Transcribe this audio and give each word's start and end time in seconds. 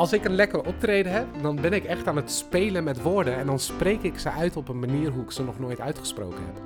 als 0.00 0.12
ik 0.12 0.24
een 0.24 0.34
lekker 0.34 0.66
optreden 0.66 1.12
heb, 1.12 1.26
dan 1.42 1.60
ben 1.60 1.72
ik 1.72 1.84
echt 1.84 2.06
aan 2.06 2.16
het 2.16 2.30
spelen 2.30 2.84
met 2.84 3.02
woorden. 3.02 3.36
En 3.36 3.46
dan 3.46 3.58
spreek 3.58 4.02
ik 4.02 4.18
ze 4.18 4.30
uit 4.30 4.56
op 4.56 4.68
een 4.68 4.78
manier 4.78 5.10
hoe 5.10 5.22
ik 5.22 5.30
ze 5.30 5.44
nog 5.44 5.58
nooit 5.58 5.80
uitgesproken 5.80 6.44
heb. 6.46 6.60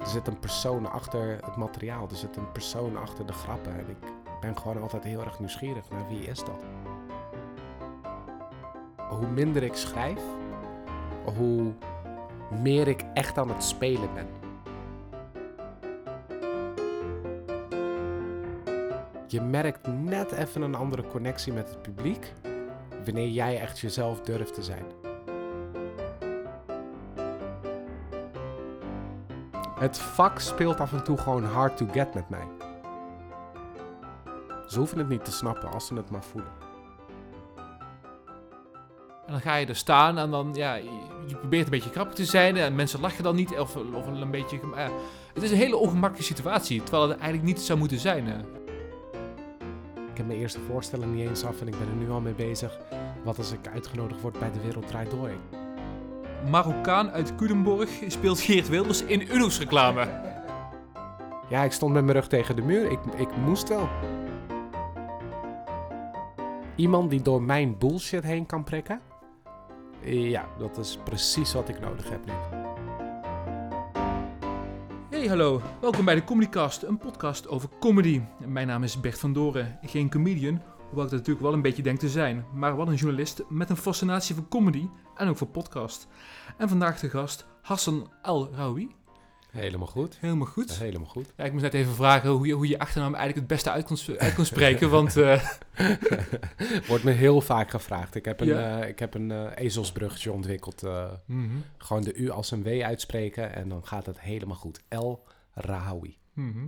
Er 0.00 0.06
zit 0.06 0.26
een 0.26 0.38
persoon 0.38 0.90
achter 0.90 1.38
het 1.44 1.56
materiaal. 1.56 2.08
Er 2.10 2.16
zit 2.16 2.36
een 2.36 2.52
persoon 2.52 2.96
achter 2.96 3.26
de 3.26 3.32
grappen. 3.32 3.72
En 3.72 3.88
ik 3.88 4.12
ben 4.40 4.58
gewoon 4.58 4.82
altijd 4.82 5.04
heel 5.04 5.20
erg 5.20 5.38
nieuwsgierig 5.38 5.90
naar 5.90 6.08
wie 6.08 6.26
is 6.26 6.38
dat. 6.38 6.62
Hoe 9.08 9.26
minder 9.26 9.62
ik 9.62 9.74
schrijf, 9.74 10.20
hoe 11.36 11.72
meer 12.62 12.88
ik 12.88 13.04
echt 13.14 13.38
aan 13.38 13.48
het 13.48 13.64
spelen 13.64 14.14
ben. 14.14 14.45
Je 19.36 19.42
merkt 19.42 19.86
net 19.86 20.32
even 20.32 20.62
een 20.62 20.74
andere 20.74 21.02
connectie 21.06 21.52
met 21.52 21.68
het 21.68 21.82
publiek 21.82 22.32
wanneer 23.04 23.28
jij 23.28 23.60
echt 23.60 23.78
jezelf 23.78 24.20
durft 24.20 24.54
te 24.54 24.62
zijn. 24.62 24.84
Het 29.78 29.98
vak 29.98 30.38
speelt 30.38 30.80
af 30.80 30.92
en 30.92 31.04
toe 31.04 31.18
gewoon 31.18 31.44
hard 31.44 31.76
to 31.76 31.86
get 31.92 32.14
met 32.14 32.28
mij. 32.28 32.46
Ze 34.66 34.78
hoeven 34.78 34.98
het 34.98 35.08
niet 35.08 35.24
te 35.24 35.32
snappen 35.32 35.70
als 35.70 35.86
ze 35.86 35.94
het 35.94 36.10
maar 36.10 36.24
voelen. 36.24 36.50
En 39.26 39.32
dan 39.32 39.40
ga 39.40 39.54
je 39.56 39.66
er 39.66 39.76
staan 39.76 40.18
en 40.18 40.30
dan, 40.30 40.50
ja, 40.54 40.74
je, 40.74 41.36
probeert 41.40 41.64
een 41.64 41.70
beetje 41.70 41.90
grappig 41.90 42.14
te 42.14 42.24
zijn 42.24 42.56
en 42.56 42.74
mensen 42.74 43.00
lachen 43.00 43.24
dan 43.24 43.34
niet 43.34 43.58
of, 43.58 43.76
of 43.76 44.06
een 44.06 44.30
beetje... 44.30 44.60
eh, 44.76 44.88
het 45.34 45.42
is 45.42 45.50
een 45.50 45.56
hele 45.56 45.76
ongemakkelijke 45.76 46.34
situatie, 46.34 46.82
terwijl 46.82 47.08
het 47.08 47.18
eigenlijk 47.18 47.48
niet 47.48 47.60
zou 47.60 47.78
moeten 47.78 47.98
zijn. 47.98 48.26
Ik 50.16 50.22
heb 50.22 50.30
mijn 50.30 50.42
eerste 50.42 50.60
voorstelling 50.60 51.14
niet 51.14 51.28
eens 51.28 51.44
af 51.44 51.60
en 51.60 51.68
ik 51.68 51.78
ben 51.78 51.88
er 51.88 51.94
nu 51.94 52.10
al 52.10 52.20
mee 52.20 52.32
bezig. 52.32 52.78
Wat 53.24 53.38
als 53.38 53.52
ik 53.52 53.68
uitgenodigd 53.72 54.20
word 54.20 54.38
bij 54.38 54.50
De 54.52 54.60
Wereld 54.60 54.86
Draait 54.86 55.10
Door? 55.10 55.30
Marokkaan 56.50 57.10
uit 57.10 57.34
Culemborg 57.34 57.90
speelt 58.06 58.40
Geert 58.40 58.68
Wilders 58.68 59.02
in 59.02 59.34
Uno's 59.34 59.58
reclame. 59.58 60.08
Ja, 61.48 61.62
ik 61.62 61.72
stond 61.72 61.92
met 61.92 62.04
mijn 62.04 62.16
rug 62.16 62.28
tegen 62.28 62.56
de 62.56 62.62
muur. 62.62 62.90
Ik, 62.90 62.98
ik 63.16 63.36
moest 63.36 63.68
wel. 63.68 63.88
Iemand 66.76 67.10
die 67.10 67.22
door 67.22 67.42
mijn 67.42 67.78
bullshit 67.78 68.22
heen 68.22 68.46
kan 68.46 68.64
prikken? 68.64 69.00
Ja, 70.00 70.48
dat 70.58 70.78
is 70.78 70.98
precies 71.04 71.52
wat 71.52 71.68
ik 71.68 71.80
nodig 71.80 72.10
heb 72.10 72.26
nu. 72.26 72.32
Hey, 75.26 75.36
hallo. 75.36 75.62
Welkom 75.80 76.04
bij 76.04 76.14
de 76.14 76.24
Comedycast, 76.24 76.82
een 76.82 76.98
podcast 76.98 77.48
over 77.48 77.68
comedy. 77.80 78.20
Mijn 78.46 78.66
naam 78.66 78.82
is 78.82 79.00
Bert 79.00 79.18
van 79.18 79.32
Doren, 79.32 79.78
geen 79.82 80.10
comedian, 80.10 80.62
hoewel 80.76 81.04
ik 81.04 81.10
dat 81.10 81.18
natuurlijk 81.18 81.40
wel 81.40 81.52
een 81.52 81.62
beetje 81.62 81.82
denk 81.82 81.98
te 81.98 82.08
zijn, 82.08 82.44
maar 82.54 82.76
wel 82.76 82.88
een 82.88 82.94
journalist 82.94 83.42
met 83.48 83.70
een 83.70 83.76
fascinatie 83.76 84.34
voor 84.34 84.48
comedy 84.48 84.88
en 85.16 85.28
ook 85.28 85.36
voor 85.36 85.46
podcast. 85.46 86.08
En 86.56 86.68
vandaag 86.68 87.00
de 87.00 87.08
gast 87.08 87.46
Hassan 87.62 88.10
El 88.22 88.50
Rawi. 88.52 88.95
Helemaal 89.56 89.86
goed. 89.86 90.16
Helemaal 90.20 90.46
goed. 90.46 90.78
Helemaal 90.78 91.08
goed. 91.08 91.32
Ja, 91.36 91.44
ik 91.44 91.50
moest 91.52 91.62
net 91.64 91.74
even 91.74 91.94
vragen 91.94 92.30
hoe 92.30 92.46
je, 92.46 92.52
hoe 92.52 92.68
je 92.68 92.78
achternaam 92.78 93.14
eigenlijk 93.14 93.38
het 93.38 93.46
beste 93.56 93.70
uit 93.70 93.84
kon, 93.86 93.96
uit 94.18 94.34
kon 94.34 94.44
spreken, 94.44 94.90
want 94.90 95.16
eh, 95.16 95.42
Wordt 96.88 97.04
me 97.04 97.10
heel 97.10 97.40
vaak 97.40 97.70
gevraagd. 97.70 98.14
Ik 98.14 98.24
heb 98.24 98.40
een, 98.40 98.46
Ja. 98.46 98.80
eh, 98.82 98.88
ik 98.88 98.98
heb 98.98 99.14
een 99.14 99.30
eh, 99.30 99.50
ezelsbruggetje 99.64 100.32
ontwikkeld. 100.32 100.82
eh, 100.82 101.10
mhm, 101.26 101.56
gewoon 101.78 102.02
de 102.02 102.14
U 102.14 102.30
als 102.30 102.50
een 102.50 102.62
W 102.62 102.82
uitspreken 102.82 103.54
en 103.54 103.68
dan 103.68 103.86
gaat 103.86 104.06
het 104.06 104.20
helemaal 104.20 104.56
goed. 104.56 104.80
El 104.88 105.24
Rahawi. 105.52 106.16
mhm. 106.32 106.66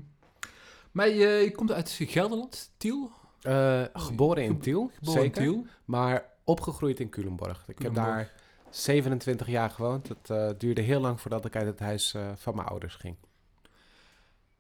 Maar 0.93 1.09
je, 1.09 1.27
je 1.29 1.51
komt 1.51 1.73
uit 1.73 1.99
Gelderland, 2.03 2.71
Tiel? 2.77 3.11
Eh, 3.43 3.83
geboren 3.93 4.43
in 4.45 4.59
Tiel, 4.61 4.91
Geboren 4.95 5.23
in 5.23 5.27
zeker. 5.35 5.43
Tiel. 5.43 5.67
Maar 5.85 6.25
opgegroeid 6.45 7.01
in 7.01 7.09
Culemborg. 7.09 7.59
Ik 7.67 7.67
heb 7.67 7.77
Culemborg. 7.77 8.07
daar 8.07 8.33
27 8.71 9.47
jaar 9.47 9.71
gewoond. 9.71 10.09
Het 10.09 10.31
eh, 10.31 10.49
duurde 10.59 10.81
heel 10.81 11.01
lang 11.01 11.21
voordat 11.21 11.45
ik 11.45 11.57
uit 11.57 11.67
het 11.67 11.79
huis 11.81 12.15
eh, 12.15 12.29
van 12.37 12.55
mijn 12.55 12.67
ouders 12.69 12.95
ging. 12.95 13.17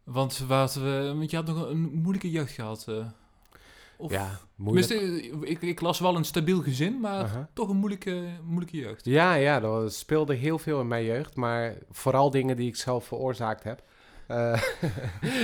Want, 0.04 0.38
wat, 0.38 0.74
we, 0.74 1.12
want 1.16 1.30
je 1.30 1.36
had 1.36 1.46
nog 1.46 1.68
een 1.68 1.80
moeilijke 1.80 2.30
jeugd 2.30 2.52
gehad. 2.52 2.84
eh. 2.88 3.06
Of, 3.96 4.10
ja, 4.12 4.38
moeilijk. 4.54 4.90
Ik, 5.42 5.62
ik 5.62 5.80
las 5.80 5.98
wel 5.98 6.16
een 6.16 6.24
stabiel 6.24 6.62
gezin, 6.62 7.00
maar 7.00 7.48
toch 7.52 7.68
een 7.68 7.76
moeilijke, 7.76 8.26
moeilijke 8.44 8.76
jeugd. 8.76 9.04
Ja, 9.04 9.34
ja, 9.34 9.62
er 9.62 9.90
speelde 9.90 10.34
heel 10.34 10.58
veel 10.58 10.80
in 10.80 10.88
mijn 10.88 11.04
jeugd. 11.04 11.36
Maar 11.36 11.74
vooral 11.90 12.30
dingen 12.30 12.56
die 12.56 12.68
ik 12.68 12.76
zelf 12.76 13.04
veroorzaakt 13.06 13.62
heb. 13.62 13.82
Eh, 14.26 14.62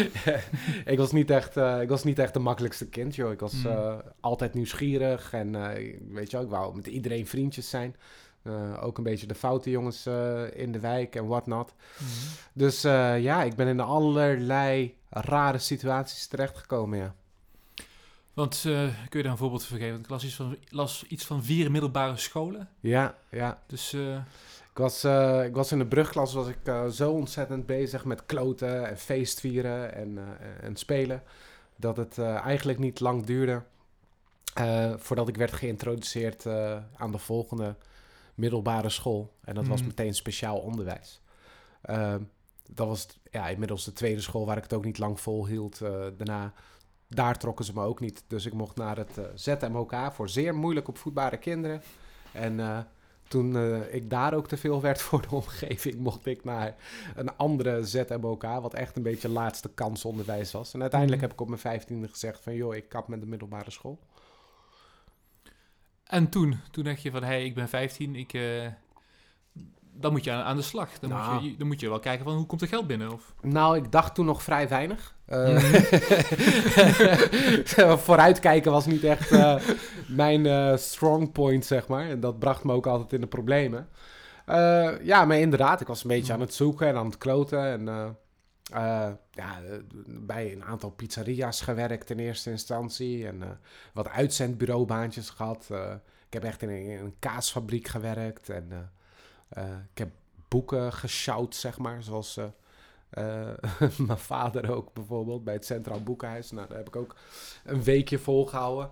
ik, 0.85 0.99
was 0.99 1.13
niet 1.13 1.31
echt, 1.31 1.57
eh, 1.57 1.81
ik 1.81 1.89
was 1.89 2.05
niet 2.05 2.19
echt 2.19 2.33
de 2.33 2.39
makkelijkste 2.39 2.89
kind, 2.89 3.15
joh. 3.15 3.33
Ik 3.33 3.41
was 3.41 3.53
Mm. 3.53 3.67
eh, 3.67 3.99
altijd 4.21 4.55
nieuwsgierig 4.55 5.33
en 5.33 5.55
eh, 5.55 5.95
weet 6.09 6.31
je 6.31 6.37
wel, 6.37 6.47
ik 6.47 6.53
wou 6.53 6.77
met 6.77 6.87
iedereen 6.87 7.27
vriendjes 7.27 7.69
zijn. 7.71 7.97
Eh, 8.45 8.85
ook 8.85 8.99
een 8.99 9.05
beetje 9.05 9.27
de 9.27 9.35
foute 9.35 9.71
jongens 9.71 10.07
eh, 10.07 10.43
in 10.61 10.73
de 10.73 10.81
wijk 10.81 11.17
en 11.17 11.27
whatnot. 11.27 11.75
Dus 12.53 12.85
eh, 12.85 13.23
ja, 13.23 13.43
ik 13.43 13.55
ben 13.55 13.67
in 13.67 13.81
allerlei 13.81 14.97
rare 15.09 15.59
situaties 15.59 16.27
terechtgekomen, 16.27 16.99
ja. 16.99 17.15
Want 18.33 18.61
kun 18.63 19.19
je 19.19 19.23
daar 19.23 19.33
een 19.33 19.37
voorbeeld 19.39 19.65
van 19.65 19.79
geven? 19.79 19.93
Want 19.93 20.05
Ik 20.05 20.11
las 20.11 20.25
iets 20.25 20.35
van, 20.35 20.57
las 20.69 21.05
iets 21.09 21.25
van 21.25 21.45
vier 21.45 21.71
middelbare 21.71 22.17
scholen. 22.17 22.69
Ja, 22.81 23.19
ja. 23.31 23.63
Dus 23.67 23.93
Ik 24.73 24.79
was, 24.81 25.05
ik 25.45 25.55
was 25.55 25.73
in 25.73 25.79
de 25.79 25.87
brugklas 25.87 26.35
was 26.35 26.49
ik 26.49 26.59
zo 26.93 27.13
ontzettend 27.13 27.67
bezig 27.67 28.05
met 28.05 28.27
kloten 28.27 28.89
en 28.89 28.99
feestvieren 28.99 29.95
en, 29.95 30.19
en 30.61 30.77
spelen. 30.77 31.23
Dat 31.77 31.97
het 31.97 32.19
eigenlijk 32.19 32.79
niet 32.79 33.01
lang 33.01 33.25
duurde 33.25 33.63
voordat 34.97 35.29
ik 35.29 35.37
werd 35.37 35.53
geïntroduceerd 35.53 36.47
aan 36.97 37.13
de 37.13 37.19
volgende 37.19 37.75
middelbare 38.35 38.89
school. 38.91 39.33
En 39.45 39.55
dat 39.55 39.67
was 39.67 39.79
Mhm. 39.79 39.89
meteen 39.89 40.15
speciaal 40.15 40.59
onderwijs. 40.59 41.21
Ehm, 41.83 42.23
dat 42.69 42.87
was 42.87 43.07
ja, 43.31 43.49
inmiddels 43.49 43.85
de 43.85 43.93
tweede 43.93 44.21
school 44.21 44.47
waar 44.47 44.57
ik 44.57 44.63
het 44.63 44.73
ook 44.73 44.85
niet 44.85 44.99
lang 44.99 45.21
volhield. 45.21 45.81
Eh, 45.81 45.91
daarna, 46.17 46.53
daar 47.09 47.39
trokken 47.39 47.65
ze 47.65 47.73
me 47.73 47.83
ook 47.83 48.01
niet. 48.01 48.25
Dus 48.27 48.47
ik 48.47 48.53
mocht 48.53 48.77
naar 48.77 48.97
het 48.97 49.19
eh, 49.19 49.25
ZMOK 49.35 49.95
voor 50.13 50.29
zeer 50.29 50.55
moeilijk 50.55 50.89
opvoedbare 50.89 51.37
kinderen. 51.37 51.83
En 52.33 52.61
eh, 52.61 52.79
toen 53.29 53.57
ik 53.93 54.11
daar 54.11 54.35
ook 54.35 54.49
te 54.49 54.57
veel 54.57 54.81
werd 54.81 55.01
voor 55.03 55.23
de 55.23 55.35
omgeving, 55.35 55.97
mocht 55.99 56.27
ik 56.27 56.45
naar 56.45 56.75
een 57.17 57.37
andere 57.37 57.85
ZMOK, 57.85 58.43
wat 58.43 58.75
echt 58.75 58.97
een 58.97 59.03
beetje 59.03 59.29
laatste 59.29 59.69
kans 59.75 60.05
onderwijs 60.05 60.53
was. 60.53 60.75
En 60.75 60.81
uiteindelijk 60.81 61.21
Mhm. 61.21 61.31
heb 61.31 61.39
ik 61.39 61.43
op 61.43 61.49
mijn 61.49 61.61
vijftiende 61.61 62.09
gezegd 62.09 62.41
van, 62.43 62.55
joh, 62.55 62.75
ik 62.75 62.89
kap 62.89 63.09
met 63.09 63.21
de 63.21 63.27
middelbare 63.27 63.71
school. 63.71 63.99
En 66.07 66.29
toen, 66.29 66.61
toen 66.71 66.85
dacht 66.85 67.03
je 67.03 67.11
van, 67.11 67.23
hé, 67.23 67.27
hey, 67.29 67.45
ik 67.45 67.55
ben 67.55 67.69
15, 67.69 68.15
ik, 68.17 68.33
eh, 68.33 68.43
dan 69.97 70.13
moet 70.13 70.25
je 70.25 70.31
aan, 70.33 70.43
aan 70.45 70.57
de 70.57 70.63
slag. 70.63 70.99
Dan, 70.99 71.11
Nou. 71.11 71.35
moet 71.35 71.45
je, 71.51 71.57
dan 71.57 71.67
moet 71.67 71.81
je 71.81 71.89
wel 71.89 71.99
kijken 71.99 72.25
van, 72.25 72.35
hoe 72.35 72.47
komt 72.47 72.63
er 72.63 72.69
geld 72.69 72.87
binnen? 72.87 73.13
Of, 73.13 73.35
Nou, 73.43 73.77
ik 73.77 73.93
dacht 73.93 74.15
toen 74.15 74.27
nog 74.27 74.43
vrij 74.43 74.69
weinig. 74.69 75.15
Eh, 75.27 75.49
Mhm. 75.49 75.83
vooruitkijken 78.07 78.73
was 78.73 78.87
niet 78.87 79.05
echt 79.05 79.31
eh, 79.31 79.55
mijn 80.07 80.79
strong 80.79 81.33
point, 81.33 81.65
zeg 81.65 81.87
maar. 81.89 82.09
En 82.09 82.21
dat 82.21 82.39
bracht 82.39 82.65
me 82.65 82.73
ook 82.73 82.87
altijd 82.87 83.13
in 83.13 83.21
de 83.21 83.27
problemen. 83.27 83.89
Ja, 85.03 85.25
maar 85.25 85.39
inderdaad, 85.39 85.81
ik 85.81 85.87
was 85.87 86.03
een 86.03 86.09
beetje 86.09 86.33
aan 86.33 86.41
het 86.41 86.55
zoeken 86.55 86.87
en 86.89 86.97
aan 86.97 87.07
het 87.07 87.19
kloten. 87.19 87.65
En 87.89 88.17
eh, 88.73 89.11
ja, 89.31 89.63
eh, 89.63 89.79
bij 90.07 90.53
een 90.53 90.65
aantal 90.65 90.91
pizzeria's 90.91 91.61
gewerkt 91.61 92.11
in 92.11 92.19
eerste 92.19 92.51
instantie. 92.51 93.27
En 93.27 93.43
eh, 93.43 93.49
wat 93.93 94.09
uitzendbureaubaantjes 94.09 95.31
gehad. 95.31 95.69
Eh, 95.71 95.95
ik 96.27 96.33
heb 96.33 96.45
echt 96.45 96.63
in 96.63 96.69
een, 96.69 97.15
kaasfabriek 97.19 97.89
gewerkt. 97.89 98.49
En 98.49 98.91
ik 99.93 99.99
heb 99.99 100.11
boeken 100.49 100.93
gesjouwd, 100.93 101.55
zeg 101.55 101.79
maar. 101.79 102.03
Zoals 102.03 102.39
mijn 104.07 104.19
vader 104.19 104.71
ook 104.71 104.93
bijvoorbeeld 104.93 105.45
bij 105.45 105.55
het 105.55 105.65
Centraal 105.65 106.03
Boekenhuis. 106.03 106.51
Nou, 106.51 106.69
daar 106.69 106.77
heb 106.77 106.89
ik 106.89 106.97
ook 106.97 107.17
een 107.65 107.83
weekje 107.83 108.19
volgehouden. 108.19 108.91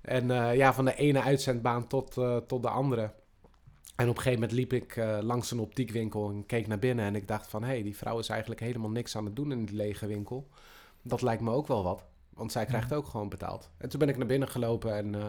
En 0.00 0.26
ja, 0.56 0.74
van 0.74 0.84
de 0.84 0.94
ene 0.94 1.22
uitzendbaan 1.22 1.86
tot, 1.86 2.14
tot 2.46 2.62
de 2.62 2.68
andere. 2.68 3.10
En 3.94 4.08
op 4.08 4.16
een 4.16 4.22
gegeven 4.22 4.40
moment 4.40 4.52
liep 4.58 4.72
ik 4.72 4.96
eh, 4.96 5.18
langs 5.20 5.50
een 5.50 5.58
optiekwinkel 5.58 6.30
en 6.30 6.46
keek 6.46 6.66
naar 6.66 6.78
binnen. 6.78 7.04
En 7.04 7.14
ik 7.14 7.28
dacht 7.28 7.46
van, 7.46 7.62
hé, 7.62 7.68
hey, 7.68 7.82
die 7.82 7.96
vrouw 7.96 8.18
is 8.18 8.28
eigenlijk 8.28 8.60
helemaal 8.60 8.90
niks 8.90 9.16
aan 9.16 9.24
het 9.24 9.36
doen 9.36 9.52
in 9.52 9.64
die 9.64 9.76
lege 9.76 10.06
winkel. 10.06 10.48
Dat 11.02 11.22
lijkt 11.22 11.42
me 11.42 11.50
ook 11.50 11.66
wel 11.66 11.82
wat. 11.82 12.04
Want 12.30 12.52
zij 12.52 12.66
krijgt 12.66 12.92
ook 12.92 13.06
gewoon 13.06 13.28
betaald. 13.28 13.70
En 13.76 13.88
toen 13.88 13.98
ben 13.98 14.08
ik 14.08 14.16
naar 14.16 14.26
binnen 14.26 14.48
gelopen 14.48 14.96
en 14.96 15.14
eh, 15.14 15.20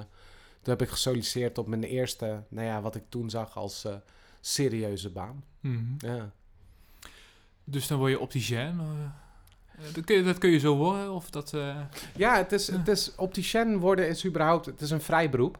toen 0.62 0.73
heb 0.73 0.81
ik 0.81 0.89
gesolliciteerd 0.89 1.57
op 1.57 1.67
mijn 1.67 1.83
eerste, 1.83 2.44
nou 2.50 2.67
ja, 2.67 2.81
wat 2.81 2.95
ik 2.95 3.03
toen 3.09 3.29
zag 3.29 3.57
als 3.57 3.85
eh, 3.85 3.95
serieuze 4.41 5.09
baan. 5.09 5.44
Mhm. 5.59 5.94
Ja. 5.97 6.31
Dus 7.63 7.88
dan 7.88 7.97
word 7.97 8.12
je 8.12 8.19
opticien. 8.19 8.79
dat, 9.94 10.06
kun 10.06 10.15
je, 10.15 10.23
dat 10.23 10.38
kun 10.38 10.50
je 10.50 10.59
zo 10.59 10.75
worden, 10.75 11.12
of 11.12 11.29
dat... 11.29 11.53
Ja, 12.15 12.38
het 12.38 12.51
is, 12.51 12.67
het 12.67 12.88
is 12.88 13.15
opticien 13.15 13.77
worden 13.77 14.07
is 14.07 14.25
überhaupt, 14.25 14.65
het 14.65 14.81
is 14.81 14.91
een 14.91 15.01
vrij 15.01 15.29
beroep. 15.29 15.59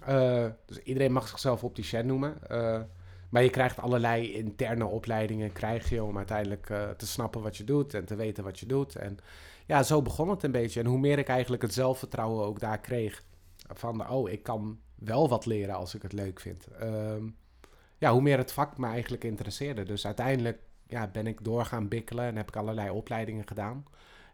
Eh, 0.00 0.46
dus 0.66 0.78
iedereen 0.78 1.12
mag 1.12 1.28
zichzelf 1.28 1.64
opticien 1.64 2.06
noemen. 2.06 2.48
Eh, 2.48 2.80
Maar 3.28 3.42
je 3.42 3.50
krijgt 3.50 3.78
allerlei 3.80 4.32
interne 4.32 4.84
opleidingen, 4.86 5.52
krijg 5.52 5.88
je 5.88 6.02
om 6.04 6.16
uiteindelijk 6.16 6.70
eh, 6.70 6.90
te 6.90 7.06
snappen 7.06 7.42
wat 7.42 7.56
je 7.56 7.64
doet 7.64 7.94
en 7.94 8.04
te 8.04 8.14
weten 8.14 8.44
wat 8.44 8.58
je 8.58 8.66
doet. 8.66 8.96
En 8.96 9.18
ja, 9.66 9.82
zo 9.82 10.02
begon 10.02 10.28
het 10.28 10.42
een 10.42 10.52
beetje. 10.52 10.80
En 10.80 10.86
hoe 10.86 10.98
meer 10.98 11.18
ik 11.18 11.28
eigenlijk 11.28 11.62
het 11.62 11.72
zelfvertrouwen 11.74 12.46
ook 12.46 12.60
daar 12.60 12.80
kreeg, 12.80 13.24
van 13.68 14.08
oh, 14.10 14.30
ik 14.30 14.42
kan 14.42 14.78
wel 14.94 15.28
wat 15.28 15.46
leren 15.46 15.74
als 15.74 15.94
ik 15.94 16.02
het 16.02 16.12
leuk 16.12 16.40
vind. 16.40 16.66
Ehm, 16.66 17.28
ja, 17.98 18.12
hoe 18.12 18.22
meer 18.22 18.38
het 18.38 18.52
vak 18.52 18.78
me 18.78 18.86
eigenlijk 18.86 19.24
interesseerde. 19.24 19.82
Dus 19.82 20.06
uiteindelijk 20.06 20.58
ja, 20.86 21.06
ben 21.06 21.26
ik 21.26 21.44
doorgaan 21.44 21.88
bikkelen 21.88 22.24
en 22.24 22.36
heb 22.36 22.48
ik 22.48 22.56
allerlei 22.56 22.90
opleidingen 22.90 23.46
gedaan. 23.46 23.84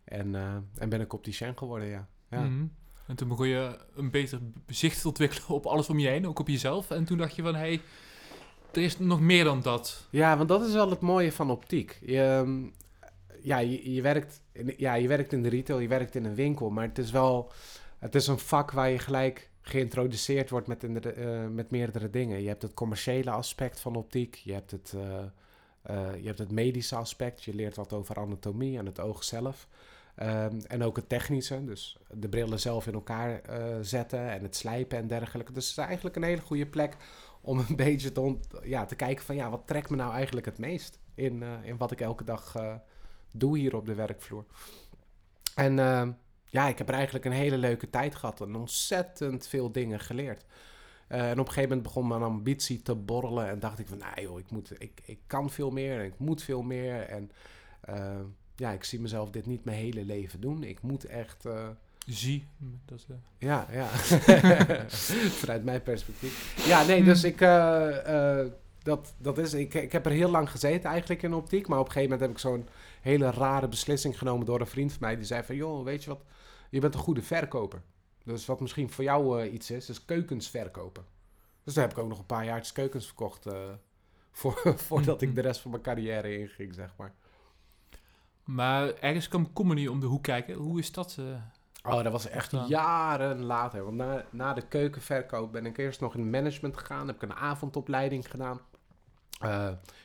En, 0.05 0.35
en 0.75 0.89
ben 0.89 1.01
ik 1.01 1.13
opticien 1.13 1.59
geworden, 1.59 1.89
ja. 1.89 2.09
ja. 2.29 2.41
Mhm. 2.41 2.65
En 3.09 3.17
toen 3.17 3.29
begon 3.29 3.49
je 3.49 3.79
een 3.95 4.11
beter 4.11 4.39
zicht 4.67 5.01
te 5.01 5.09
ontwikkelen 5.09 5.49
op 5.49 5.67
alles 5.67 5.89
om 5.89 5.99
je 5.99 6.09
heen, 6.09 6.27
ook 6.27 6.39
op 6.39 6.49
jezelf. 6.49 6.91
En 6.91 7.05
toen 7.05 7.19
dacht 7.19 7.37
je 7.37 7.43
van, 7.43 7.55
hé, 7.55 7.61
hey, 7.61 7.81
er 8.73 8.83
is 8.83 8.99
nog 8.99 9.21
meer 9.21 9.45
dan 9.45 9.63
dat. 9.63 10.07
Ja, 10.11 10.37
want 10.37 10.49
dat 10.49 10.67
is 10.67 10.73
wel 10.73 10.91
het 10.91 11.01
mooie 11.01 11.33
van 11.33 11.51
optiek. 11.51 11.99
Je, 12.01 12.23
ehm, 12.23 12.67
ja, 13.43 13.59
je, 13.59 14.03
werkt 14.03 14.43
in, 14.53 14.75
ja, 14.77 14.95
je 14.95 15.09
werkt 15.09 15.33
in 15.33 15.43
de 15.43 15.49
retail, 15.49 15.79
je 15.79 15.89
werkt 15.89 16.15
in 16.15 16.25
een 16.25 16.35
winkel, 16.35 16.71
maar 16.71 16.89
het 16.89 16.99
is 16.99 17.11
wel... 17.11 17.53
Het 17.99 18.15
is 18.15 18.27
een 18.27 18.39
vak 18.39 18.71
waar 18.71 18.91
je 18.91 18.99
gelijk 18.99 19.51
geïntroduceerd 19.61 20.51
wordt 20.51 20.67
met, 20.67 20.85
uh, 20.85 21.47
met 21.47 21.71
meerdere 21.71 22.11
dingen. 22.11 22.43
Je 22.43 22.49
hebt 22.49 22.63
het 22.63 22.75
commerciële 22.75 23.31
aspect 23.31 23.81
van 23.81 23.97
optiek, 23.97 24.35
je 24.35 24.53
hebt 24.53 24.71
het, 24.71 24.93
uh, 24.97 25.03
uh, 25.03 26.17
je 26.21 26.27
hebt 26.27 26.39
het 26.39 26.51
medische 26.51 26.97
aspect, 26.97 27.45
je 27.45 27.55
leert 27.55 27.77
wat 27.77 27.93
over 27.93 28.17
anatomie 28.17 28.79
en 28.79 28.87
het 28.87 29.01
oog 29.01 29.25
zelf. 29.25 29.69
Um, 30.23 30.61
en 30.67 30.83
ook 30.83 30.97
het 30.97 31.09
technische, 31.09 31.65
dus 31.65 31.99
de 32.11 32.29
brillen 32.29 32.61
zelf 32.61 32.87
in 32.87 32.95
elkaar 32.95 33.41
zetten 33.81 34.31
en 34.31 34.43
het 34.43 34.57
slijpen 34.57 34.99
en 34.99 35.07
dergelijke. 35.07 35.53
Dus 35.53 35.69
het 35.69 35.79
is 35.79 35.85
eigenlijk 35.85 36.17
een 36.17 36.23
hele 36.23 36.41
goede 36.41 36.67
plek 36.67 36.97
om 37.41 37.59
een 37.59 37.77
beetje 37.87 38.13
te, 38.13 38.39
ja, 38.63 38.85
te 38.85 38.97
kijken 38.97 39.25
van 39.25 39.37
ja, 39.37 39.51
wat 39.51 39.67
trekt 39.67 39.91
me 39.91 39.97
nou 39.97 40.13
eigenlijk 40.13 40.47
het 40.47 40.59
meest 40.59 40.99
in, 41.15 41.43
in 41.63 41.77
wat 41.77 41.91
ik 41.91 42.01
elke 42.01 42.25
dag 42.25 42.55
doe 43.33 43.59
hier 43.59 43.77
op 43.77 43.87
de 43.87 43.95
werkvloer. 43.95 44.45
En 45.55 45.79
ehm, 45.79 46.13
ja, 46.45 46.69
ik 46.69 46.79
heb 46.79 46.89
er 46.89 46.95
eigenlijk 46.95 47.25
een 47.25 47.33
hele 47.33 47.59
leuke 47.59 47.91
tijd 47.91 48.15
gehad 48.15 48.41
en 48.41 48.55
ontzettend 48.55 49.47
veel 49.47 49.73
dingen 49.73 50.01
geleerd. 50.01 50.45
En 51.09 51.33
op 51.33 51.47
een 51.47 51.53
gegeven 51.53 51.69
moment 51.69 51.83
begon 51.83 52.09
mijn 52.09 52.23
ambitie 52.23 52.83
te 52.83 52.95
borrelen 52.95 53.49
en 53.49 53.59
dacht 53.59 53.79
ik 53.79 53.89
van, 53.89 53.99
nou 53.99 54.21
joh, 54.21 54.39
ik, 54.39 54.51
moet, 54.51 54.83
ik, 54.83 55.01
ik 55.05 55.19
kan 55.27 55.51
veel 55.51 55.71
meer 55.71 55.99
en 55.99 56.05
ik 56.05 56.19
moet 56.19 56.43
veel 56.43 56.63
meer. 56.63 57.03
En 57.03 57.31
uh, 57.89 58.21
ja, 58.59 58.71
ik 58.71 58.85
zie 58.85 59.01
mezelf 59.01 59.31
dit 59.31 59.47
niet 59.47 59.65
mijn 59.65 59.77
hele 59.77 60.05
leven 60.05 60.41
doen. 60.41 60.63
Ik 60.63 60.83
moet 60.83 61.05
echt... 61.05 61.47
Uh, 61.47 61.69
zie. 62.07 62.47
Dat 62.85 62.99
is, 62.99 63.07
Ja, 63.39 63.67
ja. 63.73 63.87
Vanuit 65.41 65.65
mijn 65.65 65.83
perspectief. 65.83 66.67
Ja, 66.67 66.85
nee, 66.85 67.05
dus 67.05 67.25
ik... 67.25 67.39
dat, 68.83 69.15
dat 69.19 69.39
is, 69.39 69.55
ik, 69.55 69.75
ik 69.75 69.93
heb 69.93 70.07
er 70.07 70.13
heel 70.13 70.31
lang 70.31 70.51
gezeten 70.51 70.91
eigenlijk 70.91 71.23
in 71.23 71.35
optiek. 71.35 71.69
Maar 71.69 71.79
op 71.79 71.87
een 71.87 71.93
gegeven 71.93 72.11
moment 72.11 72.29
heb 72.29 72.39
ik 72.39 72.51
zo'n 72.51 72.69
hele 73.01 73.31
rare 73.31 73.69
beslissing 73.69 74.19
genomen 74.19 74.47
door 74.47 74.61
een 74.61 74.67
vriend 74.67 74.93
van 74.93 75.01
mij. 75.01 75.17
Die 75.17 75.25
zei 75.25 75.43
van, 75.43 75.57
joh, 75.57 75.85
weet 75.85 76.05
je 76.05 76.11
wat 76.11 76.21
je 76.71 76.81
bent 76.81 76.95
een 76.95 77.01
goede 77.01 77.23
verkoper. 77.23 77.83
Dus 78.25 78.47
wat 78.47 78.61
misschien 78.61 78.91
voor 78.91 79.05
jou 79.05 79.47
iets 79.47 79.71
is, 79.71 79.89
is 79.89 80.05
keukens 80.05 80.51
verkopen. 80.51 81.05
Dus 81.65 81.75
daar 81.75 81.89
heb 81.89 81.97
ik 81.97 82.03
ook 82.03 82.09
nog 82.09 82.19
een 82.19 82.27
paar 82.27 82.45
jaar 82.45 82.71
keukens 82.73 83.07
verkocht. 83.07 83.47
Voor, 84.31 84.75
voordat 84.87 85.23
ik 85.23 85.35
de 85.35 85.41
rest 85.41 85.61
van 85.61 85.71
mijn 85.71 85.83
carrière 85.83 86.39
inging, 86.39 86.75
zeg 86.75 86.95
maar. 86.97 87.15
Maar 88.49 88.95
ergens 88.95 89.29
kwam 89.29 89.53
comedy 89.53 89.87
om 89.87 90.01
de 90.01 90.07
hoek 90.07 90.23
kijken. 90.23 90.55
Hoe 90.55 90.79
is 90.79 90.93
dat? 90.93 91.17
Uh, 91.21 91.27
oh, 91.83 92.03
dat 92.03 92.13
was 92.13 92.29
echt 92.29 92.53
jaren 92.69 93.45
later. 93.45 93.85
Want 93.85 93.97
na, 93.97 94.25
na 94.31 94.53
de 94.53 94.63
keukenverkoop 94.69 95.53
ben 95.53 95.67
ik 95.67 95.79
eerst 95.79 96.01
nog 96.01 96.15
in 96.15 96.31
management 96.31 96.77
gegaan. 96.77 97.07
Heb 97.07 97.17
ik 97.17 97.23
een 97.23 97.35
avondopleiding 97.37 98.31
gedaan. 98.31 98.61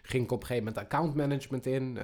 ging 0.02 0.24
ik 0.24 0.32
op 0.32 0.42
een 0.42 0.48
gegeven 0.48 0.68
moment 0.68 0.78
account 0.78 1.16
management 1.16 1.66
in. 1.66 2.00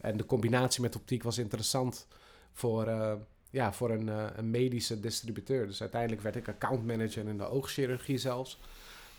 en 0.00 0.16
de 0.16 0.26
combinatie 0.26 0.82
met 0.82 0.96
optiek 0.96 1.22
was 1.22 1.38
interessant 1.38 2.06
voor 2.52 2.86
ja, 3.50 3.72
voor 3.72 3.90
een, 3.90 4.38
een, 4.38 4.50
medische 4.50 5.00
distributeur. 5.00 5.66
Dus 5.66 5.80
uiteindelijk 5.80 6.22
werd 6.22 6.36
ik 6.36 6.48
accountmanager 6.48 7.28
in 7.28 7.38
de 7.38 7.48
oogchirurgie 7.48 8.18
zelfs. 8.18 8.60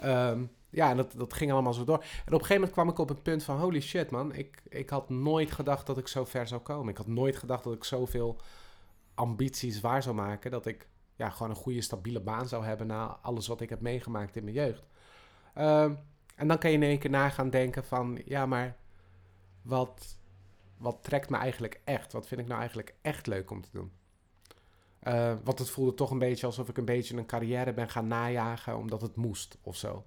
Um, 0.03 0.49
ja, 0.69 0.89
en 0.89 0.97
dat, 0.97 1.13
dat 1.17 1.33
ging 1.33 1.51
allemaal 1.51 1.73
zo 1.73 1.83
door. 1.83 1.97
En 1.97 2.03
op 2.03 2.09
een 2.25 2.31
gegeven 2.31 2.53
moment 2.53 2.71
kwam 2.71 2.89
ik 2.89 2.97
op 2.97 3.09
het 3.09 3.23
punt 3.23 3.43
van... 3.43 3.59
holy 3.59 3.81
shit 3.81 4.11
man, 4.11 4.33
ik, 4.33 4.61
ik 4.69 4.89
had 4.89 5.09
nooit 5.09 5.51
gedacht 5.51 5.87
dat 5.87 5.97
ik 5.97 6.07
zo 6.07 6.25
ver 6.25 6.47
zou 6.47 6.61
komen. 6.61 6.89
Ik 6.89 6.97
had 6.97 7.07
nooit 7.07 7.35
gedacht 7.35 7.63
dat 7.63 7.73
ik 7.73 7.83
zoveel 7.83 8.39
ambities 9.15 9.81
waar 9.81 10.03
zou 10.03 10.15
maken... 10.15 10.51
dat 10.51 10.65
ik 10.65 10.87
ja, 11.15 11.29
gewoon 11.29 11.49
een 11.49 11.55
goede, 11.55 11.81
stabiele 11.81 12.21
baan 12.21 12.47
zou 12.47 12.65
hebben... 12.65 12.87
na 12.87 13.05
alles 13.21 13.47
wat 13.47 13.61
ik 13.61 13.69
heb 13.69 13.81
meegemaakt 13.81 14.35
in 14.35 14.43
mijn 14.43 14.55
jeugd. 14.55 14.87
Um, 15.57 15.99
en 16.35 16.47
dan 16.47 16.57
kan 16.57 16.69
je 16.69 16.75
in 16.75 16.83
één 16.83 16.99
keer 16.99 17.09
na 17.09 17.29
gaan 17.29 17.49
denken 17.49 17.83
van... 17.83 18.21
ja, 18.25 18.45
maar 18.45 18.77
wat, 19.61 20.17
wat 20.77 20.97
trekt 21.03 21.29
me 21.29 21.37
eigenlijk 21.37 21.81
echt? 21.83 22.13
Wat 22.13 22.27
vind 22.27 22.41
ik 22.41 22.47
nou 22.47 22.59
eigenlijk 22.59 22.95
echt 23.01 23.27
leuk 23.27 23.51
om 23.51 23.61
te 23.61 23.69
doen? 23.71 23.91
Uh, 25.03 25.33
want 25.43 25.59
het 25.59 25.69
voelde 25.69 25.93
toch 25.93 26.11
een 26.11 26.19
beetje 26.19 26.45
alsof 26.45 26.69
ik 26.69 26.77
een 26.77 26.85
beetje 26.85 27.17
een 27.17 27.25
carrière 27.25 27.73
ben 27.73 27.89
gaan 27.89 28.07
najagen 28.07 28.77
omdat 28.77 29.01
het 29.01 29.15
moest 29.15 29.57
of 29.61 29.75
zo. 29.75 30.05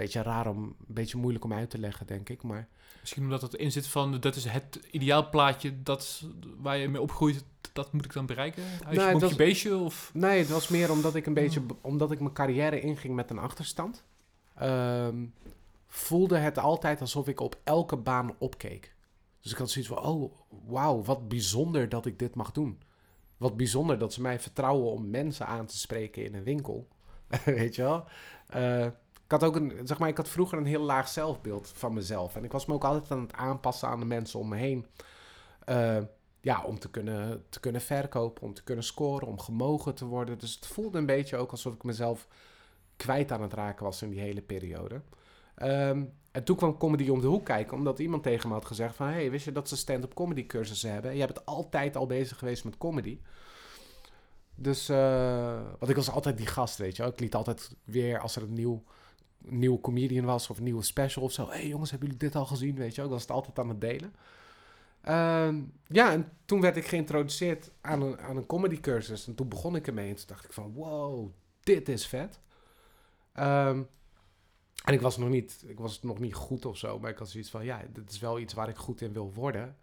Beetje 0.00 0.22
raar 0.22 0.46
om, 0.46 0.62
een 0.62 0.74
beetje 0.86 1.16
moeilijk 1.16 1.44
om 1.44 1.52
uit 1.52 1.70
te 1.70 1.78
leggen, 1.78 2.06
denk 2.06 2.28
ik. 2.28 2.42
Maar... 2.42 2.68
Misschien 3.00 3.22
omdat 3.22 3.42
het 3.42 3.54
in 3.54 3.72
zit 3.72 3.86
van, 3.86 4.20
dat 4.20 4.36
is 4.36 4.44
het 4.44 4.80
ideaalplaatje 4.90 5.82
dat, 5.82 6.24
waar 6.58 6.76
je 6.76 6.88
mee 6.88 7.00
opgroeit, 7.00 7.44
dat 7.72 7.92
moet 7.92 8.04
ik 8.04 8.12
dan 8.12 8.26
bereiken? 8.26 8.62
Huisje, 8.84 9.04
nee, 9.04 9.18
was, 9.18 9.36
beestje? 9.36 9.76
Of? 9.76 10.10
Nee, 10.14 10.38
het 10.38 10.48
was 10.48 10.68
meer 10.68 10.90
omdat 10.90 11.14
ik 11.14 11.26
een 11.26 11.34
beetje, 11.34 11.62
omdat 11.80 12.10
ik 12.10 12.20
mijn 12.20 12.32
carrière 12.32 12.80
inging 12.80 13.14
met 13.14 13.30
een 13.30 13.38
achterstand. 13.38 14.04
Um, 14.62 15.34
voelde 15.86 16.36
het 16.36 16.58
altijd 16.58 17.00
alsof 17.00 17.28
ik 17.28 17.40
op 17.40 17.58
elke 17.64 17.96
baan 17.96 18.34
opkeek. 18.38 18.94
Dus 19.40 19.52
ik 19.52 19.58
had 19.58 19.70
zoiets 19.70 19.90
van, 19.92 20.04
oh, 20.04 20.32
wauw, 20.66 21.02
wat 21.02 21.28
bijzonder 21.28 21.88
dat 21.88 22.06
ik 22.06 22.18
dit 22.18 22.34
mag 22.34 22.52
doen. 22.52 22.80
Wat 23.36 23.56
bijzonder 23.56 23.98
dat 23.98 24.12
ze 24.12 24.20
mij 24.20 24.40
vertrouwen 24.40 24.92
om 24.92 25.10
mensen 25.10 25.46
aan 25.46 25.66
te 25.66 25.78
spreken 25.78 26.24
in 26.24 26.34
een 26.34 26.42
winkel. 26.42 26.88
Weet 27.44 27.74
je 27.74 27.82
wel? 27.82 28.04
Uh, 28.56 28.86
ik 29.30 29.40
had 29.40 29.44
ook 29.44 29.56
een, 29.56 29.80
zeg 29.84 29.98
maar, 29.98 30.08
ik 30.08 30.16
had 30.16 30.28
vroeger 30.28 30.58
een 30.58 30.66
heel 30.66 30.82
laag 30.82 31.08
zelfbeeld 31.08 31.72
van 31.74 31.94
mezelf. 31.94 32.36
En 32.36 32.44
ik 32.44 32.52
was 32.52 32.66
me 32.66 32.74
ook 32.74 32.84
altijd 32.84 33.10
aan 33.10 33.20
het 33.20 33.32
aanpassen 33.32 33.88
aan 33.88 34.00
de 34.00 34.06
mensen 34.06 34.38
om 34.38 34.48
me 34.48 34.56
heen. 34.56 34.86
Uh, 35.68 35.98
ja, 36.40 36.62
om 36.62 36.78
te 36.78 36.90
kunnen, 36.90 37.44
te 37.48 37.60
kunnen 37.60 37.80
verkopen, 37.80 38.42
om 38.42 38.54
te 38.54 38.62
kunnen 38.62 38.84
scoren, 38.84 39.26
om 39.26 39.38
gemogen 39.38 39.94
te 39.94 40.04
worden. 40.04 40.38
Dus 40.38 40.54
het 40.54 40.66
voelde 40.66 40.98
een 40.98 41.06
beetje 41.06 41.36
ook 41.36 41.50
alsof 41.50 41.74
ik 41.74 41.82
mezelf 41.82 42.26
kwijt 42.96 43.32
aan 43.32 43.42
het 43.42 43.52
raken 43.52 43.84
was 43.84 44.02
in 44.02 44.10
die 44.10 44.20
hele 44.20 44.42
periode. 44.42 45.00
Um, 45.62 46.12
en 46.30 46.44
toen 46.44 46.56
kwam 46.56 46.78
comedy 46.78 47.08
om 47.08 47.20
de 47.20 47.26
hoek 47.26 47.44
kijken, 47.44 47.76
omdat 47.76 47.98
iemand 47.98 48.22
tegen 48.22 48.48
me 48.48 48.54
had 48.54 48.64
gezegd 48.64 48.96
van... 48.96 49.06
hey, 49.06 49.30
wist 49.30 49.44
je 49.44 49.52
dat 49.52 49.68
ze 49.68 49.76
stand-up 49.76 50.14
comedy 50.14 50.46
cursussen 50.46 50.92
hebben? 50.92 51.10
En 51.10 51.16
jij 51.16 51.26
bent 51.26 51.46
altijd 51.46 51.96
al 51.96 52.06
bezig 52.06 52.38
geweest 52.38 52.64
met 52.64 52.78
comedy. 52.78 53.20
Dus, 54.54 54.90
uh, 54.90 55.60
want 55.78 55.90
ik 55.90 55.96
was 55.96 56.10
altijd 56.10 56.36
die 56.36 56.46
gast, 56.46 56.76
weet 56.76 56.96
je 56.96 57.02
wel. 57.02 57.12
Ik 57.12 57.20
liet 57.20 57.34
altijd 57.34 57.76
weer, 57.84 58.20
als 58.20 58.36
er 58.36 58.42
een 58.42 58.52
nieuw, 58.52 58.82
nieuwe 59.44 59.80
comedian 59.80 60.24
was 60.24 60.50
of 60.50 60.60
nieuwe 60.60 60.82
special 60.82 61.24
of 61.24 61.32
zo... 61.32 61.48
hey, 61.48 61.68
jongens, 61.68 61.90
hebben 61.90 62.08
jullie 62.08 62.24
dit 62.24 62.36
al 62.36 62.46
gezien, 62.46 62.74
weet 62.74 62.94
je? 62.94 63.02
Ik 63.02 63.08
was 63.08 63.22
het 63.22 63.30
altijd 63.30 63.58
aan 63.58 63.68
het 63.68 63.80
delen. 63.80 64.14
Uh, 65.08 65.54
ja, 65.86 66.12
en 66.12 66.32
toen 66.44 66.60
werd 66.60 66.76
ik 66.76 66.86
geïntroduceerd 66.86 67.70
aan 67.80 68.02
een, 68.02 68.18
aan 68.20 68.36
een 68.36 68.46
comedy 68.46 68.80
cursus. 68.80 69.26
En 69.26 69.34
toen 69.34 69.48
begon 69.48 69.76
ik 69.76 69.86
ermee 69.86 70.08
en 70.08 70.16
toen 70.16 70.26
dacht 70.26 70.44
ik 70.44 70.52
van... 70.52 70.72
wow, 70.72 71.30
dit 71.62 71.88
is 71.88 72.06
vet. 72.06 72.40
Um, 73.34 73.88
en 74.84 74.94
ik 74.94 75.00
was 75.00 75.16
nog 75.16 75.28
niet, 75.28 75.64
ik 75.66 75.78
was 75.78 76.02
nog 76.02 76.18
niet 76.18 76.34
goed 76.34 76.64
of 76.64 76.76
zo, 76.76 76.98
maar 76.98 77.10
ik 77.10 77.18
had 77.18 77.30
zoiets 77.30 77.50
van, 77.50 77.64
ja, 77.64 77.82
dit 77.92 78.10
is 78.10 78.18
wel 78.18 78.38
iets 78.38 78.54
waar 78.54 78.68
ik 78.68 78.76
goed 78.76 79.00
in 79.00 79.12
wil 79.12 79.32
worden. 79.32 79.76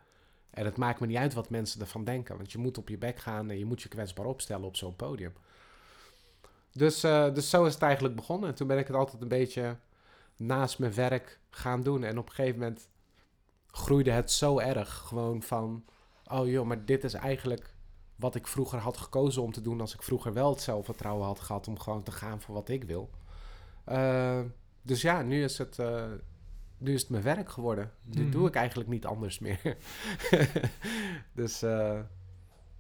En 0.50 0.66
het 0.66 0.78
maakt 0.78 1.00
me 1.00 1.08
niet 1.08 1.18
uit 1.18 1.34
wat 1.34 1.50
mensen 1.50 1.82
ervan 1.82 2.04
denken, 2.04 2.38
want 2.38 2.52
je 2.52 2.58
moet 2.58 2.78
op 2.78 2.90
je 2.90 2.98
bek 2.98 3.18
gaan 3.20 3.50
en 3.50 3.58
je 3.58 3.66
moet 3.66 3.82
je 3.82 3.90
kwetsbaar 3.90 4.26
opstellen 4.26 4.66
op 4.66 4.76
zo'n 4.76 4.96
podium. 4.96 5.34
Dus, 6.78 7.04
uh, 7.04 7.34
dus 7.34 7.50
zo 7.50 7.66
is 7.66 7.74
het 7.74 7.82
eigenlijk 7.82 8.16
begonnen. 8.16 8.50
En 8.50 8.56
toen 8.56 8.68
ben 8.68 8.78
ik 8.78 8.88
het 8.88 8.96
altijd 8.96 9.22
een 9.22 9.28
beetje 9.28 9.78
naast 10.36 10.80
mijn 10.80 10.94
werk 10.94 11.40
gaan 11.50 11.84
doen. 11.84 12.04
En 12.04 12.18
op 12.18 12.30
een 12.30 12.36
gegeven 12.36 12.60
moment 12.60 12.90
groeide 13.68 14.12
het 14.12 14.32
zo 14.32 14.60
erg 14.60 14.94
gewoon 14.94 15.42
van, 15.42 15.86
oh 16.32 16.48
joh, 16.48 16.66
maar 16.66 16.86
dit 16.86 17.04
is 17.04 17.14
eigenlijk 17.14 17.76
wat 18.16 18.36
ik 18.36 18.48
vroeger 18.48 18.80
had 18.80 18.98
gekozen 18.98 19.42
om 19.42 19.52
te 19.52 19.62
doen 19.62 19.82
als 19.82 19.94
ik 19.94 20.04
vroeger 20.04 20.34
wel 20.34 20.50
het 20.50 20.62
zelfvertrouwen 20.62 21.26
had 21.26 21.40
gehad 21.40 21.68
om 21.68 21.80
gewoon 21.80 22.04
te 22.04 22.12
gaan 22.12 22.42
voor 22.42 22.54
wat 22.54 22.70
ik 22.70 22.84
wil. 22.84 23.10
Uh, 23.90 24.40
dus 24.82 25.02
ja, 25.02 25.22
nu 25.22 25.44
is 25.44 25.58
het, 25.58 25.78
uh, 25.78 26.04
nu 26.78 26.94
is 26.94 27.02
het 27.02 27.10
mijn 27.10 27.24
werk 27.24 27.50
geworden. 27.50 27.92
Nu 28.04 28.24
mm. 28.24 28.32
doe 28.32 28.48
ik 28.48 28.56
eigenlijk 28.56 28.90
niet 28.90 29.06
anders 29.06 29.40
meer. 29.40 29.78
dus, 31.34 31.64
uh, 31.64 32.00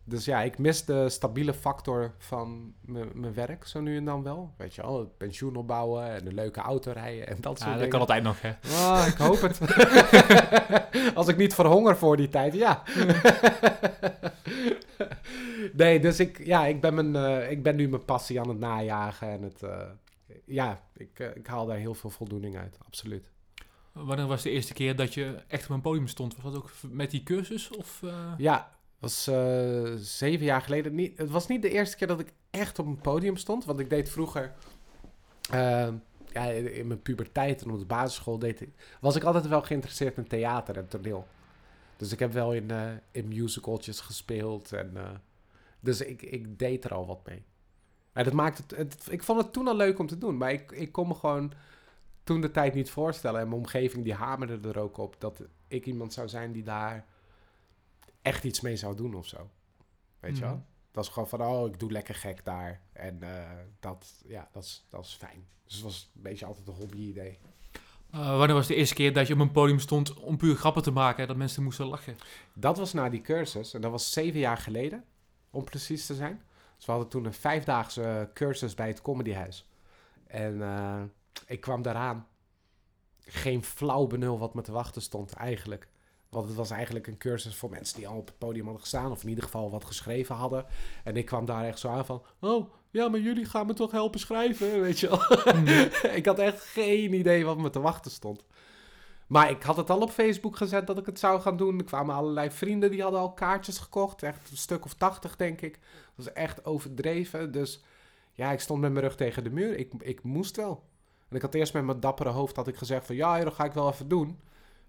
dus 0.10 0.26
ja, 0.26 0.42
ik 0.42 0.58
mis 0.58 0.86
de 0.86 1.10
stabiele 1.10 1.54
factor 1.54 2.14
van 2.18 2.74
mijn 3.14 3.34
werk 3.34 3.66
zo 3.66 3.80
nu 3.80 3.98
en 3.98 4.06
dan 4.06 4.24
wel. 4.24 4.54
Weet 4.58 4.76
je 4.76 4.82
wel, 4.82 5.00
het 5.00 5.18
pensioen 5.18 5.56
opbouwen 5.56 6.10
en 6.10 6.28
een 6.28 6.34
leuke 6.34 6.60
auto 6.60 6.92
rijden 6.92 7.28
en 7.28 7.38
dat 7.40 7.60
soort 7.60 7.72
ja, 7.72 7.78
dat 7.78 7.88
kan 7.88 8.00
altijd 8.00 8.24
nog, 8.24 8.42
hè? 8.42 8.50
Oh, 8.50 9.06
ik 9.08 9.18
hoop 9.18 9.42
het. 9.42 9.60
Als 11.18 11.28
ik 11.28 11.38
niet 11.38 11.54
verhonger 11.54 11.98
voor 11.98 12.18
die 12.18 12.30
tijd, 12.30 12.54
ja. 12.54 12.84
nee, 15.74 16.00
dus 16.00 16.20
ik, 16.20 16.46
ja, 16.46 16.66
ik, 16.66 16.82
ben 16.82 16.94
mijn, 16.94 17.42
uh, 17.42 17.52
ik 17.52 17.64
ben 17.64 17.76
nu 17.76 17.90
mijn 17.90 18.06
passie 18.06 18.40
aan 18.40 18.50
het 18.50 18.60
najagen 18.60 19.30
en 19.30 19.42
het... 19.42 19.62
Uh, 19.64 19.82
ja, 20.46 20.82
ik, 20.94 21.20
uh, 21.20 21.36
ik 21.36 21.48
haal 21.48 21.66
daar 21.66 21.78
heel 21.78 21.94
veel 21.94 22.10
voldoening 22.10 22.58
uit, 22.58 22.78
absoluut. 22.86 23.32
Wanneer 23.92 24.28
was 24.28 24.44
de 24.44 24.50
eerste 24.50 24.74
keer 24.74 24.96
dat 24.96 25.14
je 25.14 25.44
echt 25.48 25.64
op 25.64 25.70
een 25.70 25.82
podium 25.82 26.08
stond? 26.08 26.36
Was 26.36 26.54
dat 26.54 26.56
ook 26.56 26.72
met 26.90 27.12
die 27.12 27.24
cursus? 27.24 27.70
Of. 27.70 28.02
Ja, 28.38 28.77
was 29.00 29.27
uh, 29.27 29.94
zeven 29.96 30.46
jaar 30.46 30.62
geleden. 30.62 30.96
Niet, 30.96 31.18
het 31.18 31.30
was 31.30 31.48
niet 31.48 31.62
de 31.62 31.70
eerste 31.70 31.98
keer 31.98 32.08
dat 32.08 32.20
ik 32.20 32.34
echt 32.50 32.80
op 32.80 32.86
een 32.86 33.01
podium 33.01 33.38
stond. 33.38 33.66
Want 33.66 33.80
ik 33.80 33.89
deed 33.89 34.10
vroeger... 34.10 34.54
Uh, 35.54 35.88
ja, 36.32 36.46
in 36.46 36.88
mijn 36.88 37.01
puberteit 37.01 37.62
en 37.62 37.72
op 37.72 37.80
de 37.80 37.86
basisschool 37.86 38.39
deed 38.39 38.62
ik, 38.62 38.70
was 39.01 39.16
ik 39.16 39.24
altijd 39.24 39.48
wel 39.48 39.62
geïnteresseerd 39.62 40.18
in 40.18 40.27
theater 40.27 40.77
en 40.77 40.88
toneel. 40.88 41.27
Dus 41.98 42.12
ik 42.12 42.20
heb 42.20 42.34
wel 42.34 42.54
in, 42.54 42.72
uh, 42.72 42.89
in 43.12 43.27
musicaltjes 43.27 44.00
gespeeld. 44.00 44.74
En, 44.74 45.22
dus 45.80 46.01
ik, 46.01 46.22
ik 46.22 46.60
deed 46.60 46.86
er 46.86 46.94
al 46.94 47.06
wat 47.06 47.25
mee. 47.25 47.44
En 48.13 48.24
dat 48.24 48.34
maakt 48.34 48.58
het, 48.58 48.77
het, 48.77 49.08
ik 49.10 49.24
vond 49.24 49.42
het 49.42 49.54
toen 49.54 49.68
al 49.68 49.75
leuk 49.75 50.00
om 50.00 50.08
te 50.08 50.18
doen. 50.18 50.38
Maar 50.38 50.51
ik, 50.51 50.72
ik 50.72 50.92
kon 50.92 51.08
me 51.08 51.13
gewoon 51.13 51.54
toen 52.24 52.42
de 52.42 52.51
tijd 52.51 52.74
niet 52.74 52.89
voorstellen. 52.89 53.42
En 53.42 53.48
mijn 53.48 53.62
omgeving 53.62 54.04
die 54.04 54.13
hamerde 54.13 54.70
er 54.70 54.80
ook 54.80 54.98
op 54.98 55.16
dat 55.20 55.42
ik 55.68 55.86
iemand 55.86 56.13
zou 56.13 56.27
zijn 56.27 56.51
die 56.51 56.63
daar 56.63 57.06
echt 58.28 58.44
iets 58.44 58.62
mee 58.62 58.76
zou 58.76 58.96
doen 58.96 59.14
of 59.14 59.26
zo. 59.26 59.50
Weet 60.20 60.36
je 60.36 60.44
wel? 60.44 60.54
Mhm. 60.54 60.62
Dat 60.92 61.06
was 61.06 61.10
gewoon 61.10 61.30
van, 61.30 61.42
oh, 61.42 61.68
ik 61.68 61.80
doe 61.80 61.92
lekker 61.92 62.16
gek 62.16 62.46
daar. 62.46 62.82
En 62.94 63.20
uh, 63.24 63.30
dat, 63.80 64.24
ja, 64.28 64.50
dat 64.52 64.64
is, 64.64 64.86
dat 64.90 65.06
is 65.06 65.14
fijn. 65.14 65.48
Dus 65.64 65.74
het 65.74 65.84
was 65.84 66.12
een 66.16 66.22
beetje 66.22 66.46
altijd 66.46 66.68
een 66.68 66.74
hobby-idee. 66.74 67.40
Uh, 68.16 68.38
wanneer 68.38 68.56
was 68.56 68.68
de 68.68 68.76
eerste 68.76 68.96
keer 68.96 69.14
dat 69.14 69.28
je 69.28 69.34
op 69.34 69.40
een 69.40 69.52
podium 69.52 69.80
stond 69.80 70.14
om 70.14 70.38
puur 70.38 70.56
grappen 70.56 70.84
te 70.84 70.92
maken, 70.92 71.28
dat 71.28 71.36
mensen 71.36 71.64
moesten 71.64 71.86
lachen? 71.86 72.18
Dat 72.54 72.78
was 72.78 72.94
na 72.94 73.10
die 73.10 73.22
cursus 73.22 73.74
en 73.74 73.82
dat 73.82 73.92
was 73.92 74.12
zeven 74.12 74.40
jaar 74.40 74.58
geleden, 74.58 75.04
om 75.50 75.64
precies 75.64 76.06
te 76.06 76.16
zijn. 76.16 76.42
Dus 76.76 76.86
we 76.86 76.92
hadden 76.92 77.10
toen 77.10 77.26
een 77.26 77.34
vijfdaagse 77.34 78.30
cursus 78.34 78.74
bij 78.74 78.88
het 78.88 79.02
Comedyhuis. 79.02 79.68
En 80.28 80.56
uh, 80.56 81.02
ik 81.46 81.62
kwam 81.62 81.82
daaraan. 81.82 82.28
Geen 83.20 83.64
flauw 83.64 84.08
benul 84.08 84.40
wat 84.40 84.54
me 84.54 84.62
te 84.62 84.72
wachten 84.72 85.02
stond 85.02 85.34
eigenlijk. 85.34 85.88
Want 86.30 86.48
het 86.48 86.56
was 86.56 86.72
eigenlijk 86.72 87.08
een 87.08 87.18
cursus 87.18 87.56
voor 87.56 87.70
mensen 87.70 87.98
die 87.98 88.08
al 88.08 88.18
op 88.18 88.28
het 88.28 88.38
podium 88.38 88.64
hadden 88.64 88.82
gestaan. 88.82 89.12
Of 89.12 89.24
in 89.24 89.30
ieder 89.30 89.44
geval 89.44 89.72
wat 89.72 89.86
geschreven 89.86 90.36
hadden. 90.36 90.66
En 91.04 91.18
ik 91.18 91.26
kwam 91.26 91.46
daar 91.46 91.66
echt 91.66 91.80
zo 91.80 91.90
aan 91.90 92.06
van... 92.06 92.24
Oh, 92.40 92.72
ja, 92.90 93.10
maar 93.10 93.20
jullie 93.20 93.46
gaan 93.46 93.68
me 93.68 93.74
toch 93.74 93.92
helpen 93.92 94.20
schrijven, 94.20 94.82
weet 94.82 95.00
je 95.00 95.08
wel. 95.08 95.54
Hmm. 95.54 95.68
ik 96.20 96.26
had 96.26 96.40
echt 96.40 96.64
geen 96.64 97.14
idee 97.14 97.46
wat 97.46 97.58
me 97.58 97.70
te 97.70 97.80
wachten 97.80 98.12
stond. 98.12 98.44
Maar 99.28 99.50
ik 99.50 99.64
had 99.64 99.78
het 99.78 99.90
al 99.90 100.00
op 100.00 100.10
Facebook 100.10 100.58
gezet 100.58 100.88
dat 100.88 100.98
ik 100.98 101.06
het 101.06 101.20
zou 101.20 101.42
gaan 101.42 101.58
doen. 101.58 101.78
Er 101.78 101.84
kwamen 101.84 102.16
allerlei 102.16 102.52
vrienden 102.52 102.92
die 102.92 103.02
hadden 103.02 103.20
al 103.20 103.34
kaartjes 103.34 103.78
gekocht. 103.78 104.24
Echt 104.24 104.50
een 104.52 104.58
stuk 104.58 104.86
of 104.86 104.94
tachtig, 104.94 105.36
denk 105.36 105.62
ik. 105.62 105.74
Dat 105.74 106.26
was 106.26 106.34
echt 106.34 106.66
overdreven. 106.66 107.52
Dus 107.52 107.84
ja, 108.34 108.52
ik 108.52 108.60
stond 108.60 108.82
met 108.82 108.92
mijn 108.92 109.06
rug 109.06 109.16
tegen 109.16 109.44
de 109.44 109.50
muur. 109.50 109.78
Ik, 109.78 109.92
ik 110.00 110.24
moest 110.24 110.56
wel. 110.56 110.84
En 111.30 111.36
ik 111.36 111.42
had 111.42 111.54
eerst 111.54 111.74
met 111.74 111.84
mijn 111.84 112.00
dappere 112.00 112.30
hoofd 112.30 112.56
had 112.56 112.68
ik 112.68 112.76
gezegd 112.76 113.06
van... 113.06 113.16
Ja, 113.16 113.44
dat 113.44 113.54
ga 113.54 113.64
ik 113.66 113.74
wel 113.74 113.90
even 113.90 114.08
doen. 114.08 114.40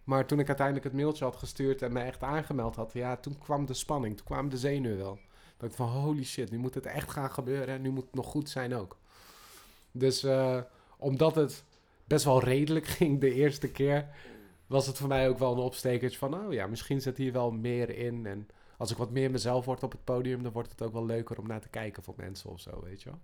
Maar 0.09 0.27
toen 0.27 0.39
ik 0.39 0.47
uiteindelijk 0.47 0.87
het 0.87 0.95
mailtje 0.95 1.25
had 1.25 1.37
gestuurd 1.37 1.83
en 1.83 1.93
me 1.93 2.01
echt 2.01 2.23
aangemeld 2.23 2.77
had... 2.77 2.93
Ja, 2.93 3.17
toen 3.17 3.39
kwam 3.39 3.67
de 3.67 3.75
spanning. 3.75 4.17
Toen 4.17 4.27
kwamen 4.27 4.51
de 4.51 4.59
zenuwen 4.59 4.99
wel. 4.99 5.19
Dat 5.57 5.71
ik 5.71 5.77
van 5.77 5.89
holy 5.89 6.25
shit, 6.25 6.51
nu 6.51 6.59
moet 6.59 6.75
het 6.75 6.87
echt 6.87 7.11
gaan 7.11 7.31
gebeuren. 7.31 7.75
En 7.75 7.83
nu 7.83 7.91
moet 7.91 8.05
het 8.05 8.15
nog 8.15 8.27
goed 8.27 8.49
zijn 8.49 8.75
ook. 8.75 8.97
Dus 9.93 10.25
uh, 10.25 10.61
omdat 10.99 11.35
het 11.35 11.65
best 12.05 12.25
wel 12.25 12.43
redelijk 12.43 12.87
ging 12.99 13.21
de 13.21 13.35
eerste 13.35 13.71
keer... 13.71 14.09
was 14.67 14.87
het 14.87 14.99
voor 14.99 15.09
mij 15.09 15.29
ook 15.29 15.39
wel 15.39 15.53
een 15.53 15.59
opstekertje 15.59 16.19
van... 16.19 16.35
Oh 16.35 16.53
ja, 16.53 16.67
misschien 16.67 17.01
zit 17.01 17.17
hier 17.17 17.33
wel 17.33 17.51
meer 17.51 17.91
in. 17.91 18.27
En 18.27 18.49
als 18.77 18.91
ik 18.91 18.97
wat 18.97 19.11
meer 19.11 19.31
mezelf 19.31 19.65
word 19.65 19.83
op 19.83 19.93
het 19.93 20.05
podium... 20.05 20.43
dan 20.43 20.53
wordt 20.53 20.71
het 20.71 20.83
ook 20.83 20.93
wel 20.93 21.07
leuker 21.07 21.39
om 21.39 21.47
naar 21.47 21.61
te 21.61 21.69
kijken 21.69 22.03
voor 22.03 22.15
mensen 22.17 22.51
of 22.51 22.61
zo, 22.61 22.81
weet 22.83 23.03
je 23.03 23.11
wel. 23.11 23.19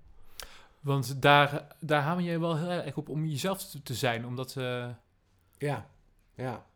Want 0.80 1.22
daar, 1.22 1.76
daar 1.80 2.02
hamer 2.02 2.24
je 2.24 2.38
wel 2.38 2.56
heel 2.56 2.68
erg 2.68 2.96
op 2.96 3.08
om 3.08 3.26
jezelf 3.26 3.62
te, 3.82 3.94
zijn, 3.94 4.26
omdat... 4.26 4.54
Uh... 4.58 4.88
Ja, 5.58 5.90
ja, 6.34 6.66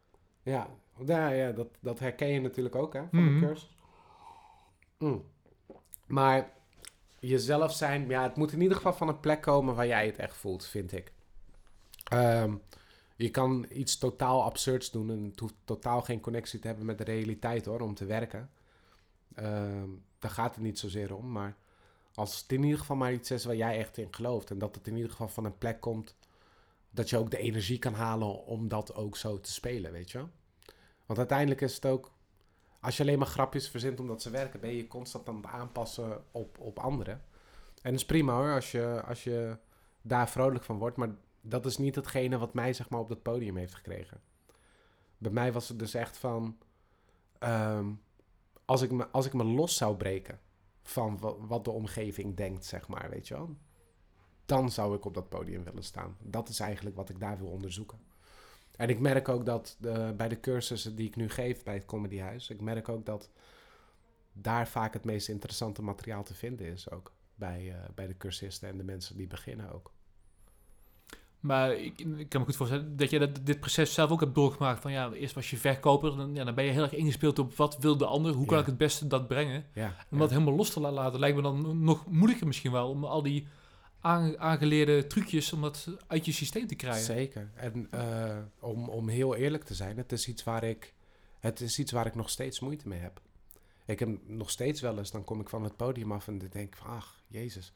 ja. 0.49 0.69
Ja, 1.07 1.29
ja 1.29 1.53
dat, 1.53 1.69
dat 1.81 1.99
herken 1.99 2.29
je 2.29 2.41
natuurlijk 2.41 2.75
ook, 2.75 2.93
hè, 2.93 3.01
van 3.01 3.25
de 3.25 3.31
mhm. 3.31 3.45
cursus. 3.45 3.77
Mm. 4.99 5.25
Maar 6.07 6.53
jezelf 7.19 7.73
zijn, 7.73 8.09
ja, 8.09 8.23
het 8.23 8.37
moet 8.37 8.53
in 8.53 8.61
ieder 8.61 8.77
geval 8.77 8.93
van 8.93 9.09
een 9.09 9.21
plek 9.21 9.41
komen 9.41 9.75
waar 9.75 9.87
jij 9.87 10.07
het 10.07 10.17
echt 10.17 10.37
voelt, 10.37 10.67
vind 10.67 10.93
ik. 10.93 11.13
Um, 12.13 12.63
je 13.17 13.31
kan 13.31 13.67
iets 13.71 13.99
totaal 13.99 14.43
absurds 14.43 14.91
doen 14.91 15.11
en 15.11 15.25
het 15.25 15.41
hoeft 15.41 15.55
totaal 15.65 16.03
geen 16.03 16.21
connectie 16.21 16.59
te 16.59 16.67
hebben 16.67 16.87
met 16.87 16.99
de 16.99 17.05
realiteit 17.05 17.65
hoor, 17.65 17.81
om 17.81 17.95
te 17.95 18.05
werken. 18.05 18.51
Um, 19.39 20.05
daar 20.19 20.31
gaat 20.31 20.55
het 20.55 20.65
niet 20.65 20.79
zozeer 20.79 21.15
om, 21.15 21.33
maar 21.33 21.57
als 22.15 22.41
het 22.41 22.53
in 22.53 22.63
ieder 22.63 22.79
geval 22.79 22.97
maar 22.97 23.13
iets 23.13 23.31
is 23.31 23.45
waar 23.45 23.57
jij 23.57 23.79
echt 23.79 23.97
in 23.99 24.15
gelooft. 24.15 24.51
En 24.51 24.59
dat 24.59 24.75
het 24.75 24.87
in 24.87 24.97
ieder 24.97 25.11
geval 25.11 25.29
van 25.29 25.45
een 25.45 25.59
plek 25.59 25.81
komt 25.81 26.17
dat 26.91 27.11
je 27.11 27.19
ook 27.19 27.31
de 27.31 27.39
energie 27.39 27.79
kan 27.79 27.95
halen 27.95 28.45
om 28.45 28.69
dat 28.69 28.95
ook 28.95 29.17
zo 29.17 29.41
te 29.41 29.53
spelen, 29.53 29.93
weet 29.93 30.11
je 30.11 30.25
Want 31.07 31.19
uiteindelijk 31.19 31.61
is 31.61 31.75
het 31.75 31.87
ook, 31.87 32.13
als 32.81 32.97
je 32.97 33.03
alleen 33.03 33.19
maar 33.19 33.27
grapjes 33.27 33.69
verzint 33.69 34.01
omdat 34.01 34.23
ze 34.23 34.31
werken, 34.31 34.61
ben 34.61 34.75
je 34.75 34.87
constant 34.87 35.29
aan 35.29 35.37
het 35.37 35.47
aanpassen 35.47 36.25
op, 36.31 36.59
op 36.59 36.79
anderen. 36.79 37.23
En 37.83 37.91
dat 37.91 38.01
is 38.01 38.07
prima 38.07 38.33
hoor, 38.33 38.55
als 38.55 38.71
je, 38.71 39.03
als 39.07 39.25
je 39.25 39.57
daar 40.03 40.29
vrolijk 40.29 40.65
van 40.65 40.79
wordt, 40.79 40.97
maar 40.97 41.15
dat 41.41 41.67
is 41.67 41.79
niet 41.79 41.95
hetgene 41.95 42.39
wat 42.39 42.55
mij 42.55 42.73
zeg 42.73 42.89
maar 42.89 43.01
op 43.01 43.09
dat 43.09 43.23
podium 43.23 43.57
heeft 43.57 43.75
gekregen. 43.75 44.21
Bij 45.19 45.33
mij 45.33 45.53
was 45.53 45.69
het 45.69 45.79
dus 45.79 45.95
echt 45.95 46.17
van, 46.17 46.59
ehm, 47.39 47.93
als, 48.65 48.83
ik 48.83 48.91
me, 48.91 49.09
als 49.09 49.27
ik 49.27 49.33
me 49.33 49.45
los 49.45 49.77
zou 49.77 49.97
breken 49.97 50.41
van 50.83 51.19
wat 51.47 51.65
de 51.65 51.71
omgeving 51.71 52.37
denkt, 52.37 52.65
zeg 52.65 52.89
maar, 52.89 53.11
weet 53.11 53.29
je 53.29 53.35
wel. 53.35 53.57
Dan 54.49 54.71
zou 54.71 54.97
ik 54.97 55.05
op 55.05 55.15
dat 55.15 55.29
podium 55.29 55.65
willen 55.65 55.83
staan. 55.83 56.17
Dat 56.23 56.49
is 56.49 56.61
eigenlijk 56.61 56.97
wat 56.97 57.09
ik 57.09 57.21
daar 57.21 57.39
wil 57.39 57.49
onderzoeken. 57.49 57.99
En 58.77 58.89
ik 58.89 58.99
merk 58.99 59.29
ook 59.29 59.47
dat 59.47 59.77
de, 59.79 60.15
bij 60.17 60.29
de 60.29 60.41
cursussen 60.41 60.97
die 60.97 61.07
ik 61.07 61.17
nu 61.17 61.29
geef 61.29 61.63
bij 61.63 61.75
het 61.75 61.85
Comedyhuis, 61.85 62.51
ik 62.51 62.61
merk 62.61 62.89
ook 62.89 63.07
dat 63.07 63.31
daar 64.33 64.69
vaak 64.69 64.93
het 64.93 65.05
meest 65.05 65.29
interessante 65.29 65.83
materiaal 65.83 66.23
te 66.23 66.35
vinden 66.35 66.67
is 66.67 66.91
ook. 66.91 67.13
Bij, 67.35 67.65
uh, 67.65 67.75
bij 67.95 68.07
de 68.07 68.17
cursisten 68.17 68.69
en 68.69 68.77
de 68.77 68.85
mensen 68.85 69.17
die 69.17 69.27
beginnen 69.27 69.73
ook. 69.73 69.93
Maar 71.41 71.75
ik, 71.75 72.01
ik, 72.01 72.29
kan 72.29 72.41
me 72.41 72.47
goed 72.47 72.57
voorstellen 72.57 72.97
dat 72.97 73.11
je 73.11 73.19
dat, 73.19 73.39
dit 73.43 73.61
proces 73.61 73.95
zelf 73.95 74.11
ook 74.11 74.21
hebt 74.21 74.35
doorgemaakt. 74.35 74.81
Van 74.81 74.93
ja, 74.93 75.13
eerst 75.13 75.35
was 75.35 75.51
je 75.51 75.57
verkoper, 75.57 76.17
dan, 76.17 76.35
ja, 76.35 76.45
dan 76.45 76.55
ben 76.55 76.65
je 76.65 76.71
heel 76.71 76.83
erg 76.83 76.95
ingespeeld 76.95 77.39
op 77.39 77.57
wat 77.57 77.79
wil 77.79 77.97
de 77.97 78.07
ander, 78.07 78.33
hoe 78.33 78.47
kan 78.47 78.59
ik 78.59 78.67
het 78.67 78.79
beste 78.79 79.07
dat 79.07 79.29
brengen. 79.29 79.65
Ja, 79.75 79.95
om 80.11 80.19
dat 80.19 80.31
helemaal 80.31 80.55
los 80.55 80.71
te 80.71 80.81
laten, 80.81 81.19
lijkt 81.19 81.37
me 81.37 81.43
dan 81.43 81.85
nog 81.85 82.07
moeilijker 82.07 82.47
misschien 82.47 82.73
wel. 82.73 82.89
Om 82.89 83.05
al 83.05 83.23
die 83.23 83.47
aangeleerde 84.01 85.07
trucjes, 85.07 85.53
om 85.53 85.61
dat 85.61 85.89
uit 86.07 86.25
je 86.25 86.33
systeem 86.33 86.67
te 86.67 86.75
krijgen. 86.75 87.05
Zeker. 87.05 87.51
En 87.55 87.89
uh, 87.95 88.39
om, 88.61 88.89
om 88.89 89.09
heel 89.09 89.35
eerlijk 89.35 89.65
te 89.65 89.75
zijn, 89.75 89.97
het 89.97 90.13
is, 90.13 90.29
iets 90.29 90.45
waar 90.45 90.65
ik, 90.65 90.95
het 91.39 91.61
is 91.61 91.79
iets 91.79 91.93
waar 91.93 92.07
ik 92.07 92.15
nog 92.15 92.31
steeds 92.31 92.61
moeite 92.61 92.89
mee 92.89 93.01
heb. 93.01 93.21
Ik 93.87 93.99
heb 93.99 94.09
nog 94.27 94.51
steeds 94.51 94.81
wel 94.81 94.99
eens, 94.99 95.11
dan 95.11 95.25
kom 95.25 95.41
ik 95.41 95.49
van 95.49 95.65
het 95.65 95.77
podium 95.77 96.13
af 96.13 96.29
en 96.29 96.39
dan 96.39 96.49
denk 96.51 96.67
ik 96.67 96.77
van, 96.77 96.91
ach, 96.91 97.23
jezus. 97.27 97.73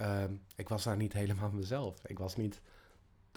Uh, 0.00 0.24
ik 0.56 0.68
was 0.68 0.84
daar 0.84 0.96
niet 0.96 1.12
helemaal 1.22 1.50
mezelf. 1.50 2.04
Ik 2.04 2.18
was 2.18 2.36
niet 2.36 2.60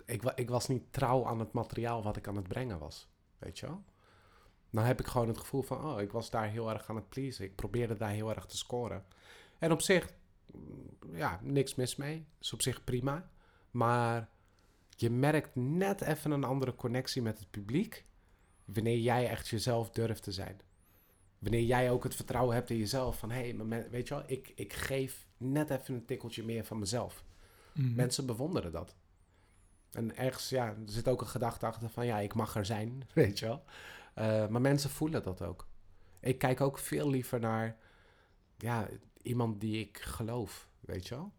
ik, 0.06 0.24
ik 0.36 0.50
was 0.50 0.68
niet 0.68 0.94
trouw 0.94 1.26
aan 1.26 1.40
het 1.40 1.52
materiaal 1.52 2.04
wat 2.04 2.18
ik 2.18 2.28
aan 2.28 2.36
het 2.36 2.48
brengen 2.48 2.80
was. 2.80 3.08
Weet 3.38 3.60
je 3.60 3.66
wel? 3.66 3.84
Dan 4.70 4.84
heb 4.84 5.00
ik 5.00 5.06
gewoon 5.06 5.28
het 5.28 5.38
gevoel 5.38 5.62
van, 5.62 5.86
oh, 5.86 6.02
ik 6.02 6.12
was 6.12 6.30
daar 6.30 6.50
heel 6.50 6.70
erg 6.70 6.90
aan 6.90 6.96
het 6.96 7.10
pleasen. 7.10 7.46
Ik 7.46 7.56
probeerde 7.56 7.96
daar 7.96 8.10
heel 8.10 8.30
erg 8.30 8.46
te 8.46 8.58
scoren. 8.58 9.06
En 9.58 9.72
op 9.72 9.82
zich, 9.82 10.14
ja, 11.14 11.40
niks 11.44 11.76
mis 11.76 11.96
mee. 11.96 12.26
Is 12.40 12.54
op 12.54 12.62
zich 12.62 12.84
prima. 12.84 13.30
Maar 13.72 14.30
je 14.90 15.10
merkt 15.10 15.56
net 15.56 16.02
even 16.02 16.32
een 16.32 16.44
andere 16.44 16.76
connectie 16.76 17.22
met 17.22 17.40
het 17.40 17.52
publiek. 17.52 18.06
Wanneer 18.66 19.00
jij 19.00 19.30
echt 19.30 19.48
jezelf 19.48 19.90
durft 19.90 20.24
te 20.24 20.32
zijn. 20.32 20.62
Wanneer 21.40 21.64
jij 21.64 21.92
ook 21.92 22.04
het 22.04 22.16
vertrouwen 22.16 22.56
hebt 22.56 22.70
in 22.70 22.78
jezelf. 22.78 23.20
Van 23.20 23.32
hé, 23.32 23.56
hey, 23.58 23.90
weet 23.90 24.08
je 24.08 24.14
wel, 24.14 24.24
ik, 24.28 24.52
ik 24.56 24.74
geef 24.74 25.28
net 25.38 25.70
even 25.70 25.96
een 25.96 26.06
tikkeltje 26.06 26.44
meer 26.44 26.66
van 26.66 26.80
mezelf. 26.80 27.24
Mhm. 27.74 27.96
Mensen 27.96 28.26
bewonderen 28.26 28.72
dat. 28.72 28.96
En 29.92 30.18
ergens, 30.18 30.50
ja, 30.50 30.68
er 30.68 30.76
zit 30.86 31.08
ook 31.08 31.22
een 31.22 31.28
gedachte 31.28 31.66
achter 31.66 31.90
van, 31.90 32.06
ja, 32.06 32.20
ik 32.20 32.34
mag 32.34 32.56
er 32.56 32.66
zijn, 32.66 33.04
weet 33.14 33.40
je 33.40 33.46
wel. 33.46 33.64
Uh, 34.18 34.48
maar 34.48 34.62
mensen 34.62 34.90
voelen 34.90 35.24
dat 35.24 35.42
ook. 35.42 35.68
Ik 36.20 36.38
kijk 36.38 36.62
ook 36.62 36.78
veel 36.78 37.10
liever 37.10 37.40
naar, 37.40 37.78
ja, 38.58 38.88
iemand 39.26 39.62
die 39.62 39.80
ik 39.80 39.98
geloof, 39.98 40.68
weet 40.80 41.08
je 41.08 41.16
wel. 41.16 41.32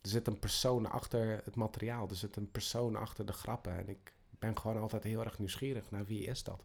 Er 0.00 0.08
zit 0.08 0.26
een 0.26 0.38
persoon 0.38 0.90
achter 0.90 1.40
het 1.44 1.54
materiaal, 1.54 2.08
er 2.08 2.16
zit 2.16 2.36
een 2.36 2.50
persoon 2.50 2.96
achter 2.96 3.26
de 3.26 3.32
grappen. 3.32 3.78
En 3.78 3.88
ik 3.88 4.12
ben 4.38 4.58
gewoon 4.58 4.80
altijd 4.80 5.02
heel 5.02 5.24
erg 5.24 5.38
nieuwsgierig 5.38 5.90
naar 5.90 6.04
wie 6.04 6.24
is 6.24 6.42
dat. 6.42 6.64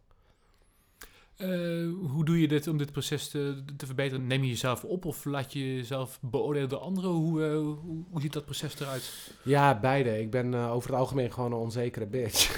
Uh, 1.41 1.93
hoe 2.11 2.25
doe 2.25 2.41
je 2.41 2.47
dit 2.47 2.67
om 2.67 2.77
dit 2.77 2.91
proces 2.91 3.29
te, 3.29 3.63
te, 3.77 3.85
verbeteren? 3.85 4.27
Neem 4.27 4.43
je 4.43 4.49
jezelf 4.49 4.83
op 4.83 5.05
of 5.05 5.25
laat 5.25 5.53
je 5.53 5.75
jezelf 5.75 6.19
beoordelen 6.21 6.69
door 6.69 6.79
anderen? 6.79 7.09
Hoe, 7.09 7.41
uh, 7.41 7.53
hoe, 7.57 8.03
hoe, 8.09 8.21
ziet 8.21 8.33
dat 8.33 8.45
proces 8.45 8.79
eruit? 8.79 9.31
Ja, 9.43 9.79
beide. 9.79 10.19
Ik 10.21 10.31
ben 10.31 10.53
uh, 10.53 10.73
over 10.73 10.89
het 10.89 10.99
algemeen 10.99 11.31
gewoon 11.31 11.51
een 11.51 11.57
onzekere 11.57 12.05
bitch. 12.05 12.57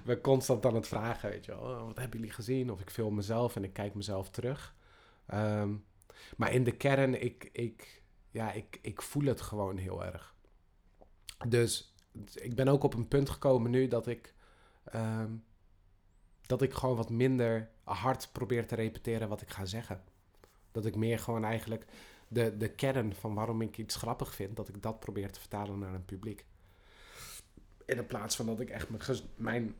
ik 0.00 0.04
ben 0.04 0.20
constant 0.20 0.66
aan 0.66 0.74
het 0.74 0.88
vragen, 0.88 1.30
weet 1.30 1.44
je 1.44 1.52
wel. 1.52 1.60
Oh, 1.60 1.86
wat 1.86 1.98
hebben 1.98 2.18
jullie 2.18 2.34
gezien? 2.34 2.70
Of 2.70 2.80
ik 2.80 2.90
film 2.90 3.14
mezelf 3.14 3.56
en 3.56 3.64
ik 3.64 3.72
kijk 3.72 3.94
mezelf 3.94 4.30
terug. 4.30 4.74
Um, 5.34 5.84
maar 6.36 6.52
in 6.52 6.64
de 6.64 6.76
kern, 6.76 7.22
ik, 7.22 7.48
ik, 7.52 8.02
ja, 8.30 8.52
ik, 8.52 8.78
ik 8.82 9.02
voel 9.02 9.24
het 9.24 9.40
gewoon 9.40 9.76
heel 9.76 10.04
erg. 10.04 10.34
Dus 11.48 11.94
ik 12.34 12.54
ben 12.54 12.68
ook 12.68 12.82
op 12.82 12.94
een 12.94 13.08
punt 13.08 13.30
gekomen 13.30 13.70
nu 13.70 13.88
dat 13.88 14.06
ik, 14.06 14.34
ehm, 14.84 15.30
dat 16.46 16.62
ik 16.62 16.72
gewoon 16.74 16.96
wat 16.96 17.10
minder 17.10 17.70
hard 17.84 18.28
probeer 18.32 18.66
te 18.66 18.74
repeteren 18.74 19.28
wat 19.28 19.42
ik 19.42 19.50
ga 19.50 19.64
zeggen. 19.64 20.02
Dat 20.72 20.86
ik 20.86 20.96
meer 20.96 21.18
gewoon 21.18 21.44
eigenlijk 21.44 21.84
de, 22.28 22.56
de 22.56 22.68
kern 22.68 23.14
van 23.14 23.34
waarom 23.34 23.62
ik 23.62 23.78
iets 23.78 23.96
grappig 23.96 24.34
vind, 24.34 24.56
dat 24.56 24.68
ik 24.68 24.82
dat 24.82 25.00
probeer 25.00 25.32
te 25.32 25.40
vertalen 25.40 25.78
naar 25.78 25.94
een 25.94 26.04
publiek. 26.04 26.44
In 27.86 28.06
plaats 28.06 28.36
van 28.36 28.46
dat 28.46 28.60
ik 28.60 28.70
echt 28.70 28.88
mijn, 28.88 29.02
ges- 29.02 29.26
mijn 29.36 29.74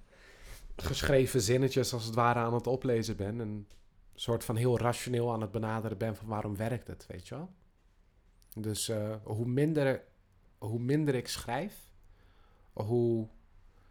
geschreven 0.76 1.40
zinnetjes 1.40 1.92
als 1.92 2.04
het 2.04 2.14
ware 2.14 2.38
aan 2.38 2.54
het 2.54 2.66
oplezen 2.66 3.16
ben. 3.16 3.40
En 3.40 3.68
soort 4.20 4.44
van 4.44 4.56
heel 4.56 4.78
rationeel 4.78 5.32
aan 5.32 5.40
het 5.40 5.50
benaderen 5.50 5.98
ben 5.98 6.16
van 6.16 6.26
waarom 6.26 6.56
werkt 6.56 6.86
het, 6.86 7.06
weet 7.06 7.28
je 7.28 7.34
wel. 7.34 7.50
Dus 8.54 8.88
eh, 8.88 9.14
hoe, 9.22 9.46
minder, 9.46 10.02
hoe 10.58 10.78
minder 10.80 11.14
ik 11.14 11.28
schrijf, 11.28 11.90
hoe 12.72 13.28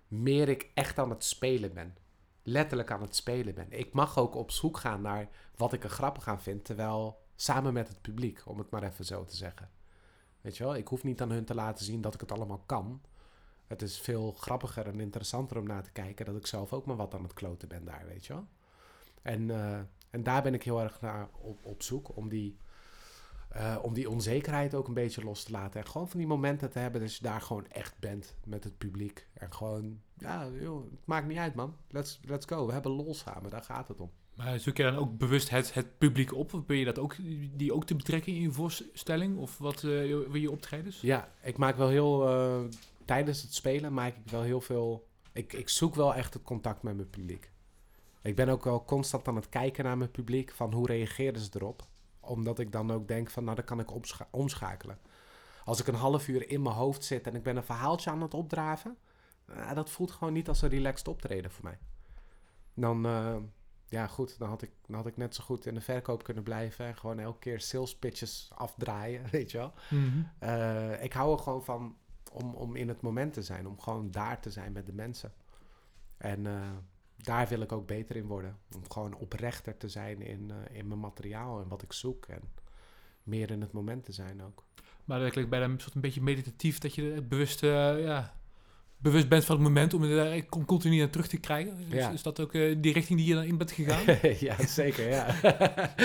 meer 0.07 0.49
ik 0.49 0.71
echt 0.73 0.99
aan 0.99 1.09
het 1.09 1.23
spelen 1.23 1.73
ben. 1.73 1.97
Letterlijk 2.43 2.91
aan 2.91 3.01
het 3.01 3.15
spelen 3.15 3.55
ben. 3.55 3.67
Ik 3.69 3.93
mag 3.93 4.17
ook 4.17 4.35
op 4.35 4.51
zoek 4.51 4.77
gaan 4.77 5.01
naar 5.01 5.29
wat 5.55 5.73
ik 5.73 5.83
er 5.83 5.89
grappig 5.89 6.27
aan 6.27 6.41
vind, 6.41 6.65
terwijl 6.65 7.23
samen 7.35 7.73
met 7.73 7.87
het 7.87 8.01
publiek, 8.01 8.41
om 8.45 8.57
het 8.57 8.69
maar 8.69 8.83
even 8.83 9.05
zo 9.05 9.25
te 9.25 9.35
zeggen. 9.35 9.69
Weet 10.41 10.57
je 10.57 10.63
wel, 10.63 10.75
ik 10.75 10.87
hoef 10.87 11.03
niet 11.03 11.21
aan 11.21 11.31
hun 11.31 11.45
te 11.45 11.55
laten 11.55 11.85
zien 11.85 12.01
dat 12.01 12.13
ik 12.13 12.19
het 12.19 12.31
allemaal 12.31 12.63
kan. 12.65 13.01
Het 13.67 13.81
is 13.81 13.99
veel 13.99 14.31
grappiger 14.31 14.87
en 14.87 14.99
interessanter 14.99 15.57
om 15.57 15.67
naar 15.67 15.83
te 15.83 15.91
kijken 15.91 16.25
dat 16.25 16.35
ik 16.35 16.47
zelf 16.47 16.73
ook 16.73 16.85
maar 16.85 16.95
wat 16.95 17.13
aan 17.13 17.23
het 17.23 17.33
kloten 17.33 17.67
ben 17.67 17.85
daar, 17.85 18.05
weet 18.07 18.25
je 18.25 18.33
wel. 18.33 18.47
En, 19.21 19.49
eh, 19.51 19.79
en 20.15 20.23
daar 20.23 20.41
ben 20.43 20.53
ik 20.53 20.63
heel 20.63 20.81
erg 20.81 21.01
naar 21.01 21.29
op, 21.41 21.59
op 21.65 21.83
zoek, 21.83 22.15
om 22.17 22.29
die, 22.29 22.57
eh, 23.49 23.77
om 23.81 23.93
die 23.93 24.09
onzekerheid 24.09 24.73
ook 24.75 24.87
een 24.87 24.93
beetje 24.93 25.23
los 25.23 25.43
te 25.43 25.51
laten. 25.51 25.79
En 25.79 25.87
gewoon 25.87 26.09
van 26.09 26.19
die 26.19 26.27
momenten 26.27 26.69
te 26.69 26.79
hebben 26.79 27.01
dat 27.01 27.15
je 27.15 27.23
daar 27.23 27.41
gewoon 27.41 27.67
echt 27.67 27.99
bent 27.99 28.35
met 28.45 28.63
het 28.63 28.77
publiek. 28.77 29.27
En 29.33 29.53
gewoon, 29.53 29.99
ja, 30.17 30.47
joh, 30.59 30.83
het 30.91 31.05
maakt 31.05 31.27
niet 31.27 31.37
uit 31.37 31.55
man, 31.55 31.75
let's, 31.89 32.19
let's 32.25 32.45
go. 32.45 32.65
We 32.65 32.73
hebben 32.73 32.91
lol 32.91 33.13
samen, 33.13 33.49
daar 33.49 33.63
gaat 33.63 33.87
het 33.87 33.99
om. 33.99 34.11
Maar 34.35 34.59
zoek 34.59 34.77
je 34.77 34.83
dan 34.83 34.95
ook 34.95 35.17
bewust 35.17 35.49
het, 35.49 35.73
het 35.73 35.97
publiek 35.97 36.33
op? 36.33 36.53
Of 36.53 36.65
ben 36.65 36.77
je 36.77 36.85
dat 36.85 36.99
ook, 36.99 37.15
die 37.53 37.73
ook 37.73 37.85
te 37.85 37.95
betrekken 37.95 38.33
in 38.33 38.41
je 38.41 38.51
voorstelling? 38.51 39.37
Of 39.37 39.57
wat 39.57 39.75
eh 39.75 39.81
wil 39.83 40.35
je 40.35 40.51
optredens? 40.51 41.01
Ja, 41.01 41.29
ik 41.43 41.57
maak 41.57 41.75
wel 41.75 41.89
heel. 41.89 42.27
eh, 42.27 42.63
tijdens 43.05 43.41
het 43.41 43.53
spelen 43.53 43.93
maak 43.93 44.15
ik 44.15 44.31
wel 44.31 44.41
heel 44.41 44.61
veel. 44.61 45.07
Ik, 45.33 45.53
ik 45.53 45.69
zoek 45.69 45.95
wel 45.95 46.15
echt 46.15 46.33
het 46.33 46.43
contact 46.43 46.83
met 46.83 46.95
mijn 46.95 47.09
publiek. 47.09 47.51
Ik 48.25 48.35
ben 48.35 48.49
ook 48.49 48.63
wel 48.63 48.85
constant 48.85 49.27
aan 49.27 49.35
het 49.35 49.49
kijken 49.49 49.83
naar 49.83 49.97
mijn 49.97 50.11
publiek. 50.11 50.51
Van 50.51 50.73
hoe 50.73 50.87
reageren 50.87 51.39
ze 51.39 51.49
erop? 51.53 51.87
Omdat 52.19 52.59
ik 52.59 52.71
dan 52.71 52.91
ook 52.91 53.07
denk 53.07 53.29
van, 53.29 53.43
nou, 53.43 53.55
dan 53.55 53.65
kan 53.65 53.79
ik 53.79 53.91
omscha- 53.91 54.27
omschakelen. 54.31 54.97
Als 55.65 55.79
ik 55.79 55.87
een 55.87 55.95
half 55.95 56.27
uur 56.27 56.49
in 56.49 56.61
mijn 56.61 56.75
hoofd 56.75 57.03
zit 57.03 57.27
en 57.27 57.35
ik 57.35 57.43
ben 57.43 57.55
een 57.57 57.63
verhaaltje 57.63 58.09
aan 58.09 58.21
het 58.21 58.33
opdraven. 58.33 58.97
eh, 59.45 59.73
dat 59.73 59.89
voelt 59.89 60.11
gewoon 60.11 60.33
niet 60.33 60.47
als 60.47 60.61
een 60.61 60.69
relaxed 60.69 61.07
optreden 61.07 61.51
voor 61.51 61.63
mij. 61.63 61.77
Dan, 62.73 63.05
eh, 63.05 63.35
ja 63.89 64.07
goed, 64.07 64.39
dan 64.39 64.49
had, 64.49 64.61
ik, 64.61 64.71
dan 64.87 64.95
had 64.95 65.05
ik 65.07 65.17
net 65.17 65.35
zo 65.35 65.43
goed 65.43 65.65
in 65.65 65.73
de 65.73 65.81
verkoop 65.81 66.23
kunnen 66.23 66.43
blijven. 66.43 66.85
En 66.85 66.95
gewoon 66.97 67.19
elke 67.19 67.39
keer 67.39 67.61
sales 67.61 67.95
pitches 67.95 68.51
afdraaien, 68.55 69.29
weet 69.31 69.51
je 69.51 69.57
wel. 69.57 69.73
Mhm. 69.89 70.23
Eh, 70.39 71.03
ik 71.03 71.13
hou 71.13 71.33
er 71.37 71.43
gewoon 71.43 71.63
van 71.63 71.97
om, 72.31 72.53
om 72.53 72.75
in 72.75 72.87
het 72.87 73.01
moment 73.01 73.33
te 73.33 73.41
zijn. 73.43 73.67
Om 73.67 73.79
gewoon 73.79 74.11
daar 74.11 74.39
te 74.39 74.51
zijn 74.51 74.71
met 74.71 74.85
de 74.85 74.93
mensen. 74.93 75.33
En 76.17 76.45
daar 77.15 77.47
wil 77.47 77.61
ik 77.61 77.71
ook 77.71 77.87
beter 77.87 78.15
in 78.15 78.25
worden. 78.27 78.57
Om 78.75 78.91
gewoon 78.91 79.15
oprechter 79.15 79.77
te 79.77 79.89
zijn 79.89 80.21
in, 80.21 80.51
eh, 80.51 80.77
in 80.77 80.87
mijn 80.87 80.99
materiaal 80.99 81.61
en 81.61 81.67
wat 81.67 81.81
ik 81.81 81.93
zoek. 81.93 82.25
En 82.25 82.41
meer 83.23 83.51
in 83.51 83.61
het 83.61 83.71
moment 83.71 84.03
te 84.05 84.11
zijn 84.11 84.43
ook. 84.43 84.63
Maar 85.05 85.19
dat 85.19 85.31
klinkt 85.31 85.49
bijna 85.49 85.65
een 85.65 85.79
soort 85.79 85.95
een 85.95 86.01
beetje 86.01 86.21
meditatief 86.21 86.77
dat 86.77 86.95
je 86.95 87.01
het 87.03 87.29
bewust, 87.29 87.63
eh, 87.63 88.03
ja, 88.03 88.33
bewust 88.97 89.29
bent 89.29 89.45
van 89.45 89.55
het 89.55 89.63
moment 89.63 89.93
om 89.93 90.03
er 90.03 90.45
con- 90.45 90.65
continu 90.65 90.97
naar 90.97 91.09
terug 91.09 91.27
te 91.27 91.37
krijgen. 91.37 91.77
Is, 91.77 91.93
Ja. 91.93 92.09
is 92.09 92.21
dat 92.23 92.39
ook 92.39 92.53
eh, 92.53 92.75
die 92.77 92.93
richting 92.93 93.19
die 93.19 93.27
je 93.27 93.33
dan 93.33 93.43
in 93.43 93.57
bent 93.57 93.71
gegaan? 93.71 94.17
ja, 94.47 94.65
zeker, 94.67 95.09
ja. 95.09 95.25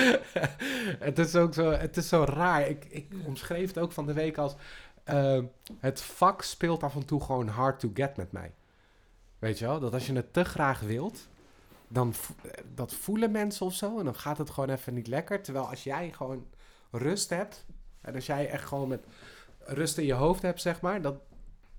het 1.07 1.19
is 1.19 1.35
ook 1.35 1.53
zo, 1.53 1.71
het 1.71 1.97
is 1.97 2.07
zo 2.07 2.23
raar. 2.23 2.67
Ik, 2.67 2.85
ik 2.85 3.07
omschreef 3.25 3.67
het 3.67 3.79
ook 3.79 3.91
van 3.91 4.05
de 4.05 4.13
week 4.13 4.37
als... 4.37 4.55
eh, 5.03 5.39
het 5.79 6.01
vak 6.01 6.41
speelt 6.41 6.83
af 6.83 6.95
en 6.95 7.05
toe 7.05 7.21
gewoon 7.23 7.47
hard 7.47 7.79
to 7.79 7.91
get 7.93 8.17
met 8.17 8.31
mij. 8.31 8.51
Weet 9.41 9.59
je 9.59 9.65
wel? 9.65 9.79
Dat 9.79 9.93
als 9.93 10.05
je 10.07 10.13
het 10.13 10.33
te 10.33 10.43
graag 10.43 10.79
wilt, 10.79 11.27
dan 11.87 12.13
vo- 12.13 12.33
dat 12.75 12.93
voelen 12.93 13.31
mensen 13.31 13.65
of 13.65 13.73
zo. 13.73 13.99
En 13.99 14.05
dan 14.05 14.15
gaat 14.15 14.37
het 14.37 14.49
gewoon 14.49 14.69
even 14.69 14.93
niet 14.93 15.07
lekker. 15.07 15.41
Terwijl 15.41 15.65
als 15.69 15.83
jij 15.83 16.11
gewoon 16.11 16.45
rust 16.91 17.29
hebt... 17.29 17.65
En 18.01 18.15
als 18.15 18.25
jij 18.25 18.49
echt 18.49 18.65
gewoon 18.67 18.87
met 18.87 19.05
rust 19.59 19.97
in 19.97 20.05
je 20.05 20.13
hoofd 20.13 20.41
hebt, 20.41 20.61
zeg 20.61 20.81
maar... 20.81 21.01
Dat, 21.01 21.15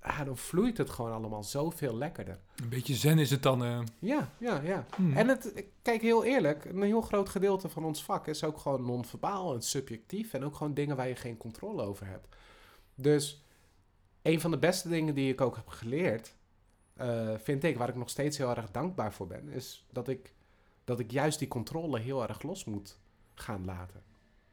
ah, 0.01 0.25
dan 0.25 0.37
vloeit 0.37 0.79
het 0.79 0.91
gewoon 0.91 1.13
allemaal 1.13 1.45
zoveel 1.45 1.97
lekkerder. 1.97 2.39
Een 2.63 2.69
beetje 2.69 2.95
zen 2.95 3.19
is 3.19 3.31
het 3.31 3.43
dan. 3.43 3.65
eh. 3.65 3.81
Ja, 3.99 4.29
ja, 4.39 4.61
ja. 4.61 4.85
Hmm. 4.97 5.17
En 5.17 5.29
het, 5.29 5.65
kijk, 5.83 6.03
heel 6.03 6.25
eerlijk, 6.25 6.65
een 6.65 6.83
heel 6.83 7.01
groot 7.01 7.29
gedeelte 7.29 7.69
van 7.69 7.85
ons 7.85 8.05
vak 8.05 8.27
is 8.27 8.45
ook 8.45 8.59
gewoon 8.59 8.85
non-verbaal 8.85 9.55
en 9.55 9.63
subjectief. 9.63 10.33
En 10.35 10.45
ook 10.45 10.55
gewoon 10.57 10.75
dingen 10.75 10.97
waar 10.97 11.09
je 11.09 11.17
geen 11.17 11.37
controle 11.37 11.83
over 11.83 12.07
hebt. 12.07 12.27
Dus 12.95 13.45
een 14.23 14.41
van 14.41 14.51
de 14.51 14.59
beste 14.59 14.89
dingen 14.89 15.15
die 15.15 15.33
ik 15.33 15.41
ook 15.41 15.57
heb 15.57 15.69
geleerd, 15.69 16.35
eh, 17.03 17.39
vind 17.39 17.65
ik, 17.65 17.77
waar 17.79 17.89
ik 17.89 17.95
nog 17.95 18.11
steeds 18.11 18.39
heel 18.39 18.51
erg 18.57 18.71
dankbaar 18.71 19.13
voor 19.13 19.27
ben, 19.27 19.49
is 19.49 19.87
dat 19.91 20.09
ik, 20.09 20.35
dat 20.85 20.99
ik 21.01 21.11
juist 21.11 21.39
die 21.39 21.49
controle 21.49 21.99
heel 21.99 22.23
erg 22.29 22.43
los 22.43 22.65
moet 22.65 22.99
gaan 23.35 23.65
laten. 23.65 24.03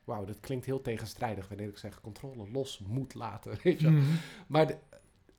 Wauw, 0.04 0.26
dat 0.26 0.40
klinkt 0.40 0.66
heel 0.66 0.82
tegenstrijdig 0.82 1.48
wanneer 1.48 1.68
ik 1.68 1.78
zeg 1.78 2.02
controle 2.02 2.50
los 2.52 2.80
moet 2.80 3.14
laten. 3.14 3.58
Weet 3.64 3.80
je 3.80 3.92
wel. 3.92 4.02
Mhm. 4.02 4.12
Maar 4.48 4.68
de- 4.68 4.78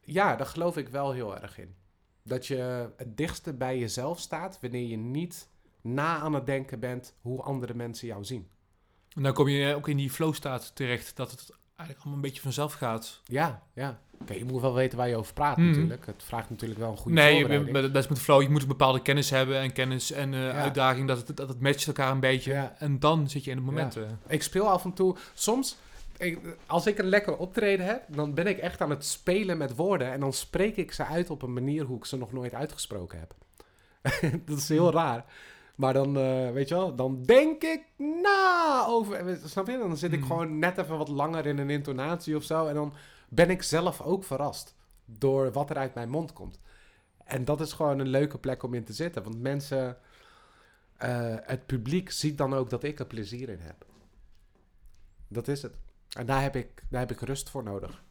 ja, 0.01 0.37
daar 0.37 0.47
geloof 0.47 0.77
ik 0.77 0.89
wel 0.89 1.13
heel 1.13 1.41
erg 1.41 1.59
in. 1.59 1.75
Dat 2.23 2.47
je 2.47 2.91
het 2.97 3.17
dichtste 3.17 3.53
bij 3.53 3.79
jezelf 3.79 4.19
staat 4.19 4.59
wanneer 4.61 4.87
je 4.87 4.97
niet 4.97 5.49
na 5.81 6.19
aan 6.19 6.35
het 6.35 6.47
denken 6.47 6.81
bent 6.81 7.15
hoe 7.21 7.43
andere 7.43 7.75
mensen 7.75 8.07
jou 8.07 8.25
zien. 8.25 8.49
En 9.15 9.23
dan 9.23 9.33
kom 9.33 9.49
je 9.49 9.75
ook 9.75 9.89
in 9.89 9.97
die 9.97 10.11
flow 10.11 10.35
staat 10.35 10.75
terecht, 10.75 11.17
dat 11.17 11.31
het 11.31 11.51
eigenlijk 11.77 11.99
allemaal 11.99 12.15
een 12.15 12.29
beetje 12.31 12.43
vanzelf 12.43 12.73
gaat. 12.73 13.21
Ja, 13.25 13.67
ja. 13.75 14.01
Je 14.29 14.45
moet 14.45 14.61
wel 14.61 14.75
weten 14.75 14.99
waar 14.99 15.09
je 15.09 15.17
over 15.17 15.33
praat 15.33 15.57
Mhm. 15.57 15.67
natuurlijk. 15.67 16.07
Het 16.07 16.23
vraagt 16.25 16.51
natuurlijk 16.51 16.81
wel 16.81 16.91
een 16.91 16.97
goede 16.97 17.17
nee, 17.21 17.33
je, 17.33 17.39
voorbereiding. 17.39 17.73
bent- 17.81 17.95
dat 17.95 18.03
is 18.03 18.09
met 18.09 18.19
flow. 18.19 18.43
Je 18.43 18.51
moet 18.51 18.63
een 18.63 18.69
bepaalde 18.69 19.03
kennis 19.03 19.31
hebben 19.31 19.59
en 19.59 19.73
kennis 19.73 20.13
en 20.13 20.35
eh, 20.35 20.41
Ja. 20.41 20.51
uitdaging, 20.53 21.09
dat 21.09 21.27
het, 21.27 21.37
dat 21.37 21.49
het 21.49 21.61
matcht 21.61 21.87
elkaar 21.87 22.11
een 22.11 22.21
beetje. 22.21 22.53
Ja. 22.53 22.75
En 22.79 22.99
dan 22.99 23.29
zit 23.29 23.45
je 23.45 23.51
in 23.51 23.57
het 23.57 23.67
moment. 23.67 23.97
eh. 23.97 24.03
Ik 24.29 24.43
speel 24.43 24.69
af 24.69 24.85
en 24.85 24.93
toe... 24.93 25.17
Soms, 25.35 25.77
ik- 26.17 26.39
als 26.67 26.87
ik 26.87 26.99
een 26.99 27.09
lekker 27.09 27.37
optreden 27.37 27.87
heb, 27.87 28.03
dan 28.09 28.35
ben 28.35 28.47
ik 28.47 28.59
echt 28.59 28.81
aan 28.81 28.91
het 28.91 29.05
spelen 29.05 29.59
met 29.59 29.77
woorden. 29.77 30.13
En 30.13 30.21
dan 30.21 30.33
spreek 30.33 30.77
ik 30.77 30.93
ze 30.93 31.05
uit 31.05 31.31
op 31.31 31.43
een 31.43 31.53
manier 31.53 31.85
hoe 31.85 31.97
ik 31.97 32.05
ze 32.05 32.17
nog 32.17 32.33
nooit 32.33 32.55
uitgesproken 32.55 33.19
heb. 33.19 33.35
dat 34.47 34.59
is 34.59 34.69
heel 34.69 34.93
raar. 34.93 35.25
Maar 35.75 35.93
dan, 35.93 36.17
eh, 36.19 36.51
weet 36.51 36.69
je 36.69 36.75
wel, 36.75 36.95
dan 36.95 37.23
denk 37.23 37.63
ik 37.63 37.81
na 38.23 38.85
over... 38.89 39.39
Snap 39.45 39.67
je? 39.67 39.79
Dan 39.79 39.97
zit 39.97 40.13
ik 40.13 40.19
Hmm. 40.19 40.29
gewoon 40.29 40.59
net 40.59 40.79
even 40.79 40.99
wat 40.99 41.09
langer 41.09 41.47
in 41.47 41.59
een 41.59 41.71
intonatie 41.71 42.37
of 42.37 42.43
zo. 42.43 42.67
En 42.67 42.75
dan 42.75 42.93
ben 43.31 43.51
ik 43.51 43.63
zelf 43.63 44.01
ook 44.01 44.25
verrast 44.25 44.75
door 45.05 45.53
wat 45.53 45.71
er 45.71 45.77
uit 45.77 45.95
mijn 45.95 46.11
mond 46.11 46.33
komt. 46.33 46.61
En 47.25 47.45
dat 47.45 47.61
is 47.61 47.73
gewoon 47.73 47.99
een 47.99 48.09
leuke 48.09 48.39
plek 48.39 48.63
om 48.63 48.75
in 48.75 48.85
te 48.85 48.93
zitten. 48.93 49.23
Want 49.23 49.41
mensen... 49.41 49.99
eh, 50.97 51.37
het 51.41 51.67
publiek 51.67 52.11
ziet 52.11 52.39
dan 52.39 52.55
ook 52.55 52.71
dat 52.71 52.83
ik 52.85 52.99
er 52.99 53.07
plezier 53.07 53.49
in 53.49 53.61
heb. 53.61 53.87
Dat 55.29 55.49
is 55.49 55.63
het. 55.63 55.75
En 56.11 56.27
daar 56.27 56.43
heb 56.43 56.57
ik, 56.57 56.83
daar 56.89 57.01
heb 57.01 57.11
ik 57.11 57.21
rust 57.21 57.51
voor 57.51 57.63
nodig. 57.63 58.03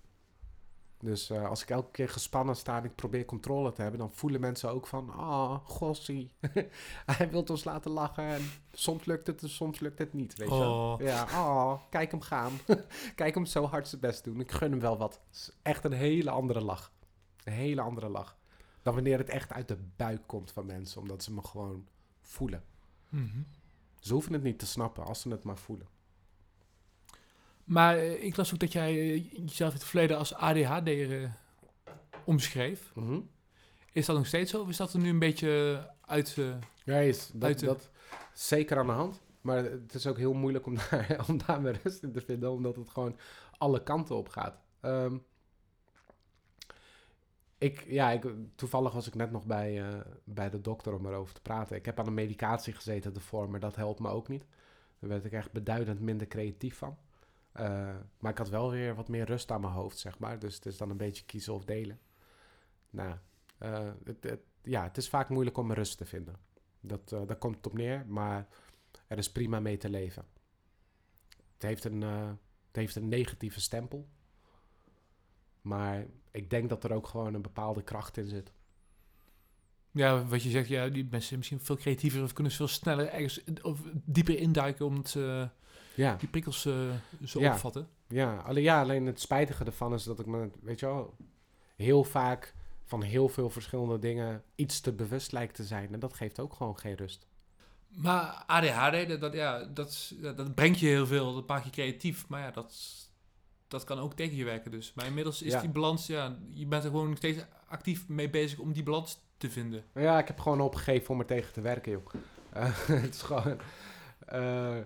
Dus 1.02 1.30
eh, 1.30 1.48
als 1.50 1.62
ik 1.62 1.70
elke 1.70 1.92
keer 1.92 2.10
gespannen 2.10 2.56
sta 2.56 2.78
en 2.78 2.84
ik 2.84 2.96
probeer 2.96 3.26
controle 3.26 3.72
te 3.72 3.82
hebben, 3.82 4.00
dan 4.00 4.14
voelen 4.14 4.42
mensen 4.42 4.70
ook 4.70 4.88
van, 4.88 5.10
ah, 5.10 5.60
gossie, 5.64 6.32
hij 7.18 7.30
wil 7.30 7.44
ons 7.44 7.64
laten 7.64 7.92
lachen. 7.92 8.24
En 8.24 8.42
soms 8.72 9.06
lukt 9.06 9.28
het 9.28 9.42
en 9.42 9.50
soms 9.50 9.80
lukt 9.80 10.00
het 10.00 10.14
niet, 10.14 10.36
weet 10.36 10.50
je 10.50 10.58
wel. 10.58 10.94
Oh. 10.94 11.02
Ja, 11.02 11.24
oh, 11.24 11.82
kijk 11.90 12.12
hem 12.12 12.22
gaan. 12.22 12.52
kijk 13.16 13.36
hem 13.36 13.46
zo 13.46 13.66
hard 13.66 13.88
zijn 13.88 14.02
best 14.02 14.24
doen. 14.24 14.40
Ik 14.40 14.52
gun 14.52 14.72
hem 14.72 14.80
wel 14.80 14.98
wat. 14.98 15.22
Is 15.32 15.52
echt 15.62 15.84
een 15.84 15.92
hele 15.92 16.30
andere 16.30 16.62
lach. 16.62 16.92
Een 17.44 17.54
hele 17.54 17.82
andere 17.82 18.10
lach. 18.10 18.38
Dan 18.82 18.94
wanneer 18.94 19.18
het 19.18 19.30
echt 19.30 19.52
uit 19.52 19.68
de 19.68 19.78
buik 19.96 20.22
komt 20.26 20.52
van 20.52 20.66
mensen, 20.66 21.02
omdat 21.02 21.24
ze 21.24 21.34
me 21.34 21.42
gewoon 21.42 21.88
voelen. 22.22 22.64
Mhm. 23.10 23.42
Ze 24.00 24.14
hoeven 24.14 24.34
het 24.34 24.44
niet 24.44 24.60
te 24.60 24.66
snappen 24.66 25.06
als 25.06 25.22
ze 25.22 25.30
het 25.30 25.44
maar 25.44 25.58
voelen. 25.58 25.88
Maar 27.70 27.98
eh, 27.98 28.24
ik 28.24 28.36
las 28.36 28.54
ook 28.54 28.60
dat 28.60 28.72
jij 28.72 28.90
eh, 28.90 29.32
jezelf 29.32 29.74
in 29.74 29.80
het 29.80 29.88
verleden 29.88 30.18
als 30.18 30.34
ADHD 30.34 30.88
eh, 30.88 31.30
omschreef. 32.26 32.92
Mhm. 32.96 33.20
Is 33.92 34.06
dat 34.06 34.16
nog 34.16 34.28
steeds 34.28 34.52
zo? 34.52 34.62
Of 34.62 34.70
is 34.70 34.78
dat 34.78 34.94
er 34.94 35.00
nu 35.00 35.10
een 35.10 35.20
beetje 35.20 35.84
uit... 36.02 36.38
Ja, 36.84 36.98
is 36.98 37.32
dat, 37.34 37.68
Uit 37.68 37.90
zeker 38.34 38.78
aan 38.78 38.86
de 38.86 38.92
hand. 38.92 39.22
Maar 39.42 39.64
het 39.64 39.94
is 39.94 40.08
ook 40.08 40.18
heel 40.18 40.34
moeilijk 40.34 40.66
om 40.66 40.76
daar, 40.90 41.26
om 41.28 41.38
daar 41.46 41.80
rust 41.84 42.04
in 42.04 42.12
te 42.12 42.22
vinden, 42.22 42.52
omdat 42.52 42.76
het 42.76 42.90
gewoon 42.90 43.18
alle 43.58 43.84
kanten 43.84 44.16
op 44.16 44.30
gaat. 44.30 44.60
Ehm, 44.80 45.18
ik, 47.58 47.86
ja, 47.88 48.12
ik, 48.12 48.26
toevallig 48.56 48.94
was 48.94 49.08
ik 49.08 49.16
net 49.16 49.32
nog 49.32 49.46
bij, 49.46 50.04
bij 50.24 50.50
de 50.50 50.62
dokter 50.62 50.94
om 50.94 51.06
erover 51.06 51.34
te 51.34 51.42
praten. 51.42 51.76
Ik 51.76 51.86
heb 51.86 52.00
aan 52.00 52.08
een 52.08 52.14
medicatie 52.14 52.74
gezeten 52.74 53.16
ervoor, 53.16 53.50
maar 53.50 53.60
dat 53.60 53.76
helpt 53.76 54.00
me 54.00 54.10
ook 54.10 54.28
niet. 54.28 54.46
Daar 55.00 55.10
werd 55.10 55.26
ik 55.26 55.32
echt 55.32 55.52
beduidend 55.52 56.00
minder 56.00 56.28
creatief 56.28 56.78
van. 56.78 56.98
Eh, 57.60 57.96
maar 58.20 58.32
ik 58.32 58.38
had 58.38 58.50
wel 58.50 58.72
weer 58.72 58.96
wat 58.96 59.08
meer 59.08 59.26
rust 59.26 59.52
aan 59.52 59.62
mijn 59.62 59.74
hoofd, 59.74 59.98
zeg 59.98 60.20
maar. 60.20 60.40
Dus 60.40 60.56
het 60.56 60.66
is 60.66 60.78
dan 60.78 60.90
een 60.90 60.98
beetje 60.98 61.26
kiezen 61.26 61.54
of 61.54 61.66
delen. 61.66 62.00
nou, 62.90 63.16
eh, 63.58 63.90
het, 64.04 64.24
het- 64.24 64.42
ja, 64.64 64.84
het 64.84 64.98
is 64.98 65.10
vaak 65.10 65.30
moeilijk 65.30 65.58
om 65.58 65.74
rust 65.74 65.98
te 65.98 66.06
vinden. 66.06 66.36
Dat, 66.82 67.10
daar 67.10 67.36
komt 67.36 67.56
het 67.56 67.68
op 67.68 67.74
neer, 67.74 68.06
maar 68.08 68.48
er 69.08 69.18
is 69.18 69.32
prima 69.32 69.60
mee 69.60 69.78
te 69.78 69.90
leven. 69.90 70.26
Het 71.54 71.62
heeft 71.62 71.84
een, 71.86 72.02
het 72.02 72.38
heeft 72.72 72.96
een 72.96 73.08
negatieve 73.08 73.62
stempel. 73.62 74.08
Maar 75.62 76.06
ik 76.32 76.50
denk 76.50 76.70
dat 76.70 76.84
er 76.84 76.94
ook 76.94 77.08
gewoon 77.08 77.34
een 77.34 77.42
bepaalde 77.42 77.84
kracht 77.84 78.18
in 78.18 78.28
zit. 78.28 78.52
Ja, 79.92 80.26
wat 80.26 80.44
je 80.44 80.50
zegt, 80.50 80.68
ja, 80.68 80.88
die 80.90 81.04
mensen 81.04 81.22
zijn 81.28 81.38
misschien 81.40 81.60
veel 81.62 81.76
creatiever 81.78 82.24
of 82.24 82.34
kunnen 82.34 82.54
veel 82.54 82.68
sneller 82.68 83.08
ergens 83.10 83.44
of 83.62 83.80
dieper 83.94 84.38
induiken 84.38 84.86
omdat 84.86 85.10
ze 85.10 85.50
Ja, 85.96 86.16
die 86.16 86.30
prikkels 86.30 86.66
eh, 86.66 86.74
zo 87.26 87.40
Ja. 87.40 87.54
opvatten. 87.54 87.88
ja, 88.08 88.38
alleen, 88.38 88.64
ja, 88.64 88.82
alleen 88.82 89.06
het 89.06 89.20
spijtige 89.20 89.64
ervan 89.64 89.94
is 89.94 90.04
dat 90.04 90.20
ik 90.20 90.26
me, 90.26 90.50
weet 90.62 90.80
je 90.80 90.86
wel, 90.86 91.16
heel 91.76 92.04
vaak 92.04 92.54
van 92.86 93.02
heel 93.02 93.30
veel 93.30 93.50
verschillende 93.50 94.00
dingen 94.00 94.44
iets 94.56 94.80
te 94.82 94.94
bewust 94.94 95.32
lijkt 95.32 95.56
te 95.56 95.64
zijn. 95.64 95.94
En 95.94 96.00
dat 96.00 96.14
geeft 96.14 96.40
ook 96.40 96.54
gewoon 96.54 96.80
geen 96.80 96.96
rust. 96.96 97.28
Maar 97.88 98.44
ADHD, 98.48 99.08
dat, 99.10 99.22
dat, 99.22 99.34
ja, 99.34 99.64
dat, 99.64 100.14
dat 100.36 100.56
brengt 100.56 100.80
je 100.80 100.88
heel 100.88 101.08
veel, 101.08 101.34
dat 101.34 101.48
maakt 101.48 101.66
je 101.66 101.72
creatief. 101.72 102.28
Maar 102.28 102.42
ja, 102.42 102.52
dat, 102.52 102.74
dat 103.68 103.84
kan 103.84 104.00
ook 104.00 104.14
tegen 104.14 104.36
je 104.36 104.44
werken 104.44 104.72
dus. 104.72 104.94
Maar 104.94 105.06
inmiddels 105.06 105.42
is 105.42 105.52
Ja. 105.54 105.62
die 105.62 105.70
balans, 105.70 106.08
ja, 106.08 106.38
je 106.50 106.66
bent 106.66 106.84
er 106.84 106.90
gewoon 106.90 107.08
nog 107.10 107.18
steeds 107.18 107.44
actief 107.68 108.08
mee 108.08 108.30
bezig 108.30 108.60
om 108.60 108.74
die 108.74 108.84
balans 108.84 109.20
te 109.38 109.50
vinden. 109.50 109.84
Ja, 109.94 110.20
ik 110.20 110.28
heb 110.28 110.40
gewoon 110.40 110.62
opgegeven 110.62 111.10
om 111.10 111.20
er 111.20 111.26
tegen 111.26 111.54
te 111.54 111.62
werken, 111.62 111.92
joh. 111.92 112.06
Het 113.04 113.14
is 113.16 113.22
gewoon... 113.22 113.58
eh, 114.26 114.78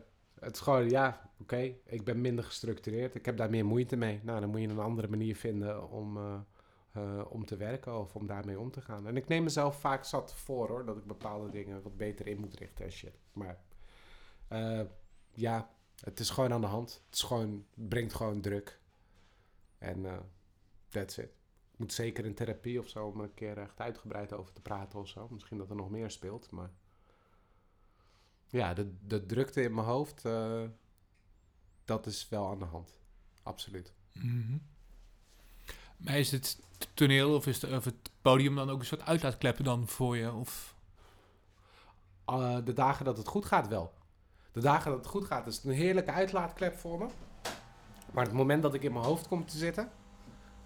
het 0.43 0.56
is 0.56 0.62
gewoon, 0.62 0.89
ja, 0.89 1.29
oké, 1.39 1.75
ik 1.86 2.03
ben 2.03 2.21
minder 2.21 2.43
gestructureerd. 2.43 3.15
Ik 3.15 3.25
heb 3.25 3.38
daar 3.38 3.49
meer 3.49 3.65
moeite 3.65 3.95
mee. 3.95 4.19
Nou, 4.23 4.39
dan 4.39 4.49
moet 4.49 4.62
je 4.62 4.67
een 4.67 4.79
andere 4.79 5.08
manier 5.08 5.36
vinden 5.36 5.89
om, 5.89 6.17
eh, 6.17 6.39
eh, 6.91 7.32
om 7.32 7.45
te 7.45 7.58
werken 7.58 7.99
of 7.99 8.15
om 8.15 8.27
daarmee 8.27 8.60
om 8.60 8.71
te 8.71 8.82
gaan. 8.82 9.08
En 9.08 9.17
ik 9.17 9.27
neem 9.27 9.43
mezelf 9.43 9.79
vaak 9.79 10.06
zat 10.06 10.34
voor, 10.34 10.67
hoor, 10.67 10.86
dat 10.86 10.97
ik 10.97 11.06
bepaalde 11.06 11.49
dingen 11.49 11.82
wat 11.82 11.97
beter 11.97 12.27
in 12.27 12.39
moet 12.39 12.58
richten 12.58 12.86
en 12.86 12.91
shit. 12.91 13.19
Maar 13.34 13.62
eh, 14.47 14.82
ja, 15.32 15.69
het 16.03 16.19
is 16.19 16.29
gewoon 16.29 16.53
aan 16.53 16.62
de 16.62 16.67
hand. 16.67 17.03
Het 17.06 17.15
is 17.15 17.23
gewoon, 17.23 17.65
brengt 17.73 18.13
gewoon 18.13 18.41
druk. 18.41 18.79
En 19.77 20.06
that's 20.89 21.17
it. 21.17 21.32
Ik 21.71 21.79
moet 21.79 21.93
zeker 21.93 22.25
in 22.25 22.34
therapie 22.34 22.79
of 22.79 22.88
zo 22.88 23.08
om 23.08 23.19
een 23.19 23.34
keer 23.34 23.58
echt 23.58 23.79
uitgebreid 23.79 24.34
over 24.34 24.53
te 24.53 24.62
praten 24.62 24.99
of 24.99 25.08
zo. 25.08 25.27
Misschien 25.29 25.58
dat 25.58 25.69
er 25.69 25.75
nog 25.75 25.89
meer 25.89 26.12
speelt, 26.12 26.51
maar... 26.51 26.71
Ja, 28.53 28.73
de, 28.73 29.25
drukte 29.25 29.61
in 29.61 29.73
mijn 29.73 29.87
hoofd, 29.87 30.25
eh, 30.25 30.61
dat 31.85 32.05
is 32.05 32.29
wel 32.29 32.49
aan 32.49 32.59
de 32.59 32.65
hand. 32.65 32.95
Absoluut. 33.43 33.93
Mhm. 34.11 34.57
Maar 35.97 36.17
is 36.17 36.31
het 36.31 36.59
toneel 36.93 37.35
of 37.35 37.47
is 37.47 37.61
het, 37.61 37.71
of 37.71 37.85
het 37.85 38.11
podium 38.21 38.55
dan 38.55 38.69
ook 38.69 38.79
een 38.79 38.85
soort 38.85 39.05
uitlaatkleppen 39.05 39.63
dan 39.63 39.87
voor 39.87 40.17
je? 40.17 40.31
Of... 40.31 40.75
Eh, 42.25 42.57
de 42.63 42.73
dagen 42.73 43.05
dat 43.05 43.17
het 43.17 43.27
goed 43.27 43.45
gaat 43.45 43.67
wel. 43.67 43.93
De 44.51 44.61
dagen 44.61 44.91
dat 44.91 44.99
het 44.99 45.09
goed 45.09 45.25
gaat 45.25 45.47
is 45.47 45.55
het 45.55 45.65
een 45.65 45.71
heerlijke 45.71 46.11
uitlaatklep 46.11 46.77
voor 46.77 46.97
me. 46.97 47.07
Maar 48.11 48.25
het 48.25 48.33
moment 48.33 48.63
dat 48.63 48.73
ik 48.73 48.83
in 48.83 48.93
mijn 48.93 49.05
hoofd 49.05 49.27
kom 49.27 49.45
te 49.45 49.57
zitten, 49.57 49.91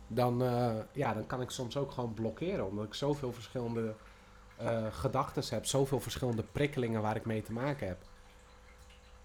dan, 0.07 0.43
eh, 0.43 0.75
ja, 0.91 1.13
dan 1.13 1.27
kan 1.27 1.41
ik 1.41 1.49
soms 1.49 1.77
ook 1.77 1.91
gewoon 1.91 2.13
blokkeren. 2.13 2.67
Omdat 2.67 2.85
ik 2.85 2.93
zoveel 2.93 3.33
verschillende 3.33 3.95
eh 4.57 4.85
gedachten 4.91 5.43
heb, 5.49 5.65
zoveel 5.65 5.99
verschillende 5.99 6.43
prikkelingen 6.51 7.01
waar 7.01 7.15
ik 7.15 7.25
mee 7.25 7.41
te 7.41 7.51
maken 7.51 7.87
heb. 7.87 7.97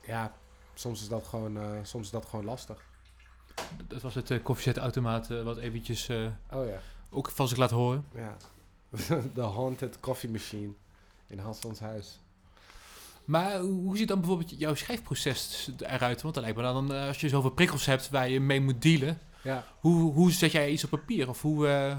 Ja, 0.07 0.33
soms 0.75 1.01
is 1.03 1.09
dat 1.09 1.27
gewoon, 1.27 1.57
eh, 1.59 1.71
soms 1.83 2.05
is 2.05 2.11
dat 2.11 2.27
gewoon 2.27 2.45
lastig. 2.45 2.85
Dat 3.89 4.03
was 4.03 4.15
het 4.15 4.31
eh, 4.31 4.43
koffiezetautomaat 4.43 5.29
wat 5.29 5.57
eventjes 5.59 6.09
Oh 6.51 6.67
ja, 6.67 6.79
ook 7.11 7.31
van 7.31 7.49
zich 7.49 7.59
laat 7.59 7.71
horen. 7.71 8.05
ja. 8.15 8.37
De 9.35 9.41
haunted 9.43 10.01
coffee 10.01 10.31
machine 10.31 10.73
in 11.27 11.39
Hassans 11.39 11.81
huis. 11.81 12.21
Maar 13.25 13.59
hoe 13.59 13.97
ziet 13.97 14.09
dan 14.09 14.19
bijvoorbeeld 14.21 14.59
jouw 14.59 14.75
schrijfproces 14.75 15.71
eruit? 15.79 16.23
Want 16.23 16.35
dan 16.35 16.43
lijkt 16.43 16.59
me 16.59 16.63
dan, 16.65 16.91
als 16.91 17.21
je 17.21 17.29
zoveel 17.29 17.51
prikkels 17.51 17.87
hebt 17.87 18.11
waar 18.11 18.29
je 18.29 18.41
mee 18.41 18.61
moet 18.61 18.83
dealen, 18.83 19.19
Ja. 19.43 19.65
hoe, 19.81 20.13
hoe 20.13 20.33
zet 20.33 20.53
jij 20.53 20.71
iets 20.71 20.85
op 20.85 20.91
papier? 20.91 21.29
Of 21.29 21.43
hoe... 21.43 21.97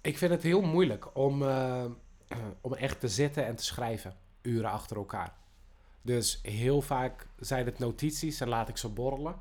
Ik 0.00 0.18
vind 0.18 0.30
het 0.30 0.42
heel 0.42 0.60
moeilijk 0.62 1.16
om, 1.16 1.42
om 2.60 2.74
echt 2.74 3.00
te 3.00 3.08
zitten 3.08 3.46
en 3.46 3.56
te 3.56 3.64
schrijven, 3.64 4.16
uren 4.42 4.70
achter 4.70 4.96
elkaar. 4.96 5.34
Dus 6.02 6.38
heel 6.42 6.82
vaak 6.82 7.26
zijn 7.38 7.66
het 7.66 7.78
notities 7.78 8.40
en 8.40 8.48
laat 8.48 8.68
ik 8.68 8.76
ze 8.76 8.88
borrelen. 8.88 9.34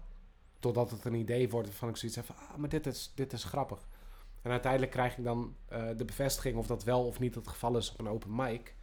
Totdat 0.60 0.92
het 0.92 1.06
een 1.06 1.14
idee 1.14 1.50
wordt 1.50 1.68
waarvan 1.68 1.90
ik 1.90 1.98
zoiets 1.98 2.18
heb 2.18 2.26
van, 2.26 2.36
ah, 2.36 2.56
maar 2.56 2.70
dit 2.70 2.86
is, 2.86 3.12
dit 3.16 3.34
is 3.34 3.44
grappig. 3.44 3.88
En 4.42 4.52
uiteindelijk 4.52 4.92
krijg 4.92 5.18
ik 5.18 5.24
dan 5.24 5.56
eh, 5.68 5.88
de 5.98 6.06
bevestiging 6.06 6.58
of 6.58 6.68
dat 6.68 6.84
wel 6.84 7.06
of 7.06 7.20
niet 7.20 7.36
het 7.36 7.48
geval 7.48 7.78
is 7.78 7.92
op 7.92 8.00
een 8.00 8.08
open 8.08 8.36
mic. 8.36 8.76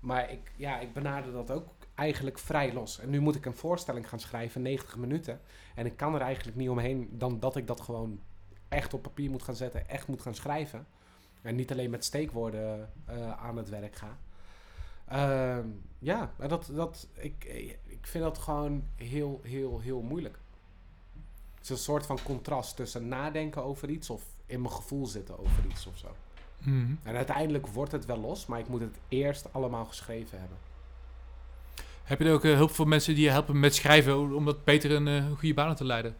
Maar 0.00 0.30
ik, 0.30 0.52
ja, 0.56 0.78
ik 0.78 0.92
benader 0.92 1.32
dat 1.32 1.50
ook 1.50 1.68
eigenlijk 1.94 2.38
vrij 2.38 2.72
los. 2.72 2.98
En 2.98 3.10
nu 3.10 3.20
moet 3.20 3.34
ik 3.36 3.46
een 3.46 3.54
voorstelling 3.54 4.08
gaan 4.08 4.20
schrijven, 4.20 4.62
90 4.62 4.96
minuten. 4.96 5.40
En 5.74 5.86
ik 5.86 5.96
kan 5.96 6.14
er 6.14 6.20
eigenlijk 6.20 6.56
niet 6.56 6.68
omheen 6.68 7.08
dan 7.12 7.40
dat 7.40 7.56
ik 7.56 7.66
dat 7.66 7.80
gewoon 7.80 8.20
echt 8.68 8.94
op 8.94 9.02
papier 9.02 9.30
moet 9.30 9.42
gaan 9.42 9.56
zetten, 9.56 9.88
echt 9.88 10.06
moet 10.06 10.22
gaan 10.22 10.34
schrijven. 10.34 10.86
En 11.42 11.56
niet 11.56 11.70
alleen 11.70 11.90
met 11.90 12.04
steekwoorden 12.04 12.90
eh, 13.04 13.32
aan 13.32 13.56
het 13.56 13.68
werk 13.68 13.96
ga. 13.96 14.18
Ehm, 15.04 15.66
ja, 15.98 16.32
maar 16.36 16.48
dat, 16.48 16.70
dat, 16.74 17.08
ik, 17.14 17.44
ik 17.86 18.06
vind 18.06 18.24
dat 18.24 18.38
gewoon 18.38 18.84
heel, 18.96 19.40
heel, 19.42 19.80
heel 19.80 20.00
moeilijk. 20.00 20.38
Het 21.54 21.62
is 21.62 21.70
een 21.70 21.76
soort 21.76 22.06
van 22.06 22.18
contrast 22.22 22.76
tussen 22.76 23.08
nadenken 23.08 23.64
over 23.64 23.90
iets 23.90 24.10
of 24.10 24.22
in 24.46 24.60
mijn 24.60 24.74
gevoel 24.74 25.06
zitten 25.06 25.38
over 25.38 25.66
iets 25.68 25.86
of 25.86 25.98
zo. 25.98 26.08
mhm. 26.58 26.94
En 27.02 27.16
uiteindelijk 27.16 27.66
wordt 27.66 27.92
het 27.92 28.06
wel 28.06 28.20
los, 28.20 28.46
maar 28.46 28.58
ik 28.58 28.68
moet 28.68 28.80
het 28.80 28.98
eerst 29.08 29.52
allemaal 29.52 29.84
geschreven 29.84 30.38
hebben. 30.38 30.58
Heb 32.04 32.18
je 32.18 32.24
er 32.24 32.32
ook 32.32 32.44
eh, 32.44 32.54
hulp 32.54 32.70
voor 32.70 32.88
mensen 32.88 33.14
die 33.14 33.24
je 33.24 33.30
helpen 33.30 33.60
met 33.60 33.74
schrijven 33.74 34.34
om 34.34 34.44
dat 34.44 34.64
beter 34.64 34.90
een 34.90 35.08
eh, 35.08 35.30
goede 35.38 35.54
baan 35.54 35.74
te 35.74 35.84
leiden? 35.84 36.16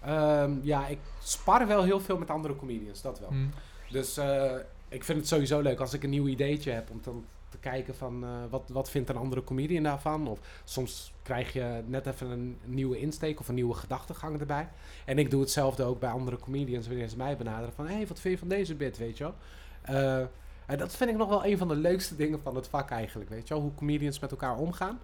Ehm, 0.00 0.52
ja, 0.62 0.86
ik 0.86 0.98
spar 1.22 1.66
wel 1.66 1.82
heel 1.82 2.00
veel 2.00 2.18
met 2.18 2.30
andere 2.30 2.56
comedians, 2.56 3.02
dat 3.02 3.20
wel. 3.20 3.30
Mhm. 3.30 3.48
Dus 3.90 4.16
eh, 4.16 4.54
ik 4.88 5.04
vind 5.04 5.18
het 5.18 5.28
sowieso 5.28 5.60
leuk 5.60 5.80
als 5.80 5.94
ik 5.94 6.02
een 6.02 6.10
nieuw 6.10 6.26
ideetje 6.26 6.70
heb 6.70 6.90
om 6.90 7.00
dan 7.02 7.24
te 7.48 7.58
kijken 7.58 7.94
van 7.94 8.24
eh, 8.24 8.30
wat, 8.50 8.68
wat 8.72 8.90
vindt 8.90 9.08
een 9.08 9.16
andere 9.16 9.44
comedian 9.44 9.82
daarvan. 9.82 10.28
Of 10.28 10.40
soms 10.64 11.12
krijg 11.22 11.52
je 11.52 11.82
net 11.86 12.06
even 12.06 12.30
een 12.30 12.58
nieuwe 12.64 12.98
insteek 12.98 13.40
of 13.40 13.48
een 13.48 13.54
nieuwe 13.54 13.74
gedachtegang 13.74 14.40
erbij. 14.40 14.68
En 15.04 15.18
ik 15.18 15.30
doe 15.30 15.40
hetzelfde 15.40 15.84
ook 15.84 16.00
bij 16.00 16.10
andere 16.10 16.36
comedians 16.36 16.86
wanneer 16.86 17.08
ze 17.08 17.16
mij 17.16 17.36
benaderen 17.36 17.74
van 17.74 17.86
hé, 17.86 17.94
hey, 17.94 18.06
wat 18.06 18.20
vind 18.20 18.34
je 18.34 18.40
van 18.40 18.48
deze 18.48 18.74
bit, 18.74 18.98
weet 18.98 19.18
je 19.18 19.24
wel. 19.24 19.34
Eh, 19.82 20.26
en 20.66 20.78
dat 20.78 20.96
vind 20.96 21.10
ik 21.10 21.16
nog 21.16 21.28
wel 21.28 21.44
een 21.44 21.58
van 21.58 21.68
de 21.68 21.76
leukste 21.76 22.16
dingen 22.16 22.40
van 22.40 22.56
het 22.56 22.68
vak 22.68 22.90
eigenlijk, 22.90 23.30
weet 23.30 23.48
je 23.48 23.54
wel. 23.54 23.62
Hoe 23.62 23.74
comedians 23.74 24.18
met 24.18 24.30
elkaar 24.30 24.56
omgaan. 24.56 25.00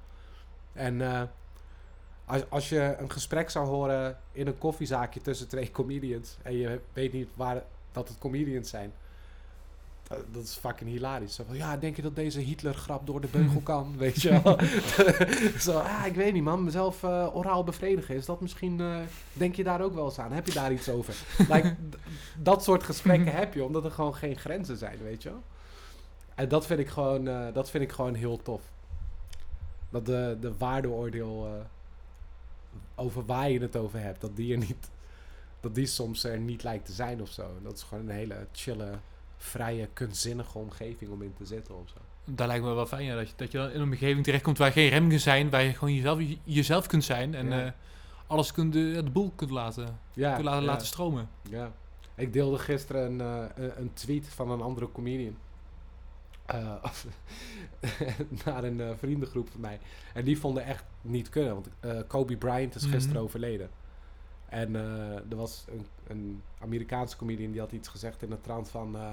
En 0.73 1.01
als, 2.25 2.51
als 2.51 2.68
je 2.68 2.97
een 2.99 3.11
gesprek 3.11 3.51
zou 3.51 3.66
horen 3.66 4.18
in 4.33 4.47
een 4.47 4.59
koffiezaakje 4.59 5.20
tussen 5.20 5.49
twee 5.49 5.70
comedians 5.70 6.37
en 6.42 6.57
je 6.57 6.81
weet 6.92 7.12
niet 7.12 7.29
waar 7.35 7.62
dat 7.95 8.09
het 8.09 8.19
comedians 8.19 8.71
zijn. 8.71 8.93
Dat, 10.03 10.19
dat 10.33 10.43
is 10.43 10.57
fucking 10.57 10.91
hilarisch. 10.91 11.35
Zo 11.35 11.45
van, 11.47 11.57
ja, 11.57 11.77
denk 11.77 11.97
je 11.97 12.03
dat 12.03 12.17
deze 12.17 12.41
Hitler-grap 12.41 13.07
door 13.07 13.21
de 13.21 13.29
beugel 13.31 13.61
kan? 13.73 13.95
Weet 13.97 14.23
je 14.23 14.41
wel? 14.43 14.59
Zo, 15.73 15.79
ah, 15.79 16.07
ik 16.07 16.15
weet 16.15 16.33
niet 16.33 16.43
man, 16.43 16.65
mezelf 16.65 17.03
eh, 17.03 17.37
oraal 17.37 17.65
bevredigen. 17.65 18.15
Is 18.15 18.27
dat 18.27 18.41
misschien, 18.41 18.81
eh, 18.81 18.97
denk 19.33 19.55
je 19.55 19.65
daar 19.65 19.81
ook 19.81 19.95
wel 19.95 20.05
eens 20.05 20.19
aan? 20.19 20.33
Heb 20.33 20.47
je 20.47 20.53
daar 20.53 20.73
iets 20.73 20.89
over? 20.89 21.15
like, 21.53 21.77
dat 22.39 22.65
soort 22.65 22.83
gesprekken 22.83 23.33
heb 23.33 23.55
je, 23.55 23.65
omdat 23.65 23.85
er 23.85 23.91
gewoon 23.91 24.15
geen 24.15 24.37
grenzen 24.37 24.77
zijn, 24.77 24.99
weet 25.03 25.23
je 25.23 25.29
wel? 25.29 25.43
En 26.35 26.49
dat 26.49 26.67
vind 26.67 26.81
ik 26.81 26.89
gewoon, 26.89 27.29
eh, 27.29 27.47
dat 27.53 27.71
vind 27.71 27.85
ik 27.85 27.93
gewoon 27.93 28.15
heel 28.15 28.43
tof. 28.43 28.63
Dat 29.91 30.07
de, 30.07 30.37
de 30.41 30.57
waardeoordeel 30.57 31.47
eh, 31.47 31.53
over 32.95 33.25
waar 33.25 33.51
je 33.51 33.61
het 33.61 33.77
over 33.77 34.01
hebt, 34.01 34.21
dat 34.21 34.37
die 34.37 34.53
er 34.53 34.59
niet, 34.59 34.91
dat 35.64 35.74
die 35.74 35.87
soms 35.87 36.24
er 36.24 36.38
niet 36.38 36.62
lijkt 36.62 36.87
te 36.87 36.92
zijn 36.92 37.22
of 37.22 37.29
zo. 37.31 37.42
En 37.42 37.62
dat 37.62 37.72
is 37.77 37.83
gewoon 37.83 38.09
een 38.09 38.14
hele 38.14 38.46
chille, 38.53 38.90
vrije, 39.37 39.88
kunstzinnige 39.92 40.59
omgeving 40.59 41.11
om 41.11 41.22
in 41.22 41.35
te 41.35 41.44
zitten 41.44 41.74
of 41.81 41.88
zo. 41.88 41.94
Dat 42.24 42.46
lijkt 42.46 42.64
me 42.64 42.72
wel 42.74 42.87
fijn, 42.87 43.05
ja, 43.05 43.14
dat, 43.14 43.29
je, 43.29 43.35
dat 43.37 43.53
je 43.53 43.59
dan 43.59 43.70
in 43.70 43.81
een 43.81 43.83
omgeving 43.87 44.24
terechtkomt 44.24 44.59
waar 44.59 44.72
geen 44.72 44.88
remmingen 44.88 45.20
zijn, 45.20 45.50
waar 45.50 45.62
je 45.62 45.72
gewoon 45.72 45.94
jezelf, 45.94 46.20
jezelf 46.44 46.87
kunt 46.87 47.05
zijn 47.05 47.35
en 47.35 47.46
Ja. 47.48 47.64
eh, 47.64 47.70
alles 48.27 48.53
kunt, 48.53 48.72
de, 48.72 49.03
de 49.05 49.11
boel 49.11 49.33
kunt 49.37 49.50
laten, 49.50 49.98
Ja, 50.12 50.33
kunt 50.33 50.44
laten, 50.44 50.61
ja, 50.61 50.66
laten 50.66 50.87
stromen. 50.87 51.29
ja. 51.50 51.72
Ik 52.16 52.33
deelde 52.33 52.59
gisteren 52.59 53.20
een, 53.20 53.20
eh, 53.57 53.66
een- 53.77 53.92
tweet 53.92 54.29
van 54.29 54.50
een 54.50 54.61
andere 54.61 54.92
comedian. 54.92 55.37
Eh, 56.46 56.85
naar 58.44 58.64
een 58.64 58.98
vriendengroep 58.98 59.50
van 59.50 59.61
mij. 59.61 59.79
En 60.14 60.24
die 60.24 60.38
vonden 60.38 60.64
echt 60.64 60.85
niet 61.00 61.29
kunnen. 61.29 61.53
Want 61.55 61.68
Kobe 62.07 62.37
Bryant 62.37 62.74
is 62.74 62.85
gisteren 62.85 63.16
Mhm. 63.16 63.24
overleden. 63.24 63.70
En 64.55 64.77
eh, 64.77 65.14
er 65.31 65.37
was 65.37 65.64
een, 65.69 65.87
een 66.07 66.43
Amerikaanse 66.61 67.17
comedian 67.17 67.51
die 67.51 67.61
had 67.61 67.73
iets 67.73 67.88
gezegd 67.88 68.23
in 68.23 68.31
de 68.31 68.40
trant 68.40 68.69
van... 68.69 68.97
eh, 68.97 69.12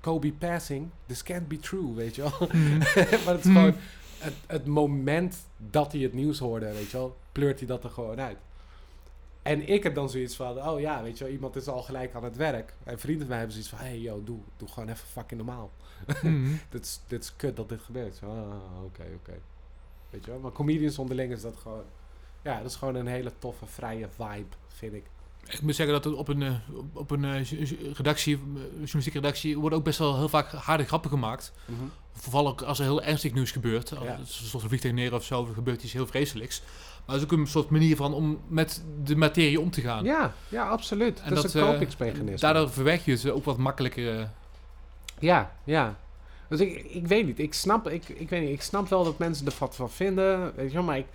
Kobe 0.00 0.32
passing, 0.32 0.88
this 1.06 1.22
can't 1.22 1.48
be 1.48 1.58
true, 1.58 1.94
weet 1.94 2.14
je 2.14 2.22
wel. 2.22 2.48
Mhm. 2.52 2.78
maar 3.24 3.34
het 3.34 3.44
is 3.44 3.44
Mhm. 3.44 3.54
gewoon 3.54 3.74
het, 4.18 4.34
het 4.46 4.66
moment 4.66 5.36
dat 5.56 5.92
hij 5.92 6.00
het 6.00 6.12
nieuws 6.12 6.38
hoorde, 6.38 6.72
weet 6.72 6.90
je 6.90 6.96
wel, 6.96 7.16
pleurt 7.32 7.58
hij 7.58 7.68
dat 7.68 7.84
er 7.84 7.90
gewoon 7.90 8.20
uit. 8.20 8.36
En 9.42 9.68
ik 9.68 9.82
heb 9.82 9.94
dan 9.94 10.10
zoiets 10.10 10.36
van, 10.36 10.68
oh 10.68 10.80
ja, 10.80 11.02
weet 11.02 11.18
je 11.18 11.24
wel, 11.24 11.32
iemand 11.32 11.56
is 11.56 11.66
al 11.68 11.82
gelijk 11.82 12.14
aan 12.14 12.24
het 12.24 12.36
werk. 12.36 12.74
En 12.84 12.98
vrienden 12.98 13.20
van 13.20 13.28
mij 13.28 13.36
hebben 13.38 13.54
zoiets 13.56 13.70
van, 13.74 13.78
hey 13.86 13.98
yo, 14.00 14.24
doe, 14.24 14.38
doe 14.56 14.68
gewoon 14.68 14.88
even 14.88 15.06
fucking 15.08 15.40
normaal. 15.44 15.70
Mhm. 16.22 16.52
dit, 16.70 16.84
is, 16.84 17.00
dit 17.06 17.22
is 17.22 17.36
kut 17.36 17.56
dat 17.56 17.68
dit 17.68 17.80
gebeurt. 17.80 18.20
Ah, 18.22 18.84
oké, 18.84 19.04
oké. 19.14 19.38
Weet 20.10 20.24
je 20.24 20.30
wel, 20.30 20.40
maar 20.40 20.52
comedians 20.52 20.98
onderling 20.98 21.32
is 21.32 21.42
dat 21.42 21.56
gewoon... 21.56 21.82
Ja, 22.46 22.56
dat 22.62 22.70
is 22.70 22.76
gewoon 22.76 22.94
een 22.94 23.06
hele 23.06 23.32
toffe, 23.38 23.66
vrije 23.66 24.08
vibe, 24.16 24.56
vind 24.68 24.92
ik. 24.94 25.04
Ik 25.48 25.62
moet 25.62 25.74
zeggen 25.74 25.94
dat 25.94 26.04
het 26.04 26.14
op 26.14 26.28
een, 26.28 26.42
eh, 26.42 26.52
op- 26.92 27.10
een 27.10 27.24
eh, 27.24 27.50
redactie, 27.96 28.34
eh, 28.34 28.40
journalistieke 28.70 29.18
redactie, 29.18 29.58
worden 29.58 29.78
ook 29.78 29.84
best 29.84 29.98
wel 29.98 30.16
heel 30.16 30.28
vaak 30.28 30.50
harde 30.52 30.84
grappen 30.84 31.10
gemaakt. 31.10 31.52
Vooral 32.12 32.48
ook 32.48 32.62
als 32.62 32.78
er 32.78 32.84
heel 32.84 33.02
ernstig 33.02 33.32
nieuws 33.34 33.50
gebeurt. 33.50 33.88
Ja. 33.88 34.18
Zoals 34.24 34.62
een 34.62 34.68
vliegtuig 34.68 34.94
neer 34.94 35.14
of 35.14 35.24
zo, 35.24 35.40
of 35.40 35.48
er 35.48 35.54
gebeurt 35.54 35.82
iets 35.82 35.92
heel 35.92 36.06
vreselijks. 36.06 36.62
Maar 37.06 37.16
het 37.16 37.24
is 37.24 37.32
ook 37.32 37.38
een 37.38 37.46
soort 37.46 37.70
manier 37.70 37.96
van 37.96 38.14
om 38.14 38.40
met 38.48 38.84
de 39.04 39.16
materie 39.16 39.60
om 39.60 39.70
te 39.70 39.80
gaan. 39.80 40.04
Ja, 40.04 40.32
ja, 40.48 40.68
absoluut. 40.68 41.20
En 41.20 41.34
dat, 41.34 41.44
is 41.44 41.54
een 41.54 41.66
kopingsmechanisme. 41.66 42.38
Daardoor 42.38 42.70
verwerk 42.70 43.00
je 43.00 43.12
het 43.12 43.30
ook 43.30 43.44
wat 43.44 43.56
makkelijker. 43.56 44.30
Ja, 45.18 45.52
ja. 45.64 45.96
Dus 46.48 46.60
ik, 46.60 46.84
ik 46.84 47.06
weet 47.06 47.26
niet. 47.26 47.38
Ik 47.38 47.54
snap, 47.54 47.88
ik, 47.88 48.08
ik 48.08 48.28
weet 48.28 48.40
niet. 48.40 48.50
Ik 48.50 48.62
snap 48.62 48.88
wel 48.88 49.04
dat 49.04 49.18
mensen 49.18 49.46
er 49.46 49.54
wat 49.58 49.76
van 49.76 49.90
vinden. 49.90 50.54
Weet 50.56 50.68
je 50.68 50.74
wel, 50.76 50.82
maar 50.86 50.98
ik, 50.98 51.06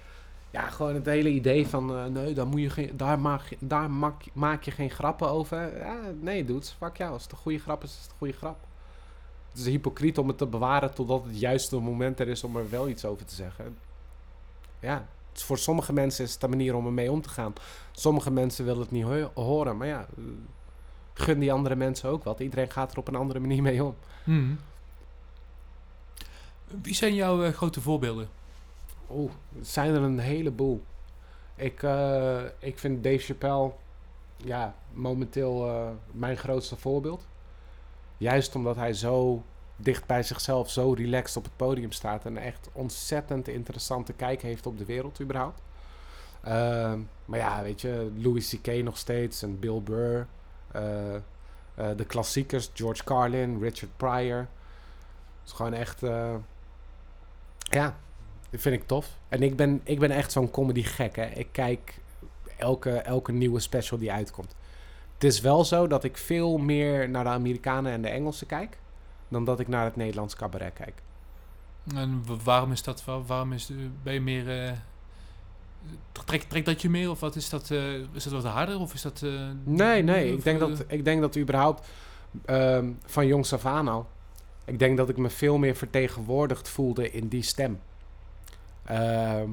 ja, 0.51 0.69
gewoon 0.69 0.93
het 0.93 1.05
hele 1.05 1.29
idee 1.29 1.67
van 1.67 1.95
eh, 1.95 2.05
nee, 2.05 2.33
daar, 2.33 2.47
moet 2.47 2.61
je 2.61 2.69
geen, 2.69 2.97
daar, 2.97 3.19
maak, 3.19 3.55
daar 3.59 3.91
maak, 3.91 4.23
maak 4.33 4.63
je 4.63 4.71
geen 4.71 4.89
grappen 4.89 5.29
over. 5.29 5.77
Ja, 5.77 5.97
nee, 6.19 6.45
dude, 6.45 6.65
fuck 6.77 6.97
jou. 6.97 7.11
Als 7.13 7.23
het 7.23 7.31
een 7.31 7.37
goede 7.37 7.59
grap 7.59 7.83
is, 7.83 7.89
is 7.91 8.01
het 8.01 8.11
een 8.11 8.17
goede 8.17 8.33
grap. 8.33 8.57
Het 9.49 9.59
is 9.59 9.65
hypocriet 9.65 10.17
om 10.17 10.27
het 10.27 10.37
te 10.37 10.45
bewaren 10.47 10.93
totdat 10.93 11.23
het 11.23 11.39
juiste 11.39 11.79
moment 11.79 12.19
er 12.19 12.27
is 12.27 12.43
om 12.43 12.55
er 12.57 12.69
wel 12.69 12.87
iets 12.89 13.05
over 13.05 13.25
te 13.25 13.35
zeggen. 13.35 13.77
Ja, 14.79 15.05
voor 15.33 15.57
sommige 15.57 15.93
mensen 15.93 16.23
is 16.25 16.33
het 16.33 16.43
een 16.43 16.49
manier 16.49 16.75
om 16.75 16.85
ermee 16.85 17.11
om 17.11 17.21
te 17.21 17.29
gaan. 17.29 17.53
Sommige 17.91 18.31
mensen 18.31 18.65
willen 18.65 18.81
het 18.81 18.91
niet 18.91 19.03
ho- 19.03 19.31
horen, 19.33 19.77
maar 19.77 19.87
ja, 19.87 19.99
eh, 20.17 20.23
gun 21.13 21.39
die 21.39 21.51
andere 21.53 21.75
mensen 21.75 22.09
ook 22.09 22.23
wat. 22.23 22.39
Iedereen 22.39 22.71
gaat 22.71 22.91
er 22.91 22.97
op 22.97 23.07
een 23.07 23.15
andere 23.15 23.39
manier 23.39 23.61
mee 23.61 23.83
om. 23.83 23.95
Mhm. 24.23 24.53
Wie 26.81 26.95
zijn 26.95 27.15
jouw 27.15 27.43
eh, 27.43 27.53
grote 27.53 27.81
voorbeelden? 27.81 28.29
Oeh, 29.13 29.31
het 29.55 29.67
zijn 29.67 29.95
er 29.95 30.01
een 30.01 30.19
heleboel. 30.19 30.83
Ik, 31.55 31.83
eh, 31.83 32.41
ik 32.59 32.79
vind 32.79 33.03
Dave 33.03 33.17
Chappelle 33.17 33.71
ja, 34.37 34.75
momenteel 34.93 35.67
eh, 35.67 35.89
mijn 36.11 36.37
grootste 36.37 36.75
voorbeeld. 36.75 37.27
Juist 38.17 38.55
omdat 38.55 38.75
hij 38.75 38.93
zo 38.93 39.43
dicht 39.75 40.05
bij 40.05 40.23
zichzelf, 40.23 40.69
zo 40.69 40.93
relaxed 40.93 41.37
op 41.37 41.43
het 41.43 41.55
podium 41.55 41.91
staat 41.91 42.25
en 42.25 42.37
echt 42.37 42.69
ontzettend 42.73 43.47
interessante 43.47 44.13
kijk 44.13 44.41
heeft 44.41 44.65
op 44.65 44.77
de 44.77 44.85
wereld 44.85 45.21
überhaupt. 45.21 45.61
Ehm, 46.43 46.99
maar 47.25 47.39
ja, 47.39 47.61
weet 47.61 47.81
je, 47.81 48.11
Louis 48.15 48.49
C.K. 48.49 48.83
nog 48.83 48.97
steeds 48.97 49.43
en 49.43 49.59
Bill 49.59 49.81
Burr. 49.81 50.27
eh, 50.71 51.89
de 51.95 52.05
klassiekers, 52.05 52.71
George 52.73 53.03
Carlin, 53.03 53.59
Richard 53.59 53.97
Pryor. 53.97 54.37
Het 54.37 54.47
is 55.45 55.51
gewoon 55.51 55.73
echt... 55.73 55.99
ja, 57.59 57.95
dat 58.51 58.61
vind 58.61 58.75
ik 58.81 58.87
tof. 58.87 59.17
En 59.29 59.41
ik 59.43 59.55
ben, 59.55 59.81
ik 59.83 59.99
ben 59.99 60.11
echt 60.11 60.31
zo'n 60.31 60.51
comedy 60.51 60.83
gek. 60.83 61.15
Hè. 61.15 61.25
Ik 61.25 61.47
kijk 61.51 61.99
elke, 62.57 62.89
elke 62.91 63.31
nieuwe 63.31 63.59
special 63.59 63.99
die 63.99 64.11
uitkomt. 64.11 64.55
Het 65.13 65.23
is 65.23 65.41
wel 65.41 65.65
zo 65.65 65.87
dat 65.87 66.03
ik 66.03 66.17
veel 66.17 66.57
meer 66.57 67.09
naar 67.09 67.23
de 67.23 67.29
Amerikanen 67.29 67.91
en 67.91 68.01
de 68.01 68.09
Engelsen 68.09 68.47
kijk. 68.47 68.77
Dan 69.27 69.45
dat 69.45 69.59
ik 69.59 69.67
naar 69.67 69.85
het 69.85 69.95
Nederlands 69.95 70.35
cabaret 70.35 70.73
kijk. 70.73 71.01
En 71.95 72.23
wa- 72.25 72.35
waarom 72.43 72.71
is 72.71 72.83
dat? 72.83 73.03
Wa- 73.05 73.21
Waarom 73.21 73.53
is 73.53 73.71
ben 74.03 74.13
je 74.13 74.21
meer... 74.21 74.65
eh 74.65 74.71
trekt 76.25 76.49
trek 76.49 76.65
dat 76.65 76.81
je 76.81 76.89
meer? 76.89 77.09
Of 77.09 77.19
wat 77.19 77.35
is 77.35 77.49
dat? 77.49 77.71
eh, 77.71 77.93
is 77.93 78.23
dat 78.23 78.33
wat 78.33 78.43
harder? 78.45 78.79
Of 78.79 78.93
is 78.93 79.01
dat... 79.01 79.21
eh, 79.21 79.31
Nee, 79.63 80.03
nee. 80.03 80.33
Ik 80.33 80.43
denk 80.43 80.59
dat, 80.59 80.83
ik 80.87 81.03
denk 81.05 81.21
dat 81.21 81.37
überhaupt 81.37 81.87
ehm, 82.45 82.89
van 83.05 83.27
jongs 83.27 83.53
af 83.53 83.65
aan 83.65 83.87
al... 83.87 84.07
Ik 84.65 84.79
denk 84.79 84.97
dat 84.97 85.09
ik 85.09 85.17
me 85.17 85.29
veel 85.29 85.57
meer 85.57 85.75
vertegenwoordigd 85.75 86.69
voelde 86.69 87.11
in 87.11 87.27
die 87.27 87.41
stem. 87.41 87.79
Ehm, 88.91 89.49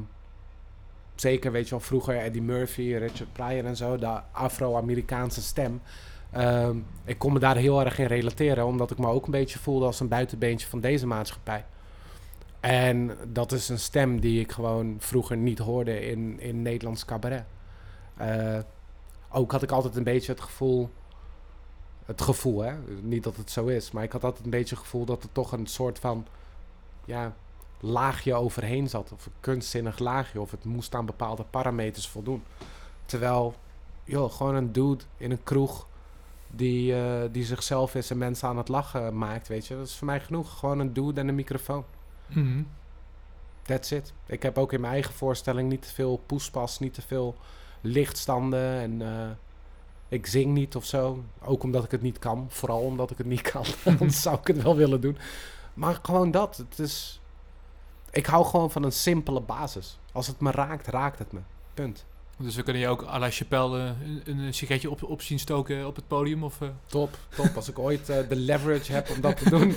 zeker, 1.15 1.53
weet 1.53 1.65
je 1.65 1.71
wel, 1.71 1.81
vroeger 1.81 2.19
Eddie 2.19 2.43
Murphy, 2.43 2.95
Richard 2.95 3.33
Pryor 3.33 3.65
en 3.65 3.77
zo. 3.77 3.97
De 3.97 4.21
Afro-Amerikaanse 4.33 5.43
stem. 5.43 5.81
Ehm, 6.31 6.77
ik 7.05 7.19
kon 7.19 7.33
me 7.33 7.39
daar 7.39 7.57
heel 7.57 7.85
erg 7.85 7.99
in 7.99 8.07
relateren. 8.07 8.67
Omdat 8.67 8.91
ik 8.91 8.99
me 8.99 9.07
ook 9.07 9.25
een 9.25 9.31
beetje 9.31 9.59
voelde 9.59 9.87
als 9.87 10.01
een 10.01 10.09
buitenbeentje 10.09 10.69
van 10.69 10.81
deze 10.81 11.07
maatschappij. 11.07 11.65
En 12.61 13.17
dat 13.29 13.53
is 13.53 13.69
een 13.69 13.79
stem 13.79 14.21
die 14.21 14.41
ik 14.41 14.53
gewoon 14.53 14.97
vroeger 14.99 15.37
niet 15.37 15.59
hoorde 15.59 16.01
in, 16.01 16.41
in 16.41 16.63
Nederlands 16.63 17.05
cabaret. 17.05 17.45
Eh, 18.17 18.59
ook 19.31 19.53
had 19.53 19.63
ik 19.63 19.71
altijd 19.71 19.97
een 19.97 20.05
beetje 20.05 20.33
het 20.33 20.41
gevoel. 20.41 20.91
Het 22.05 22.21
gevoel, 22.21 22.61
hè? 22.61 22.73
Niet 23.03 23.25
dat 23.25 23.37
het 23.37 23.51
zo 23.51 23.67
is, 23.67 23.91
maar 23.91 24.03
ik 24.03 24.13
had 24.13 24.25
altijd 24.25 24.45
een 24.45 24.51
beetje 24.51 24.75
het 24.75 24.85
gevoel 24.85 25.05
dat 25.05 25.23
er 25.23 25.33
toch 25.33 25.53
een 25.53 25.67
soort 25.67 25.99
van. 25.99 26.27
Ja, 27.05 27.35
laagje 27.81 28.35
overheen 28.35 28.89
zat. 28.89 29.13
Of 29.13 29.27
een 29.27 29.33
kunstzinnig 29.41 29.99
laagje. 29.99 30.41
Of 30.41 30.51
het 30.51 30.65
moest 30.65 30.95
aan 30.95 31.07
bepaalde 31.07 31.45
parameters 31.51 32.09
voldoen. 32.09 32.43
Terwijl, 33.05 33.55
joh, 34.05 34.33
gewoon 34.33 34.55
een 34.55 34.73
dude 34.73 35.05
in 35.17 35.31
een 35.31 35.43
kroeg. 35.43 35.87
Die, 36.51 36.95
eh, 36.95 37.29
die 37.33 37.45
zichzelf 37.45 37.95
is 37.95 38.11
en 38.11 38.19
mensen 38.19 38.49
aan 38.49 38.57
het 38.57 38.69
lachen 38.69 39.19
maakt, 39.19 39.49
weet 39.49 39.67
je. 39.67 39.77
Dat 39.77 39.87
is 39.87 39.97
voor 39.97 40.07
mij 40.07 40.21
genoeg. 40.21 40.59
Gewoon 40.59 40.79
een 40.79 40.93
dude 40.93 41.21
en 41.21 41.29
een 41.29 41.35
microfoon. 41.35 41.85
mhm. 42.27 42.63
That's 43.63 43.91
it. 43.91 44.13
Ik 44.27 44.43
heb 44.43 44.59
ook 44.59 44.73
in 44.73 44.81
mijn 44.81 44.93
eigen 44.93 45.15
voorstelling 45.15 45.69
niet 45.69 45.83
te 45.83 45.95
veel 45.95 46.23
poespas, 46.27 46.79
niet 46.79 46.95
te 46.95 47.03
veel 47.03 47.37
lichtstanden 47.81 48.81
en 48.81 49.03
eh, 49.03 49.31
ik 50.09 50.27
zing 50.27 50.53
niet 50.55 50.77
of 50.77 50.85
zo. 50.85 51.25
Ook 51.45 51.63
omdat 51.63 51.85
ik 51.85 51.91
het 51.91 52.03
niet 52.03 52.19
kan. 52.19 52.47
Vooral 52.49 52.81
omdat 52.81 53.11
ik 53.11 53.19
het 53.19 53.27
niet 53.27 53.41
kan. 53.41 53.65
Anders 53.99 54.23
zou 54.23 54.39
ik 54.39 54.47
het 54.47 54.63
wel 54.63 54.77
willen 54.77 55.01
doen. 55.01 55.19
Maar 55.75 55.99
gewoon 56.03 56.31
dat. 56.31 56.57
Het 56.57 56.79
is... 56.79 57.21
Ik 58.11 58.27
hou 58.27 58.45
gewoon 58.45 58.71
van 58.71 58.83
een 58.83 58.93
simpele 58.93 59.41
basis. 59.41 59.99
Als 60.13 60.27
het 60.27 60.41
me 60.41 60.51
raakt, 60.51 60.87
raakt 60.87 61.19
het 61.19 61.33
me. 61.33 61.41
Punt. 61.75 62.05
Dus 62.39 62.55
we 62.57 62.63
kunnen 62.63 62.83
je 62.83 62.89
ook 62.89 63.03
à 63.03 63.19
la 63.19 63.31
Chappelle 63.31 63.79
eh, 63.79 64.09
een, 64.25 64.39
een 64.39 64.55
sigaretje 64.55 64.91
op, 64.91 65.03
op 65.03 65.23
zien 65.23 65.39
stoken 65.39 65.87
op 65.87 65.97
het 65.97 66.07
podium? 66.07 66.45
Of, 66.45 66.61
eh? 66.61 66.69
Top, 66.87 67.19
top. 67.29 67.57
Als 67.57 67.69
ik 67.69 67.79
ooit 67.79 68.09
eh, 68.09 68.29
de 68.29 68.37
leverage 68.37 68.93
heb 68.93 69.11
om 69.11 69.21
dat 69.21 69.37
te 69.37 69.51
doen, 69.51 69.75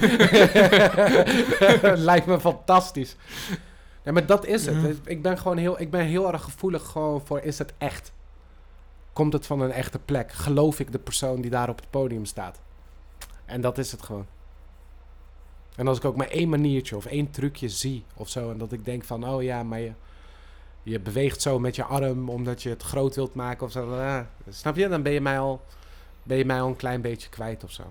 lijkt 2.09 2.25
me 2.25 2.39
fantastisch. 2.39 3.15
Ja, 4.03 4.11
maar 4.11 4.25
dat 4.25 4.45
is 4.45 4.65
het. 4.65 4.99
Ik 5.05 5.21
ben 5.21 5.37
gewoon 5.37 5.57
heel, 5.57 5.79
ik 5.79 5.91
ben 5.91 6.05
heel 6.05 6.31
erg 6.31 6.43
gevoelig 6.43 6.87
gewoon 6.87 7.25
voor, 7.25 7.39
is 7.39 7.57
het 7.57 7.73
echt? 7.77 8.11
Komt 9.13 9.33
het 9.33 9.45
van 9.45 9.61
een 9.61 9.71
echte 9.71 9.99
plek? 9.99 10.31
Geloof 10.31 10.79
ik 10.79 10.91
de 10.91 10.99
persoon 10.99 11.41
die 11.41 11.51
daar 11.51 11.69
op 11.69 11.79
het 11.79 11.89
podium 11.89 12.25
staat? 12.25 12.59
En 13.45 13.61
dat 13.61 13.77
is 13.77 13.91
het 13.91 14.01
gewoon. 14.01 14.25
En 15.75 15.87
als 15.87 15.97
ik 15.97 16.05
ook 16.05 16.15
maar 16.15 16.27
één 16.27 16.49
maniertje 16.49 16.95
of 16.95 17.05
één 17.05 17.31
trucje 17.31 17.69
zie 17.69 18.03
of 18.15 18.29
zo, 18.29 18.51
en 18.51 18.57
dat 18.57 18.71
ik 18.71 18.85
denk 18.85 19.03
van, 19.03 19.29
oh 19.29 19.43
ja, 19.43 19.63
maar 19.63 19.79
je, 19.79 19.91
je 20.83 20.99
beweegt 20.99 21.41
zo 21.41 21.59
met 21.59 21.75
je 21.75 21.83
arm 21.83 22.29
omdat 22.29 22.63
je 22.63 22.69
het 22.69 22.83
groot 22.83 23.15
wilt 23.15 23.33
maken 23.33 23.65
of 23.65 23.71
zo. 23.71 23.93
ah, 23.93 24.19
snap 24.49 24.75
je? 24.75 24.87
Dan 24.87 25.01
ben 25.03 25.11
je 25.11 25.21
mij 25.21 25.39
al 25.39 25.61
ben 26.23 26.37
je 26.37 26.45
mij 26.45 26.61
al 26.61 26.67
een 26.67 26.75
klein 26.75 27.01
beetje 27.01 27.29
kwijt 27.29 27.63
of 27.63 27.71
zo. 27.71 27.83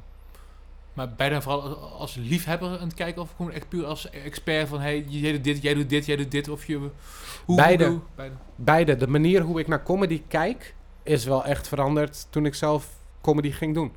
Maar 0.92 1.16
dan 1.16 1.42
vooral 1.42 1.76
als 1.76 2.14
liefhebber 2.14 2.68
aan 2.68 2.86
het 2.86 2.94
kijken 2.94 3.22
of 3.22 3.32
gewoon 3.36 3.52
echt 3.52 3.68
puur 3.68 3.84
als 3.86 4.10
expert 4.10 4.68
van 4.68 4.80
hey, 4.80 5.04
jij 5.08 5.32
doet 5.32 5.44
dit, 5.44 5.62
jij 5.62 5.74
doet 5.74 5.88
dit, 5.88 6.06
jij 6.06 6.16
doet 6.16 6.30
dit 6.30 6.48
of 6.48 6.66
je... 6.66 6.90
Hoe, 7.44 7.56
Beide. 7.56 7.86
hoe- 7.86 8.00
beide. 8.14 8.34
Beide, 8.56 8.96
de 8.96 9.06
manier 9.06 9.42
hoe 9.42 9.60
ik 9.60 9.66
naar 9.66 9.82
comedy 9.82 10.22
kijk, 10.28 10.74
is 11.02 11.24
wel 11.24 11.44
echt 11.44 11.68
veranderd 11.68 12.26
toen 12.30 12.46
ik 12.46 12.54
zelf 12.54 12.88
comedy 13.20 13.50
ging 13.50 13.74
doen. 13.74 13.92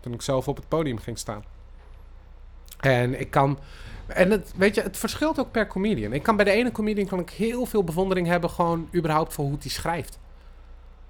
Toen 0.00 0.12
ik 0.12 0.22
zelf 0.22 0.48
op 0.48 0.56
het 0.56 0.68
podium 0.68 0.98
ging 0.98 1.18
staan. 1.18 1.44
En 2.80 3.20
ik 3.20 3.30
kan. 3.30 3.58
En 4.06 4.30
het, 4.30 4.52
weet 4.56 4.74
je, 4.74 4.82
het 4.82 4.96
verschilt 4.96 5.38
ook 5.38 5.50
per 5.50 5.66
comedian. 5.66 6.12
Ik 6.12 6.22
kan 6.22 6.36
bij 6.36 6.44
de 6.44 6.50
ene 6.50 6.72
comedian 6.72 7.06
kan 7.06 7.18
ik 7.18 7.30
heel 7.30 7.66
veel 7.66 7.84
bewondering 7.84 8.26
hebben, 8.26 8.50
gewoon 8.50 8.88
überhaupt 8.94 9.32
voor 9.32 9.44
hoe 9.44 9.56
hij 9.60 9.70
schrijft. 9.70 10.18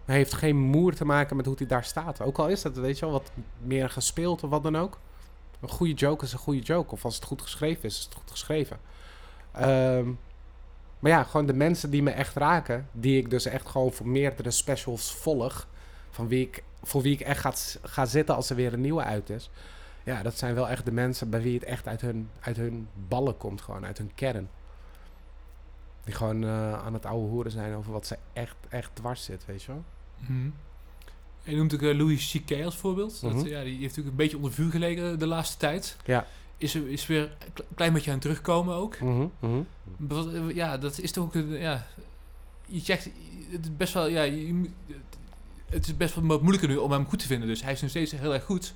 Hij 0.05 0.17
heeft 0.17 0.35
geen 0.35 0.57
moer 0.57 0.95
te 0.95 1.05
maken 1.05 1.37
met 1.37 1.47
hoe 1.47 1.55
hij 1.59 1.67
daar 1.67 1.85
staat. 1.85 2.21
Ook 2.21 2.39
al 2.39 2.49
is 2.49 2.63
dat, 2.63 2.77
weet 2.77 2.99
je 2.99 3.05
wel, 3.05 3.15
wat 3.15 3.31
meer 3.63 3.91
gespeeld 3.91 4.43
of 4.45 4.51
wat 4.51 4.63
dan 4.63 4.77
ook. 4.77 4.99
Een 5.61 5.69
goede 5.69 5.93
joke 5.93 6.25
is 6.25 6.33
een 6.33 6.39
goede 6.39 6.61
joke. 6.61 6.93
Of 6.93 7.05
als 7.05 7.15
het 7.15 7.25
goed 7.25 7.43
geschreven 7.43 7.85
is, 7.85 7.99
is 7.99 8.05
het 8.05 8.15
goed 8.15 8.31
geschreven. 8.31 8.79
Ehm, 9.53 10.07
maar 10.99 11.11
ja, 11.11 11.23
gewoon 11.23 11.47
de 11.47 11.53
mensen 11.53 11.91
die 11.91 12.03
me 12.03 12.11
echt 12.11 12.37
raken, 12.37 12.89
die 12.93 13.19
ik 13.19 13.31
dus 13.31 13.47
echt 13.47 13.69
gewoon 13.69 13.93
voor 13.93 14.09
meerdere 14.09 14.51
specials 14.51 15.15
volg, 15.15 15.67
van 16.11 16.29
wie 16.29 16.47
ik, 16.47 16.63
voor 16.83 17.03
wie 17.03 17.13
ik 17.13 17.21
echt 17.21 17.41
ga, 17.41 17.53
ga 17.83 18.05
zitten 18.05 18.35
als 18.35 18.51
er 18.51 18.57
weer 18.57 18.73
een 18.73 18.81
nieuwe 18.81 19.03
uit 19.03 19.31
is. 19.31 19.51
Ja, 20.09 20.23
dat 20.23 20.39
zijn 20.39 20.55
wel 20.55 20.69
echt 20.69 20.85
de 20.85 20.93
mensen 20.93 21.31
bij 21.31 21.43
wie 21.43 21.55
het 21.55 21.65
echt 21.65 21.87
uit 21.87 22.01
hun, 22.01 22.29
uit 22.41 22.57
hun 22.57 22.89
ballen 23.09 23.37
komt, 23.37 23.61
gewoon 23.61 23.85
uit 23.85 23.99
hun 23.99 24.11
kern. 24.15 24.49
Die 26.05 26.15
gewoon 26.15 26.45
eh, 26.45 26.73
aan 26.85 26.93
het 26.95 27.07
oude 27.07 27.29
hoeren 27.29 27.53
zijn 27.53 27.75
over 27.75 27.93
wat 27.93 28.07
ze 28.07 28.17
echt, 28.33 28.57
echt 28.69 28.91
dwars 28.95 29.25
zit, 29.25 29.45
weet 29.47 29.63
je 29.63 29.73
wel. 29.73 29.85
Mhm. 30.19 30.49
Je 31.43 31.57
noemt 31.57 31.75
ook 31.75 31.83
eh, 31.83 31.97
Louis 31.97 32.31
C.K. 32.45 32.65
als 32.65 32.77
voorbeeld. 32.77 33.21
dat, 33.21 33.33
Mhm. 33.35 33.47
ja, 33.47 33.63
die 33.63 33.71
heeft 33.71 33.81
natuurlijk 33.83 34.09
een 34.09 34.17
beetje 34.17 34.37
onder 34.37 34.53
vuur 34.53 34.71
gelegen 34.71 35.19
de 35.19 35.27
laatste 35.27 35.57
tijd. 35.57 35.97
Ja. 36.05 36.27
Is, 36.57 36.75
er, 36.75 36.89
is 36.89 37.07
weer 37.07 37.23
een 37.23 37.53
kle- 37.53 37.65
klein 37.75 37.93
beetje 37.93 38.11
aan 38.11 38.17
het 38.17 38.25
terugkomen 38.25 38.75
ook. 38.75 39.01
Mhm, 39.01 39.27
eh, 40.09 40.55
Ja, 40.55 40.79
dat 40.79 40.99
is 40.99 41.13
toch 41.13 41.25
ook... 41.25 41.35
een- 41.35 41.49
Ja, 41.59 41.87
je 42.67 42.81
checkt 42.81 43.05
het 43.51 43.65
is 43.65 43.77
best 43.77 43.93
wel... 43.95 44.07
Ja, 44.09 44.23
je, 44.23 44.71
het 45.71 45.87
is 45.87 45.97
best 45.97 46.15
wel 46.15 46.25
moeilijker 46.41 46.69
nu 46.69 46.77
om 46.77 46.91
hem 46.93 47.07
goed 47.07 47.19
te 47.19 47.27
vinden. 47.27 47.49
Dus 47.49 47.63
hij 47.63 47.73
is 47.73 47.81
nog 47.81 47.91
steeds 47.91 48.13
heel 48.13 48.35
erg 48.35 48.45
goed. 48.45 48.75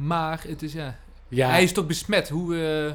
Maar 0.00 0.44
het 0.48 0.62
is, 0.62 0.72
ja... 0.72 0.96
Ja, 1.28 1.48
Hij 1.48 1.62
is 1.62 1.72
toch 1.72 1.86
besmet. 1.86 2.28
Hoe... 2.28 2.56
eh, 2.56 2.94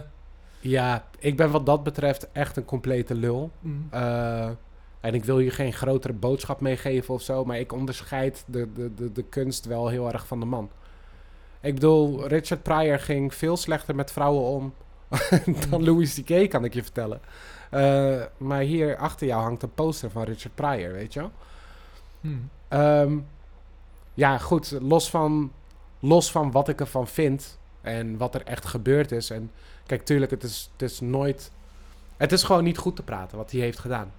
ja, 0.59 1.05
ik 1.19 1.37
ben 1.37 1.51
wat 1.51 1.65
dat 1.65 1.83
betreft 1.83 2.31
echt 2.31 2.57
een 2.57 2.65
complete 2.65 3.15
lul. 3.15 3.51
mm, 3.59 3.87
Eh, 3.91 4.49
en 4.99 5.13
ik 5.13 5.25
wil 5.25 5.37
hier 5.37 5.51
geen 5.51 5.73
grotere 5.73 6.13
boodschap 6.13 6.61
meegeven 6.61 7.13
of 7.13 7.21
zo, 7.21 7.45
maar 7.45 7.59
ik 7.59 7.71
onderscheid 7.71 8.43
de, 8.47 8.73
de, 8.73 8.93
de, 8.95 9.11
de 9.11 9.23
kunst 9.23 9.65
wel 9.65 9.87
heel 9.87 10.11
erg 10.11 10.27
van 10.27 10.39
de 10.39 10.45
man. 10.45 10.69
Ik 11.61 11.73
bedoel, 11.73 12.27
Richard 12.27 12.63
Pryor 12.63 12.99
ging 12.99 13.33
veel 13.33 13.57
slechter 13.57 13.95
met 13.95 14.11
vrouwen 14.11 14.43
om 14.43 14.73
dan 15.69 15.83
Louis 15.83 16.13
C.K., 16.23 16.49
kan 16.49 16.63
ik 16.65 16.73
je 16.73 16.83
vertellen. 16.83 17.19
Eh, 17.69 18.21
maar 18.37 18.59
hier 18.61 18.97
achter 18.97 19.27
jou 19.27 19.41
hangt 19.41 19.63
een 19.63 19.73
poster 19.73 20.09
van 20.11 20.23
Richard 20.23 20.55
Pryor, 20.55 20.91
weet 20.93 21.13
je 21.13 21.19
wel? 21.19 21.31
mm. 22.21 22.49
Ehm, 22.67 23.17
ja, 24.13 24.37
goed, 24.37 24.77
los 24.81 25.09
van, 25.09 25.51
los 26.07 26.31
van 26.31 26.51
wat 26.51 26.69
ik 26.69 26.79
ervan 26.79 27.07
vind 27.07 27.57
en 27.81 28.17
wat 28.17 28.35
er 28.35 28.43
echt 28.43 28.65
gebeurd 28.65 29.11
is. 29.11 29.29
En 29.29 29.51
kijk, 29.85 30.05
tuurlijk, 30.05 30.31
het 30.31 30.43
is, 30.43 30.69
het 30.71 30.81
is 30.91 30.99
nooit... 30.99 31.51
Het 32.17 32.31
is 32.31 32.43
gewoon 32.43 32.63
niet 32.63 32.77
goed 32.77 32.95
te 32.95 33.03
praten 33.03 33.37
wat 33.37 33.51
hij 33.51 33.59
heeft 33.59 33.79
gedaan. 33.79 34.11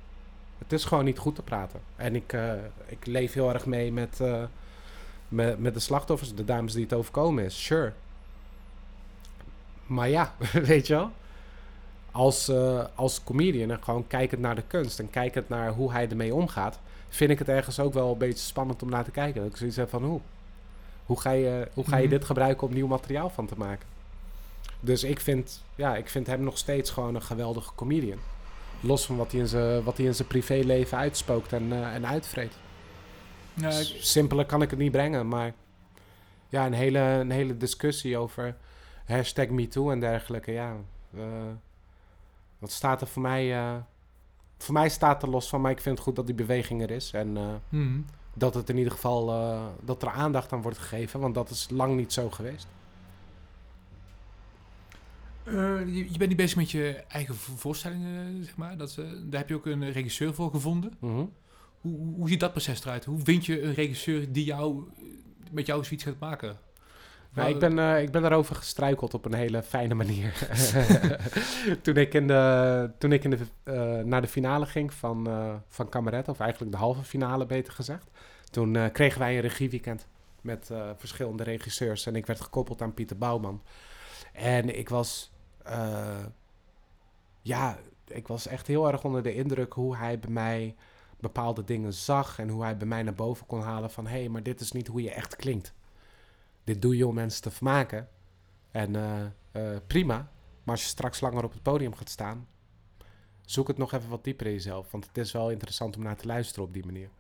Het 0.59 0.73
is 0.73 0.85
gewoon 0.85 1.05
niet 1.05 1.19
goed 1.19 1.35
te 1.35 1.43
praten. 1.43 1.81
En 1.97 2.15
ik, 2.15 2.33
eh, 2.33 2.53
ik 2.87 3.07
leef 3.07 3.33
heel 3.33 3.53
erg 3.53 3.67
mee 3.67 3.93
met, 3.93 4.21
eh, 4.21 4.43
met, 5.29 5.59
met 5.59 5.75
de 5.75 5.81
slachtoffers, 5.81 6.35
de 6.35 6.45
dames 6.45 6.73
die 6.73 6.83
het 6.83 6.93
overkomen 6.93 7.45
is. 7.45 7.65
Sure. 7.65 7.93
Maar 9.87 10.09
ja, 10.09 10.35
weet 10.53 10.87
je 10.87 10.95
wel? 10.95 11.11
Als, 12.11 12.49
eh, 12.49 12.85
als 12.95 13.25
comedian 13.25 13.71
en 13.71 13.83
gewoon 13.83 14.07
kijkend 14.07 14.41
naar 14.41 14.55
de 14.55 14.65
kunst 14.67 14.99
en 14.99 15.11
kijkend 15.11 15.49
naar 15.49 15.71
hoe 15.71 15.93
hij 15.93 16.09
ermee 16.09 16.35
omgaat, 16.35 16.79
vind 17.09 17.31
ik 17.31 17.39
het 17.39 17.49
ergens 17.49 17.81
ook 17.81 17.93
wel 17.93 18.13
een 18.13 18.19
beetje 18.19 18.45
spannend 18.45 18.83
om 18.83 18.91
naar 18.91 19.05
te 19.05 19.11
kijken. 19.11 19.43
Dat 19.43 19.51
ik 19.51 19.57
zoiets 19.57 19.77
heb 19.77 19.89
van 19.89 20.05
hoe? 20.05 20.21
Hoe 21.07 21.21
ga 21.21 21.31
je, 21.31 21.69
hoe 21.75 21.85
ga 21.89 21.97
je 21.97 22.03
Mhm. 22.07 22.11
dit 22.13 22.25
gebruiken 22.25 22.67
om 22.67 22.75
nieuw 22.75 22.87
materiaal 22.87 23.31
van 23.31 23.47
te 23.47 23.55
maken? 23.57 23.87
Dus 24.81 25.05
ik 25.05 25.21
vind, 25.21 25.63
ja, 25.75 25.97
ik 25.97 26.09
vind 26.09 26.27
hem 26.27 26.41
nog 26.41 26.59
steeds 26.59 26.91
gewoon 26.91 27.15
een 27.15 27.23
geweldige 27.23 27.75
comedian. 27.75 28.19
Los 28.81 29.07
van 29.07 29.17
wat 29.17 29.31
hij 29.33 29.41
in 29.41 29.47
zijn, 29.49 29.83
wat 29.83 29.97
hij 29.97 30.07
in 30.07 30.15
zijn 30.15 30.29
privéleven 30.29 30.99
uitspookt 30.99 31.53
en, 31.53 31.73
eh, 31.73 31.95
en 31.95 32.07
uitvreet. 32.07 32.53
Ja, 33.55 33.69
ik- 33.69 33.73
S- 33.85 34.11
Simpeler 34.11 34.47
kan 34.47 34.63
ik 34.63 34.71
het 34.71 34.79
niet 34.79 34.93
brengen, 34.93 35.29
maar 35.29 35.53
ja, 36.49 36.67
een 36.67 36.73
hele, 36.73 36.99
een 36.99 37.31
hele 37.31 37.57
discussie 37.57 38.19
over 38.19 38.57
hashtag 39.07 39.49
MeToo 39.49 39.91
en 39.91 40.01
dergelijke. 40.01 40.53
Ja, 40.53 40.77
eh, 41.17 41.23
wat 42.59 42.71
staat 42.71 43.01
er 43.01 43.07
voor 43.07 43.23
mij? 43.23 43.55
eh, 43.57 43.75
voor 44.59 44.75
mij 44.75 44.89
staat 44.89 45.23
er 45.23 45.29
los 45.29 45.49
van, 45.49 45.61
maar 45.61 45.71
ik 45.71 45.81
vind 45.81 45.95
het 45.97 46.05
goed 46.07 46.17
dat 46.17 46.27
die 46.27 46.35
beweging 46.35 46.83
er 46.83 46.91
is. 46.91 47.11
En 47.13 47.37
eh, 47.37 47.43
mm. 47.69 48.07
Dat 48.39 48.55
het 48.55 48.69
in 48.69 48.77
ieder 48.77 48.93
geval 48.93 49.31
eh, 49.31 49.61
dat 49.85 50.03
er 50.03 50.09
aandacht 50.11 50.53
aan 50.53 50.63
wordt 50.63 50.79
gegeven, 50.79 51.21
want 51.21 51.35
dat 51.35 51.51
is 51.51 51.69
lang 51.71 51.97
niet 51.97 52.13
zo 52.13 52.31
geweest. 52.31 52.67
Eh, 55.45 55.55
je, 55.87 56.13
je 56.13 56.19
bent 56.19 56.29
niet 56.29 56.37
bezig 56.37 56.57
met 56.57 56.71
je 56.71 57.05
eigen 57.09 57.35
vo- 57.35 57.57
voorstellingen, 57.57 58.45
zeg 58.45 58.57
maar. 58.57 58.77
Dat, 58.77 58.97
eh, 58.99 59.05
daar 59.25 59.41
heb 59.41 59.49
je 59.49 59.55
ook 59.55 59.67
een 59.67 59.93
regisseur 59.93 60.35
voor 60.35 60.51
gevonden. 60.51 60.97
Mhm. 60.99 61.15
Hoe, 61.81 61.97
hoe, 61.97 62.15
hoe 62.15 62.29
ziet 62.29 62.41
dat 62.41 62.51
proces 62.51 62.85
eruit? 62.85 63.05
Hoe 63.05 63.19
vind 63.23 63.47
je 63.47 63.63
een 63.63 63.75
regisseur 63.75 64.33
die 64.33 64.45
jou, 64.45 64.83
met 65.51 65.67
jou 65.67 65.85
zoiets 65.85 66.05
gaat 66.05 66.19
maken? 66.19 66.57
Nou, 67.35 67.49
ik, 67.49 67.59
ben, 67.59 68.03
ik 68.03 68.11
ben 68.11 68.23
daarover 68.23 68.57
gestruikeld 68.57 69.15
op 69.15 69.25
een 69.25 69.35
hele 69.35 69.63
fijne 69.63 69.95
manier. 69.95 70.49
toen 71.83 71.97
ik, 71.97 72.15
in 72.15 72.27
de, 72.27 72.91
toen 72.99 73.13
ik 73.13 73.25
in 73.25 73.31
de, 73.31 74.03
naar 74.05 74.21
de 74.21 74.29
finale 74.29 74.67
ging 74.67 74.93
van, 74.93 75.27
eh 75.27 75.55
van 75.69 75.89
Cabaret, 75.89 76.29
of 76.29 76.41
eigenlijk 76.41 76.73
de 76.73 76.79
halve 76.79 77.03
finale 77.03 77.47
beter 77.47 77.73
gezegd, 77.73 78.11
toen 78.51 78.77
eh, 78.77 78.93
kregen 78.93 79.19
wij 79.19 79.35
een 79.35 79.41
regieweekend 79.41 80.07
met 80.41 80.71
eh, 80.71 80.91
verschillende 80.97 81.43
regisseurs 81.43 82.07
en 82.07 82.17
ik 82.17 82.27
werd 82.27 82.41
gekoppeld 82.41 82.83
aan 82.83 82.95
Pieter 82.95 83.19
Bouwman. 83.19 83.63
En 84.33 84.79
ik 84.79 84.89
was, 84.89 85.33
eh, 85.63 86.25
ja, 87.43 87.79
ik 88.07 88.29
was 88.29 88.47
echt 88.47 88.67
heel 88.67 88.93
erg 88.93 89.05
onder 89.05 89.23
de 89.23 89.35
indruk 89.35 89.73
hoe 89.73 89.97
hij 89.97 90.19
bij 90.19 90.31
mij 90.31 90.75
bepaalde 91.21 91.65
dingen 91.65 91.93
zag 91.93 92.39
en 92.39 92.49
hoe 92.49 92.63
hij 92.63 92.77
bij 92.77 92.87
mij 92.87 93.03
naar 93.03 93.15
boven 93.15 93.47
kon 93.47 93.61
halen 93.61 93.91
van 93.91 94.07
hé, 94.07 94.19
hey, 94.19 94.29
maar 94.29 94.43
dit 94.43 94.61
is 94.61 94.73
niet 94.73 94.87
hoe 94.87 95.03
je 95.03 95.11
echt 95.11 95.37
klinkt 95.37 95.75
dit 96.65 96.83
doe 96.83 96.97
je 96.97 97.07
om 97.07 97.15
mensen 97.15 97.43
te 97.43 97.51
vermaken. 97.51 98.09
En 98.71 98.93
prima. 99.87 100.31
Maar 100.63 100.75
als 100.75 100.83
je 100.83 100.89
straks 100.89 101.21
langer 101.21 101.45
op 101.45 101.53
het 101.53 101.63
podium 101.63 101.95
gaat 101.95 102.09
staan, 102.09 102.49
zoek 103.45 103.69
het 103.69 103.79
nog 103.79 103.93
even 103.93 104.09
wat 104.09 104.25
dieper 104.25 104.47
in 104.47 104.53
jezelf. 104.53 104.91
Want 104.91 105.07
het 105.07 105.19
is 105.19 105.33
wel 105.33 105.51
interessant 105.51 105.97
om 105.97 106.03
naar 106.03 106.17
te 106.17 106.27
luisteren 106.27 106.65
op 106.65 106.73
die 106.73 106.85
manier. 106.85 107.11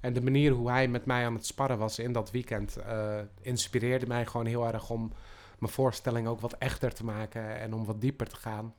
En 0.00 0.12
de 0.12 0.22
manier 0.22 0.52
hoe 0.52 0.70
hij 0.70 0.88
met 0.88 1.04
mij 1.04 1.26
aan 1.26 1.34
het 1.34 1.46
sparren 1.46 1.78
was 1.78 1.98
in 1.98 2.12
dat 2.12 2.30
weekend, 2.30 2.76
eh, 2.76 3.18
inspireerde 3.40 4.06
mij 4.06 4.26
gewoon 4.26 4.46
heel 4.46 4.66
erg 4.66 4.90
om 4.90 5.12
mijn 5.58 5.72
voorstelling 5.72 6.26
ook 6.26 6.40
wat 6.40 6.58
echter 6.58 6.94
te 6.94 7.04
maken 7.04 7.58
en 7.58 7.74
om 7.74 7.84
wat 7.84 8.00
dieper 8.00 8.28
te 8.28 8.36
gaan. 8.36 8.74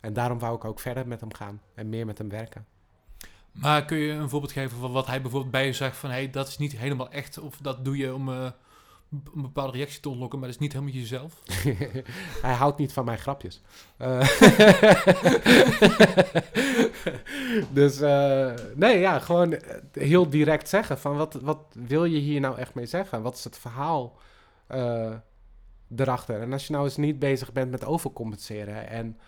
En 0.00 0.12
daarom 0.12 0.38
wou 0.38 0.56
ik 0.56 0.64
ook 0.64 0.80
verder 0.80 1.06
met 1.06 1.20
hem 1.20 1.34
gaan 1.34 1.60
en 1.74 1.88
meer 1.88 2.06
met 2.06 2.18
hem 2.18 2.28
werken. 2.28 2.66
Maar 3.52 3.84
kun 3.84 3.96
je 3.96 4.12
een 4.12 4.28
voorbeeld 4.28 4.52
geven 4.52 4.78
van 4.78 4.92
wat 4.92 5.06
hij 5.06 5.22
bijvoorbeeld 5.22 5.52
bij 5.52 5.66
je 5.66 5.72
zegt 5.72 5.96
van... 5.96 6.10
hey, 6.10 6.30
dat 6.30 6.48
is 6.48 6.58
niet 6.58 6.76
helemaal 6.76 7.10
echt 7.10 7.38
of 7.38 7.56
dat 7.56 7.84
doe 7.84 7.96
je 7.96 8.14
om 8.14 8.28
eh, 8.28 8.50
een 9.10 9.42
bepaalde 9.42 9.76
reactie 9.76 10.00
te 10.00 10.08
ontlokken... 10.08 10.38
maar 10.38 10.48
dat 10.48 10.56
is 10.56 10.62
niet 10.62 10.72
helemaal 10.72 10.94
jezelf? 10.94 11.42
Hij 12.46 12.54
houdt 12.54 12.78
niet 12.78 12.92
van 12.92 13.04
mijn 13.04 13.18
grapjes. 13.18 13.60
Eh, 13.96 14.20
dus 17.78 18.00
eh, 18.00 18.52
nee, 18.74 18.98
ja, 18.98 19.18
gewoon 19.18 19.52
eh, 19.52 19.76
heel 19.92 20.28
direct 20.28 20.68
zeggen 20.68 20.98
van 20.98 21.16
wat, 21.16 21.34
wat 21.34 21.58
wil 21.72 22.04
je 22.04 22.18
hier 22.18 22.40
nou 22.40 22.58
echt 22.58 22.74
mee 22.74 22.86
zeggen? 22.86 23.22
Wat 23.22 23.36
is 23.36 23.44
het 23.44 23.58
verhaal 23.58 24.16
eh, 24.66 25.12
erachter? 25.96 26.40
En 26.40 26.52
als 26.52 26.66
je 26.66 26.72
nou 26.72 26.84
eens 26.84 26.96
niet 26.96 27.18
bezig 27.18 27.52
bent 27.52 27.70
met 27.70 27.84
overcompenseren 27.84 28.88
en 28.88 29.18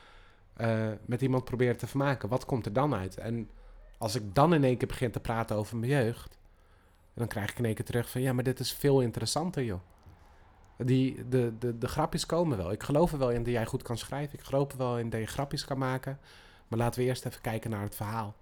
met 1.07 1.23
iemand 1.23 1.45
proberen 1.45 1.77
te 1.77 1.87
vermaken, 1.87 2.29
wat 2.29 2.45
komt 2.45 2.67
er 2.67 2.73
dan 2.73 2.95
uit? 2.95 3.17
En 3.17 3.51
als 3.99 4.15
ik 4.15 4.35
dan 4.35 4.55
in 4.55 4.65
één 4.65 4.77
keer 4.77 4.89
begin 4.89 5.11
te 5.11 5.21
praten 5.21 5.57
over 5.57 5.77
mijn 5.77 5.91
jeugd, 5.91 6.39
dan 7.15 7.27
krijg 7.27 7.51
ik 7.51 7.59
in 7.59 7.65
één 7.65 7.75
keer 7.75 7.85
terug 7.85 8.11
van 8.11 8.21
ja, 8.21 8.33
maar 8.33 8.45
dit 8.45 8.61
is 8.61 8.73
veel 8.73 9.01
interessanter, 9.01 9.65
joh. 9.65 9.81
Die, 10.77 11.29
de, 11.29 11.53
de, 11.59 11.79
de 11.79 11.89
grapjes 11.89 12.27
komen 12.27 12.57
wel. 12.57 12.73
Ik 12.73 12.83
geloof 12.83 13.13
er 13.13 13.19
wel 13.19 13.31
in 13.31 13.43
dat 13.43 13.53
jij 13.53 13.67
goed 13.67 13.83
kan 13.83 13.99
schrijven. 13.99 14.39
Ik 14.39 14.45
geloof 14.45 14.73
er 14.73 14.79
wel 14.79 14.99
in 14.99 15.11
dat 15.11 15.21
je 15.21 15.27
grapjes 15.27 15.65
kan 15.65 15.79
maken. 15.79 16.19
Maar 16.68 16.79
laten 16.79 17.00
we 17.00 17.07
eerst 17.07 17.27
even 17.27 17.40
kijken 17.40 17.70
naar 17.70 17.83
het 17.83 17.94
verhaal. 17.94 18.35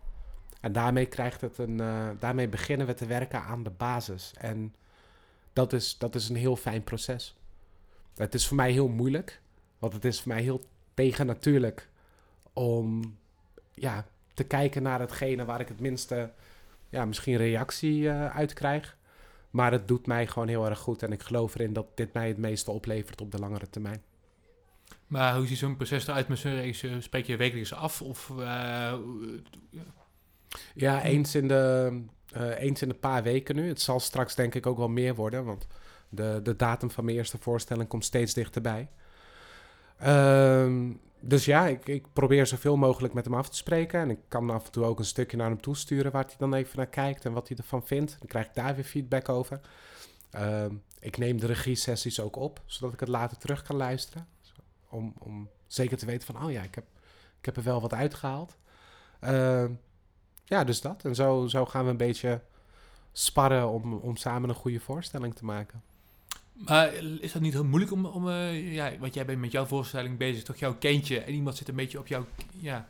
En 0.61 0.73
daarmee, 0.73 1.07
krijgt 1.07 1.41
het 1.41 1.59
een, 1.59 1.81
eh, 1.81 2.09
daarmee 2.19 2.49
beginnen 2.49 2.87
we 2.87 2.95
te 2.95 3.07
werken 3.07 3.43
aan 3.43 3.63
de 3.63 3.71
basis. 3.71 4.33
En 4.39 4.75
dat 5.53 5.73
is, 5.73 5.99
dat 5.99 6.15
is 6.15 6.29
een 6.29 6.37
heel 6.37 6.57
fijn 6.57 6.85
proces. 6.85 7.37
Het 8.15 8.35
is 8.35 8.47
voor 8.47 8.57
mij 8.57 8.73
heel 8.73 8.89
moeilijk. 8.89 9.41
Want 9.79 9.93
het 9.93 10.05
is 10.05 10.21
voor 10.21 10.33
mij 10.33 10.43
heel 10.43 10.63
tegennatuurlijk 10.95 11.89
om 12.53 13.17
ja, 13.75 14.07
te 14.35 14.45
kijken 14.45 14.83
naar 14.83 15.01
hetgene 15.01 15.45
waar 15.45 15.61
ik 15.61 15.69
het 15.69 15.81
minste 15.81 16.31
ja, 16.89 17.05
misschien 17.05 17.37
reactie 17.37 18.09
eh, 18.09 18.37
uit 18.37 18.53
krijg. 18.53 18.97
Maar 19.51 19.73
het 19.73 19.89
doet 19.89 20.07
mij 20.07 20.27
gewoon 20.27 20.49
heel 20.49 20.67
erg 20.67 20.79
goed. 20.79 21.03
En 21.03 21.13
ik 21.13 21.23
geloof 21.23 21.55
erin 21.55 21.73
dat 21.73 21.87
dit 21.97 22.13
mij 22.13 22.29
het 22.29 22.39
meeste 22.39 22.71
oplevert 22.71 23.21
op 23.21 23.31
de 23.31 23.39
langere 23.39 23.71
termijn. 23.71 24.03
Maar 25.13 25.37
hoe 25.37 25.47
ziet 25.47 25.59
zo'n 25.59 25.77
proces 25.77 26.07
eruit 26.07 26.29
met 26.29 26.39
zo'n? 26.39 27.03
Spreek 27.03 27.27
je 27.27 27.37
wekelijks 27.37 27.75
af? 27.75 28.03
Of, 28.03 28.31
eh, 28.39 28.95
Ja, 30.75 31.03
eens 31.03 31.35
in, 31.35 31.49
de, 31.49 31.93
eh, 32.33 32.61
eens 32.61 32.83
in 32.83 32.91
een 32.91 32.99
paar 32.99 33.23
weken 33.23 33.55
nu. 33.55 33.69
Het 33.69 33.81
zal 33.81 34.01
straks 34.01 34.35
denk 34.35 34.55
ik 34.55 34.67
ook 34.67 34.77
wel 34.77 34.89
meer 34.89 35.15
worden. 35.15 35.45
Want 35.45 35.67
de, 36.09 36.41
de 36.43 36.57
datum 36.57 36.91
van 36.91 37.05
mijn 37.05 37.17
eerste 37.17 37.39
voorstelling 37.39 37.89
komt 37.89 38.05
steeds 38.05 38.35
dichterbij. 38.35 38.89
Ehm, 39.99 40.93
dus 41.21 41.45
ja, 41.45 41.67
ik, 41.67 41.89
ik 41.89 42.07
probeer 42.13 42.47
zoveel 42.47 42.77
mogelijk 42.77 43.15
met 43.15 43.25
hem 43.25 43.35
af 43.35 43.49
te 43.49 43.57
spreken. 43.57 44.01
En 44.01 44.11
ik 44.11 44.19
kan 44.29 44.51
af 44.51 44.65
en 44.65 44.73
toe 44.73 44.85
ook 44.85 44.99
een 44.99 45.05
stukje 45.05 45.37
naar 45.37 45.51
hem 45.51 45.61
toesturen 45.61 46.13
waar 46.13 46.25
hij 46.25 46.35
dan 46.39 46.55
even 46.55 46.77
naar 46.77 46.87
kijkt 46.87 47.25
en 47.25 47.33
wat 47.33 47.49
hij 47.49 47.57
ervan 47.57 47.87
vindt. 47.87 48.17
Dan 48.19 48.29
krijg 48.29 48.47
ik 48.47 48.55
daar 48.55 48.75
weer 48.75 48.85
feedback 48.85 49.29
over. 49.29 49.61
Ehm, 50.31 50.75
ik 51.01 51.19
neem 51.19 51.41
de 51.41 51.47
regie-sessies 51.47 52.21
ook 52.21 52.37
op, 52.37 52.63
zodat 52.67 52.95
ik 52.95 53.01
het 53.01 53.09
later 53.09 53.39
terug 53.39 53.63
kan 53.63 53.77
luisteren. 53.77 54.32
Om, 54.93 55.15
om 55.19 55.49
zeker 55.67 55.97
te 55.97 56.07
weten 56.07 56.35
van, 56.35 56.45
oh 56.45 56.53
ja, 56.53 56.63
ik 56.63 56.75
heb, 56.75 56.85
ik 57.39 57.45
heb 57.45 57.57
er 57.57 57.63
wel 57.63 57.81
wat 57.81 57.95
uitgehaald. 57.95 58.57
Ehm, 59.21 59.73
ja, 60.45 60.65
dus 60.65 60.81
dat. 60.81 61.05
En 61.05 61.15
zo, 61.15 61.47
zo 61.47 61.67
gaan 61.67 61.85
we 61.85 61.91
een 61.91 61.97
beetje 61.97 62.41
sparren 63.13 63.69
om, 63.69 63.95
om 63.95 64.17
samen 64.17 64.49
een 64.49 64.55
goede 64.55 64.81
voorstelling 64.81 65.35
te 65.35 65.45
maken. 65.45 65.83
maar 66.53 66.95
is 66.95 67.33
dat 67.33 67.43
niet 67.43 67.53
heel 67.53 67.65
moeilijk 67.65 67.93
om... 67.93 68.07
om 68.07 68.29
eh, 68.29 68.75
ja, 68.75 68.99
want 68.99 69.15
jij 69.15 69.25
bent 69.25 69.41
met 69.41 69.53
jouw 69.53 69.65
voorstelling 69.65 70.19
bezig, 70.19 70.43
toch 70.43 70.57
jouw 70.57 70.75
kindje... 70.75 71.21
en 71.21 71.33
iemand 71.33 71.57
zit 71.57 71.69
een 71.69 71.77
beetje 71.77 71.99
op 71.99 72.07
jouw... 72.07 72.27
Ja, 72.51 72.87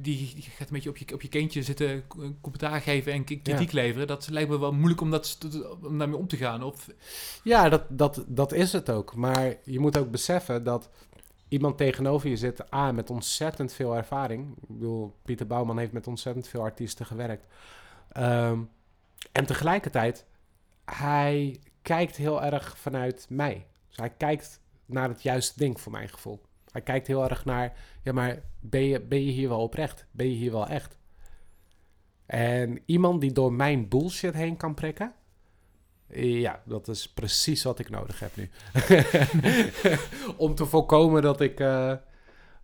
die, 0.00 0.34
die 0.34 0.42
gaat 0.42 0.68
een 0.68 0.74
beetje 0.74 0.90
op 0.90 0.96
je, 0.96 1.14
op 1.14 1.22
je 1.22 1.28
kindje 1.28 1.62
zitten 1.62 2.04
een 2.18 2.38
commentaar 2.40 2.80
geven 2.80 3.12
en 3.12 3.24
kritiek 3.24 3.72
leveren. 3.72 4.06
Dat 4.06 4.28
lijkt 4.28 4.50
me 4.50 4.58
wel 4.58 4.72
moeilijk 4.72 5.00
om, 5.00 5.10
dat, 5.10 5.38
om 5.82 5.98
daarmee 5.98 6.18
om 6.18 6.26
te 6.26 6.36
gaan. 6.36 6.62
Of, 6.62 6.88
Ja, 7.44 7.68
dat, 7.68 7.84
dat, 7.88 8.24
dat 8.26 8.52
is 8.52 8.72
het 8.72 8.90
ook. 8.90 9.14
Maar 9.14 9.56
je 9.64 9.78
moet 9.78 9.98
ook 9.98 10.10
beseffen 10.10 10.64
dat 10.64 10.90
iemand 11.48 11.76
tegenover 11.76 12.28
je 12.28 12.36
zit, 12.36 12.74
A, 12.74 12.92
met 12.92 13.10
ontzettend 13.10 13.72
veel 13.72 13.96
ervaring. 13.96 14.56
Ik 14.60 14.68
bedoel, 14.68 15.14
Pieter 15.22 15.46
Bouwman 15.46 15.78
heeft 15.78 15.92
met 15.92 16.06
ontzettend 16.06 16.48
veel 16.48 16.62
artiesten 16.62 17.06
gewerkt. 17.06 17.46
Ehm, 18.12 18.60
en 19.32 19.46
tegelijkertijd 19.46 20.24
hij 20.84 21.60
kijkt 21.82 22.16
heel 22.16 22.42
erg 22.42 22.78
vanuit 22.78 23.26
mij. 23.28 23.66
Dus 23.88 23.96
hij 23.96 24.10
kijkt 24.10 24.60
naar 24.86 25.08
het 25.08 25.22
juiste 25.22 25.58
ding 25.58 25.80
voor 25.80 25.92
mijn 25.92 26.08
gevoel. 26.08 26.40
Hij 26.72 26.82
kijkt 26.82 27.06
heel 27.06 27.28
erg 27.28 27.44
naar, 27.44 27.76
ja, 28.02 28.12
maar 28.12 28.42
ben 28.60 28.82
je, 28.82 29.00
ben 29.00 29.24
je 29.24 29.30
hier 29.30 29.48
wel 29.48 29.60
oprecht? 29.60 30.06
Ben 30.10 30.28
je 30.28 30.36
hier 30.36 30.52
wel 30.52 30.66
echt? 30.66 30.98
En 32.26 32.82
iemand 32.86 33.20
die 33.20 33.32
door 33.32 33.52
mijn 33.52 33.88
bullshit 33.88 34.34
heen 34.34 34.56
kan 34.56 34.74
prikken, 34.74 35.14
ja, 36.16 36.62
dat 36.64 36.88
is 36.88 37.12
precies 37.12 37.62
wat 37.62 37.78
ik 37.78 37.90
nodig 37.90 38.20
heb 38.20 38.36
nu. 38.36 38.50
Om 40.36 40.54
te 40.54 40.66
voorkomen 40.66 41.22
dat 41.22 41.40
ik, 41.40 41.60
uh, 41.60 41.94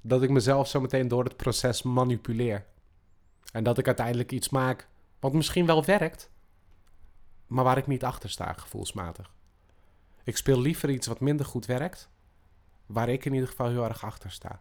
dat 0.01 0.23
ik 0.23 0.31
mezelf 0.31 0.69
zo 0.69 0.81
meteen 0.81 1.09
door 1.09 1.25
het 1.25 1.37
proces 1.37 1.83
manipuleer. 1.83 2.65
En 3.53 3.65
dat 3.65 3.79
ik 3.79 3.87
uiteindelijk 3.87 4.33
iets 4.33 4.49
maak 4.49 4.89
wat 5.21 5.33
misschien 5.33 5.67
wel 5.67 5.85
werkt, 5.85 6.31
maar 7.47 7.65
waar 7.65 7.79
ik 7.79 7.87
niet 7.87 8.05
achter 8.05 8.31
sta, 8.31 8.53
gevoelsmatig. 8.53 9.33
Ik 10.25 10.37
speel 10.37 10.61
liever 10.61 10.91
iets 10.91 11.07
wat 11.07 11.21
minder 11.21 11.47
goed 11.47 11.67
werkt, 11.67 12.11
waar 12.95 13.09
ik 13.09 13.25
in 13.25 13.35
ieder 13.35 13.49
geval 13.49 13.69
heel 13.69 13.85
erg 13.85 14.05
achter 14.05 14.31
sta. 14.31 14.61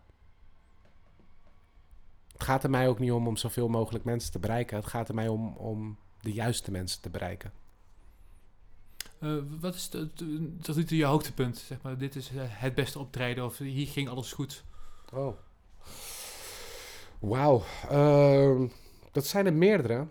Het 2.31 2.43
gaat 2.43 2.63
er 2.63 2.69
mij 2.69 2.87
ook 2.87 2.99
niet 2.99 3.11
om 3.11 3.27
om 3.27 3.37
zoveel 3.37 3.67
mogelijk 3.67 4.03
mensen 4.03 4.31
te 4.31 4.39
bereiken. 4.39 4.77
Het 4.77 4.85
gaat 4.85 5.09
er 5.09 5.15
mij 5.15 5.27
om 5.27 5.55
om 5.55 5.97
de 6.21 6.33
juiste 6.33 6.71
mensen 6.71 7.01
te 7.01 7.09
bereiken. 7.09 7.51
Uh, 9.19 9.43
wat 9.59 9.75
is 9.75 9.87
tot 9.87 10.75
nu 10.75 10.83
toe 10.83 10.97
je 10.97 11.05
hoogtepunt? 11.05 11.57
Zeg 11.57 11.81
maar, 11.81 11.97
dit 11.97 12.15
is 12.15 12.31
uh, 12.31 12.41
het 12.45 12.75
beste 12.75 12.99
optreden 12.99 13.45
of 13.45 13.57
hier 13.57 13.87
ging 13.87 14.09
alles 14.09 14.31
goed? 14.31 14.63
Oh. 15.13 15.35
Wauw. 17.19 17.63
Uh, 17.91 18.69
dat 19.11 19.25
zijn 19.25 19.45
er 19.45 19.53
meerdere. 19.53 20.07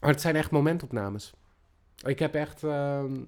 Maar 0.00 0.10
het 0.10 0.20
zijn 0.20 0.36
echt 0.36 0.50
momentopnames. 0.50 1.32
Ik 2.04 2.18
heb 2.18 2.34
echt... 2.34 2.64
Ehm, 2.64 3.20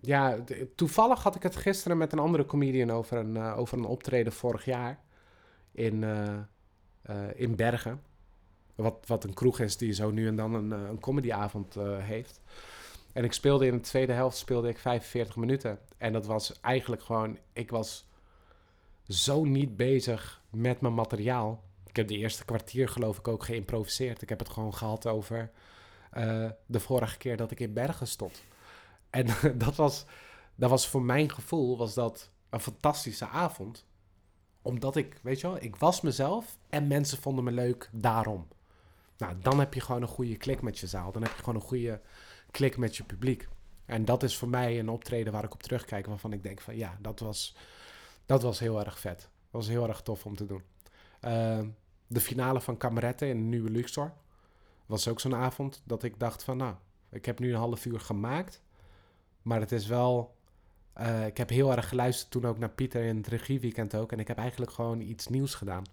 ja, 0.00 0.38
toevallig 0.74 1.22
had 1.22 1.34
ik 1.34 1.42
het 1.42 1.56
gisteren 1.56 1.98
met 1.98 2.12
een 2.12 2.18
andere 2.18 2.46
comedian 2.46 2.90
over 2.90 3.16
een, 3.16 3.34
uh, 3.34 3.58
over 3.58 3.78
een 3.78 3.84
optreden 3.84 4.32
vorig 4.32 4.64
jaar. 4.64 5.00
In, 5.72 6.04
in 7.34 7.56
Bergen. 7.56 8.02
Wat, 8.74 9.04
wat 9.06 9.24
een 9.24 9.34
kroeg 9.34 9.58
is 9.58 9.76
die 9.76 9.92
zo 9.92 10.10
nu 10.10 10.26
en 10.26 10.36
dan 10.36 10.54
een, 10.54 10.70
een 10.70 11.00
comedyavond 11.00 11.74
heeft. 11.98 12.40
En 13.12 13.24
ik 13.24 13.32
speelde 13.32 13.66
in 13.66 13.72
de 13.72 13.80
tweede 13.80 14.12
helft 14.12 14.36
speelde 14.36 14.68
ik 14.68 14.78
45 14.78 15.36
minuten. 15.36 15.78
En 15.98 16.12
dat 16.12 16.26
was 16.26 16.60
eigenlijk 16.60 17.02
gewoon, 17.02 17.38
ik 17.52 17.70
was 17.70 18.06
zo 19.08 19.44
niet 19.44 19.76
bezig 19.76 20.42
met 20.50 20.80
mijn 20.80 20.94
materiaal. 20.94 21.62
Ik 21.86 21.96
heb 21.96 22.08
de 22.08 22.16
eerste 22.16 22.44
kwartier 22.44 22.88
geloof 22.88 23.18
ik 23.18 23.28
ook 23.28 23.44
geïmproviseerd. 23.44 24.22
Ik 24.22 24.28
heb 24.28 24.38
het 24.38 24.48
gewoon 24.48 24.74
gehad 24.74 25.06
over 25.06 25.50
de 26.66 26.80
vorige 26.80 27.16
keer 27.16 27.36
dat 27.36 27.50
ik 27.50 27.60
in 27.60 27.72
Bergen 27.72 28.06
stond. 28.06 28.42
En 29.10 29.26
dat 29.64 29.76
was, 29.76 30.04
dat 30.54 30.70
was 30.70 30.88
voor 30.88 31.02
mijn 31.02 31.30
gevoel 31.30 31.76
was 31.76 31.94
dat 31.94 32.30
een 32.50 32.60
fantastische 32.60 33.26
avond. 33.26 33.86
Omdat 34.62 34.96
ik, 34.96 35.18
weet 35.22 35.40
je 35.40 35.46
wel, 35.46 35.62
ik 35.62 35.76
was 35.76 36.00
mezelf 36.00 36.58
en 36.68 36.86
mensen 36.86 37.18
vonden 37.18 37.44
me 37.44 37.50
leuk 37.50 37.90
daarom. 37.92 38.48
Nou, 39.16 39.38
dan 39.38 39.58
heb 39.58 39.74
je 39.74 39.80
gewoon 39.80 40.02
een 40.02 40.08
goede 40.08 40.36
klik 40.36 40.62
met 40.62 40.78
je 40.78 40.86
zaal. 40.86 41.12
Dan 41.12 41.22
heb 41.22 41.32
je 41.36 41.38
gewoon 41.38 41.54
een 41.54 41.66
goede 41.66 42.00
klik 42.50 42.76
met 42.76 42.96
je 42.96 43.04
publiek. 43.04 43.48
En 43.84 44.04
dat 44.04 44.22
is 44.22 44.36
voor 44.36 44.48
mij 44.48 44.78
een 44.78 44.88
optreden 44.88 45.32
waar 45.32 45.44
ik 45.44 45.52
op 45.52 45.62
terugkijk, 45.62 46.06
waarvan 46.06 46.32
ik 46.32 46.42
denk 46.42 46.60
van 46.60 46.76
ja, 46.76 46.98
dat 47.00 47.20
was, 47.20 47.56
dat 48.26 48.42
was 48.42 48.58
heel 48.58 48.84
erg 48.84 48.98
vet. 48.98 49.18
Dat 49.18 49.28
was 49.50 49.68
heel 49.68 49.88
erg 49.88 50.00
tof 50.00 50.26
om 50.26 50.36
te 50.36 50.46
doen. 50.46 50.62
Uh, 51.20 51.60
de 52.06 52.20
finale 52.20 52.60
van 52.60 52.76
Kameretten 52.76 53.28
in 53.28 53.36
de 53.36 53.42
nieuwe 53.46 53.70
Luxor 53.70 54.12
was 54.86 55.08
ook 55.08 55.20
zo'n 55.20 55.34
avond 55.34 55.82
dat 55.84 56.02
ik 56.02 56.18
dacht 56.18 56.44
van 56.44 56.56
nou, 56.56 56.74
ik 57.10 57.24
heb 57.26 57.38
nu 57.38 57.52
een 57.52 57.58
half 57.58 57.84
uur 57.84 58.00
gemaakt, 58.00 58.62
maar 59.42 59.60
het 59.60 59.72
is 59.72 59.86
wel... 59.86 60.34
Uh, 61.00 61.26
ik 61.26 61.36
heb 61.36 61.48
heel 61.48 61.72
erg 61.76 61.88
geluisterd 61.88 62.30
toen 62.30 62.44
ook 62.44 62.58
naar 62.58 62.68
Pieter 62.68 63.04
in 63.04 63.16
het 63.16 63.26
regieweekend 63.26 63.94
ook. 63.94 64.12
En 64.12 64.18
ik 64.18 64.28
heb 64.28 64.38
eigenlijk 64.38 64.72
gewoon 64.72 65.00
iets 65.00 65.26
nieuws 65.26 65.54
gedaan. 65.54 65.84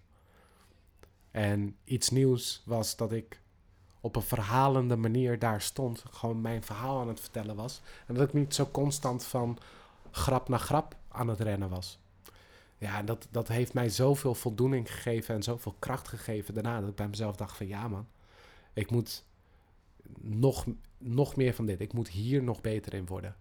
En 1.32 1.76
iets 1.84 2.10
nieuws 2.10 2.64
was 2.66 2.96
dat 2.96 3.12
ik 3.12 3.42
op 4.02 4.16
een 4.16 4.22
verhalende 4.22 4.96
manier 4.96 5.40
daar 5.40 5.62
stond. 5.62 6.04
Gewoon 6.10 6.42
mijn 6.42 6.64
verhaal 6.64 7.00
aan 7.00 7.08
het 7.08 7.20
vertellen 7.20 7.56
was. 7.56 7.82
En 8.08 8.16
dat 8.16 8.28
ik 8.28 8.34
niet 8.34 8.56
zo 8.56 8.70
constant 8.72 9.26
van 9.26 9.58
grap 10.12 10.50
naar 10.50 10.60
grap 10.60 10.96
aan 11.08 11.28
het 11.28 11.40
rennen 11.40 11.70
was. 11.70 12.00
Ja, 12.78 13.04
dat, 13.04 13.28
dat 13.32 13.48
heeft 13.48 13.74
mij 13.74 13.90
zoveel 13.90 14.36
voldoening 14.36 14.92
gegeven 14.92 15.36
en 15.36 15.44
zoveel 15.44 15.76
kracht 15.80 16.08
gegeven 16.08 16.54
daarna. 16.54 16.80
Dat 16.80 16.90
ik 16.90 16.96
bij 16.96 17.08
mezelf 17.08 17.36
dacht 17.36 17.58
van 17.58 17.68
ja 17.68 17.88
man, 17.88 18.08
ik 18.74 18.92
moet 18.92 19.24
nog, 20.22 20.66
nog 20.98 21.36
meer 21.36 21.54
van 21.54 21.66
dit. 21.66 21.82
Ik 21.82 21.94
moet 21.94 22.10
hier 22.10 22.44
nog 22.44 22.62
beter 22.62 22.94
in 22.94 23.06
worden. 23.06 23.36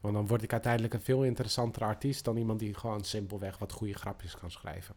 Want 0.00 0.14
dan 0.14 0.26
word 0.26 0.42
ik 0.42 0.52
uiteindelijk 0.52 0.94
een 0.94 1.00
veel 1.00 1.24
interessantere 1.24 1.84
artiest 1.84 2.24
dan 2.24 2.36
iemand 2.36 2.58
die 2.58 2.74
gewoon 2.74 3.04
simpelweg 3.04 3.58
wat 3.58 3.72
goede 3.72 3.94
grapjes 3.94 4.36
kan 4.36 4.50
schrijven. 4.50 4.94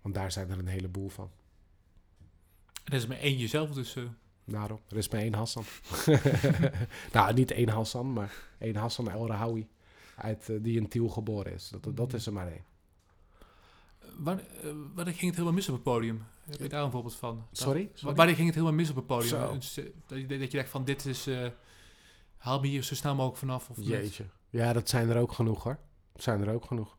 Want 0.00 0.14
daar 0.14 0.32
zijn 0.32 0.50
er 0.50 0.58
een 0.58 0.66
heleboel 0.66 1.08
van. 1.08 1.30
Er 2.84 2.92
is 2.92 3.06
maar 3.06 3.18
één 3.18 3.38
jezelf 3.38 3.70
dus. 3.70 3.96
Uh... 3.96 4.04
Er 4.88 4.96
is 4.96 5.08
maar 5.08 5.20
één 5.20 5.34
Hassan. 5.34 5.64
nou, 7.12 7.34
niet 7.34 7.50
één 7.50 7.68
Hassan, 7.68 8.12
maar 8.12 8.34
één 8.58 8.76
Hassan 8.76 9.10
El 9.10 9.26
Rahawi. 9.26 9.68
Uit, 10.16 10.48
uh, 10.48 10.62
die 10.62 10.80
in 10.80 10.88
Tiel 10.88 11.08
geboren 11.08 11.52
is. 11.52 11.68
Dat, 11.80 11.96
dat 11.96 12.12
is 12.12 12.26
er 12.26 12.32
maar 12.32 12.48
één. 12.48 12.64
Waar, 14.18 14.40
uh, 14.64 14.72
waar 14.94 15.04
ging 15.04 15.20
het 15.20 15.30
helemaal 15.30 15.52
mis 15.52 15.68
op 15.68 15.74
het 15.74 15.82
podium? 15.82 16.22
Heb 16.50 16.60
je 16.60 16.68
daar 16.68 16.84
een 16.84 16.90
voorbeeld 16.90 17.14
van? 17.16 17.46
Sorry? 17.52 17.90
Sorry? 17.94 18.16
Waar 18.16 18.28
ging 18.28 18.46
het 18.46 18.54
helemaal 18.54 18.76
mis 18.76 18.90
op 18.90 18.96
het 18.96 19.06
podium? 19.06 19.40
Dat, 20.06 20.50
je, 20.50 20.56
dacht 20.56 20.68
van 20.68 20.84
dit 20.84 21.04
is... 21.04 21.28
haal 22.36 22.60
me 22.60 22.66
hier 22.66 22.82
zo 22.82 22.94
snel 22.94 23.14
mogelijk 23.14 23.38
vanaf. 23.38 23.70
Of 23.70 23.76
Jeetje. 23.80 24.24
Ja, 24.50 24.72
dat 24.72 24.88
zijn 24.88 25.10
er 25.10 25.16
ook 25.16 25.32
genoeg 25.32 25.62
hoor. 25.62 25.78
Dat 26.12 26.22
zijn 26.22 26.40
er 26.40 26.54
ook 26.54 26.64
genoeg. 26.64 26.96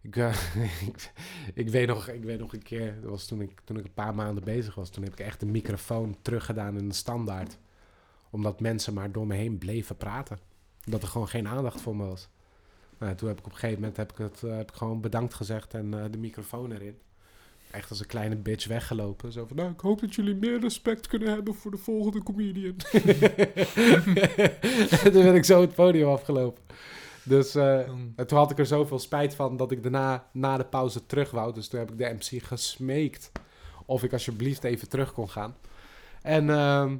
Ik, 0.00 0.16
uh, 0.16 0.36
ik, 0.88 1.12
ik, 1.54 1.68
weet 1.68 1.86
nog, 1.86 2.08
ik 2.08 2.24
weet 2.24 2.38
nog 2.38 2.52
een 2.52 2.62
keer, 2.62 3.00
dat 3.00 3.10
was 3.10 3.26
toen 3.26 3.40
ik, 3.40 3.60
toen 3.64 3.76
ik 3.76 3.84
een 3.84 3.94
paar 3.94 4.14
maanden 4.14 4.44
bezig 4.44 4.74
was, 4.74 4.90
toen 4.90 5.02
heb 5.02 5.12
ik 5.12 5.20
echt 5.20 5.40
de 5.40 5.46
microfoon 5.46 6.16
teruggedaan 6.22 6.78
in 6.78 6.88
de 6.88 6.94
standaard. 6.94 7.58
Omdat 8.30 8.60
mensen 8.60 8.94
maar 8.94 9.12
door 9.12 9.26
me 9.26 9.34
heen 9.34 9.58
bleven 9.58 9.96
praten. 9.96 10.38
Dat 10.84 11.02
er 11.02 11.08
gewoon 11.08 11.28
geen 11.28 11.48
aandacht 11.48 11.80
voor 11.80 11.96
me 11.96 12.06
was. 12.06 12.28
Nou, 13.00 13.14
toen 13.14 13.28
heb 13.28 13.38
ik 13.38 13.46
op 13.46 13.52
een 13.52 13.58
gegeven 13.58 13.80
moment 13.80 13.96
heb 13.96 14.12
ik 14.12 14.18
het, 14.18 14.42
uh, 14.44 14.56
heb 14.56 14.70
ik 14.70 14.76
gewoon 14.76 15.00
bedankt 15.00 15.34
gezegd 15.34 15.74
en 15.74 15.94
uh, 15.94 16.04
de 16.10 16.18
microfoon 16.18 16.72
erin. 16.72 16.98
Echt 17.70 17.90
als 17.90 18.00
een 18.00 18.06
kleine 18.06 18.36
bitch 18.36 18.66
weggelopen. 18.66 19.32
Zo 19.32 19.46
van, 19.46 19.56
nou, 19.56 19.70
ik 19.70 19.80
hoop 19.80 20.00
dat 20.00 20.14
jullie 20.14 20.34
meer 20.34 20.60
respect 20.60 21.06
kunnen 21.06 21.28
hebben 21.28 21.54
voor 21.54 21.70
de 21.70 21.76
volgende 21.76 22.22
comedian. 22.22 22.76
en 25.04 25.12
toen 25.12 25.22
ben 25.22 25.34
ik 25.34 25.44
zo 25.44 25.60
het 25.60 25.74
podium 25.74 26.08
afgelopen. 26.08 26.62
Dus 27.22 27.56
uh, 27.56 27.80
toen 28.26 28.38
had 28.38 28.50
ik 28.50 28.58
er 28.58 28.66
zoveel 28.66 28.98
spijt 28.98 29.34
van 29.34 29.56
dat 29.56 29.70
ik 29.70 29.82
daarna 29.82 30.28
na 30.32 30.56
de 30.56 30.64
pauze 30.64 31.06
terug 31.06 31.30
wou. 31.30 31.54
Dus 31.54 31.68
toen 31.68 31.80
heb 31.80 31.90
ik 31.90 31.98
de 31.98 32.14
MC 32.18 32.42
gesmeekt 32.42 33.32
of 33.86 34.02
ik 34.02 34.12
alsjeblieft 34.12 34.64
even 34.64 34.88
terug 34.88 35.12
kon 35.12 35.30
gaan. 35.30 35.56
En 36.22 36.44
uh, 36.44 36.92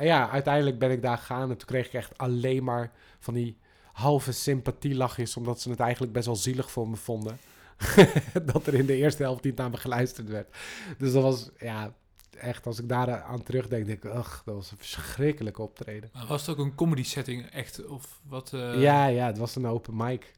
ja, 0.00 0.30
uiteindelijk 0.30 0.78
ben 0.78 0.90
ik 0.90 1.02
daar 1.02 1.18
gegaan 1.18 1.50
en 1.50 1.56
toen 1.56 1.68
kreeg 1.68 1.86
ik 1.86 1.92
echt 1.92 2.18
alleen 2.18 2.64
maar 2.64 2.92
van 3.18 3.34
die 3.34 3.58
halve 3.98 4.32
sympathielachjes, 4.32 5.36
omdat 5.36 5.60
ze 5.60 5.70
het 5.70 5.80
eigenlijk 5.80 6.12
best 6.12 6.26
wel 6.26 6.36
zielig 6.36 6.70
voor 6.70 6.88
me 6.88 6.96
vonden. 6.96 7.38
dat 8.52 8.66
er 8.66 8.74
in 8.74 8.86
de 8.86 8.96
eerste 8.96 9.22
helft 9.22 9.44
niet 9.44 9.56
naar 9.56 9.70
me 9.70 9.76
geluisterd 9.76 10.28
werd. 10.28 10.56
Dus 10.98 11.12
dat 11.12 11.22
was, 11.22 11.50
ja, 11.58 11.94
echt, 12.30 12.66
als 12.66 12.78
ik 12.78 12.88
daar 12.88 13.22
aan 13.22 13.42
terugdenk, 13.42 13.86
denk 13.86 14.04
ik, 14.04 14.10
ach, 14.10 14.42
dat 14.44 14.54
was 14.54 14.70
een 14.70 14.78
verschrikkelijke 14.78 15.62
optreden. 15.62 16.10
was 16.28 16.46
het 16.46 16.58
ook 16.58 16.64
een 16.64 16.74
comedy 16.74 17.02
setting, 17.02 17.46
echt? 17.46 17.86
Of 17.86 18.20
wat? 18.22 18.52
Uh... 18.52 18.80
Ja, 18.80 19.06
ja, 19.06 19.26
het 19.26 19.38
was 19.38 19.56
een 19.56 19.66
open 19.66 19.96
mic. 19.96 20.32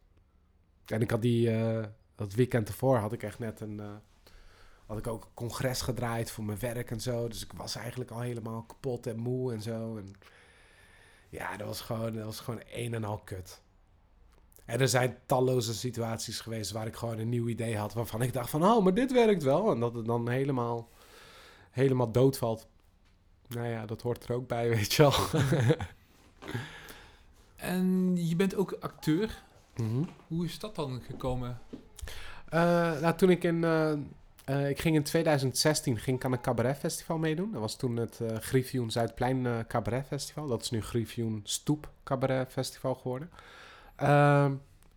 En 0.86 1.00
ik 1.00 1.11
had 1.11 1.22
die, 1.22 1.50
uh, 1.50 1.84
dat 2.14 2.34
weekend 2.34 2.68
ervoor 2.68 2.96
had 2.96 3.12
ik 3.12 3.22
echt 3.22 3.38
net 3.38 3.61
een, 3.61 3.76
uh, 3.80 3.86
had 4.86 4.98
ik 4.98 5.06
ook 5.06 5.24
een 5.24 5.34
congres 5.34 5.80
gedraaid 5.80 6.30
voor 6.30 6.44
mijn 6.44 6.58
werk 6.58 6.90
en 6.90 7.00
zo. 7.00 7.28
Dus 7.28 7.44
ik 7.44 7.52
was 7.52 7.76
eigenlijk 7.76 8.11
al 8.11 8.20
helemaal 8.20 8.62
kapot 8.62 9.06
en 9.06 9.18
moe 9.18 9.52
en 9.52 9.62
zo. 9.62 9.96
En 9.96 10.14
ja, 11.31 11.57
dat 11.57 11.66
was 11.66 11.81
gewoon, 11.81 12.14
dat 12.14 12.24
was 12.24 12.41
gewoon 12.41 12.62
een 12.72 12.95
en 12.95 13.05
al 13.05 13.18
kut. 13.18 13.62
En 14.64 14.81
er 14.81 14.89
zijn 14.89 15.18
talloze 15.26 15.74
situaties 15.74 16.41
geweest 16.41 16.70
waar 16.70 16.87
ik 16.87 16.97
gewoon 16.97 17.18
een 17.18 17.28
nieuw 17.28 17.49
idee 17.49 17.76
had 17.76 17.93
waarvan 17.93 18.22
ik 18.22 18.33
dacht 18.33 18.51
van, 18.51 18.64
oh, 18.64 18.85
maar 18.85 18.95
dit 18.95 19.12
werkt 19.12 19.43
wel. 19.43 19.70
En 19.70 19.81
dat 19.81 19.95
het 19.95 20.07
dan 20.07 20.28
helemaal 20.28 20.89
helemaal 21.70 22.12
doodvalt. 22.12 22.68
Nou 23.49 23.66
ja, 23.66 23.87
dat 23.87 24.03
hoort 24.03 24.28
er 24.28 24.35
ook 24.35 24.47
bij, 24.47 24.68
weet 24.76 24.93
je 24.93 25.03
wel. 25.03 25.14
en 27.57 28.16
je 28.26 28.37
bent 28.37 28.55
ook 28.55 28.76
acteur. 28.81 29.43
Mm 29.76 30.09
Hoe 30.26 30.45
is 30.45 30.59
dat 30.59 30.74
dan 30.74 31.01
gekomen? 31.01 31.61
Uh, 32.55 33.01
nou, 33.01 33.16
toen 33.16 33.31
ik 33.31 33.45
in... 33.45 33.62
Uh, 33.62 33.93
uh, 34.51 34.68
ik 34.68 34.80
ging 34.80 34.96
in 34.96 35.03
2016 35.03 35.98
ging 35.98 36.16
ik 36.16 36.24
aan 36.24 36.32
een 36.32 36.40
cabaret 36.40 36.76
festival 36.76 37.18
meedoen. 37.18 37.53
Dat 37.53 37.61
was 37.61 37.76
toen 37.76 37.96
het 37.96 38.18
uh, 38.22 38.28
Griffioen 38.36 38.90
Zuidplein 38.90 39.66
Cabaret 39.66 40.07
Festival. 40.07 40.46
Dat 40.46 40.62
is 40.62 40.70
nu 40.70 40.82
Griffioen 40.82 41.40
Stoep 41.44 41.90
Cabaret 42.05 42.53
Festival 42.53 42.94
geworden. 42.94 43.30
Ehm, 43.96 44.53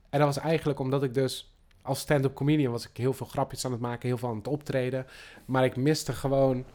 en 0.09 0.19
dat 0.19 0.35
was 0.35 0.37
eigenlijk 0.37 0.79
omdat 0.79 1.03
ik 1.03 1.13
dus 1.13 1.53
als 1.81 1.99
stand-up 1.99 2.33
comedian 2.33 2.71
was 2.71 2.89
ik 2.89 2.97
heel 2.97 3.13
veel 3.13 3.25
grapjes 3.25 3.65
aan 3.65 3.71
het 3.71 3.81
maken, 3.81 4.07
heel 4.07 4.17
veel 4.17 4.29
aan 4.29 4.37
het 4.37 4.47
optreden. 4.47 5.05
Maar 5.45 5.63
ik 5.63 5.75
miste 5.75 6.13
gewoon 6.13 6.65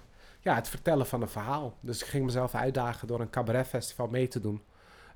ja, 0.40 0.54
het 0.54 0.68
vertellen 0.68 1.06
van 1.06 1.22
een 1.22 1.28
verhaal. 1.28 1.76
Dus 1.80 2.02
ik 2.02 2.06
ging 2.06 2.24
mezelf 2.24 2.54
uitdagen 2.54 3.08
door 3.08 3.20
een 3.20 3.30
cabaretfestival 3.30 4.08
mee 4.08 4.28
te 4.28 4.40
doen. 4.40 4.62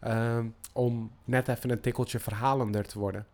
Ehm, 0.01 0.47
om 0.73 1.11
net 1.25 1.49
even 1.49 1.71
een 1.71 1.81
tikkeltje 1.81 2.19
verhalender 2.19 2.87
te 2.87 2.99
worden. 2.99 3.27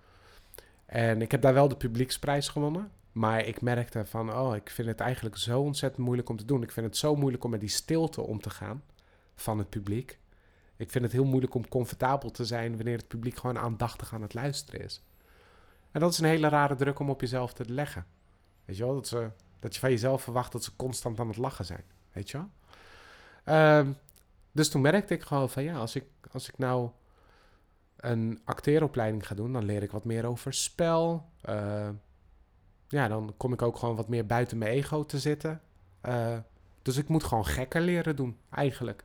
En 0.87 1.23
ik 1.23 1.31
heb 1.31 1.43
daar 1.43 1.55
wel 1.55 1.69
de 1.69 1.77
publieksprijs 1.77 2.49
gewonnen. 2.49 2.91
Maar 3.19 3.45
ik 3.45 3.61
merkte 3.61 4.05
van, 4.07 4.35
oh, 4.35 4.57
ik 4.57 4.71
vind 4.71 4.89
het 4.89 5.01
eigenlijk 5.01 5.37
zo 5.37 5.61
ontzettend 5.61 6.05
moeilijk 6.05 6.29
om 6.29 6.37
te 6.37 6.45
doen. 6.45 6.63
Ik 6.63 6.73
vind 6.73 6.87
het 6.87 6.97
zo 6.97 7.17
moeilijk 7.17 7.45
om 7.45 7.51
met 7.51 7.61
die 7.61 7.69
stilte 7.69 8.21
om 8.21 8.41
te 8.41 8.51
gaan 8.51 8.83
van 9.35 9.59
het 9.59 9.69
publiek. 9.69 10.19
Ik 10.77 10.91
vind 10.91 11.05
het 11.05 11.13
heel 11.13 11.25
moeilijk 11.25 11.55
om 11.55 11.69
comfortabel 11.69 12.31
te 12.31 12.45
zijn 12.45 12.77
wanneer 12.77 12.97
het 12.97 13.09
publiek 13.09 13.37
gewoon 13.37 13.59
aandachtig 13.59 14.15
aan 14.15 14.23
het 14.23 14.35
luisteren 14.35 14.85
is. 14.85 15.03
En 15.91 16.01
dat 16.01 16.13
is 16.13 16.19
een 16.19 16.25
hele 16.25 16.49
rare 16.49 16.75
druk 16.75 16.99
om 16.99 17.11
op 17.11 17.21
jezelf 17.21 17.53
te 17.53 17.73
leggen. 17.73 18.07
Weet 18.65 18.77
je 18.77 18.85
wel, 18.85 18.95
dat, 18.95 19.09
ze, 19.09 19.31
dat 19.59 19.75
je 19.75 19.81
van 19.81 19.91
jezelf 19.91 20.23
verwacht 20.23 20.53
dat 20.53 20.65
ze 20.65 20.77
constant 20.77 21.21
aan 21.21 21.29
het 21.29 21.37
lachen 21.37 21.65
zijn. 21.65 21.85
Weet 22.13 22.31
je 22.31 22.37
wel? 22.37 22.51
Ehm, 23.45 23.93
dus 24.53 24.71
toen 24.71 24.81
merkte 24.81 25.15
ik 25.15 25.23
gewoon 25.23 25.51
van 25.51 25.63
ja, 25.63 25.77
als 25.77 25.95
ik, 25.95 26.05
als 26.33 26.49
ik 26.49 26.59
nou 26.59 26.91
een 27.97 28.41
acteeropleiding 28.45 29.27
ga 29.27 29.35
doen, 29.35 29.53
dan 29.53 29.65
leer 29.65 29.83
ik 29.83 29.91
wat 29.91 30.05
meer 30.05 30.27
over 30.27 30.55
spel. 30.55 31.29
Uh, 31.49 31.89
ja, 32.89 33.09
dan 33.09 33.35
kom 33.37 33.53
ik 33.53 33.63
ook 33.63 33.77
gewoon 33.79 33.97
wat 33.97 34.09
meer 34.09 34.27
buiten 34.27 34.59
mijn 34.59 34.73
ego 34.73 35.05
te 35.05 35.19
zitten. 35.19 35.61
Uh, 36.07 36.37
dus 36.83 36.97
ik 36.97 37.09
moet 37.09 37.25
gewoon 37.25 37.47
gekker 37.47 37.81
leren 37.81 38.17
doen, 38.17 38.37
eigenlijk. 38.51 39.05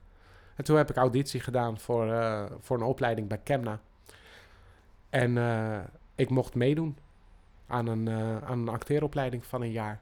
En 0.55 0.63
toen 0.63 0.77
heb 0.77 0.89
ik 0.89 0.95
auditie 0.95 1.39
gedaan 1.39 1.79
voor, 1.79 2.05
uh, 2.05 2.45
voor 2.59 2.77
een 2.77 2.83
opleiding 2.83 3.27
bij 3.27 3.37
Kemna. 3.37 3.79
En 5.09 5.35
uh, 5.35 5.79
ik 6.15 6.29
mocht 6.29 6.55
meedoen 6.55 6.97
aan 7.67 7.87
een, 7.87 8.09
aan 8.43 8.59
een 8.59 8.69
acteeropleiding 8.69 9.45
van 9.45 9.61
een 9.61 9.71
jaar. 9.71 10.01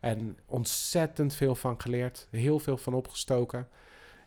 En 0.00 0.38
ontzettend 0.46 1.34
veel 1.34 1.54
van 1.54 1.80
geleerd, 1.80 2.28
heel 2.30 2.58
veel 2.58 2.76
van 2.76 2.94
opgestoken. 2.94 3.68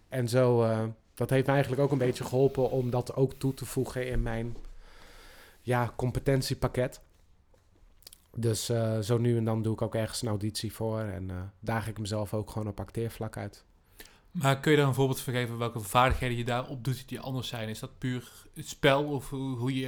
En 0.10 0.30
zo, 0.30 0.68
dat 1.14 1.30
heeft 1.30 1.46
me 1.46 1.52
eigenlijk 1.54 1.82
ook 1.82 1.92
een 1.92 1.98
beetje 1.98 2.24
geholpen 2.24 2.70
om 2.70 2.90
dat 2.90 3.16
ook 3.16 3.34
toe 3.34 3.54
te 3.54 3.66
voegen 3.66 4.08
in 4.08 4.22
mijn 4.22 4.56
ja, 5.62 5.94
competentiepakket. 5.96 7.02
Dus 8.36 8.70
uh, 8.70 9.00
zo 9.00 9.18
nu 9.18 9.38
en 9.38 9.44
dan 9.44 9.62
doe 9.62 9.74
ik 9.74 9.82
ook 9.82 9.96
ergens 9.96 10.22
een 10.22 10.28
auditie 10.28 10.74
voor 10.74 11.00
en 11.00 11.30
uh, 11.30 11.36
daag 11.60 11.88
ik 11.88 12.00
mezelf 12.00 12.34
ook 12.34 12.50
gewoon 12.50 12.68
op 12.68 12.80
acteervlak 12.80 13.38
uit. 13.38 13.66
Maar 14.32 14.60
kun 14.60 14.72
je 14.72 14.78
daar 14.78 14.88
een 14.88 14.94
voorbeeld 14.94 15.22
van 15.22 15.34
geven 15.34 15.58
welke 15.58 15.80
vaardigheden 15.80 16.38
je 16.38 16.44
daarop 16.44 16.84
doet 16.84 17.10
die 17.10 17.20
anders 17.20 17.48
zijn? 17.48 17.70
Is 17.70 17.80
dat 17.80 17.98
puur 17.98 18.32
het 18.54 18.68
spel 18.68 19.04
of 19.04 19.30
hoe 19.30 19.76
je 19.76 19.88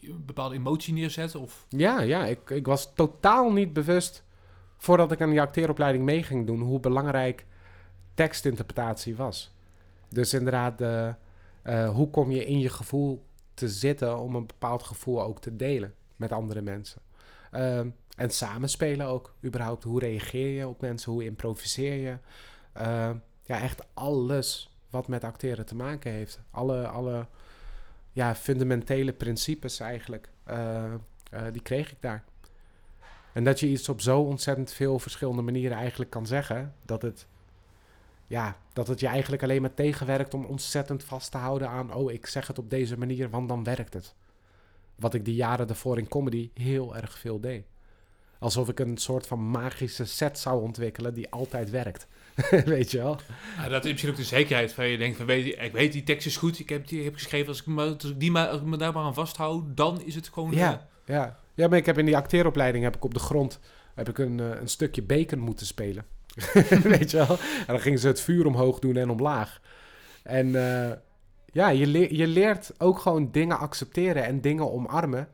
een 0.00 0.24
bepaalde 0.26 0.54
emotie 0.54 0.94
neerzet? 0.94 1.34
Of? 1.34 1.66
Ja, 1.68 2.00
ja 2.00 2.24
ik, 2.26 2.50
ik 2.50 2.66
was 2.66 2.94
totaal 2.94 3.52
niet 3.52 3.72
bewust 3.72 4.24
voordat 4.76 5.12
ik 5.12 5.20
aan 5.20 5.30
die 5.30 5.40
acteeropleiding 5.40 6.04
mee 6.04 6.22
ging 6.22 6.46
doen 6.46 6.60
hoe 6.60 6.80
belangrijk 6.80 7.46
tekstinterpretatie 8.14 9.16
was. 9.16 9.54
Dus 10.08 10.34
inderdaad, 10.34 10.80
hoe 11.94 12.10
kom 12.10 12.30
je 12.30 12.44
in 12.44 12.58
je 12.58 12.68
gevoel 12.68 13.24
te 13.54 13.68
zitten 13.68 14.18
om 14.18 14.34
een 14.34 14.46
bepaald 14.46 14.82
gevoel 14.82 15.22
ook 15.22 15.40
te 15.40 15.56
delen 15.56 15.94
met 16.16 16.32
andere 16.32 16.60
mensen? 16.60 17.02
Uh, 17.54 17.80
en 18.16 18.30
samenspelen 18.30 19.06
ook, 19.06 19.34
überhaupt. 19.44 19.84
Hoe 19.84 20.00
reageer 20.00 20.48
je 20.48 20.68
op 20.68 20.80
mensen? 20.80 21.12
Hoe 21.12 21.24
improviseer 21.24 21.94
je? 21.94 22.16
Uh, 22.76 23.10
ja, 23.42 23.60
echt 23.60 23.82
alles 23.94 24.76
wat 24.90 25.08
met 25.08 25.24
acteren 25.24 25.66
te 25.66 25.74
maken 25.74 26.12
heeft. 26.12 26.40
Alle, 26.50 26.88
alle 26.88 27.26
ja, 28.12 28.34
fundamentele 28.34 29.12
principes 29.12 29.80
eigenlijk, 29.80 30.28
uh, 30.50 30.94
die 31.52 31.62
kreeg 31.62 31.92
ik 31.92 31.96
daar. 32.00 32.24
En 33.32 33.44
dat 33.44 33.60
je 33.60 33.68
iets 33.68 33.88
op 33.88 34.00
zo 34.00 34.20
ontzettend 34.20 34.72
veel 34.72 34.98
verschillende 34.98 35.42
manieren 35.42 35.76
eigenlijk 35.76 36.10
kan 36.10 36.26
zeggen, 36.26 36.74
dat 36.84 37.02
het, 37.02 37.26
ja, 38.26 38.56
dat 38.72 38.86
het 38.86 39.00
je 39.00 39.06
eigenlijk 39.06 39.42
alleen 39.42 39.60
maar 39.60 39.74
tegenwerkt 39.74 40.34
om 40.34 40.44
ontzettend 40.44 41.04
vast 41.04 41.30
te 41.30 41.38
houden 41.38 41.68
aan, 41.68 41.94
oh, 41.94 42.12
ik 42.12 42.26
zeg 42.26 42.46
het 42.46 42.58
op 42.58 42.70
deze 42.70 42.98
manier, 42.98 43.30
want 43.30 43.48
dan 43.48 43.64
werkt 43.64 43.94
het. 43.94 44.14
Wat 44.96 45.14
ik 45.14 45.24
die 45.24 45.34
jaren 45.34 45.66
daarvoor 45.66 45.98
in 45.98 46.08
comedy 46.08 46.50
heel 46.54 46.96
erg 46.96 47.18
veel 47.18 47.40
deed. 47.40 47.64
Alsof 48.38 48.68
ik 48.68 48.78
een 48.80 48.96
soort 48.96 49.26
van 49.26 49.50
magische 49.50 50.04
set 50.04 50.38
zou 50.38 50.62
ontwikkelen 50.62 51.14
die 51.14 51.30
altijd 51.30 51.70
werkt. 51.70 52.06
weet 52.64 52.90
je 52.90 52.98
wel? 52.98 53.18
Ja, 53.56 53.68
dat 53.68 53.84
is 53.84 53.90
misschien 53.90 54.10
ook 54.10 54.16
de 54.16 54.24
zekerheid 54.24 54.72
van 54.72 54.86
je 54.86 54.98
denkt 54.98 55.16
van 55.16 55.26
weet, 55.26 55.46
ik 55.46 55.72
weet 55.72 55.92
die 55.92 56.02
tekst 56.02 56.26
is 56.26 56.36
goed, 56.36 56.58
ik 56.58 56.68
heb 56.68 56.88
die 56.88 57.04
heb 57.04 57.14
geschreven, 57.14 57.48
als 57.48 57.60
ik, 57.60 57.66
me, 57.66 57.82
als 57.82 58.10
ik 58.10 58.20
die 58.20 58.30
maar, 58.30 58.48
als 58.48 58.60
ik 58.60 58.66
me 58.66 58.76
daar 58.76 58.92
maar 58.92 59.04
aan 59.04 59.14
vasthoud, 59.14 59.76
dan 59.76 60.02
is 60.02 60.14
het 60.14 60.28
gewoon... 60.28 60.50
Ja, 60.52 60.72
uh... 60.72 61.14
ja. 61.14 61.38
ja, 61.54 61.68
maar 61.68 61.78
ik 61.78 61.86
heb 61.86 61.98
in 61.98 62.06
die 62.06 62.16
acteeropleiding 62.16 62.84
heb 62.84 62.96
ik 62.96 63.04
op 63.04 63.14
de 63.14 63.20
grond 63.20 63.60
heb 63.94 64.08
ik 64.08 64.18
een, 64.18 64.38
uh, 64.38 64.60
een 64.60 64.68
stukje 64.68 65.02
bacon 65.02 65.38
moeten 65.38 65.66
spelen. 65.66 66.04
weet 66.82 67.10
je 67.10 67.16
wel? 67.16 67.38
En 67.38 67.66
dan 67.66 67.80
gingen 67.80 67.98
ze 67.98 68.06
het 68.06 68.20
vuur 68.20 68.46
omhoog 68.46 68.78
doen 68.78 68.96
en 68.96 69.10
omlaag. 69.10 69.60
En 70.22 70.46
uh, 70.46 70.90
ja, 71.54 71.68
je, 71.68 71.86
le 71.86 72.16
je 72.16 72.26
leert 72.26 72.80
ook 72.80 72.98
gewoon 72.98 73.30
dingen 73.30 73.58
accepteren 73.58 74.24
en 74.24 74.40
dingen 74.40 74.72
omarmen 74.72 75.28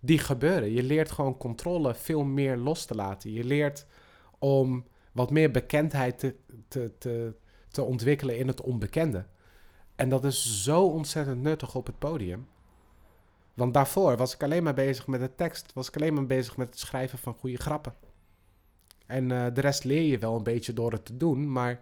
die 0.00 0.18
gebeuren. 0.18 0.72
Je 0.72 0.82
leert 0.82 1.10
gewoon 1.10 1.36
controle 1.36 1.94
veel 1.94 2.24
meer 2.24 2.56
los 2.56 2.84
te 2.84 2.94
laten. 2.94 3.32
Je 3.32 3.44
leert 3.44 3.86
om 4.38 4.84
wat 5.12 5.30
meer 5.30 5.50
bekendheid 5.50 6.18
te, 6.18 6.36
te, 6.68 6.98
te, 6.98 7.34
te 7.68 7.82
ontwikkelen 7.82 8.38
in 8.38 8.48
het 8.48 8.60
onbekende. 8.60 9.26
En 9.96 10.08
dat 10.08 10.24
is 10.24 10.62
zo 10.64 10.86
ontzettend 10.86 11.42
nuttig 11.42 11.74
op 11.74 11.86
het 11.86 11.98
podium. 11.98 12.46
Want 13.54 13.74
daarvoor 13.74 14.16
was 14.16 14.34
ik 14.34 14.42
alleen 14.42 14.62
maar 14.62 14.74
bezig 14.74 15.06
met 15.06 15.20
de 15.20 15.34
tekst. 15.34 15.72
Was 15.72 15.88
ik 15.88 15.96
alleen 15.96 16.14
maar 16.14 16.26
bezig 16.26 16.56
met 16.56 16.68
het 16.68 16.78
schrijven 16.78 17.18
van 17.18 17.34
goede 17.34 17.56
grappen. 17.56 17.94
En 19.06 19.30
uh, 19.30 19.46
de 19.54 19.60
rest 19.60 19.84
leer 19.84 20.02
je 20.02 20.18
wel 20.18 20.36
een 20.36 20.42
beetje 20.42 20.72
door 20.72 20.92
het 20.92 21.04
te 21.04 21.16
doen. 21.16 21.52
Maar 21.52 21.80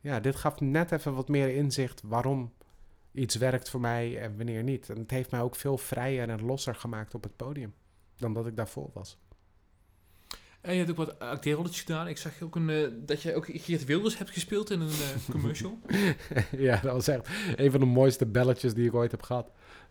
ja, 0.00 0.20
dit 0.20 0.36
gaf 0.36 0.60
net 0.60 0.92
even 0.92 1.14
wat 1.14 1.28
meer 1.28 1.54
inzicht 1.54 2.02
waarom 2.04 2.52
iets 3.12 3.34
werkt 3.34 3.70
voor 3.70 3.80
mij 3.80 4.18
en 4.18 4.36
wanneer 4.36 4.62
niet. 4.62 4.90
En 4.90 4.98
het 4.98 5.10
heeft 5.10 5.30
mij 5.30 5.40
ook 5.40 5.56
veel 5.56 5.78
vrijer 5.78 6.28
en 6.28 6.44
losser 6.44 6.74
gemaakt 6.74 7.14
op 7.14 7.22
het 7.22 7.36
podium 7.36 7.74
dan 8.16 8.34
dat 8.34 8.46
ik 8.46 8.56
daarvoor 8.56 8.90
was. 8.94 9.18
En 10.60 10.72
je 10.72 10.78
hebt 10.78 10.90
ook 10.90 10.96
wat 10.96 11.18
acteerrolletjes 11.18 11.80
gedaan. 11.80 12.08
Ik 12.08 12.18
zag 12.18 12.32
ook 12.42 12.56
een, 12.56 12.68
uh, 12.68 12.88
dat 12.92 13.22
je 13.22 13.34
ook 13.34 13.46
Geert 13.52 13.84
Wilders 13.84 14.18
hebt 14.18 14.30
gespeeld 14.30 14.70
in 14.70 14.80
een 14.80 14.88
uh, 14.88 15.30
commercial. 15.30 15.78
ja, 16.56 16.80
dat 16.82 16.92
was 16.92 17.08
echt 17.08 17.28
een 17.56 17.70
van 17.70 17.80
de 17.80 17.86
mooiste 17.86 18.26
belletjes 18.26 18.74
die 18.74 18.86
ik 18.86 18.94
ooit 18.94 19.10
heb 19.10 19.22
gehad. 19.22 19.50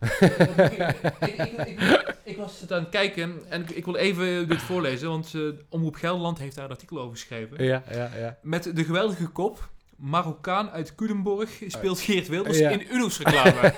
ik, 1.20 1.36
ik, 1.66 2.14
ik, 2.24 2.36
was 2.36 2.60
het 2.60 2.72
aan 2.72 2.80
het 2.80 2.88
kijken 2.88 3.40
en 3.48 3.66
ik, 3.74 3.84
wil 3.84 3.96
even 3.96 4.48
dit 4.48 4.62
voorlezen, 4.62 5.08
want 5.08 5.34
uh, 5.34 5.52
Omroep 5.68 5.94
Gelderland 5.94 6.38
heeft 6.38 6.56
daar 6.56 6.64
een 6.64 6.70
artikel 6.70 7.00
over 7.00 7.16
geschreven. 7.16 7.64
Ja, 7.64 7.82
ja, 7.90 8.10
ja. 8.16 8.38
Met 8.42 8.76
de 8.76 8.84
geweldige 8.84 9.26
kop 9.26 9.70
Marokkaan 10.00 10.70
uit 10.70 10.94
Culemborg 10.94 11.62
speelt 11.66 12.00
Geert 12.00 12.28
Wilders 12.28 12.58
in 12.58 12.86
Uno's 12.92 13.18
reclame. 13.18 13.72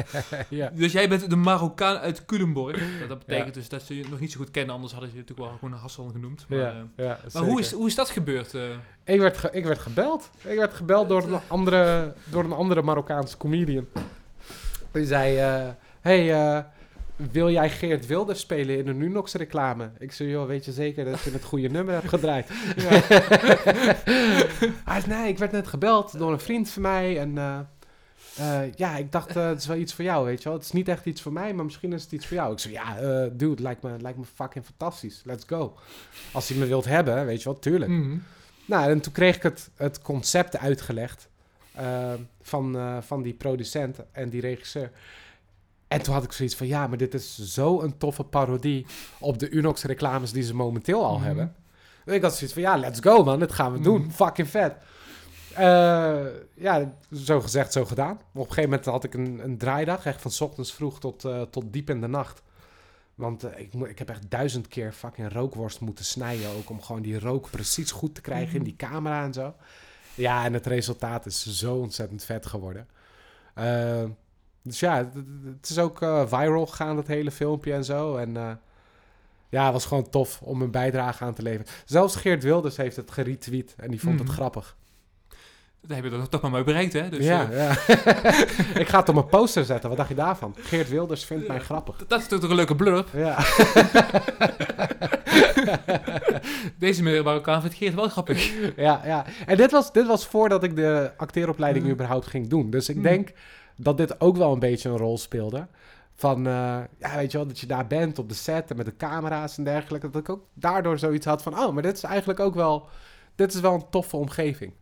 ja. 0.48 0.70
Dus 0.74 0.92
jij 0.92 1.08
bent 1.08 1.30
de 1.30 1.36
Marokkaan 1.36 1.96
uit 1.96 2.24
Culemborg. 2.24 3.08
Dat 3.08 3.18
betekent 3.18 3.54
dus 3.54 3.68
dat 3.68 3.82
ze 3.82 3.96
je 3.96 4.04
nog 4.08 4.20
niet 4.20 4.32
zo 4.32 4.38
goed 4.38 4.50
kennen, 4.50 4.74
anders 4.74 4.92
hadden 4.92 5.10
ze 5.10 5.16
je 5.16 5.22
natuurlijk 5.22 5.48
wel 5.48 5.58
gewoon 5.58 5.78
Hassan 5.78 6.10
genoemd. 6.10 6.46
Maar, 6.48 6.58
ja, 6.58 6.86
ja, 6.96 7.18
maar 7.32 7.42
hoe, 7.42 7.60
is, 7.60 7.72
hoe 7.72 7.86
is 7.86 7.94
dat 7.94 8.10
gebeurd? 8.10 8.54
Uh? 8.54 8.62
Ik, 9.04 9.20
werd 9.20 9.48
ik 9.54 9.64
werd 9.64 9.78
gebeld. 9.78 10.30
Ik 10.44 10.58
werd 10.58 10.74
gebeld 10.74 11.08
door 11.08 11.22
een 11.22 11.40
andere, 11.48 12.14
door 12.24 12.44
een 12.44 12.52
andere 12.52 12.82
Marokkaanse 12.82 13.36
comedian. 13.36 13.86
Die 14.90 15.06
zei, 15.06 15.36
uh, 15.36 15.68
hey, 16.00 16.64
wil 17.18 17.50
jij 17.50 17.70
Geert 17.70 18.06
Wilders 18.06 18.40
spelen 18.40 18.78
in 18.78 18.88
een 18.88 19.00
Unox 19.00 19.32
reclame? 19.32 19.90
Ik 19.98 20.12
zei, 20.12 20.28
joh, 20.28 20.46
weet 20.46 20.64
je 20.64 20.72
zeker 20.72 21.04
dat 21.04 21.20
je 21.20 21.30
het 21.30 21.44
goede 21.44 21.68
nummer 21.68 21.94
hebt 21.94 22.08
gedraaid? 22.08 22.48
Ja. 22.76 22.90
Hij 24.84 25.00
zei, 25.00 25.06
nee, 25.06 25.28
ik 25.28 25.38
werd 25.38 25.52
net 25.52 25.66
gebeld 25.66 26.18
door 26.18 26.32
een 26.32 26.40
vriend 26.40 26.70
van 26.70 26.82
mij 26.82 27.18
en... 27.18 27.36
Uh, 27.36 27.58
uh, 28.40 28.72
ja, 28.74 28.96
ik 28.96 29.12
dacht, 29.12 29.36
uh, 29.36 29.48
het 29.48 29.58
is 29.58 29.66
wel 29.66 29.76
iets 29.76 29.94
voor 29.94 30.04
jou, 30.04 30.24
weet 30.24 30.42
je 30.42 30.48
wel. 30.48 30.58
Het 30.58 30.66
is 30.66 30.72
niet 30.72 30.88
echt 30.88 31.04
iets 31.06 31.22
voor 31.22 31.32
mij, 31.32 31.54
maar 31.54 31.64
misschien 31.64 31.92
is 31.92 32.02
het 32.02 32.12
iets 32.12 32.26
voor 32.26 32.36
jou. 32.36 32.52
Ik 32.52 32.58
zei, 32.58 32.72
ja, 32.72 33.28
dude, 33.32 33.62
lijkt 33.62 33.82
me, 33.82 33.96
lijkt 34.00 34.18
me 34.18 34.24
fucking 34.34 34.64
fantastisch. 34.64 35.22
Let's 35.24 35.44
go. 35.46 35.76
Als 36.32 36.48
hij 36.48 36.58
me 36.58 36.66
wilt 36.66 36.84
hebben, 36.84 37.26
weet 37.26 37.42
je 37.42 37.48
wel, 37.48 37.58
tuurlijk. 37.58 37.90
Mm 37.90 38.02
-hmm. 38.02 38.22
Nou, 38.64 38.90
en 38.90 39.00
toen 39.00 39.12
kreeg 39.12 39.36
ik 39.36 39.42
het, 39.42 39.70
het 39.76 40.02
concept 40.02 40.58
uitgelegd 40.58 41.28
van, 42.42 42.76
van 43.02 43.22
die 43.22 43.34
producent 43.34 43.98
en 44.12 44.28
die 44.28 44.40
regisseur. 44.40 44.90
En 45.88 46.02
toen 46.02 46.14
had 46.14 46.24
ik 46.24 46.32
zoiets 46.32 46.54
van, 46.54 46.66
ja, 46.66 46.86
maar 46.86 46.98
dit 46.98 47.14
is 47.14 47.38
zo'n 47.38 47.94
toffe 47.98 48.24
parodie 48.24 48.86
op 49.18 49.38
de 49.38 49.50
Unox 49.50 49.82
reclames 49.82 50.32
die 50.32 50.42
ze 50.42 50.54
momenteel 50.54 51.04
al 51.04 51.10
mm 51.10 51.16
-hmm. 51.16 51.26
hebben. 51.26 51.54
En 52.04 52.14
ik 52.14 52.22
had 52.22 52.34
zoiets 52.34 52.52
van, 52.52 52.62
ja, 52.62 52.76
let's 52.76 53.00
go 53.00 53.24
man, 53.24 53.38
dit 53.38 53.52
gaan 53.52 53.72
we 53.72 53.78
mm 53.78 53.84
-hmm. 53.84 53.98
doen. 53.98 54.12
Fucking 54.12 54.48
vet. 54.48 54.74
Uh, 55.58 56.26
ja, 56.54 56.92
zo 57.12 57.40
gezegd, 57.40 57.72
zo 57.72 57.84
gedaan. 57.84 58.12
Op 58.12 58.20
een 58.34 58.40
gegeven 58.42 58.62
moment 58.62 58.84
had 58.84 59.04
ik 59.04 59.14
een, 59.14 59.40
een 59.44 59.58
draaidag, 59.58 60.06
echt 60.06 60.22
van 60.22 60.46
ochtends 60.48 60.72
vroeg 60.72 61.00
tot, 61.00 61.24
uh, 61.24 61.42
tot 61.42 61.72
diep 61.72 61.90
in 61.90 62.00
de 62.00 62.06
nacht. 62.06 62.42
Want 63.14 63.44
uh, 63.44 63.50
ik, 63.56 63.74
ik 63.74 63.98
heb 63.98 64.08
echt 64.08 64.30
duizend 64.30 64.68
keer 64.68 64.92
fucking 64.92 65.32
rookworst 65.32 65.80
moeten 65.80 66.04
snijden 66.04 66.50
ook, 66.50 66.70
om 66.70 66.82
gewoon 66.82 67.02
die 67.02 67.20
rook 67.20 67.50
precies 67.50 67.90
goed 67.90 68.14
te 68.14 68.20
krijgen 68.20 68.46
mm 68.46 68.50
-hmm. 68.50 68.58
in 68.58 68.64
die 68.64 68.76
camera 68.76 69.24
en 69.24 69.32
zo. 69.32 69.54
Ja, 70.14 70.44
en 70.44 70.52
het 70.52 70.66
resultaat 70.66 71.26
is 71.26 71.58
zo 71.58 71.74
ontzettend 71.74 72.24
vet 72.24 72.46
geworden. 72.46 72.88
Dus 74.68 74.80
ja, 74.80 74.96
het, 74.96 75.68
is 75.70 75.78
ook 75.78 76.02
uh, 76.02 76.22
viral 76.26 76.66
gegaan, 76.66 76.96
dat 76.96 77.06
hele 77.06 77.30
filmpje 77.30 77.72
en 77.72 77.84
zo. 77.84 78.16
En 78.16 78.34
uh, 78.34 78.50
ja, 79.48 79.64
het 79.64 79.72
was 79.72 79.86
gewoon 79.86 80.10
tof 80.10 80.40
om 80.42 80.62
een 80.62 80.70
bijdrage 80.70 81.24
aan 81.24 81.34
te 81.34 81.42
leveren. 81.42 81.66
Zelfs 81.84 82.16
Geert 82.16 82.42
Wilders 82.42 82.76
heeft 82.76 82.96
het 82.96 83.10
geretweet 83.10 83.74
en 83.76 83.90
die 83.90 84.00
vond 84.00 84.14
Mhm. 84.14 84.24
het 84.24 84.32
grappig. 84.32 84.76
Dat 85.80 85.96
heb 85.96 86.04
je 86.04 86.10
toch, 86.10 86.28
toch 86.28 86.40
maar 86.40 86.50
mooi 86.50 86.64
bereikt, 86.64 86.92
hè? 86.92 87.08
Dus, 87.08 87.24
ja, 87.24 87.50
eh, 87.50 87.56
ja. 87.56 87.70
ik 88.82 88.88
ga 88.88 88.98
het 88.98 89.08
op 89.08 89.14
mijn 89.14 89.26
poster 89.26 89.64
zetten. 89.64 89.88
Wat 89.88 89.98
dacht 89.98 90.08
je 90.08 90.14
daarvan? 90.14 90.54
Geert 90.58 90.88
Wilders 90.88 91.24
vindt 91.24 91.48
mij 91.48 91.58
grappig. 91.60 91.96
dat 92.06 92.20
is 92.20 92.26
toch 92.26 92.42
een 92.42 92.54
leuke 92.54 92.74
blurb. 92.76 93.08
Ja. 93.14 93.36
Deze 96.78 97.02
meneer 97.02 97.22
Marokkaan 97.24 97.60
vindt 97.60 97.76
Geert 97.76 97.94
wel 97.94 98.08
grappig. 98.08 98.52
ja, 98.76 99.00
ja. 99.04 99.24
En 99.46 99.56
dit 99.56 99.70
was, 99.70 99.92
dit 99.92 100.06
was 100.06 100.26
voordat 100.26 100.62
ik 100.64 100.76
de 100.76 101.10
acteeropleiding 101.16 101.84
Mhm. 101.84 101.92
überhaupt 101.94 102.26
ging 102.26 102.48
doen. 102.48 102.70
Dus 102.70 102.88
ik 102.88 102.94
Mhm. 102.96 103.04
denk 103.04 103.28
dat 103.78 103.96
dit 103.96 104.20
ook 104.20 104.36
wel 104.36 104.52
een 104.52 104.58
beetje 104.58 104.88
een 104.88 104.96
rol 104.96 105.18
speelde. 105.18 105.66
Van, 106.14 106.46
eh, 106.46 106.80
ja, 106.98 107.16
weet 107.16 107.32
je 107.32 107.38
wel, 107.38 107.46
dat 107.46 107.58
je 107.58 107.66
daar 107.66 107.86
bent 107.86 108.18
op 108.18 108.28
de 108.28 108.34
set 108.34 108.70
en 108.70 108.76
met 108.76 108.86
de 108.86 108.96
camera's 108.96 109.58
en 109.58 109.64
dergelijke. 109.64 110.10
Dat 110.10 110.20
ik 110.20 110.28
ook 110.28 110.46
daardoor 110.54 110.98
zoiets 110.98 111.26
had 111.26 111.42
van, 111.42 111.58
oh, 111.58 111.72
maar 111.72 111.82
dit 111.82 111.96
is 111.96 112.02
eigenlijk 112.02 112.40
ook 112.40 112.54
wel, 112.54 112.88
dit 113.34 113.54
is 113.54 113.60
wel 113.60 113.74
een 113.74 113.90
toffe 113.90 114.16
omgeving. 114.16 114.72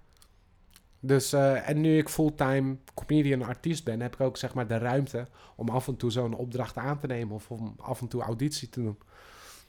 Dus, 1.00 1.32
eh, 1.32 1.68
en 1.68 1.80
nu 1.80 1.98
ik 1.98 2.08
fulltime 2.08 2.76
comedian 2.94 3.42
artiest 3.42 3.84
ben, 3.84 4.00
heb 4.00 4.14
ik 4.14 4.20
ook 4.20 4.36
zeg 4.36 4.54
maar 4.54 4.66
de 4.66 4.78
ruimte 4.78 5.26
om 5.56 5.68
af 5.68 5.88
en 5.88 5.96
toe 5.96 6.10
zo'n 6.10 6.34
opdracht 6.34 6.76
aan 6.76 6.98
te 6.98 7.06
nemen 7.06 7.34
of 7.34 7.50
om 7.50 7.74
af 7.78 8.00
en 8.00 8.08
toe 8.08 8.22
auditie 8.22 8.68
te 8.68 8.82
doen. 8.82 8.98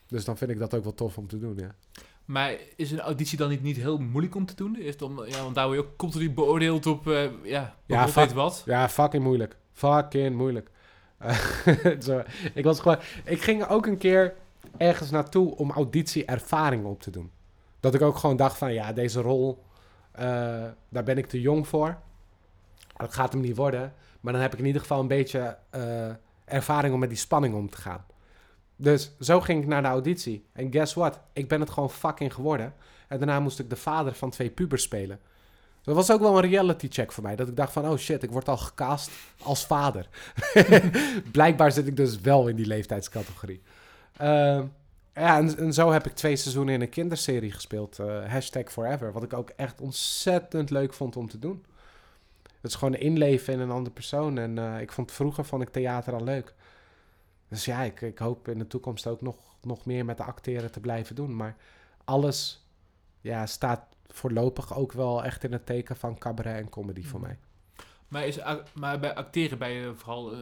Dus 0.08 0.26
dan 0.26 0.38
vind 0.38 0.52
ik 0.52 0.60
dat 0.60 0.74
ook 0.74 0.84
wel 0.84 0.94
tof 0.94 1.18
om 1.18 1.28
te 1.28 1.40
doen, 1.40 1.56
ja. 1.58 1.76
Maar 2.28 2.56
is 2.76 2.92
een 2.92 3.00
auditie 3.00 3.38
dan 3.38 3.50
niet, 3.50 3.62
niet 3.62 3.78
heel 3.78 3.98
moeilijk 3.98 4.36
om 4.36 4.46
te 4.46 4.56
doen? 4.56 4.80
Is 4.80 4.94
het 4.94 5.02
om, 5.02 5.26
ja, 5.26 5.44
want 5.44 5.56
daar 5.56 5.66
word 5.66 5.78
je 5.78 5.86
ook 5.86 5.98
continu 5.98 6.32
beoordeeld 6.32 6.86
op, 6.86 7.08
eh 7.08 7.30
ja, 7.44 7.76
Ja, 7.86 8.08
fuck. 8.08 8.30
wat. 8.30 8.64
Ja, 8.66 8.90
fucking 8.90 9.24
moeilijk. 9.24 9.58
Fucking 9.74 10.36
moeilijk. 10.36 10.70
Zo, 12.00 12.24
ik 12.54 12.64
was 12.64 12.80
gewoon... 12.80 12.98
Ik 13.24 13.42
ging 13.42 13.68
ook 13.68 13.86
een 13.86 13.98
keer 13.98 14.34
ergens 14.78 15.10
naartoe 15.10 15.56
om 15.56 15.72
auditieervaring 15.72 16.86
op 16.86 17.02
te 17.02 17.12
doen. 17.12 17.32
Dat 17.80 17.94
ik 17.94 18.02
ook 18.02 18.18
gewoon 18.18 18.36
dacht 18.36 18.58
van, 18.58 18.74
ja, 18.74 18.94
deze 18.94 19.22
rol, 19.22 19.64
eh, 20.12 20.26
daar 20.90 21.04
ben 21.04 21.18
ik 21.18 21.28
te 21.28 21.42
jong 21.42 21.68
voor. 21.68 21.98
Dat 22.98 23.14
gaat 23.14 23.32
hem 23.34 23.42
niet 23.42 23.58
worden. 23.58 23.94
Maar 24.22 24.34
dan 24.34 24.42
heb 24.42 24.54
ik 24.54 24.60
in 24.60 24.66
ieder 24.66 24.82
geval 24.82 25.00
een 25.00 25.08
beetje 25.08 25.58
eh, 25.70 26.10
ervaring 26.46 26.94
om 26.94 27.00
met 27.00 27.10
die 27.10 27.18
spanning 27.18 27.56
om 27.56 27.70
te 27.70 27.78
gaan. 27.78 28.06
Dus 28.78 29.12
zo 29.20 29.42
ging 29.42 29.62
ik 29.62 29.68
naar 29.68 29.82
de 29.82 29.88
auditie. 29.88 30.46
En 30.54 30.72
guess 30.72 30.94
what? 30.94 31.20
Ik 31.34 31.48
ben 31.48 31.60
het 31.60 31.70
gewoon 31.70 31.90
fucking 31.90 32.34
geworden. 32.34 32.74
En 33.08 33.18
daarna 33.18 33.40
moest 33.40 33.60
ik 33.60 33.70
de 33.70 33.76
vader 33.76 34.14
van 34.14 34.30
twee 34.30 34.50
pubers 34.50 34.84
spelen. 34.84 35.20
Dat 35.82 35.96
was 35.96 36.12
ook 36.12 36.20
wel 36.20 36.38
een 36.38 36.50
reality 36.50 36.88
check 36.90 37.12
voor 37.12 37.24
mij. 37.24 37.36
Dat 37.36 37.48
ik 37.48 37.56
dacht 37.56 37.74
van, 37.74 37.88
oh 37.90 37.98
shit, 37.98 38.24
ik 38.24 38.32
word 38.32 38.50
al 38.50 38.58
gecast 38.58 39.12
als 39.44 39.66
vader. 39.66 40.08
Blijkbaar 41.32 41.72
zit 41.72 41.88
ik 41.88 41.96
dus 41.96 42.22
wel 42.22 42.48
in 42.48 42.56
die 42.56 42.66
leeftijdscategorie. 42.66 43.62
Ehm, 44.18 44.66
ja, 45.14 45.38
en, 45.38 45.74
zo 45.74 45.92
heb 45.92 46.06
ik 46.06 46.14
twee 46.16 46.36
seizoenen 46.36 46.74
in 46.74 46.82
een 46.82 46.90
kinderserie 46.90 47.52
gespeeld. 47.52 48.00
eh, 48.00 48.26
hashtag 48.26 48.72
Forever. 48.72 49.12
Wat 49.12 49.24
ik 49.24 49.34
ook 49.34 49.50
echt 49.50 49.82
ontzettend 49.82 50.70
leuk 50.70 50.94
vond 50.94 51.16
om 51.16 51.30
te 51.30 51.40
doen. 51.40 51.66
Het 52.62 52.72
is 52.72 52.76
gewoon 52.76 52.96
inleven 52.96 53.54
in 53.54 53.60
een 53.60 53.72
andere 53.72 53.94
persoon. 53.96 54.38
En 54.38 54.58
eh, 54.58 54.82
ik 54.82 54.92
vond 54.92 55.12
vroeger 55.12 55.46
vond 55.46 55.62
ik 55.62 55.70
theater 55.70 56.14
al 56.14 56.24
leuk. 56.24 56.54
Dus 57.50 57.66
ja, 57.66 57.82
ik, 57.82 58.02
ik 58.02 58.18
hoop 58.18 58.48
in 58.48 58.58
de 58.60 58.68
toekomst 58.68 59.08
ook 59.08 59.22
nog, 59.22 59.36
nog 59.62 59.86
meer 59.86 60.06
met 60.06 60.18
de 60.18 60.24
acteren 60.24 60.72
te 60.72 60.80
blijven 60.80 61.16
doen. 61.16 61.36
Maar 61.36 61.56
alles 62.04 62.66
ja, 63.22 63.46
staat 63.46 63.82
voorlopig 64.08 64.76
ook 64.78 64.92
wel 64.92 65.24
echt 65.24 65.44
in 65.44 65.52
het 65.52 65.66
teken 65.66 65.96
van 65.96 66.18
cabaret 66.18 66.58
en 66.58 66.70
comedy 66.70 67.04
voor 67.04 67.20
mij. 67.22 67.38
Maar, 68.08 68.28
is, 68.28 68.40
maar 68.74 69.00
bij 69.00 69.16
acteren 69.16 69.58
ben 69.58 69.70
je 69.70 69.94
vooral 69.96 70.34
eh, 70.34 70.40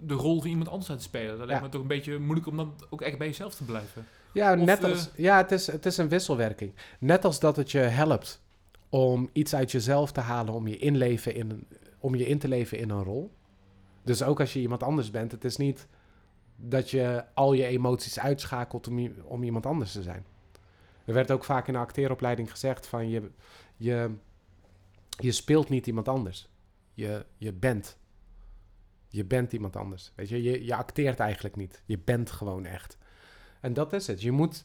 de 0.00 0.14
rol 0.14 0.40
van 0.40 0.50
iemand 0.50 0.68
anders 0.68 0.90
uit 0.90 0.98
te 0.98 1.04
spelen. 1.04 1.38
Dat 1.38 1.46
lijkt 1.46 1.60
Ja. 1.60 1.66
me 1.66 1.68
toch 1.72 1.80
een 1.82 1.86
beetje 1.88 2.18
moeilijk 2.18 2.46
om 2.46 2.56
dan 2.56 2.74
ook 2.90 3.00
echt 3.00 3.18
bij 3.18 3.26
jezelf 3.26 3.54
te 3.54 3.64
blijven. 3.64 4.06
Ja, 4.32 4.52
Of, 4.58 4.64
net 4.64 4.84
eh, 4.84 4.90
als, 4.90 5.10
ja 5.16 5.36
het, 5.36 5.52
is, 5.52 5.66
het 5.66 5.86
is 5.86 5.96
een 5.96 6.08
wisselwerking. 6.08 6.72
Net 6.98 7.24
als 7.24 7.40
dat 7.40 7.56
het 7.56 7.70
je 7.70 7.78
helpt 7.78 8.40
om 8.88 9.30
iets 9.32 9.54
uit 9.54 9.70
jezelf 9.70 10.12
te 10.12 10.20
halen, 10.20 10.54
om 10.54 10.66
je, 10.68 10.78
inleven 10.78 11.34
in 11.34 11.66
om 11.98 12.14
je 12.14 12.26
in 12.26 12.38
te 12.38 12.48
leven 12.48 12.78
in 12.78 12.90
een 12.90 13.02
rol. 13.04 13.30
Dus 14.02 14.22
ook 14.22 14.40
als 14.40 14.52
je 14.52 14.60
iemand 14.60 14.82
anders 14.82 15.10
bent, 15.10 15.32
het 15.32 15.44
is 15.44 15.56
niet 15.56 15.86
dat 16.64 16.90
je 16.90 17.24
al 17.34 17.52
je 17.52 17.64
emoties 17.64 18.18
uitschakelt 18.18 18.88
om, 18.88 19.12
om 19.24 19.42
iemand 19.42 19.66
anders 19.66 19.92
te 19.92 20.02
zijn. 20.02 20.24
Er 21.04 21.14
werd 21.14 21.30
ook 21.30 21.44
vaak 21.44 21.66
in 21.66 21.72
de 21.72 21.78
acteeropleiding 21.78 22.50
gezegd 22.50 22.86
van 22.86 23.08
je, 23.08 23.30
je, 23.76 24.10
je 25.18 25.32
speelt 25.32 25.68
niet 25.68 25.86
iemand 25.86 26.08
anders. 26.08 26.48
Je, 26.94 27.26
je 27.36 27.52
bent. 27.52 27.98
Je 29.08 29.24
bent 29.24 29.52
iemand 29.52 29.76
anders. 29.76 30.12
Weet 30.14 30.28
je? 30.28 30.42
je, 30.42 30.64
je 30.64 30.74
acteert 30.74 31.20
eigenlijk 31.20 31.56
niet. 31.56 31.82
Je 31.84 31.98
bent 31.98 32.30
gewoon 32.30 32.64
echt. 32.64 32.98
En 33.60 33.72
dat 33.72 33.92
is 33.92 34.06
het. 34.06 34.22
Je 34.22 34.32
moet, 34.32 34.64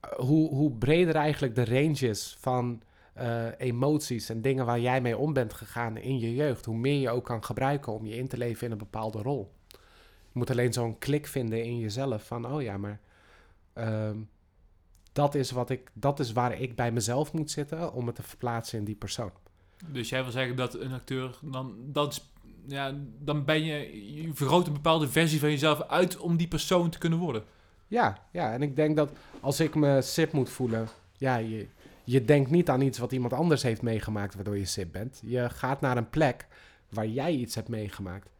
eh, 0.00 0.10
hoe, 0.10 0.54
hoe 0.54 0.72
breder 0.72 1.14
eigenlijk 1.14 1.54
de 1.54 1.64
range 1.64 2.08
is 2.08 2.36
van 2.40 2.82
eh, 3.14 3.46
emoties 3.58 4.28
en 4.28 4.42
dingen 4.42 4.66
waar 4.66 4.80
jij 4.80 5.00
mee 5.00 5.18
om 5.18 5.32
bent 5.32 5.54
gegaan 5.54 5.96
in 5.96 6.18
je 6.18 6.34
jeugd, 6.34 6.64
hoe 6.64 6.76
meer 6.76 7.00
je 7.00 7.10
ook 7.10 7.24
kan 7.24 7.44
gebruiken 7.44 7.92
om 7.92 8.06
je 8.06 8.16
in 8.16 8.28
te 8.28 8.38
leven 8.38 8.66
in 8.66 8.72
een 8.72 8.78
bepaalde 8.78 9.22
rol. 9.22 9.52
Je 10.34 10.40
moet 10.40 10.50
alleen 10.50 10.72
zo'n 10.72 10.98
klik 10.98 11.26
vinden 11.26 11.64
in 11.64 11.78
jezelf 11.78 12.26
van, 12.26 12.46
oh 12.46 12.62
ja, 12.62 12.76
maar 12.76 13.00
ehm, 13.72 14.18
dat, 15.12 15.34
is 15.34 15.50
wat 15.50 15.70
ik, 15.70 15.90
dat 15.92 16.20
is 16.20 16.32
waar 16.32 16.60
ik 16.60 16.76
bij 16.76 16.92
mezelf 16.92 17.32
moet 17.32 17.50
zitten 17.50 17.92
om 17.92 18.04
me 18.04 18.12
te 18.12 18.22
verplaatsen 18.22 18.78
in 18.78 18.84
die 18.84 18.94
persoon. 18.94 19.30
Dus 19.86 20.08
jij 20.08 20.22
wil 20.22 20.32
zeggen 20.32 20.56
dat 20.56 20.74
een 20.74 20.92
acteur 20.92 21.38
dan, 21.42 21.74
dan, 21.78 22.12
ja, 22.66 22.94
dan 23.18 23.44
ben 23.44 23.64
je, 23.64 24.04
je 24.22 24.34
vergroot 24.34 24.66
een 24.66 24.72
bepaalde 24.72 25.08
versie 25.08 25.40
van 25.40 25.50
jezelf 25.50 25.82
uit 25.82 26.16
om 26.16 26.36
die 26.36 26.48
persoon 26.48 26.90
te 26.90 26.98
kunnen 26.98 27.18
worden. 27.18 27.44
Ja, 27.88 28.18
ja, 28.32 28.52
en 28.52 28.62
ik 28.62 28.76
denk 28.76 28.96
dat 28.96 29.10
als 29.40 29.60
ik 29.60 29.74
me 29.74 30.02
sip 30.02 30.32
moet 30.32 30.50
voelen, 30.50 30.88
ja, 31.16 31.36
je, 31.36 31.66
je 32.04 32.24
denkt 32.24 32.50
niet 32.50 32.68
aan 32.68 32.80
iets 32.80 32.98
wat 32.98 33.12
iemand 33.12 33.32
anders 33.32 33.62
heeft 33.62 33.82
meegemaakt 33.82 34.34
waardoor 34.34 34.58
je 34.58 34.64
sip 34.66 34.92
bent. 34.92 35.20
Je 35.24 35.50
gaat 35.50 35.80
naar 35.80 35.96
een 35.96 36.10
plek 36.10 36.46
waar 36.88 37.06
jij 37.06 37.32
iets 37.32 37.54
hebt 37.54 37.68
meegemaakt 37.68 38.32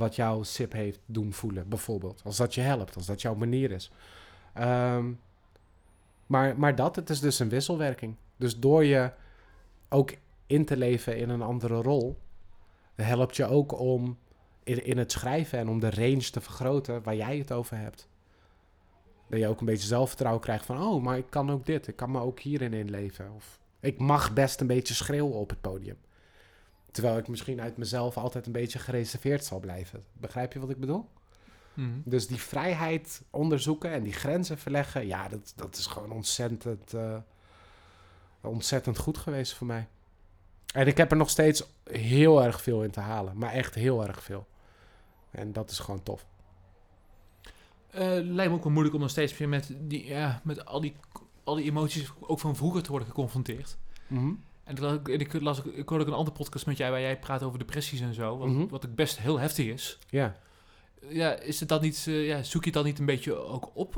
wat 0.00 0.16
jouw 0.16 0.42
sip 0.42 0.72
heeft 0.72 1.00
doen 1.06 1.32
voelen, 1.32 1.68
bijvoorbeeld. 1.68 2.20
Als 2.24 2.36
dat 2.36 2.54
je 2.54 2.60
helpt, 2.60 2.96
als 2.96 3.06
dat 3.06 3.22
jouw 3.22 3.34
manier 3.34 3.70
is. 3.70 3.90
Ehm, 4.54 5.12
maar, 6.26 6.58
maar 6.58 6.74
dat, 6.74 6.96
het 6.96 7.10
is 7.10 7.20
dus 7.20 7.38
een 7.38 7.48
wisselwerking. 7.48 8.16
Dus 8.36 8.58
door 8.58 8.84
je 8.84 9.10
ook 9.88 10.14
in 10.46 10.64
te 10.64 10.76
leven 10.76 11.16
in 11.16 11.28
een 11.28 11.42
andere 11.42 11.82
rol, 11.82 12.18
helpt 12.94 13.36
je 13.36 13.46
ook 13.46 13.78
om 13.78 14.18
in, 14.62 14.84
in 14.84 14.98
het 14.98 15.12
schrijven 15.12 15.58
en 15.58 15.68
om 15.68 15.80
de 15.80 15.90
range 15.90 16.30
te 16.30 16.40
vergroten 16.40 17.02
waar 17.02 17.16
jij 17.16 17.38
het 17.38 17.52
over 17.52 17.76
hebt. 17.76 18.08
Dat 19.28 19.38
je 19.38 19.48
ook 19.48 19.60
een 19.60 19.66
beetje 19.66 19.86
zelfvertrouwen 19.86 20.42
krijgt 20.42 20.66
van, 20.66 20.82
oh, 20.82 21.02
maar 21.02 21.18
ik 21.18 21.30
kan 21.30 21.50
ook 21.50 21.66
dit, 21.66 21.86
ik 21.86 21.96
kan 21.96 22.10
me 22.10 22.20
ook 22.20 22.40
hierin 22.40 22.72
inleven. 22.72 23.32
Of 23.32 23.58
ik 23.80 23.98
mag 23.98 24.32
best 24.32 24.60
een 24.60 24.66
beetje 24.66 24.94
schreeuwen 24.94 25.34
op 25.34 25.50
het 25.50 25.60
podium. 25.60 25.96
Terwijl 26.90 27.18
ik 27.18 27.28
misschien 27.28 27.60
uit 27.60 27.76
mezelf 27.76 28.16
altijd 28.16 28.46
een 28.46 28.52
beetje 28.52 28.78
gereserveerd 28.78 29.44
zal 29.44 29.60
blijven. 29.60 30.04
Begrijp 30.12 30.52
je 30.52 30.60
wat 30.60 30.70
ik 30.70 30.80
bedoel? 30.80 31.08
Mhm. 31.74 31.88
Dus 32.04 32.26
die 32.26 32.40
vrijheid 32.40 33.22
onderzoeken 33.30 33.90
en 33.90 34.02
die 34.02 34.12
grenzen 34.12 34.58
verleggen, 34.58 35.06
ja, 35.06 35.28
dat, 35.28 35.52
dat 35.56 35.76
is 35.76 35.86
gewoon 35.86 36.12
ontzettend, 36.12 36.94
eh, 36.94 37.16
ontzettend 38.40 38.98
goed 38.98 39.18
geweest 39.18 39.54
voor 39.54 39.66
mij. 39.66 39.88
En 40.74 40.86
ik 40.86 40.96
heb 40.96 41.10
er 41.10 41.16
nog 41.16 41.30
steeds 41.30 41.64
heel 41.84 42.44
erg 42.44 42.62
veel 42.62 42.82
in 42.82 42.90
te 42.90 43.00
halen, 43.00 43.38
maar 43.38 43.52
echt 43.52 43.74
heel 43.74 44.06
erg 44.06 44.22
veel. 44.22 44.46
En 45.30 45.52
dat 45.52 45.70
is 45.70 45.78
gewoon 45.78 46.02
tof. 46.02 46.26
Eh, 47.90 48.08
lijkt 48.22 48.50
me 48.50 48.56
ook 48.56 48.64
wel 48.64 48.72
moeilijk 48.72 48.94
om 48.94 49.00
nog 49.00 49.10
steeds 49.10 49.38
weer 49.38 49.48
met, 49.48 49.74
die, 49.78 50.06
ja, 50.06 50.40
met 50.44 50.64
al, 50.64 50.80
die, 50.80 50.96
al 51.44 51.54
die 51.54 51.64
emoties 51.64 52.12
ook 52.20 52.38
van 52.38 52.56
vroeger 52.56 52.82
te 52.82 52.90
worden 52.90 53.08
geconfronteerd. 53.08 53.78
Mhm. 54.06 54.32
En 54.70 54.76
ik, 54.76 54.82
las- 54.82 54.98
ik, 55.04 55.40
las, 55.40 55.62
ik 55.62 55.88
hoorde 55.88 56.04
ook 56.04 56.10
een 56.10 56.16
andere 56.16 56.36
podcast 56.36 56.66
met 56.66 56.76
jij 56.76 56.90
waar 56.90 57.00
jij 57.00 57.18
praat 57.18 57.42
over 57.42 57.58
depressies 57.58 58.00
en 58.00 58.14
zo. 58.14 58.38
Wat, 58.38 58.48
Mhm. 58.48 58.66
wat 58.68 58.86
ook 58.86 58.94
best 58.94 59.18
heel 59.18 59.38
heftig 59.38 59.66
is. 59.66 59.98
Ja. 60.08 60.36
Ja, 61.08 61.32
is 61.38 61.60
het 61.60 61.68
dan 61.68 61.80
niet, 61.80 62.04
eh, 62.08 62.26
ja, 62.26 62.42
zoek 62.42 62.60
je 62.64 62.66
het 62.70 62.74
dan 62.78 62.84
niet 62.84 62.98
een 62.98 63.06
beetje 63.06 63.34
ook 63.34 63.70
op? 63.74 63.96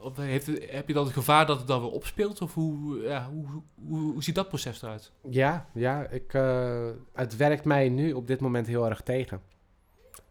Of 0.00 0.16
heeft, 0.16 0.46
heb 0.70 0.88
je 0.88 0.94
dan 0.94 1.04
het 1.04 1.12
gevaar 1.12 1.46
dat 1.46 1.58
het 1.58 1.66
dan 1.66 1.80
weer 1.80 1.90
opspeelt? 1.90 2.40
Of 2.42 2.54
hoe, 2.54 3.00
ja, 3.02 3.28
hoe, 3.30 3.46
hoe, 3.88 4.12
hoe 4.12 4.22
ziet 4.22 4.34
dat 4.34 4.48
proces 4.48 4.82
eruit? 4.82 5.12
Ja, 5.30 5.66
ja 5.74 6.06
ik, 6.08 6.34
eh, 6.34 6.88
het 7.12 7.36
werkt 7.36 7.64
mij 7.64 7.88
nu 7.88 8.12
op 8.12 8.26
dit 8.26 8.40
moment 8.40 8.66
heel 8.66 8.88
erg 8.88 9.00
tegen. 9.02 9.40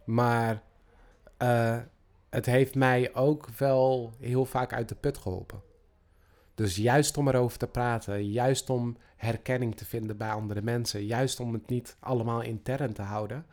Maar 0.06 0.64
eh, 1.38 1.78
het 2.30 2.46
heeft 2.46 2.76
mij 2.76 3.14
ook 3.16 3.50
wel 3.58 4.14
heel 4.20 4.46
vaak 4.46 4.74
uit 4.74 4.90
de 4.90 4.96
put 4.96 5.18
geholpen. 5.18 5.62
Dus 6.56 6.76
juist 6.76 7.18
om 7.18 7.28
erover 7.28 7.58
te 7.58 7.68
praten, 7.68 8.32
juist 8.32 8.70
om 8.70 8.98
herkenning 9.26 9.76
te 9.76 9.86
vinden 9.86 10.17
bij 10.17 10.32
andere 10.32 10.61
mensen, 10.61 11.05
juist 11.05 11.39
om 11.39 11.53
het 11.53 11.69
niet 11.69 11.95
allemaal 11.99 12.41
intern 12.41 12.93
te 12.93 13.01
houden, 13.01 13.45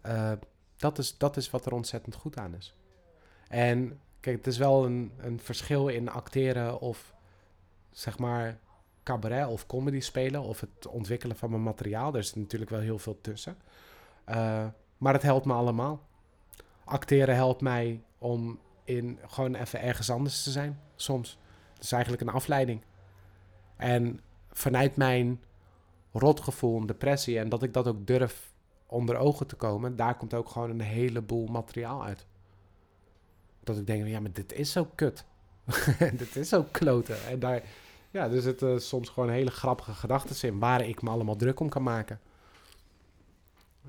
eh, 0.00 0.32
dat, 0.76 0.98
is, 0.98 1.18
dat 1.18 1.36
is 1.36 1.50
wat 1.50 1.66
er 1.66 1.72
ontzettend 1.72 2.14
goed 2.14 2.36
aan 2.36 2.54
is. 2.54 2.74
En 3.48 4.00
kijk, 4.20 4.36
het 4.36 4.46
is 4.46 4.58
wel 4.58 4.84
een, 4.84 5.12
een 5.16 5.40
verschil 5.40 5.88
in 5.88 6.08
acteren 6.08 6.80
of 6.80 7.14
zeg 7.90 8.18
maar 8.18 8.58
cabaret 9.02 9.46
of 9.46 9.66
comedy 9.66 10.00
spelen 10.00 10.42
of 10.42 10.60
het 10.60 10.86
ontwikkelen 10.86 11.36
van 11.36 11.50
mijn 11.50 11.62
materiaal. 11.62 12.12
Er 12.12 12.18
is 12.18 12.34
natuurlijk 12.34 12.70
wel 12.70 12.80
heel 12.80 12.98
veel 12.98 13.18
tussen. 13.20 13.56
Eh, 14.24 14.66
maar 14.98 15.12
het 15.12 15.22
helpt 15.22 15.46
me 15.46 15.52
allemaal. 15.52 16.00
Acteren 16.84 17.34
helpt 17.34 17.60
mij 17.60 18.02
om 18.18 18.58
in 18.84 19.18
gewoon 19.26 19.54
even 19.54 19.80
ergens 19.80 20.10
anders 20.10 20.42
te 20.42 20.50
zijn, 20.50 20.80
soms. 20.96 21.38
Het 21.74 21.82
is 21.82 21.92
eigenlijk 21.92 22.22
een 22.22 22.28
afleiding. 22.28 22.80
En 23.76 24.20
vanuit 24.54 24.96
mijn 24.96 25.42
rotgevoel 26.12 26.80
en 26.80 26.86
depressie 26.86 27.38
en 27.38 27.48
dat 27.48 27.62
ik 27.62 27.72
dat 27.72 27.86
ook 27.86 28.06
durf 28.06 28.52
onder 28.86 29.16
ogen 29.16 29.46
te 29.46 29.56
komen, 29.56 29.96
daar 29.96 30.16
komt 30.16 30.34
ook 30.34 30.48
gewoon 30.48 30.70
een 30.70 30.80
heleboel 30.80 31.46
materiaal 31.46 32.04
uit. 32.04 32.26
Dat 33.60 33.78
ik 33.78 33.86
denk, 33.86 34.06
ja, 34.06 34.20
maar 34.20 34.32
dit 34.32 34.52
is 34.52 34.72
zo 34.72 34.88
kut. 34.94 35.24
dit 36.18 36.36
is 36.36 36.48
zo 36.48 36.66
kloten. 36.70 37.26
En 37.26 37.38
daar, 37.38 37.62
ja, 38.10 38.30
er 38.30 38.42
zitten 38.42 38.82
soms 38.82 39.08
gewoon 39.08 39.30
hele 39.30 39.50
grappige 39.50 39.92
gedachten 39.92 40.48
in 40.48 40.58
waar 40.58 40.88
ik 40.88 41.02
me 41.02 41.10
allemaal 41.10 41.36
druk 41.36 41.60
om 41.60 41.68
kan 41.68 41.82
maken. 41.82 42.20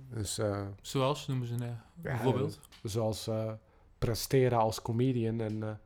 Dus, 0.10 0.40
uh, 0.40 0.62
Zoals, 0.82 1.28
noemen 1.28 1.48
ze 1.48 1.54
een 1.54 1.78
uh, 2.04 2.22
voorbeeld. 2.22 2.60
zoals 2.84 3.28
uh, 3.28 3.52
presteren 3.98 4.58
als 4.58 4.82
comedian 4.82 5.40
en 5.40 5.80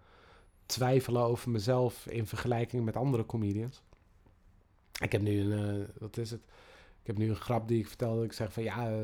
twijfelen 0.65 1.21
over 1.21 1.49
mezelf 1.49 2.05
in 2.05 2.27
vergelijking 2.27 2.85
met 2.85 2.95
andere 2.95 3.25
comedians. 3.25 3.81
Ik 4.99 5.11
heb 5.11 5.21
nu 5.21 5.53
een, 5.53 5.87
wat 5.97 6.17
is 6.17 6.31
het? 6.31 6.41
Ik 7.01 7.07
heb 7.07 7.17
nu 7.17 7.29
een 7.29 7.35
grap 7.35 7.67
die 7.67 7.79
ik 7.79 7.87
vertelde. 7.87 8.23
Ik 8.23 8.33
zeg 8.33 8.53
van 8.53 8.63
ja, 8.63 9.03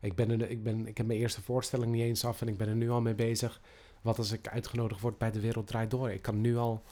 ik, 0.00 0.14
ben 0.14 0.30
er, 0.30 0.50
ik, 0.50 0.62
ben, 0.62 0.86
ik 0.86 0.96
heb 0.96 1.06
mijn 1.06 1.18
eerste 1.18 1.42
voorstelling 1.42 1.92
niet 1.92 2.02
eens 2.02 2.24
af 2.24 2.40
en 2.40 2.48
ik 2.48 2.56
ben 2.56 2.68
er 2.68 2.76
nu 2.76 2.90
al 2.90 3.00
mee 3.00 3.14
bezig. 3.14 3.60
Wat 4.00 4.18
als 4.18 4.32
ik 4.32 4.48
uitgenodigd 4.48 5.00
word 5.00 5.18
bij 5.18 5.30
De 5.30 5.40
Wereld 5.40 5.66
Draait 5.66 5.90
Door? 5.90 6.10
Ik 6.10 6.22
kan 6.22 6.40
nu 6.40 6.56
al 6.56 6.82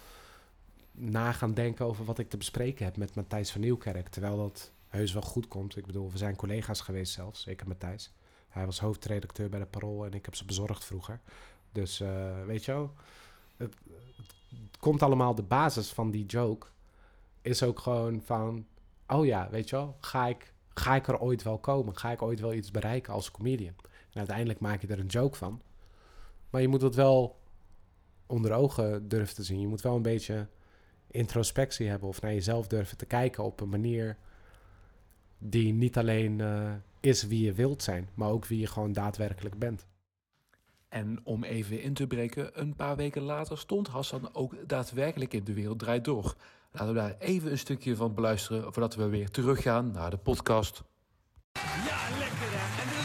na 0.92 1.32
gaan 1.32 1.54
denken 1.54 1.86
over 1.86 2.04
wat 2.04 2.18
ik 2.18 2.28
te 2.28 2.36
bespreken 2.36 2.84
heb 2.84 2.96
met 2.96 3.14
Matthijs 3.14 3.50
van 3.50 3.60
Nieuwkerk. 3.60 4.08
Terwijl 4.08 4.36
dat 4.36 4.72
heus 4.88 5.12
wel 5.12 5.22
goed 5.22 5.48
komt. 5.48 5.76
Ik 5.76 5.86
bedoel, 5.86 6.10
we 6.10 6.18
zijn 6.18 6.36
collega's 6.36 6.80
geweest 6.80 7.12
zelfs, 7.12 7.46
ik 7.46 7.60
en 7.60 7.68
Matthijs. 7.68 8.12
Hij 8.48 8.64
was 8.64 8.80
hoofdredacteur 8.80 9.48
bij 9.48 9.58
de 9.58 9.66
Parool 9.66 10.04
en 10.04 10.12
ik 10.12 10.24
heb 10.24 10.34
ze 10.34 10.44
bezorgd 10.44 10.84
vroeger. 10.84 11.20
Dus 11.72 12.00
uh, 12.00 12.44
weet 12.46 12.64
je 12.64 12.72
wel, 12.72 12.92
het, 13.56 13.74
komt 14.78 15.02
allemaal, 15.02 15.34
de 15.34 15.42
basis 15.42 15.92
van 15.92 16.10
die 16.10 16.26
joke 16.26 16.66
is 17.48 17.62
ook 17.62 17.78
gewoon 17.78 18.20
van, 18.24 18.66
oh 19.06 19.26
ja, 19.26 19.48
weet 19.50 19.68
je 19.68 19.76
wel, 19.76 19.96
ga 20.00 20.26
ik, 20.26 20.52
ga 20.74 20.94
ik 20.94 21.06
er 21.06 21.18
ooit 21.18 21.42
wel 21.42 21.58
komen? 21.58 21.96
Ga 21.96 22.10
ik 22.10 22.22
ooit 22.22 22.40
wel 22.40 22.52
iets 22.52 22.70
bereiken 22.70 23.12
als 23.12 23.30
comedian? 23.30 23.74
En 24.10 24.18
uiteindelijk 24.18 24.60
maak 24.60 24.80
je 24.80 24.86
er 24.86 24.98
een 24.98 25.06
joke 25.06 25.36
van. 25.36 25.62
Maar 26.50 26.60
je 26.60 26.68
moet 26.68 26.82
het 26.82 26.94
wel 26.94 27.40
onder 28.26 28.52
ogen 28.52 29.08
durven 29.08 29.34
te 29.34 29.42
zien. 29.42 29.60
Je 29.60 29.66
moet 29.66 29.80
wel 29.80 29.96
een 29.96 30.02
beetje 30.02 30.46
introspectie 31.10 31.88
hebben 31.88 32.08
of 32.08 32.20
naar 32.20 32.32
jezelf 32.32 32.66
durven 32.66 32.96
te 32.96 33.06
kijken 33.06 33.44
op 33.44 33.60
een 33.60 33.68
manier 33.68 34.16
die 35.38 35.72
niet 35.72 35.98
alleen 35.98 36.38
uh, 36.38 36.72
is 37.00 37.26
wie 37.26 37.44
je 37.44 37.52
wilt 37.52 37.82
zijn, 37.82 38.08
maar 38.14 38.30
ook 38.30 38.46
wie 38.46 38.60
je 38.60 38.66
gewoon 38.66 38.92
daadwerkelijk 38.92 39.58
bent. 39.58 39.86
En 40.88 41.20
om 41.24 41.44
even 41.44 41.82
in 41.82 41.94
te 41.94 42.06
breken, 42.06 42.60
een 42.60 42.74
paar 42.74 42.96
weken 42.96 43.22
later 43.22 43.58
stond 43.58 43.88
Hassan 43.88 44.34
ook 44.34 44.54
daadwerkelijk 44.66 45.32
in 45.32 45.44
De 45.44 45.54
Wereld 45.54 45.78
Draait 45.78 46.04
Door. 46.04 46.34
Laten 46.72 46.88
we 46.88 47.00
daar 47.00 47.16
even 47.18 47.50
een 47.50 47.58
stukje 47.58 47.96
van 47.96 48.14
beluisteren 48.14 48.62
voordat 48.62 48.94
we 48.94 49.08
weer 49.08 49.30
teruggaan 49.30 49.90
naar 49.90 50.10
de 50.10 50.16
podcast. 50.16 50.82
Ja, 51.52 52.18
lekker 52.18 52.48
hè. 52.50 52.97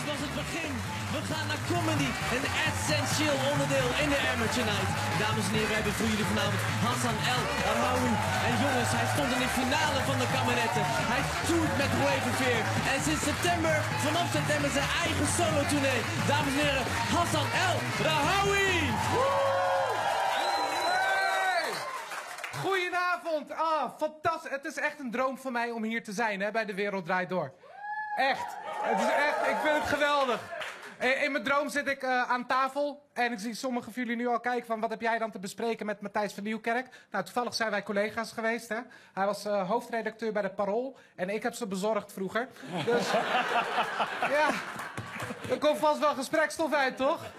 Gaan 1.30 1.47
naar 1.51 1.63
comedy. 1.71 2.09
Een 2.36 2.47
essentieel 2.67 3.38
onderdeel 3.51 3.89
in 4.03 4.09
de 4.13 4.19
Amateur 4.32 4.67
Night. 4.71 4.91
Dames 5.21 5.45
en 5.47 5.53
heren, 5.55 5.71
we 5.71 5.78
hebben 5.80 5.95
voor 5.99 6.09
jullie 6.11 6.30
vanavond 6.32 6.61
Hassan 6.86 7.17
El 7.34 7.43
Arhaoui. 7.69 8.13
En 8.47 8.55
jongens, 8.63 8.91
hij 8.97 9.07
stond 9.13 9.30
in 9.36 9.41
de 9.45 9.51
finale 9.59 9.99
van 10.09 10.17
de 10.21 10.28
kameretten. 10.36 10.86
Hij 11.13 11.24
toert 11.47 11.74
met 11.82 11.91
Ravenveer. 12.03 12.61
En 12.93 12.99
sinds 13.07 13.24
september, 13.32 13.76
vanaf 14.05 14.28
september 14.38 14.69
zijn 14.78 14.91
eigen 15.05 15.28
solo-tournee. 15.38 16.01
Dames 16.32 16.53
en 16.55 16.61
heren, 16.65 16.86
Hassan 17.15 17.47
El 17.67 17.76
Rahawi. 18.05 18.71
Goedenavond. 22.63 23.47
Ah, 23.71 23.86
fantastisch. 24.03 24.53
Het 24.57 24.65
is 24.71 24.78
echt 24.88 24.97
een 25.03 25.11
droom 25.15 25.36
van 25.45 25.51
mij 25.59 25.69
om 25.78 25.84
hier 25.91 26.03
te 26.03 26.13
zijn 26.21 26.38
hè, 26.43 26.49
bij 26.57 26.65
De 26.65 26.78
Wereld 26.82 27.05
Draait 27.05 27.30
Door. 27.36 27.49
Echt. 28.34 28.49
Het 28.89 28.99
is 28.99 29.11
echt, 29.28 29.39
ik 29.53 29.57
vind 29.63 29.76
het 29.82 29.88
geweldig. 29.95 30.39
In 31.04 31.32
mijn 31.32 31.43
droom 31.43 31.70
zit 31.70 31.88
ik 31.88 32.04
uh, 32.04 32.22
aan 32.22 32.47
tafel 32.47 33.10
en 33.14 33.32
ik 33.32 33.39
zie 33.39 33.54
sommigen 33.54 33.93
van 33.93 34.04
jullie 34.04 34.18
nu 34.18 34.28
al 34.28 34.39
kijken 34.39 34.66
van 34.66 34.80
wat 34.80 34.89
heb 34.89 35.01
jij 35.01 35.18
dan 35.18 35.32
te 35.32 35.39
bespreken 35.39 35.86
met 35.86 36.01
Matthijs 36.01 36.34
van 36.34 36.43
Nieuwkerk. 36.43 37.06
Nou, 37.12 37.24
toevallig 37.24 37.54
zijn 37.54 37.72
wij 37.72 37.84
collega's 37.84 38.32
geweest. 38.32 38.70
Hè? 38.70 38.80
Hij 39.14 39.26
was 39.26 39.45
uh, 39.45 39.70
hoofdredacteur 39.70 40.32
bij 40.32 40.41
de 40.41 40.49
Parool 40.49 40.97
en 41.16 41.30
ik 41.30 41.43
heb 41.43 41.54
ze 41.54 41.68
bezorgd 41.68 42.14
vroeger. 42.14 42.47
Dus 42.86 43.12
ja, 44.36 44.49
er 45.49 45.58
komt 45.60 45.78
vast 45.78 45.99
wel 45.99 46.14
gesprekstof 46.14 46.74
uit, 46.74 46.97
toch? 46.97 47.32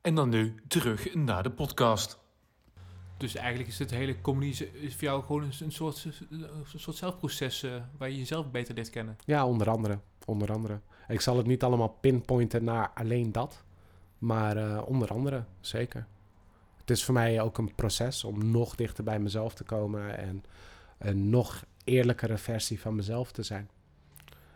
En 0.00 0.14
dan 0.14 0.28
nu 0.28 0.54
terug 0.68 1.14
naar 1.14 1.42
de 1.42 1.50
podcast. 1.50 2.18
Dus 3.16 3.34
eigenlijk 3.34 3.68
is 3.68 3.78
het 3.78 3.90
hele 3.90 4.20
comedy 4.20 4.68
is 4.72 4.94
voor 4.94 5.02
jou 5.02 5.24
gewoon 5.24 5.42
een, 5.60 5.72
soort, 5.72 6.06
een 6.30 6.64
soort 6.76 6.96
zelfproces 6.96 7.62
uh, 7.62 7.74
waar 7.98 8.10
je 8.10 8.16
jezelf 8.16 8.50
beter 8.50 8.74
leert 8.74 8.90
kennen. 8.90 9.16
Ja, 9.24 9.46
onder 9.46 9.70
andere. 9.70 9.98
Onder 10.24 10.52
andere. 10.52 10.80
Ik 11.10 11.20
zal 11.20 11.36
het 11.36 11.46
niet 11.46 11.62
allemaal 11.62 11.96
pinpointen 12.00 12.64
naar 12.64 12.90
alleen 12.94 13.32
dat. 13.32 13.62
Maar 14.18 14.56
uh, 14.56 14.82
onder 14.86 15.08
andere, 15.08 15.44
zeker. 15.60 16.06
Het 16.76 16.90
is 16.90 17.04
voor 17.04 17.14
mij 17.14 17.40
ook 17.40 17.58
een 17.58 17.74
proces 17.74 18.24
om 18.24 18.50
nog 18.50 18.74
dichter 18.74 19.04
bij 19.04 19.18
mezelf 19.18 19.54
te 19.54 19.64
komen 19.64 20.18
en 20.18 20.44
een 20.98 21.30
nog 21.30 21.64
eerlijkere 21.84 22.38
versie 22.38 22.80
van 22.80 22.94
mezelf 22.94 23.32
te 23.32 23.42
zijn. 23.42 23.68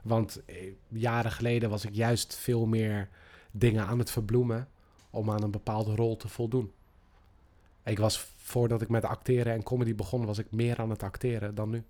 Want 0.02 0.44
eh, 0.44 0.72
jaren 0.88 1.30
geleden 1.30 1.70
was 1.70 1.84
ik 1.84 1.94
juist 1.94 2.34
veel 2.34 2.66
meer 2.66 3.08
dingen 3.50 3.86
aan 3.86 3.98
het 3.98 4.10
verbloemen 4.10 4.68
om 5.10 5.30
aan 5.30 5.42
een 5.42 5.50
bepaalde 5.50 5.94
rol 5.94 6.16
te 6.16 6.28
voldoen. 6.28 6.72
Ik 7.84 7.98
was 7.98 8.18
voordat 8.36 8.82
ik 8.82 8.88
met 8.88 9.04
acteren 9.04 9.52
en 9.52 9.62
comedy 9.62 9.94
begon, 9.94 10.26
was 10.26 10.38
ik 10.38 10.50
meer 10.50 10.78
aan 10.78 10.90
het 10.90 11.02
acteren 11.02 11.54
dan 11.54 11.70
nu. 11.70 11.84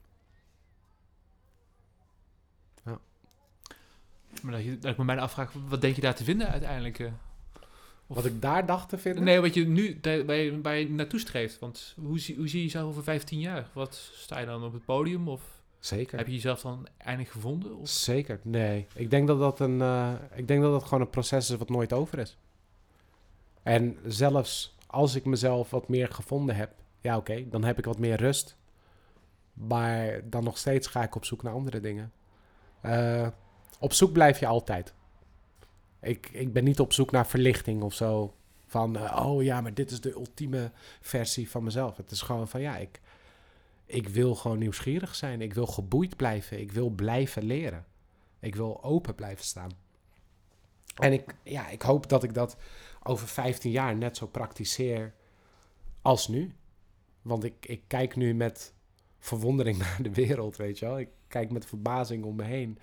Maar 4.45 4.53
dat, 4.53 4.65
je, 4.65 4.79
dat 4.79 4.91
ik 4.91 4.97
me 4.99 5.05
bijna 5.05 5.23
afvraag, 5.23 5.53
wat 5.69 5.81
denk 5.81 5.95
je 5.95 6.01
daar 6.01 6.15
te 6.15 6.25
vinden 6.25 6.49
uiteindelijk? 6.49 6.99
Uh, 6.99 7.11
wat 8.07 8.25
ik 8.25 8.43
daar 8.43 8.67
dacht 8.67 8.89
te 8.89 8.99
vinden? 8.99 9.25
Nee, 9.25 9.41
wat 9.41 9.55
je 9.55 9.67
nu 9.67 10.01
bij, 10.01 10.61
bij 10.61 10.85
naartoe 10.85 11.21
streeft. 11.21 11.59
Want 11.59 11.95
hoe, 12.01 12.19
zie, 12.19 12.37
hoe 12.37 12.49
zie 12.49 12.59
je 12.59 12.65
jezelf 12.65 12.89
over 12.89 13.03
15 13.03 13.41
jaar? 13.41 13.69
Wat 13.73 14.11
sta 14.13 14.39
je 14.39 14.47
dan 14.47 14.65
op 14.65 14.73
het 14.73 14.85
podium? 14.85 15.29
Of 15.29 15.55
Zeker. 15.79 16.19
Heb 16.19 16.27
je 16.27 16.33
jezelf 16.33 16.61
dan 16.61 16.87
eindelijk 16.97 17.33
gevonden? 17.33 17.77
Of? 17.77 17.89
Zeker, 17.89 18.41
nee. 18.43 18.87
Ik 18.95 19.11
denk 19.11 19.27
dat 19.27 19.39
dat, 19.39 19.61
een, 19.61 19.79
uh, 19.79 20.13
ik 20.35 20.49
denk 20.49 20.63
dat 20.63 20.73
dat 20.73 20.85
gewoon 20.85 21.01
een 21.01 21.11
proces 21.11 21.51
is 21.51 21.57
wat 21.57 21.69
nooit 21.69 21.93
over 21.93 22.19
is. 22.19 22.37
En 23.63 23.97
zelfs 24.07 24.77
als 24.87 25.15
ik 25.15 25.25
mezelf 25.25 25.71
wat 25.71 25.89
meer 25.89 26.09
gevonden 26.09 26.57
heb, 26.57 26.71
ja 27.01 27.17
oké, 27.17 27.49
dan 27.49 27.65
heb 27.65 27.79
ik 27.79 27.85
wat 27.85 27.99
meer 27.99 28.17
rust. 28.17 28.57
Maar 29.53 30.21
dan 30.25 30.45
nog 30.45 30.59
steeds 30.59 30.87
ga 30.87 31.03
ik 31.03 31.15
op 31.15 31.25
zoek 31.25 31.43
naar 31.43 31.53
andere 31.53 31.81
dingen. 31.81 32.13
Uh, 32.87 33.29
op 33.79 33.93
zoek 33.93 34.13
blijf 34.13 34.41
je 34.41 34.47
altijd. 34.47 34.95
Ik, 36.01 36.29
ik 36.33 36.53
ben 36.53 36.65
niet 36.65 36.81
op 36.81 36.93
zoek 36.93 37.11
naar 37.11 37.27
verlichting 37.27 37.83
of 37.83 37.95
zo. 37.95 38.35
Van, 38.67 38.97
uh, 38.97 39.23
oh 39.27 39.43
ja, 39.43 39.61
maar 39.61 39.75
dit 39.75 39.91
is 39.91 40.01
de 40.01 40.13
ultieme 40.13 40.71
versie 41.01 41.51
van 41.51 41.65
mezelf. 41.65 41.97
Het 41.97 42.11
is 42.11 42.23
gewoon 42.23 42.49
van, 42.49 42.61
ja, 42.61 42.77
ik, 42.77 43.01
ik 43.87 44.09
wil 44.09 44.35
gewoon 44.35 44.59
nieuwsgierig 44.59 45.15
zijn. 45.15 45.41
Ik 45.41 45.55
wil 45.55 45.67
geboeid 45.67 46.17
blijven. 46.17 46.61
Ik 46.61 46.73
wil 46.73 46.89
blijven 46.89 47.45
leren. 47.45 47.85
Ik 48.41 48.55
wil 48.55 48.85
open 48.85 49.15
blijven 49.15 49.45
staan. 49.45 49.71
En 50.95 51.13
ik, 51.13 51.35
ja, 51.43 51.69
ik 51.69 51.83
hoop 51.83 52.09
dat 52.09 52.23
ik 52.23 52.35
dat 52.35 52.57
over 53.03 53.29
15 53.29 53.71
jaar 53.71 53.97
net 53.97 54.17
zo 54.17 54.27
praktiseer 54.27 55.15
als 56.03 56.29
nu. 56.29 56.55
Want 57.23 57.45
ik, 57.45 57.67
ik 57.67 57.83
kijk 57.87 58.17
nu 58.17 58.35
met 58.35 58.75
verwondering 59.19 59.79
naar 59.85 59.99
de 60.03 60.13
wereld, 60.13 60.57
weet 60.57 60.79
je 60.79 60.87
wel. 60.87 60.99
Ik 60.99 61.09
kijk 61.29 61.51
met 61.51 61.67
verbazing 61.67 62.25
om 62.25 62.37
me 62.37 62.45
heen. 62.45 62.79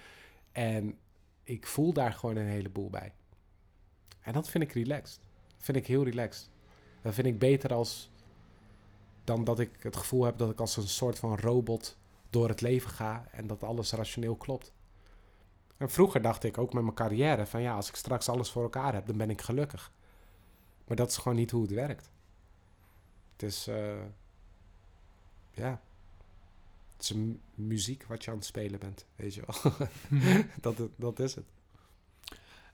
En 0.51 0.97
ik 1.43 1.67
voel 1.67 1.93
daar 1.93 2.13
gewoon 2.13 2.35
een 2.35 2.47
heleboel 2.47 2.89
bij. 2.89 3.13
En 4.19 4.33
dat 4.33 4.49
vind 4.49 4.63
ik 4.63 4.71
relaxed. 4.71 5.19
Dat 5.47 5.65
vind 5.65 5.77
ik 5.77 5.87
heel 5.87 6.03
relaxed. 6.03 6.49
Dat 7.01 7.13
vind 7.13 7.27
ik 7.27 7.39
beter 7.39 7.73
als 7.73 8.11
dan 9.23 9.43
dat 9.43 9.59
ik 9.59 9.71
het 9.79 9.95
gevoel 9.95 10.23
heb 10.23 10.37
dat 10.37 10.51
ik 10.51 10.59
als 10.59 10.77
een 10.77 10.87
soort 10.87 11.19
van 11.19 11.37
robot 11.37 11.97
door 12.29 12.47
het 12.47 12.61
leven 12.61 12.89
ga 12.89 13.27
en 13.31 13.47
dat 13.47 13.63
alles 13.63 13.91
rationeel 13.91 14.35
klopt. 14.35 14.73
En 15.77 15.89
vroeger 15.89 16.21
dacht 16.21 16.43
ik 16.43 16.57
ook 16.57 16.73
met 16.73 16.83
mijn 16.83 16.95
carrière 16.95 17.45
van 17.45 17.61
ja, 17.61 17.75
als 17.75 17.89
ik 17.89 17.95
straks 17.95 18.29
alles 18.29 18.51
voor 18.51 18.63
elkaar 18.63 18.93
heb, 18.93 19.07
dan 19.07 19.17
ben 19.17 19.29
ik 19.29 19.41
gelukkig. 19.41 19.91
Maar 20.87 20.97
dat 20.97 21.09
is 21.09 21.17
gewoon 21.17 21.37
niet 21.37 21.51
hoe 21.51 21.61
het 21.61 21.71
werkt. 21.71 22.09
Het 23.31 23.43
is, 23.43 23.67
uh, 23.67 24.01
ja, 25.51 25.81
het 27.07 27.17
is 27.17 27.23
muziek 27.55 28.05
wat 28.07 28.23
je 28.23 28.31
aan 28.31 28.37
het 28.37 28.45
spelen 28.45 28.79
bent, 28.79 29.05
weet 29.15 29.33
je 29.33 29.43
wel. 29.45 29.73
dat, 30.61 30.89
dat 30.95 31.19
is 31.19 31.35
het. 31.35 31.45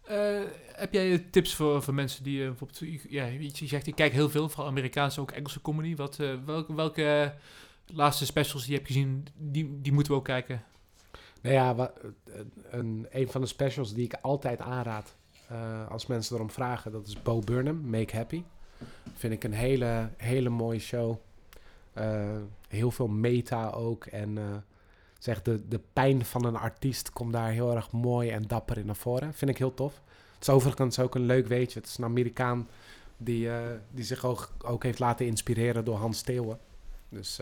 Uh, 0.09 0.41
heb 0.71 0.93
jij 0.93 1.19
tips 1.19 1.55
voor, 1.55 1.83
voor 1.83 1.93
mensen 1.93 2.23
die 2.23 2.39
uh, 2.39 2.47
bijvoorbeeld, 2.47 3.01
ja, 3.09 3.25
je 3.25 3.67
zegt, 3.67 3.87
ik 3.87 3.95
kijk 3.95 4.11
heel 4.11 4.29
veel, 4.29 4.49
vooral 4.49 4.67
Amerikaanse, 4.67 5.21
ook 5.21 5.31
Engelse 5.31 5.61
comedy. 5.61 5.95
Wat, 5.95 6.19
uh, 6.19 6.35
welke, 6.45 6.75
welke 6.75 7.35
laatste 7.85 8.25
specials 8.25 8.61
die 8.61 8.71
je 8.71 8.77
hebt 8.77 8.91
gezien, 8.91 9.27
die, 9.37 9.81
die 9.81 9.91
moeten 9.91 10.11
we 10.11 10.19
ook 10.19 10.25
kijken? 10.25 10.63
Nou 11.41 11.55
ja, 11.55 11.75
wat, 11.75 11.91
een, 12.69 13.07
een 13.09 13.27
van 13.27 13.41
de 13.41 13.47
specials 13.47 13.93
die 13.93 14.05
ik 14.05 14.13
altijd 14.21 14.59
aanraad, 14.59 15.15
eh, 15.47 15.89
als 15.89 16.05
mensen 16.05 16.35
erom 16.35 16.51
vragen. 16.51 16.91
Dat 16.91 17.07
is 17.07 17.21
Bo 17.21 17.39
Burnham, 17.39 17.89
Make 17.89 18.15
Happy. 18.15 18.43
Vind 19.13 19.33
ik 19.33 19.43
een 19.43 19.53
hele, 19.53 20.09
hele 20.17 20.49
mooie 20.49 20.79
show. 20.79 21.17
Eh, 21.97 22.37
heel 22.67 22.91
veel 22.91 23.07
meta 23.07 23.69
ook. 23.69 24.05
En 24.05 24.37
eh, 24.37 24.43
zeg, 25.19 25.41
de, 25.41 25.67
de 25.67 25.79
pijn 25.93 26.25
van 26.25 26.45
een 26.45 26.55
artiest 26.55 27.09
komt 27.09 27.33
daar 27.33 27.49
heel 27.49 27.75
erg 27.75 27.91
mooi 27.91 28.29
en 28.29 28.47
dapper 28.47 28.77
in 28.77 28.85
naar 28.85 28.95
voren. 28.95 29.33
Vind 29.33 29.51
ik 29.51 29.57
heel 29.57 29.73
tof. 29.73 30.01
Het 30.33 30.47
is 30.47 30.49
overigens 30.49 30.99
ook 30.99 31.15
een 31.15 31.25
leuk 31.25 31.47
weetje. 31.47 31.79
Het 31.79 31.87
is 31.87 31.97
een 31.97 32.03
Amerikaan 32.03 32.67
die, 33.17 33.49
eh, 33.49 33.59
die 33.91 34.03
zich 34.03 34.25
ook, 34.25 34.49
ook 34.63 34.83
heeft 34.83 34.99
laten 34.99 35.25
inspireren 35.25 35.85
door 35.85 35.97
Hans 35.97 36.21
Theeuwen. 36.21 36.59
Dus, 37.09 37.39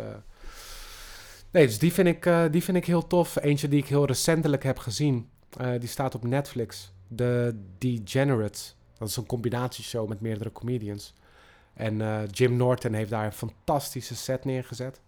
nee, 1.52 1.66
dus 1.66 1.80
die, 1.80 1.94
vind 1.94 2.08
ik, 2.08 2.52
die 2.52 2.64
vind 2.64 2.78
ik 2.78 2.86
heel 2.86 3.08
tof. 3.08 3.36
Eentje 3.36 3.68
die 3.68 3.80
ik 3.80 3.88
heel 3.88 4.06
recentelijk 4.06 4.64
heb 4.64 4.78
gezien. 4.78 5.30
die 5.80 5.90
staat 5.90 6.16
op 6.16 6.24
Netflix. 6.24 6.94
The 7.16 7.56
Degenerates. 7.78 8.76
Dat 8.98 9.08
is 9.08 9.16
een 9.16 9.26
combinatieshow 9.26 10.10
met 10.10 10.22
meerdere 10.22 10.52
comedians. 10.52 11.14
En 11.76 12.02
eh, 12.02 12.28
Jim 12.32 12.56
Norton 12.56 12.94
heeft 12.94 13.10
daar 13.10 13.26
een 13.26 13.32
fantastische 13.32 14.16
set 14.16 14.46
neergezet. 14.46 15.02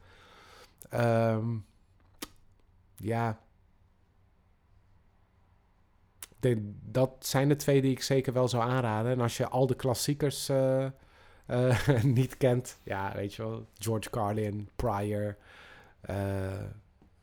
Ehm, 0.90 1.56
ja. 2.96 3.40
De, 6.40 6.74
dat 6.84 7.12
zijn 7.20 7.48
de 7.48 7.56
twee 7.56 7.82
die 7.82 7.92
ik 7.92 8.02
zeker 8.02 8.34
wel 8.34 8.48
zou 8.48 8.64
aanraden. 8.64 9.12
En 9.12 9.22
als 9.22 9.38
je 9.38 9.48
al 9.48 9.68
de 9.68 9.76
klassiekers 9.76 10.50
eh, 10.50 10.86
eh, 11.46 12.04
niet 12.04 12.38
kent, 12.38 12.80
ja, 12.84 13.14
weet 13.16 13.34
je 13.34 13.42
wel, 13.42 13.68
George 13.74 14.10
Carlin, 14.10 14.70
Pryor, 14.76 15.38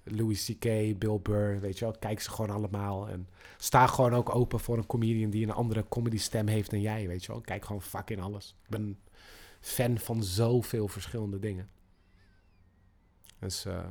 Louis 0.04 0.44
C.K., 0.44 0.98
Bill 0.98 1.18
Burr, 1.22 1.60
weet 1.60 1.78
je 1.78 1.84
wel, 1.84 1.94
kijk 1.98 2.20
ze 2.20 2.30
gewoon 2.30 2.50
allemaal. 2.50 3.08
En 3.08 3.28
sta 3.56 3.86
gewoon 3.86 4.14
ook 4.14 4.34
open 4.34 4.60
voor 4.60 4.76
een 4.76 4.86
comedian 4.86 5.30
die 5.30 5.46
een 5.46 5.52
andere 5.52 5.84
comedy 5.88 6.18
stem 6.18 6.46
heeft 6.46 6.70
dan 6.70 6.80
jij, 6.80 7.08
weet 7.08 7.24
je 7.24 7.32
wel. 7.32 7.40
Kijk 7.40 7.64
gewoon 7.64 7.82
fucking 7.82 8.20
alles. 8.20 8.56
Ik 8.62 8.70
ben 8.70 8.98
fan 9.60 9.98
van 9.98 10.22
zoveel 10.22 10.88
verschillende 10.88 11.38
dingen. 11.38 11.68
Dus, 13.38 13.64
eh, 13.64 13.84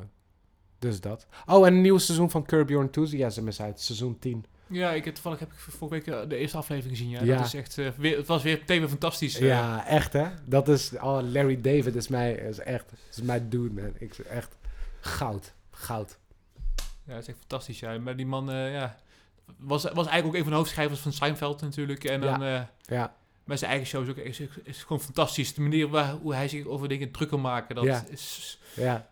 dus 0.80 1.02
dat. 1.02 1.28
Oh, 1.46 1.68
en 1.68 1.74
een 1.74 1.82
nieuw 1.82 1.98
seizoen 1.98 2.30
van 2.30 2.46
Curb 2.46 2.70
Your 2.70 2.86
Enthusiasm 2.86 3.48
is 3.48 3.62
uit, 3.62 3.80
seizoen 3.80 4.20
10. 4.20 4.46
Ja, 4.68 4.92
ik 4.92 5.06
heb, 5.06 5.14
toevallig 5.14 5.40
heb 5.40 5.52
ik 5.52 5.58
vorige 5.58 5.96
week 5.96 6.08
eh, 6.08 6.30
de 6.30 6.36
eerste 6.36 6.58
aflevering 6.58 6.98
gezien. 6.98 7.12
Ja, 7.12 7.24
Ja. 7.24 7.38
Dat 7.38 7.46
is 7.46 7.54
echt, 7.54 7.78
eh, 7.78 7.90
weer, 7.98 8.18
het 8.18 8.28
was 8.28 8.44
weer 8.44 8.58
meteen 8.58 8.80
weer 8.80 8.90
fantastisch. 8.90 9.38
Ja, 9.38 9.88
echt 9.88 10.14
hè. 10.14 10.28
Dat 10.46 10.68
is, 10.68 10.92
oh, 10.94 11.20
Larry 11.22 11.62
David 11.62 11.96
is 11.96 12.08
mij, 12.08 12.34
is 12.34 12.60
echt, 12.60 12.92
is 13.10 13.22
mijn 13.22 13.50
dude 13.50 13.82
man. 13.82 13.94
Ik 13.98 14.18
echt 14.18 14.58
goud, 15.00 15.54
goud. 15.84 16.18
Ja, 17.06 17.14
dat 17.14 17.22
is 17.22 17.28
echt 17.28 17.38
fantastisch. 17.38 17.80
Ja. 17.80 18.00
Maar 18.00 18.16
die 18.16 18.26
man, 18.26 18.52
eh, 18.52 18.74
ja, 18.74 18.96
was, 19.58 19.84
was 19.84 20.08
eigenlijk 20.08 20.26
ook 20.28 20.34
een 20.34 20.42
van 20.44 20.52
de 20.52 20.58
hoofdschrijvers 20.58 21.00
van 21.00 21.12
Seinfeld 21.14 21.62
natuurlijk. 21.62 22.04
En 22.04 22.22
dan 22.22 22.42
Ja, 22.86 23.16
met 23.44 23.60
zijn 23.60 23.72
eigen 23.72 23.90
shows 23.90 24.10
ook 24.10 24.18
is, 24.18 24.42
is 24.64 24.82
gewoon 24.84 25.02
fantastisch. 25.02 25.54
De 25.54 25.62
manier 25.62 25.88
waar, 25.88 26.12
hoe 26.14 26.34
hij 26.34 26.48
zich 26.48 26.66
over 26.66 26.88
dingen 26.88 27.12
druk 27.12 27.30
kan 27.30 27.42
maken, 27.42 27.76
dat 27.76 27.84
Ja. 27.84 28.04
is... 28.10 28.60
ja. 28.76 29.08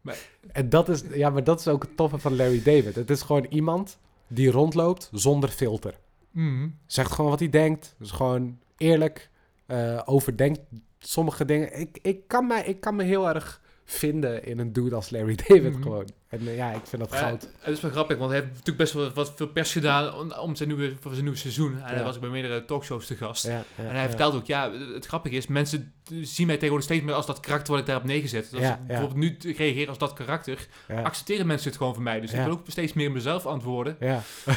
Maar- 0.00 0.16
En 0.52 0.68
dat 0.68 0.88
is, 0.88 1.02
ja, 1.14 1.30
maar 1.30 1.44
dat 1.44 1.60
is 1.60 1.68
ook 1.68 1.82
het 1.82 1.96
toffe 1.96 2.18
van 2.18 2.36
Larry 2.36 2.62
David. 2.62 2.94
Het 2.94 3.10
is 3.10 3.22
gewoon 3.22 3.46
iemand 3.48 3.98
die 4.28 4.50
rondloopt 4.50 5.08
zonder 5.12 5.48
filter. 5.48 5.94
Mhm. 6.30 6.68
Zegt 6.86 7.12
gewoon 7.12 7.30
wat 7.30 7.38
hij 7.40 7.48
denkt. 7.48 7.94
Is 8.00 8.10
gewoon 8.10 8.58
eerlijk. 8.76 9.30
eh, 9.66 10.02
overdenkt 10.04 10.60
sommige 10.98 11.44
dingen. 11.44 11.80
Ik, 11.80 11.98
ik, 12.02 12.28
kan 12.28 12.46
mij, 12.46 12.64
ik 12.64 12.80
kan 12.80 12.96
me 12.96 13.02
heel 13.02 13.28
erg 13.28 13.60
vinden 13.84 14.44
in 14.44 14.58
een 14.58 14.72
dude 14.72 14.94
als 14.94 15.10
Larry 15.10 15.34
David 15.46 15.72
Mhm. 15.72 15.82
gewoon. 15.82 16.08
En 16.28 16.38
eh, 16.48 16.56
ja, 16.56 16.70
ik 16.70 16.80
vind 16.84 17.02
dat 17.02 17.12
Ja, 17.12 17.18
goud. 17.18 17.48
het 17.58 17.74
is 17.74 17.80
wel 17.80 17.90
grappig, 17.90 18.16
want 18.18 18.30
hij 18.30 18.38
heeft 18.40 18.50
natuurlijk 18.52 18.78
best 18.78 18.92
wel 18.92 19.10
wat 19.12 19.32
veel 19.36 19.46
pers 19.48 19.72
gedaan 19.72 20.14
om, 20.14 20.32
om 20.32 20.56
zijn, 20.56 20.68
nieuwe, 20.68 20.92
voor 21.00 21.10
zijn 21.10 21.22
nieuwe 21.24 21.38
seizoen. 21.38 21.74
En 21.76 21.82
hij 21.82 21.96
Ja. 21.98 22.02
was 22.04 22.14
ook 22.14 22.20
bij 22.20 22.30
meerdere 22.30 22.64
talkshows 22.64 23.06
te 23.06 23.16
gast. 23.16 23.46
Ja, 23.46 23.50
ja, 23.52 23.64
En 23.76 23.86
hij 23.94 24.02
ja. 24.02 24.08
vertelde 24.08 24.36
ook, 24.36 24.46
ja, 24.46 24.70
het 24.94 25.06
grappige 25.06 25.34
is, 25.36 25.46
mensen 25.46 25.92
zien 26.20 26.46
mij 26.46 26.54
tegenwoordig 26.56 26.88
steeds 26.88 27.04
meer 27.04 27.14
als 27.14 27.26
dat 27.26 27.40
karakter 27.40 27.70
wat 27.72 27.80
ik 27.80 27.86
daarop 27.86 28.04
neergezet. 28.06 28.42
Dus 28.50 28.52
als 28.52 28.62
Ja, 28.62 28.72
ik 28.72 28.78
ja. 28.80 28.86
bijvoorbeeld 28.86 29.20
nu 29.44 29.52
reageer 29.56 29.88
als 29.88 29.98
dat 29.98 30.12
karakter, 30.12 30.66
Ja. 30.88 31.02
accepteren 31.02 31.46
mensen 31.46 31.68
het 31.68 31.76
gewoon 31.76 31.94
van 31.94 32.02
mij. 32.02 32.20
Dus 32.20 32.30
Ja. 32.30 32.38
ik 32.38 32.44
wil 32.44 32.52
ook 32.52 32.62
steeds 32.66 32.92
meer 32.92 33.10
mezelf 33.12 33.46
antwoorden. 33.46 33.96
Ja. 34.00 34.22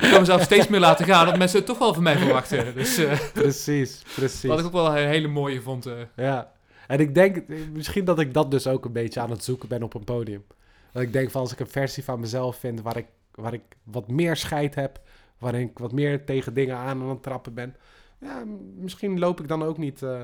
Ik 0.00 0.10
kan 0.10 0.20
mezelf 0.20 0.42
steeds 0.42 0.68
meer 0.68 0.80
laten 0.80 1.06
gaan, 1.06 1.26
dat 1.26 1.38
mensen 1.38 1.58
het 1.58 1.66
toch 1.66 1.78
wel 1.78 1.94
van 1.94 2.02
mij 2.02 2.16
verwachten. 2.18 2.74
Dus 2.74 2.96
eh, 2.96 3.18
precies, 3.32 4.02
precies. 4.14 4.42
wat 4.50 4.58
ik 4.58 4.64
ook 4.66 4.72
wel 4.72 4.86
een 4.96 5.08
hele 5.08 5.28
mooie 5.28 5.60
vond. 5.62 5.86
eh. 5.86 5.92
Ja. 6.16 6.52
En 6.86 7.00
ik 7.00 7.14
denk, 7.14 7.48
misschien 7.72 8.04
dat 8.04 8.18
ik 8.18 8.34
dat 8.34 8.50
dus 8.50 8.66
ook 8.66 8.84
een 8.84 8.92
beetje 8.92 9.20
aan 9.20 9.30
het 9.30 9.44
zoeken 9.44 9.68
ben 9.68 9.82
op 9.82 9.94
een 9.94 10.04
podium. 10.04 10.44
Dat 10.92 11.02
ik 11.02 11.12
denk 11.12 11.30
van 11.30 11.40
als 11.40 11.52
ik 11.52 11.60
een 11.60 11.66
versie 11.68 12.04
van 12.04 12.20
mezelf 12.20 12.56
vind 12.56 12.82
waar 12.82 12.96
ik, 12.96 13.06
waar 13.34 13.52
ik 13.52 13.62
wat 13.82 14.08
meer 14.08 14.36
scheid 14.36 14.74
heb, 14.74 15.00
waarin 15.38 15.68
ik 15.68 15.78
wat 15.78 15.92
meer 15.92 16.24
tegen 16.24 16.54
dingen 16.54 16.76
aan 16.76 17.02
aan 17.02 17.08
het 17.08 17.22
trappen 17.22 17.54
ben. 17.54 17.76
Ja, 18.20 18.42
misschien 18.76 19.18
loop 19.18 19.40
ik 19.40 19.48
dan 19.48 19.62
ook 19.62 19.78
niet. 19.78 20.02
eh, 20.02 20.20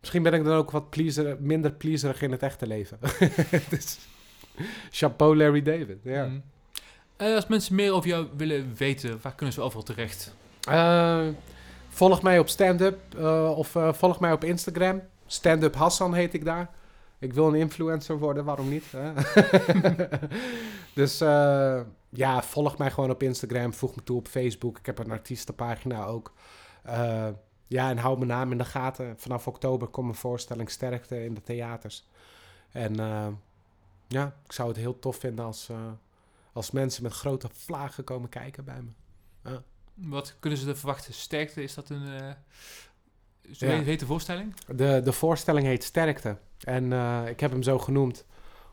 misschien 0.00 0.22
ben 0.22 0.32
ik 0.32 0.44
dan 0.44 0.56
ook 0.56 0.70
wat 0.70 0.90
pleaser, 0.90 1.36
minder 1.40 1.72
pleaserig 1.72 2.22
in 2.22 2.30
het 2.30 2.42
echte 2.42 2.66
leven. 2.66 2.98
dus, 3.70 3.98
chapeau 4.90 5.36
Larry 5.36 5.62
David. 5.62 5.98
Ja. 6.02 6.24
Mm. 6.24 6.42
Eh, 7.16 7.34
als 7.34 7.46
mensen 7.46 7.74
meer 7.74 7.92
over 7.92 8.08
jou 8.08 8.26
willen 8.36 8.74
weten, 8.76 9.18
waar 9.22 9.34
kunnen 9.34 9.54
ze 9.54 9.60
overal 9.60 9.84
terecht? 9.84 10.34
Eh, 10.68 11.26
volg 11.88 12.22
mij 12.22 12.38
op 12.38 12.48
stand-up 12.48 13.18
of 13.56 13.76
volg 13.92 14.20
mij 14.20 14.32
op 14.32 14.44
Instagram. 14.44 15.02
Stand-up 15.32 15.74
Hassan 15.74 16.14
heet 16.14 16.34
ik 16.34 16.44
daar. 16.44 16.70
Ik 17.18 17.32
wil 17.32 17.48
een 17.48 17.54
influencer 17.54 18.18
worden, 18.18 18.44
waarom 18.44 18.68
niet? 18.68 18.84
Hè? 18.96 19.12
dus 21.00 21.20
eh, 21.20 21.80
ja, 22.08 22.42
volg 22.42 22.78
mij 22.78 22.90
gewoon 22.90 23.10
op 23.10 23.22
Instagram. 23.22 23.74
Voeg 23.74 23.94
me 23.94 24.02
toe 24.02 24.16
op 24.16 24.28
Facebook. 24.28 24.78
Ik 24.78 24.86
heb 24.86 24.98
een 24.98 25.10
artiestenpagina 25.10 26.04
ook. 26.04 26.32
Eh, 26.82 27.28
ja, 27.66 27.90
en 27.90 27.98
hou 27.98 28.16
mijn 28.16 28.28
naam 28.28 28.52
in 28.52 28.58
de 28.58 28.64
gaten. 28.64 29.14
Vanaf 29.18 29.46
oktober 29.46 29.88
komt 29.88 30.08
een 30.08 30.14
voorstelling 30.14 30.70
Sterkte 30.70 31.24
in 31.24 31.34
de 31.34 31.42
theaters. 31.42 32.06
En 32.70 33.00
eh, 33.00 33.28
ja, 34.08 34.36
ik 34.44 34.52
zou 34.52 34.68
het 34.68 34.76
heel 34.76 34.98
tof 34.98 35.16
vinden 35.16 35.44
als, 35.44 35.70
als 36.52 36.70
mensen 36.70 37.02
met 37.02 37.12
grote 37.12 37.48
vlagen 37.52 38.04
komen 38.04 38.28
kijken 38.28 38.64
bij 38.64 38.82
me. 38.82 39.60
Wat 39.94 40.36
kunnen 40.40 40.58
ze 40.58 40.68
er 40.68 40.76
verwachten? 40.76 41.14
Sterkte, 41.14 41.62
is 41.62 41.74
dat 41.74 41.88
een... 41.88 42.36
zo 43.52 43.66
Ja. 43.66 43.80
heet- 43.82 44.00
de 44.00 44.06
voorstelling? 44.06 44.54
De, 44.66 45.00
de 45.04 45.12
voorstelling 45.12 45.66
heet 45.66 45.84
Sterkte. 45.84 46.36
En 46.64 46.92
eh, 46.92 47.22
ik 47.26 47.40
heb 47.40 47.50
hem 47.50 47.62
zo 47.62 47.78
genoemd 47.78 48.24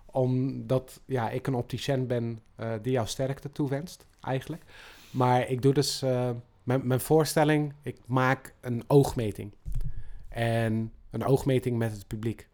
omdat 0.05 1.01
ja, 1.05 1.29
ik 1.29 1.47
een 1.47 1.53
opticien 1.53 2.07
ben 2.07 2.39
eh, 2.55 2.71
die 2.81 2.91
jou 2.91 3.07
sterkte 3.07 3.51
toewenst, 3.51 4.05
eigenlijk. 4.21 4.63
Maar 5.11 5.47
ik 5.49 5.61
doe 5.61 5.73
dus... 5.73 6.01
eh, 6.01 6.29
mijn, 6.63 6.87
mijn 6.87 6.99
voorstelling, 6.99 7.73
ik 7.81 7.97
maak 8.05 8.53
een 8.61 8.83
oogmeting. 8.87 9.53
En 10.29 10.93
een 11.09 11.25
oogmeting 11.25 11.77
met 11.77 11.91
het 11.91 12.07
publiek. 12.07 12.47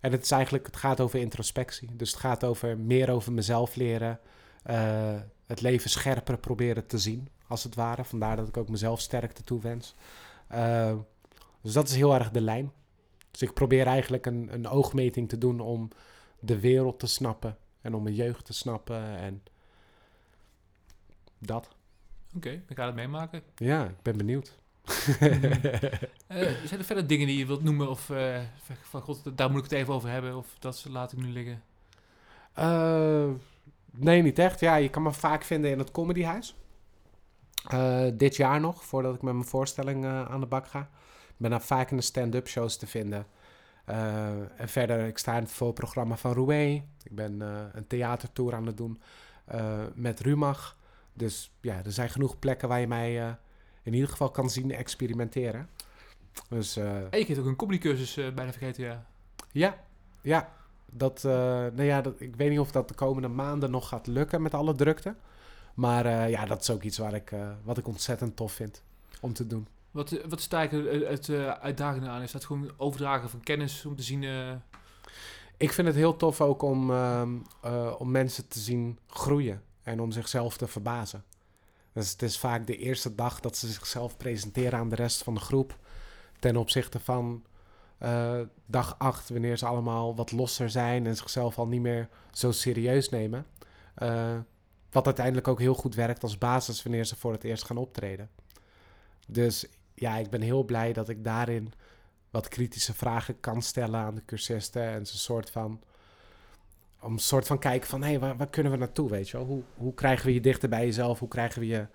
En 0.00 0.12
het 0.12 0.22
is 0.24 0.30
eigenlijk, 0.30 0.66
het 0.66 0.76
gaat 0.76 1.00
over 1.00 1.18
introspectie. 1.20 1.88
Dus 1.96 2.10
het 2.10 2.20
gaat 2.20 2.44
over 2.44 2.78
meer 2.78 3.10
over 3.10 3.32
mezelf 3.32 3.74
leren. 3.76 4.20
het 5.46 5.60
leven 5.60 5.90
scherper 5.90 6.38
proberen 6.38 6.86
te 6.86 6.98
zien, 6.98 7.28
als 7.46 7.64
het 7.64 7.74
ware. 7.74 8.04
Vandaar 8.04 8.36
dat 8.36 8.48
ik 8.48 8.56
ook 8.56 8.68
mezelf 8.68 9.00
sterkte 9.00 9.42
toewens. 9.44 9.94
Dus 11.60 11.72
dat 11.72 11.88
is 11.88 11.94
heel 11.94 12.14
erg 12.14 12.30
de 12.30 12.40
lijn. 12.40 12.72
Dus 13.30 13.42
ik 13.42 13.52
probeer 13.52 13.86
eigenlijk 13.86 14.26
een, 14.26 14.48
een 14.52 14.68
oogmeting 14.68 15.28
te 15.28 15.38
doen 15.38 15.60
om 15.60 15.88
de 16.40 16.60
wereld 16.60 16.98
te 16.98 17.06
snappen. 17.06 17.56
En 17.80 17.94
om 17.94 18.02
mijn 18.02 18.14
jeugd 18.14 18.44
te 18.44 18.52
snappen. 18.52 19.16
En 19.16 19.42
dat. 21.38 21.68
Oké, 22.36 22.62
ik 22.68 22.76
ga 22.76 22.86
het 22.86 22.94
meemaken. 22.94 23.42
Ja, 23.56 23.84
ik 23.84 24.02
ben 24.02 24.16
benieuwd. 24.16 24.58
Eh, 26.28 26.38
zijn 26.64 26.80
er 26.80 26.84
verder 26.84 27.06
dingen 27.06 27.26
die 27.26 27.38
je 27.38 27.46
wilt 27.46 27.62
noemen 27.62 27.88
of 27.90 28.10
eh, 28.10 28.40
van 28.82 29.00
god, 29.00 29.36
daar 29.36 29.50
moet 29.50 29.64
ik 29.64 29.70
het 29.70 29.80
even 29.80 29.94
over 29.94 30.08
hebben 30.08 30.36
of 30.36 30.56
dat 30.58 30.84
laat 30.88 31.12
ik 31.12 31.18
nu 31.18 31.28
liggen? 31.28 31.62
Eh, 32.52 33.28
nee, 33.90 34.22
niet 34.22 34.38
echt. 34.38 34.60
Ja, 34.60 34.76
je 34.76 34.88
kan 34.88 35.02
me 35.02 35.12
vaak 35.12 35.44
vinden 35.44 35.70
in 35.70 35.78
het 35.78 35.90
comedyhuis. 35.90 36.54
Dit 38.14 38.36
jaar 38.36 38.60
nog, 38.60 38.84
voordat 38.84 39.14
ik 39.14 39.22
met 39.22 39.34
mijn 39.34 39.46
voorstelling 39.46 40.06
aan 40.06 40.40
de 40.40 40.46
bak 40.46 40.66
ga. 40.66 40.90
Ik 41.38 41.44
ben 41.44 41.50
daar 41.50 41.62
vaak 41.62 41.90
in 41.90 41.96
de 41.96 42.02
stand-up 42.02 42.48
shows 42.48 42.76
te 42.76 42.86
vinden. 42.86 43.26
Eh, 43.84 44.60
en 44.60 44.68
verder, 44.68 45.06
ik 45.06 45.18
sta 45.18 45.36
in 45.36 45.42
het 45.42 45.52
voorprogramma 45.52 46.16
van 46.16 46.32
Roué. 46.32 46.82
Ik 47.02 47.14
ben 47.14 47.42
eh, 47.42 47.60
een 47.72 47.86
theatertour 47.86 48.54
aan 48.54 48.66
het 48.66 48.76
doen 48.76 49.00
eh, 49.44 49.82
met 49.94 50.20
Rumach. 50.20 50.76
Dus 51.12 51.50
ja, 51.60 51.84
er 51.84 51.92
zijn 51.92 52.10
genoeg 52.10 52.38
plekken 52.38 52.68
waar 52.68 52.80
je 52.80 52.86
mij 52.86 53.36
in 53.82 53.94
ieder 53.94 54.08
geval 54.08 54.30
kan 54.30 54.50
zien 54.50 54.70
experimenteren. 54.70 55.68
Dus 56.48 56.76
En 56.76 57.08
je 57.10 57.40
ook 57.40 57.46
een 57.46 57.56
comedycursus 57.56 58.14
bijna 58.14 58.52
vergeten, 58.52 58.84
ja. 58.84 59.06
ja, 59.52 59.76
ja. 60.20 60.52
Dat, 60.90 61.22
nou 61.22 61.82
ja, 61.82 62.00
dat, 62.00 62.20
ik 62.20 62.36
weet 62.36 62.50
niet 62.50 62.58
of 62.58 62.72
dat 62.72 62.88
de 62.88 62.94
komende 62.94 63.28
maanden 63.28 63.70
nog 63.70 63.88
gaat 63.88 64.06
lukken 64.06 64.42
met 64.42 64.54
alle 64.54 64.74
drukte. 64.74 65.14
Maar 65.74 66.30
ja, 66.30 66.46
dat 66.46 66.60
is 66.60 66.70
ook 66.70 66.82
iets 66.82 66.98
waar 66.98 67.14
ik, 67.14 67.32
wat 67.62 67.78
ik 67.78 67.86
ontzettend 67.86 68.36
tof 68.36 68.52
vind 68.52 68.82
om 69.20 69.32
te 69.32 69.46
doen. 69.46 69.66
Wat, 69.98 70.12
eh, 70.12 70.24
wat 70.28 70.38
is 70.38 70.48
daar 70.48 70.70
het, 70.70 71.08
het 71.08 71.28
eh, 71.28 71.50
uitdagende 71.50 72.08
aan? 72.08 72.22
Is 72.22 72.32
dat 72.32 72.44
gewoon 72.44 72.72
overdragen 72.76 73.30
van 73.30 73.40
kennis 73.40 73.84
om 73.84 73.96
te 73.96 74.02
zien... 74.02 74.24
eh, 74.24 74.52
Ik 75.56 75.72
vind 75.72 75.86
het 75.86 75.96
heel 75.96 76.16
tof 76.16 76.40
ook 76.40 76.62
om, 76.62 76.90
ehm, 76.90 77.36
eh, 77.62 77.94
om 77.98 78.10
mensen 78.10 78.48
te 78.48 78.58
zien 78.58 78.98
groeien 79.06 79.62
en 79.82 80.00
om 80.00 80.10
zichzelf 80.12 80.56
te 80.56 80.66
verbazen. 80.66 81.24
Dus 81.92 82.10
het 82.10 82.22
is 82.22 82.38
vaak 82.38 82.66
de 82.66 82.76
eerste 82.76 83.14
dag 83.14 83.40
dat 83.40 83.56
ze 83.56 83.68
zichzelf 83.68 84.16
presenteren 84.16 84.78
aan 84.78 84.88
de 84.88 84.94
rest 84.94 85.22
van 85.22 85.34
de 85.34 85.40
groep. 85.40 85.78
Ten 86.38 86.56
opzichte 86.56 87.00
van 87.00 87.44
eh, 87.98 88.40
dag 88.66 88.94
8, 88.98 89.28
wanneer 89.28 89.58
ze 89.58 89.66
allemaal 89.66 90.14
wat 90.16 90.32
losser 90.32 90.70
zijn 90.70 91.06
en 91.06 91.16
zichzelf 91.16 91.58
al 91.58 91.66
niet 91.66 91.80
meer 91.80 92.08
zo 92.32 92.50
serieus 92.52 93.08
nemen. 93.08 93.46
Eh, 93.94 94.36
wat 94.90 95.06
uiteindelijk 95.06 95.48
ook 95.48 95.58
heel 95.58 95.74
goed 95.74 95.94
werkt 95.94 96.22
als 96.22 96.38
basis 96.38 96.82
wanneer 96.82 97.04
ze 97.04 97.16
voor 97.16 97.32
het 97.32 97.44
eerst 97.44 97.64
gaan 97.64 97.76
optreden. 97.76 98.30
Dus 99.26 99.66
ja, 100.00 100.16
ik 100.16 100.30
ben 100.30 100.40
heel 100.40 100.64
blij 100.64 100.92
dat 100.92 101.08
ik 101.08 101.24
daarin 101.24 101.72
wat 102.30 102.48
kritische 102.48 102.94
vragen 102.94 103.40
kan 103.40 103.62
stellen 103.62 104.00
aan 104.00 104.14
de 104.14 104.24
cursisten. 104.24 104.82
En 104.82 105.06
ze 105.06 105.18
soort 105.18 105.50
van. 105.50 105.80
Om 107.00 107.12
een 107.12 107.18
soort 107.18 107.46
van 107.46 107.58
kijken 107.58 107.88
van 107.88 108.02
hé, 108.02 108.18
hey, 108.18 108.36
waar, 108.36 108.48
kunnen 108.48 108.72
we 108.72 108.78
naartoe? 108.78 109.10
Weet 109.10 109.28
je 109.28 109.36
wel? 109.36 109.46
Hoe, 109.46 109.62
hoe 109.74 109.94
krijgen 109.94 110.26
we 110.26 110.34
je 110.34 110.40
dichter 110.40 110.68
bij 110.68 110.84
jezelf? 110.84 111.18
Hoe 111.18 111.28
krijgen 111.28 111.60
we 111.60 111.66
je 111.66 111.86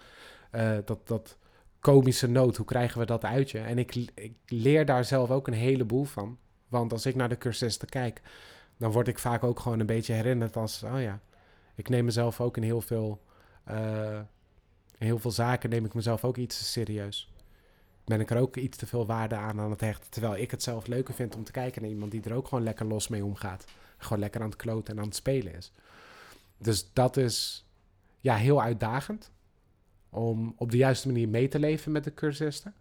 uh, 0.51 0.77
dat, 0.85 1.07
dat 1.07 1.37
komische 1.79 2.27
nood? 2.27 2.57
Hoe 2.57 2.65
krijgen 2.65 2.99
we 2.99 3.05
dat 3.05 3.23
uit 3.23 3.51
je? 3.51 3.59
En 3.59 3.77
ik, 3.77 3.95
ik 4.13 4.33
leer 4.45 4.85
daar 4.85 5.05
zelf 5.05 5.31
ook 5.31 5.47
een 5.47 5.53
heleboel 5.53 6.03
van. 6.03 6.37
Want 6.67 6.91
als 6.91 7.05
ik 7.05 7.15
naar 7.15 7.29
de 7.29 7.37
cursisten 7.37 7.89
kijk, 7.89 8.21
dan 8.77 8.91
word 8.91 9.07
ik 9.07 9.19
vaak 9.19 9.43
ook 9.43 9.59
gewoon 9.59 9.79
een 9.79 9.85
beetje 9.85 10.13
herinnerd 10.13 10.55
als, 10.55 10.83
oh 10.83 11.01
ja, 11.01 11.19
ik 11.75 11.89
neem 11.89 12.05
mezelf 12.05 12.41
ook 12.41 12.57
in 12.57 12.63
heel 12.63 12.81
veel, 12.81 13.21
uh, 13.69 14.19
in 14.97 15.05
heel 15.05 15.19
veel 15.19 15.31
zaken 15.31 15.69
neem 15.69 15.85
ik 15.85 15.93
mezelf 15.93 16.23
ook 16.23 16.37
iets 16.37 16.71
serieus. 16.71 17.32
Ben 18.05 18.19
ik 18.19 18.29
er 18.29 18.37
ook 18.37 18.55
iets 18.55 18.77
te 18.77 18.87
veel 18.87 19.05
waarde 19.05 19.35
aan 19.35 19.59
aan 19.59 19.69
het 19.71 19.81
hechten. 19.81 20.09
Terwijl 20.09 20.35
ik 20.35 20.51
het 20.51 20.63
zelf 20.63 20.87
leuker 20.87 21.13
vind 21.13 21.35
om 21.35 21.43
te 21.43 21.51
kijken 21.51 21.81
naar 21.81 21.91
iemand 21.91 22.11
die 22.11 22.23
er 22.23 22.33
ook 22.33 22.47
gewoon 22.47 22.63
lekker 22.63 22.85
los 22.85 23.07
mee 23.07 23.25
omgaat. 23.25 23.65
Gewoon 23.97 24.19
lekker 24.19 24.41
aan 24.41 24.49
het 24.49 24.55
kloten 24.55 24.93
en 24.93 24.99
aan 24.99 25.07
het 25.07 25.15
spelen 25.15 25.55
is. 25.55 25.71
Dus 26.57 26.93
dat 26.93 27.17
is 27.17 27.65
ja, 28.19 28.35
heel 28.35 28.61
uitdagend. 28.61 29.31
Om 30.09 30.53
op 30.57 30.71
de 30.71 30.77
juiste 30.77 31.07
manier 31.07 31.29
mee 31.29 31.47
te 31.47 31.59
leven 31.59 31.91
met 31.91 32.03
de 32.03 32.13
cursisten. 32.13 32.73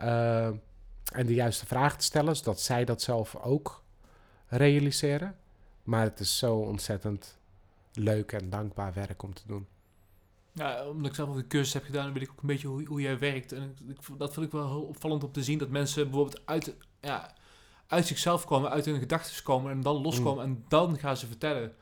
Uh, 0.00 0.46
en 1.12 1.26
de 1.26 1.34
juiste 1.34 1.66
vragen 1.66 1.98
te 1.98 2.04
stellen, 2.04 2.36
zodat 2.36 2.60
zij 2.60 2.84
dat 2.84 3.02
zelf 3.02 3.36
ook 3.36 3.82
realiseren. 4.46 5.36
Maar 5.82 6.04
het 6.04 6.20
is 6.20 6.38
zo 6.38 6.56
ontzettend 6.56 7.38
leuk 7.92 8.32
en 8.32 8.50
dankbaar 8.50 8.92
werk 8.92 9.22
om 9.22 9.34
te 9.34 9.42
doen. 9.46 9.66
Ja, 10.54 10.86
omdat 10.86 11.10
ik 11.10 11.14
zelf 11.14 11.28
ook 11.28 11.36
de 11.36 11.46
cursus 11.46 11.72
heb 11.72 11.84
gedaan, 11.84 12.12
weet 12.12 12.22
ik 12.22 12.30
ook 12.30 12.40
een 12.40 12.46
beetje 12.46 12.68
hoe, 12.68 12.86
hoe 12.86 13.00
jij 13.00 13.18
werkt. 13.18 13.52
En 13.52 13.76
ik, 13.88 14.18
dat 14.18 14.32
vind 14.32 14.46
ik 14.46 14.52
wel 14.52 14.68
heel 14.68 14.82
opvallend 14.82 15.24
om 15.24 15.32
te 15.32 15.42
zien. 15.42 15.58
Dat 15.58 15.68
mensen 15.68 16.04
bijvoorbeeld 16.04 16.40
uit, 16.44 16.74
ja, 17.00 17.34
uit 17.86 18.06
zichzelf 18.06 18.44
komen, 18.44 18.70
uit 18.70 18.84
hun 18.84 18.98
gedachten 18.98 19.42
komen 19.42 19.70
en 19.70 19.80
dan 19.80 20.02
loskomen. 20.02 20.44
En 20.44 20.64
dan 20.68 20.98
gaan 20.98 21.16
ze 21.16 21.26
vertellen. 21.26 21.72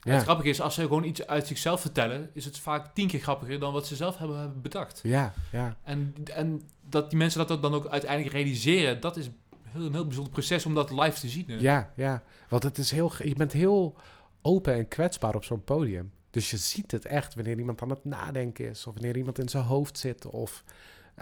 Ja. 0.00 0.12
Het 0.12 0.22
grappige 0.22 0.48
is, 0.48 0.60
als 0.60 0.74
ze 0.74 0.80
gewoon 0.80 1.04
iets 1.04 1.26
uit 1.26 1.46
zichzelf 1.46 1.80
vertellen, 1.80 2.30
is 2.32 2.44
het 2.44 2.58
vaak 2.58 2.94
tien 2.94 3.08
keer 3.08 3.20
grappiger 3.20 3.58
dan 3.58 3.72
wat 3.72 3.86
ze 3.86 3.96
zelf 3.96 4.18
hebben, 4.18 4.38
hebben 4.38 4.62
bedacht. 4.62 5.00
Ja, 5.02 5.32
ja. 5.52 5.76
En, 5.82 6.14
en 6.34 6.62
dat 6.88 7.10
die 7.10 7.18
mensen 7.18 7.46
dat 7.46 7.62
dan 7.62 7.74
ook 7.74 7.86
uiteindelijk 7.86 8.34
realiseren, 8.34 9.00
dat 9.00 9.16
is 9.16 9.26
een 9.74 9.92
heel 9.92 10.06
bijzonder 10.06 10.32
proces 10.32 10.66
om 10.66 10.74
dat 10.74 10.90
live 10.90 11.20
te 11.20 11.28
zien. 11.28 11.44
Hè? 11.46 11.56
Ja, 11.56 11.92
ja. 11.96 12.22
Want 12.48 12.62
het 12.62 12.78
is 12.78 12.90
heel, 12.90 13.12
je 13.18 13.34
bent 13.34 13.52
heel 13.52 13.96
open 14.42 14.74
en 14.74 14.88
kwetsbaar 14.88 15.34
op 15.34 15.44
zo'n 15.44 15.64
podium. 15.64 16.12
Dus 16.36 16.50
je 16.50 16.56
ziet 16.56 16.90
het 16.90 17.04
echt 17.04 17.34
wanneer 17.34 17.58
iemand 17.58 17.82
aan 17.82 17.90
het 17.90 18.04
nadenken 18.04 18.68
is, 18.68 18.86
of 18.86 18.94
wanneer 18.94 19.16
iemand 19.16 19.38
in 19.38 19.48
zijn 19.48 19.64
hoofd 19.64 19.98
zit. 19.98 20.26
Of, 20.26 20.64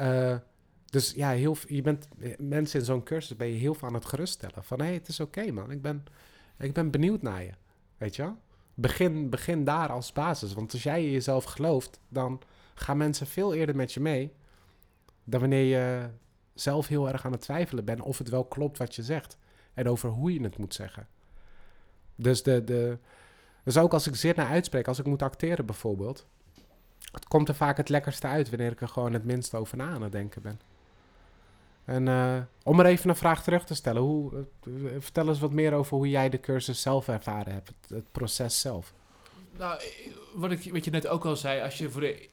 uh, 0.00 0.36
dus 0.84 1.12
ja, 1.12 1.30
heel, 1.30 1.56
je 1.66 1.82
bent, 1.82 2.08
mensen 2.38 2.78
in 2.78 2.84
zo'n 2.84 3.02
cursus 3.02 3.36
ben 3.36 3.46
je 3.46 3.54
heel 3.54 3.74
veel 3.74 3.88
aan 3.88 3.94
het 3.94 4.04
geruststellen. 4.04 4.64
Van 4.64 4.78
hé, 4.78 4.84
hey, 4.84 4.94
het 4.94 5.08
is 5.08 5.20
oké 5.20 5.50
man, 5.52 5.70
ik 5.70 5.82
ben, 5.82 6.04
ik 6.58 6.72
ben 6.72 6.90
benieuwd 6.90 7.22
naar 7.22 7.42
je. 7.42 7.50
Weet 7.96 8.16
je 8.16 8.22
wel? 8.22 8.36
Begin, 8.74 9.30
begin 9.30 9.64
daar 9.64 9.88
als 9.88 10.12
basis. 10.12 10.52
Want 10.52 10.72
als 10.72 10.82
jij 10.82 11.04
in 11.04 11.10
jezelf 11.10 11.44
gelooft, 11.44 12.00
dan 12.08 12.40
gaan 12.74 12.96
mensen 12.96 13.26
veel 13.26 13.54
eerder 13.54 13.76
met 13.76 13.92
je 13.92 14.00
mee. 14.00 14.32
Dan 15.24 15.40
wanneer 15.40 15.64
je 15.64 16.08
zelf 16.54 16.88
heel 16.88 17.08
erg 17.08 17.24
aan 17.24 17.32
het 17.32 17.40
twijfelen 17.40 17.84
bent 17.84 18.00
of 18.00 18.18
het 18.18 18.28
wel 18.28 18.44
klopt 18.44 18.78
wat 18.78 18.94
je 18.94 19.02
zegt. 19.02 19.38
En 19.74 19.88
over 19.88 20.08
hoe 20.08 20.32
je 20.32 20.42
het 20.42 20.58
moet 20.58 20.74
zeggen. 20.74 21.08
Dus, 22.14 22.42
de, 22.42 22.64
de, 22.64 22.98
dus 23.64 23.76
ook 23.76 23.92
als 23.92 24.06
ik 24.06 24.16
zit 24.16 24.36
naar 24.36 24.48
uitspreek, 24.48 24.88
als 24.88 24.98
ik 24.98 25.06
moet 25.06 25.22
acteren 25.22 25.66
bijvoorbeeld. 25.66 26.26
Het 27.12 27.28
komt 27.28 27.48
er 27.48 27.54
vaak 27.54 27.76
het 27.76 27.88
lekkerste 27.88 28.26
uit 28.26 28.50
wanneer 28.50 28.72
ik 28.72 28.80
er 28.80 28.88
gewoon 28.88 29.12
het 29.12 29.24
minst 29.24 29.54
over 29.54 29.76
na 29.76 29.88
aan 29.88 30.02
het 30.02 30.12
denken 30.12 30.42
ben. 30.42 30.60
En 31.84 32.06
uh, 32.06 32.36
om 32.62 32.80
er 32.80 32.86
even 32.86 33.10
een 33.10 33.16
vraag 33.16 33.42
terug 33.42 33.64
te 33.64 33.74
stellen. 33.74 34.02
Hoe, 34.02 34.46
uh, 34.64 34.90
vertel 34.98 35.28
eens 35.28 35.38
wat 35.38 35.52
meer 35.52 35.72
over 35.72 35.96
hoe 35.96 36.08
jij 36.08 36.28
de 36.28 36.40
cursus 36.40 36.82
zelf 36.82 37.08
ervaren 37.08 37.52
hebt. 37.52 37.68
Het, 37.68 37.90
het, 37.90 38.12
proces 38.12 38.60
zelf. 38.60 38.92
Nou, 39.58 39.80
wat, 40.34 40.50
ik, 40.50 40.72
wat 40.72 40.84
je 40.84 40.90
net 40.90 41.06
ook 41.06 41.24
al 41.24 41.36
zei. 41.36 41.62
Als 41.62 41.78
je 41.78 41.90
voor 41.90 42.00
de, 42.00 42.28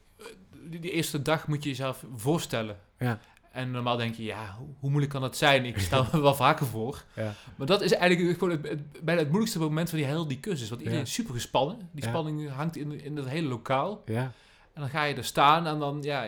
de 0.69 0.91
eerste 0.91 1.21
dag 1.21 1.47
moet 1.47 1.63
je 1.63 1.69
jezelf 1.69 2.03
voorstellen. 2.15 2.79
Ja. 2.97 3.19
En 3.51 3.71
normaal 3.71 3.97
denk 3.97 4.15
je, 4.15 4.23
ja, 4.23 4.55
hoe, 4.79 4.89
moeilijk 4.89 5.11
kan 5.11 5.21
dat 5.21 5.37
zijn? 5.37 5.65
Ik 5.65 5.79
stel 5.79 6.05
me 6.11 6.21
wel 6.21 6.35
vaker 6.35 6.65
voor. 6.65 7.03
Ja. 7.15 7.33
Maar 7.55 7.67
dat 7.67 7.81
is 7.81 7.93
eigenlijk 7.93 8.37
gewoon 8.39 8.53
het, 8.53 8.69
het, 8.69 9.01
bijna 9.01 9.19
het 9.19 9.29
moeilijkste 9.29 9.59
moment 9.59 9.89
van 9.89 9.97
die 9.97 10.07
hele 10.07 10.27
die 10.27 10.39
cursus. 10.39 10.69
Want 10.69 10.81
iedereen 10.81 11.01
ja. 11.01 11.07
is 11.07 11.13
super 11.13 11.33
gespannen. 11.33 11.89
Die 11.91 12.03
spanning 12.03 12.49
hangt 12.49 12.75
in, 12.75 13.01
in 13.03 13.17
het 13.17 13.29
hele 13.29 13.47
lokaal. 13.47 14.01
Ja. 14.05 14.31
En 14.73 14.81
dan 14.81 14.89
ga 14.89 15.03
je 15.03 15.15
er 15.15 15.23
staan 15.23 15.67
en 15.67 15.79
dan, 15.79 15.99
ja, 16.01 16.23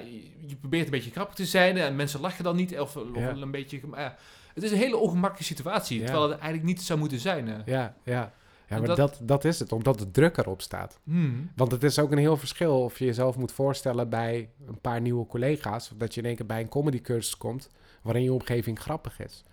je, 0.46 0.56
probeert 0.60 0.86
een 0.86 0.92
beetje 0.92 1.12
grappig 1.12 1.36
te 1.36 1.46
zijn. 1.46 1.78
En 1.78 1.96
mensen 1.96 2.20
lachen 2.20 2.44
dan 2.44 2.56
niet. 2.56 2.80
Of, 2.80 2.96
of 2.96 3.16
een 3.16 3.52
beetje... 3.52 3.80
Maar 3.88 4.18
het 4.54 4.64
is 4.64 4.72
een 4.72 4.78
hele 4.78 4.98
ongemakkelijke 4.98 5.56
situatie. 5.56 6.00
Terwijl 6.00 6.30
het 6.30 6.40
eigenlijk 6.40 6.64
niet 6.64 6.82
zou 6.82 7.00
moeten 7.00 7.20
zijn. 7.20 7.48
Hè. 7.48 7.58
Ja, 7.66 7.96
ja. 8.04 8.34
Ja, 8.74 8.80
maar 8.80 8.96
dat, 8.96 8.98
dat, 8.98 9.20
dat, 9.28 9.46
is 9.46 9.60
het, 9.60 9.72
omdat 9.72 10.00
de 10.00 10.12
druk 10.12 10.38
erop 10.38 10.62
staat. 10.62 11.00
Hmm. 11.04 11.52
Want 11.56 11.72
het 11.72 11.84
is 11.84 12.00
ook 12.00 12.12
een 12.12 12.18
heel 12.18 12.38
verschil 12.38 12.84
of 12.84 13.00
je 13.00 13.06
jezelf 13.06 13.38
moet 13.38 13.52
voorstellen 13.52 14.10
bij 14.10 14.50
een 14.68 14.80
paar 14.82 15.02
nieuwe 15.02 15.26
collega's... 15.26 15.92
of 15.92 15.98
dat 15.98 16.14
je 16.14 16.22
in 16.22 16.28
één 16.28 16.36
keer 16.36 16.46
bij 16.46 16.62
een 16.62 16.70
comedycursus 16.70 17.38
komt 17.38 17.70
waarin 18.02 18.24
je 18.24 18.34
omgeving 18.34 18.80
grappig 18.80 19.20
is. 19.20 19.44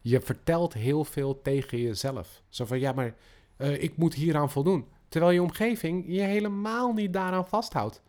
Je 0.00 0.20
vertelt 0.20 0.72
heel 0.72 1.04
veel 1.04 1.42
tegen 1.42 1.78
jezelf. 1.78 2.42
Zo 2.48 2.64
van, 2.64 2.78
ja, 2.78 2.92
maar 2.92 3.14
uh, 3.58 3.82
ik 3.82 3.96
moet 3.96 4.14
hieraan 4.14 4.50
voldoen. 4.50 4.86
Terwijl 5.08 5.32
je 5.32 5.42
omgeving 5.42 6.04
je 6.06 6.20
helemaal 6.20 6.92
niet 6.92 7.12
daaraan 7.12 7.48
vasthoudt. 7.48 8.02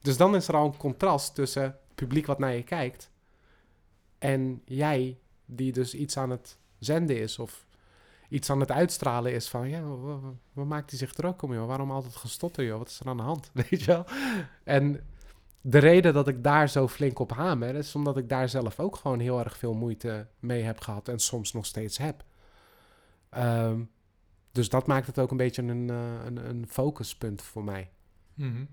Dus 0.00 0.16
dan 0.16 0.34
is 0.34 0.48
er 0.48 0.56
al 0.56 0.66
een 0.66 0.76
contrast 0.76 1.34
tussen 1.34 1.62
het 1.62 1.74
publiek 1.94 2.26
wat 2.26 2.38
naar 2.38 2.54
je 2.54 2.62
kijkt... 2.62 3.10
en 4.18 4.62
jij 4.64 5.18
die 5.44 5.72
dus 5.72 5.94
iets 5.94 6.16
aan 6.16 6.30
het 6.30 6.58
zenden 6.78 7.20
is 7.20 7.38
of 7.38 7.65
iets 8.28 8.50
aan 8.50 8.60
het 8.60 8.70
uitstralen 8.70 9.32
is 9.32 9.48
van, 9.48 9.68
ja, 9.68 9.82
waar 10.52 10.66
maakt 10.66 10.90
hij 10.90 10.98
zich 10.98 11.12
druk 11.12 11.42
om, 11.42 11.54
joh? 11.54 11.66
Waarom 11.66 11.90
altijd 11.90 12.16
gestotter, 12.16 12.64
joh? 12.64 12.78
Wat 12.78 12.88
is 12.88 13.00
er 13.00 13.08
aan 13.08 13.16
de 13.16 13.22
hand, 13.22 13.50
weet 13.70 13.80
je 13.80 13.86
wel? 13.86 14.04
En 14.64 15.00
de 15.60 15.78
reden 15.78 16.14
dat 16.14 16.28
ik 16.28 16.44
daar 16.44 16.68
zo 16.68 16.88
flink 16.88 17.18
op 17.18 17.32
hamer, 17.32 17.74
is 17.74 17.94
omdat 17.94 18.16
ik 18.16 18.28
daar 18.28 18.48
zelf 18.48 18.80
ook 18.80 18.96
gewoon 18.96 19.18
heel 19.18 19.38
erg 19.38 19.56
veel 19.56 19.74
moeite 19.74 20.26
mee 20.40 20.62
heb 20.62 20.80
gehad 20.80 21.08
en 21.08 21.18
soms 21.18 21.52
nog 21.52 21.66
steeds 21.66 21.98
heb. 21.98 22.24
Um, 23.38 23.90
dus 24.56 24.68
dat 24.68 24.86
maakt 24.86 25.06
het 25.06 25.18
ook 25.18 25.30
een 25.30 25.36
beetje 25.36 25.62
een, 25.62 25.88
uh, 25.88 26.24
een, 26.24 26.48
een 26.48 26.66
focuspunt 26.68 27.42
voor 27.42 27.64
mij. 27.64 27.90
Mm 28.34 28.52
-hmm. 28.54 28.68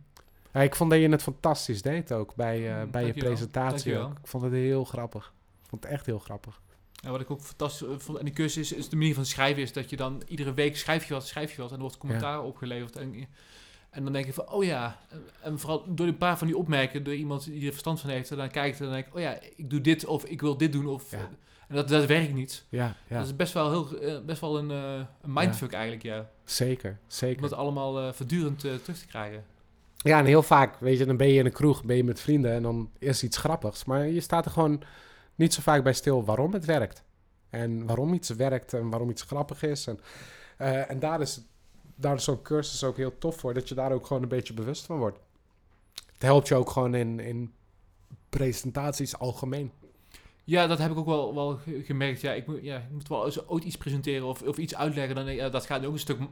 ja, 0.54 0.62
ik 0.62 0.76
vond 0.76 0.90
dat 0.90 1.00
je 1.00 1.10
het 1.10 1.22
fantastisch 1.22 1.82
deed 1.82 2.12
ook 2.12 2.36
bij, 2.36 2.60
uh, 2.60 2.84
mm, 2.84 2.92
bij 2.92 3.06
je 3.06 3.14
presentatie. 3.14 3.98
Ook. 3.98 4.18
Ik 4.18 4.28
vond 4.28 4.44
het 4.44 4.54
heel 4.54 4.84
grappig. 4.84 5.34
Ik 5.62 5.70
vond 5.70 5.84
het 5.84 5.92
echt 5.92 6.06
heel 6.06 6.20
grappig. 6.20 6.62
En 7.04 7.12
wat 7.12 7.22
ik 7.22 7.32
ook 7.32 7.42
fantastisch 7.42 7.88
vond 7.98 8.20
aan 8.20 8.26
die 8.26 8.34
cursus 8.34 8.72
is, 8.72 8.78
is 8.78 8.90
de 8.90 8.96
manier 8.96 9.14
van 9.14 9.26
schrijven 9.26 9.62
is 9.62 9.74
dat 9.74 9.90
je 9.90 9.96
dan 9.96 10.22
iedere 10.28 10.54
week 10.54 10.78
schrijf 10.78 11.08
je 11.08 11.14
wat, 11.14 11.28
schrijf 11.28 11.56
je 11.56 11.62
wat 11.62 11.70
en 11.70 11.76
er 11.76 11.82
wordt 11.82 11.98
commentaar 11.98 12.38
ja. 12.38 12.42
opgeleverd. 12.42 12.96
En, 12.96 13.28
en 13.90 14.04
dan 14.04 14.14
denk 14.14 14.26
je 14.26 14.34
van, 14.34 14.50
oh 14.50 14.64
ja, 14.64 15.00
en 15.42 15.60
vooral 15.60 15.84
door 15.88 16.08
een 16.08 16.18
paar 16.18 16.38
van 16.38 16.48
die 16.48 16.58
opmerkingen, 16.58 17.04
door 17.04 17.16
iemand 17.16 17.46
die 17.46 17.66
er 17.66 17.72
verstand 17.72 18.00
van 18.00 18.10
heeft, 18.10 18.32
en 18.32 18.38
dan 18.38 18.50
kijkt 18.50 18.80
en 18.80 18.86
dan 18.86 18.94
denk 18.94 19.08
ik, 19.08 19.16
oh 19.16 19.22
ja, 19.22 19.40
ik 19.56 19.70
doe 19.70 19.82
dit 19.82 20.06
of 20.06 20.26
ik 20.26 20.42
wil 20.42 20.58
dit 20.58 20.72
doen 20.72 20.88
of... 20.88 21.12
Ja. 21.12 21.30
En 21.68 21.76
dat, 21.76 21.88
dat 21.88 22.06
werkt 22.06 22.34
niet. 22.34 22.66
Ja, 22.70 22.96
ja. 23.08 23.18
Dat 23.18 23.26
is 23.26 23.36
best 23.36 23.54
wel, 23.54 23.70
heel, 23.70 24.24
best 24.26 24.42
wel 24.42 24.58
een, 24.58 24.70
een 24.70 25.08
mindfuck 25.34 25.72
ja. 25.72 25.78
eigenlijk, 25.78 26.06
ja. 26.06 26.30
Zeker, 26.44 27.00
zeker. 27.08 27.44
Om 27.44 27.50
dat 27.50 27.58
allemaal 27.58 28.02
uh, 28.02 28.14
voortdurend 28.14 28.64
uh, 28.66 28.74
terug 28.74 29.00
te 29.00 29.08
krijgen. 29.08 29.44
Ja, 29.98 30.20
en 30.20 30.26
heel 30.26 30.44
vaak, 30.44 30.80
weet 30.80 30.98
je, 30.98 31.06
dan 31.06 31.18
ben 31.18 31.28
je 31.28 31.40
in 31.40 31.46
een 31.46 31.52
kroeg, 31.52 31.84
ben 31.84 31.96
je 31.96 32.04
met 32.04 32.20
vrienden 32.20 32.52
en 32.52 32.64
dan 32.64 32.90
is 33.00 33.24
iets 33.24 33.38
grappigs. 33.38 33.86
Maar 33.86 34.08
je 34.08 34.22
staat 34.22 34.46
er 34.46 34.52
gewoon 34.52 34.84
niet 35.36 35.54
zo 35.54 35.62
vaak 35.62 35.84
bij 35.84 35.94
stil 35.94 36.26
waarom 36.26 36.54
het 36.54 36.66
werkt. 36.66 37.04
En 37.50 37.86
waarom 37.86 38.14
iets 38.14 38.30
werkt 38.30 38.74
en 38.74 38.90
waarom 38.90 39.10
iets 39.10 39.22
grappig 39.22 39.64
is. 39.64 39.88
En, 39.88 40.00
uh, 40.60 40.90
en 40.90 41.00
daar 41.00 41.22
is, 41.22 41.42
daar 41.96 42.16
is 42.16 42.24
zo'n 42.24 42.42
cursus 42.42 42.84
ook 42.84 42.98
heel 42.98 43.18
tof 43.18 43.38
voor, 43.38 43.54
dat 43.54 43.70
je 43.70 43.76
daar 43.76 43.92
ook 43.92 44.06
gewoon 44.06 44.22
een 44.22 44.30
beetje 44.30 44.54
bewust 44.54 44.86
van 44.86 44.98
wordt. 44.98 45.20
Het 46.14 46.22
helpt 46.22 46.48
je 46.48 46.56
ook 46.56 46.70
gewoon 46.70 46.96
in, 46.96 47.20
in 47.20 47.54
presentaties 48.30 49.18
algemeen. 49.18 49.72
Ja, 50.44 50.68
dat 50.68 50.78
heb 50.78 50.92
ik 50.92 50.98
ook 50.98 51.06
wel, 51.06 51.36
wel 51.36 51.60
gemerkt. 51.84 52.22
Ja, 52.22 52.34
ik 52.34 52.48
moet, 52.48 52.60
ja, 52.62 52.78
ik 52.78 52.92
moet 52.92 53.08
wel 53.08 53.26
eens 53.26 53.48
ooit 53.48 53.64
iets 53.64 53.78
presenteren 53.78 54.28
of, 54.28 54.42
of 54.42 54.58
iets 54.58 54.76
uitleggen. 54.76 55.16
Dan, 55.16 55.34
ja, 55.34 55.50
dat 55.50 55.66
gaat 55.66 55.86
ook 55.86 55.94
een 55.94 56.00
stuk, 56.00 56.20
uh, 56.20 56.26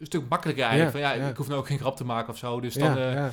een 0.00 0.06
stuk 0.06 0.28
makkelijker 0.28 0.64
eigenlijk. 0.64 0.96
Ja, 0.96 1.00
van, 1.00 1.18
ja, 1.18 1.24
ja, 1.24 1.30
ik 1.30 1.36
hoef 1.36 1.48
nou 1.48 1.60
ook 1.60 1.66
geen 1.66 1.78
grap 1.78 1.96
te 1.96 2.04
maken 2.04 2.32
of 2.32 2.38
zo. 2.38 2.60
Dus 2.60 2.74
dan, 2.74 2.98
ja, 2.98 3.32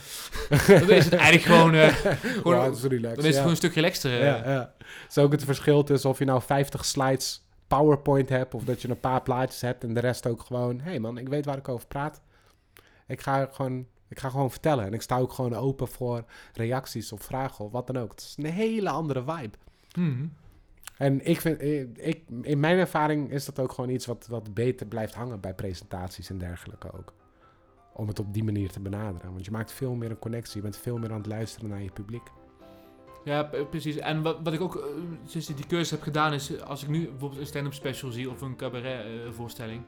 uh, 0.49 0.67
dan 0.79 0.89
is 0.89 1.05
het 1.05 1.13
eigenlijk 1.13 1.43
gewoon... 1.43 1.73
Uh, 1.73 1.87
gewoon 2.41 2.57
wow, 2.57 2.73
is 2.73 2.83
relaxed, 2.83 3.15
dan 3.15 3.25
is 3.25 3.25
het 3.25 3.35
gewoon 3.35 3.49
een 3.49 3.55
stuk 3.55 3.73
relaxter. 3.73 4.23
Ja, 4.23 4.49
ja. 4.51 4.73
Is 5.09 5.17
ook 5.17 5.31
het 5.31 5.43
verschil 5.43 5.83
tussen 5.83 6.09
of 6.09 6.19
je 6.19 6.25
nou 6.25 6.41
50 6.41 6.85
slides 6.85 7.43
PowerPoint 7.67 8.29
hebt... 8.29 8.53
of 8.53 8.63
dat 8.63 8.81
je 8.81 8.89
een 8.89 8.99
paar 8.99 9.21
plaatjes 9.21 9.61
hebt 9.61 9.83
en 9.83 9.93
de 9.93 9.99
rest 9.99 10.27
ook 10.27 10.41
gewoon... 10.41 10.79
Hey 10.79 10.99
man, 10.99 11.17
ik 11.17 11.29
weet 11.29 11.45
waar 11.45 11.57
ik 11.57 11.69
over 11.69 11.87
praat. 11.87 12.21
Ik 13.07 13.21
ga 13.21 13.49
gewoon 13.51 13.87
Ik 14.07 14.19
ga 14.19 14.29
gewoon 14.29 14.51
vertellen. 14.51 14.85
En 14.85 14.93
ik 14.93 15.01
sta 15.01 15.17
ook 15.17 15.33
gewoon 15.33 15.53
open 15.55 15.87
voor 15.87 16.23
reacties 16.53 17.11
of 17.11 17.21
vragen 17.21 17.65
of 17.65 17.71
wat 17.71 17.87
dan 17.87 17.97
ook. 17.97 18.11
Het 18.11 18.21
is 18.21 18.35
een 18.37 18.45
hele 18.45 18.89
andere 18.89 19.23
vibe. 19.23 19.57
Mhm. 19.97 20.25
En 20.97 21.25
ik 21.25 21.41
vind, 21.41 21.59
eh, 21.59 21.79
ik, 22.07 22.21
in 22.41 22.59
mijn 22.59 22.77
ervaring 22.77 23.31
is 23.31 23.45
dat 23.45 23.59
ook 23.59 23.71
gewoon 23.71 23.89
iets 23.89 24.05
wat, 24.05 24.27
wat 24.29 24.53
beter 24.53 24.85
blijft 24.87 25.13
hangen 25.13 25.39
bij 25.39 25.53
presentaties 25.53 26.29
en 26.29 26.37
dergelijke 26.37 26.93
ook. 26.97 27.13
Om 27.93 28.07
het 28.07 28.19
op 28.19 28.33
die 28.33 28.43
manier 28.43 28.69
te 28.71 28.79
benaderen. 28.79 29.31
Want 29.33 29.45
je 29.45 29.51
maakt 29.51 29.71
veel 29.71 29.93
meer 29.95 30.09
een 30.09 30.19
connectie. 30.19 30.55
Je 30.55 30.61
bent 30.61 30.77
veel 30.77 30.97
meer 30.97 31.11
aan 31.11 31.17
het 31.17 31.25
luisteren 31.27 31.69
naar 31.69 31.81
je 31.81 31.91
publiek. 31.91 32.23
Ja, 33.23 33.43
precies. 33.69 33.97
En 33.97 34.21
wat, 34.21 34.37
wat 34.43 34.53
ik 34.53 34.61
ook 34.61 34.75
eh, 34.75 34.83
sinds 35.25 35.49
ik 35.49 35.55
die 35.57 35.65
cursus 35.65 35.89
heb 35.91 36.01
gedaan 36.01 36.33
is, 36.33 36.55
eh, 36.55 36.61
als 36.61 36.83
ik 36.83 36.89
nu 36.89 37.09
bijvoorbeeld 37.09 37.41
een 37.41 37.47
stand-up 37.47 37.73
special 37.73 38.11
zie 38.11 38.29
of 38.29 38.41
een 38.41 38.55
cabaret 38.55 39.05
eh, 39.05 39.11
voorstelling, 39.31 39.81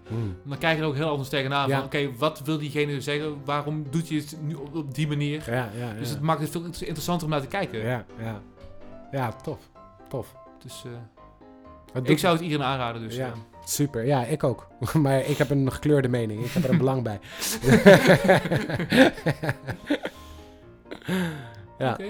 dan 0.45 0.57
kijk 0.57 0.76
je 0.78 0.82
er 0.82 0.88
ook 0.88 0.95
heel 0.95 1.10
anders 1.10 1.30
tegenaan 1.30 1.68
Ja. 1.70 1.76
van, 1.78 1.86
oké, 1.86 2.16
wat 2.18 2.41
wil 2.41 2.57
diegene 2.57 3.01
zeggen? 3.01 3.45
Waarom 3.45 3.86
doet 3.89 4.10
hij 4.10 4.18
het 4.18 4.38
nu 4.41 4.53
op, 4.53 4.76
op 4.76 4.93
die 4.95 5.07
manier? 5.07 5.43
Ja, 5.51 5.70
ja, 5.78 5.91
ja. 5.91 5.93
Dus 5.93 6.10
het 6.10 6.22
maakt 6.22 6.41
het 6.41 6.49
veel 6.49 6.64
inter- 6.66 6.82
interessanter 6.88 7.26
om 7.28 7.32
naar 7.34 7.41
te 7.41 7.47
kijken. 7.47 7.80
ja, 7.80 8.05
ja. 8.20 8.41
ja, 9.12 9.32
tof. 9.32 9.70
Tof. 10.10 10.36
Dus 10.64 10.84
eh, 11.93 12.01
ik 12.03 12.20
zou 12.20 12.34
het 12.34 12.43
iedereen 12.43 12.66
aanraden. 12.66 13.01
Dus, 13.01 13.16
Ja. 13.16 13.32
Super, 13.66 14.05
ja, 14.05 14.24
ik 14.26 14.43
ook. 14.43 14.68
maar 15.03 15.20
ik 15.20 15.38
heb 15.38 15.49
een 15.49 15.72
gekleurde 15.72 16.07
mening. 16.07 16.45
Ik 16.45 16.51
heb 16.51 16.64
er 16.64 16.70
een 16.70 16.78
belang 16.78 17.03
bij. 17.03 17.20
ja, 21.80 21.91
Oké, 21.91 22.03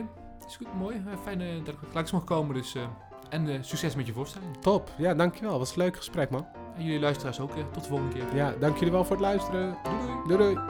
is 0.48 0.56
goed, 0.56 0.68
mooi. 0.78 0.96
Eh, 0.96 1.14
fijn 1.24 1.42
eh, 1.42 1.48
dat 1.64 1.74
ik 1.74 1.80
langs 1.94 2.12
mag 2.12 2.24
komen. 2.24 2.56
Dus, 2.56 2.76
eh, 2.76 2.82
en 3.30 3.66
succes 3.66 3.96
met 3.96 4.06
je 4.08 4.14
voorstelling. 4.14 4.58
top. 4.62 4.90
Ja, 4.98 5.14
dankjewel. 5.14 5.60
Was 5.60 5.72
een 5.72 5.78
leuk 5.82 5.98
gesprek, 5.98 6.30
man. 6.30 6.46
En 6.78 6.84
jullie 6.84 7.00
luisteraars 7.00 7.40
ook. 7.40 7.52
tot 7.72 7.84
de 7.84 7.90
volgende 7.90 8.14
keer. 8.14 8.36
Ja, 8.36 8.54
dank 8.60 8.78
jullie 8.78 8.94
wel 8.94 9.04
voor 9.06 9.16
het 9.16 9.26
luisteren. 9.26 9.78
Doei 9.84 10.38
doei. 10.38 10.38
Doei 10.38 10.54
doei. 10.54 10.66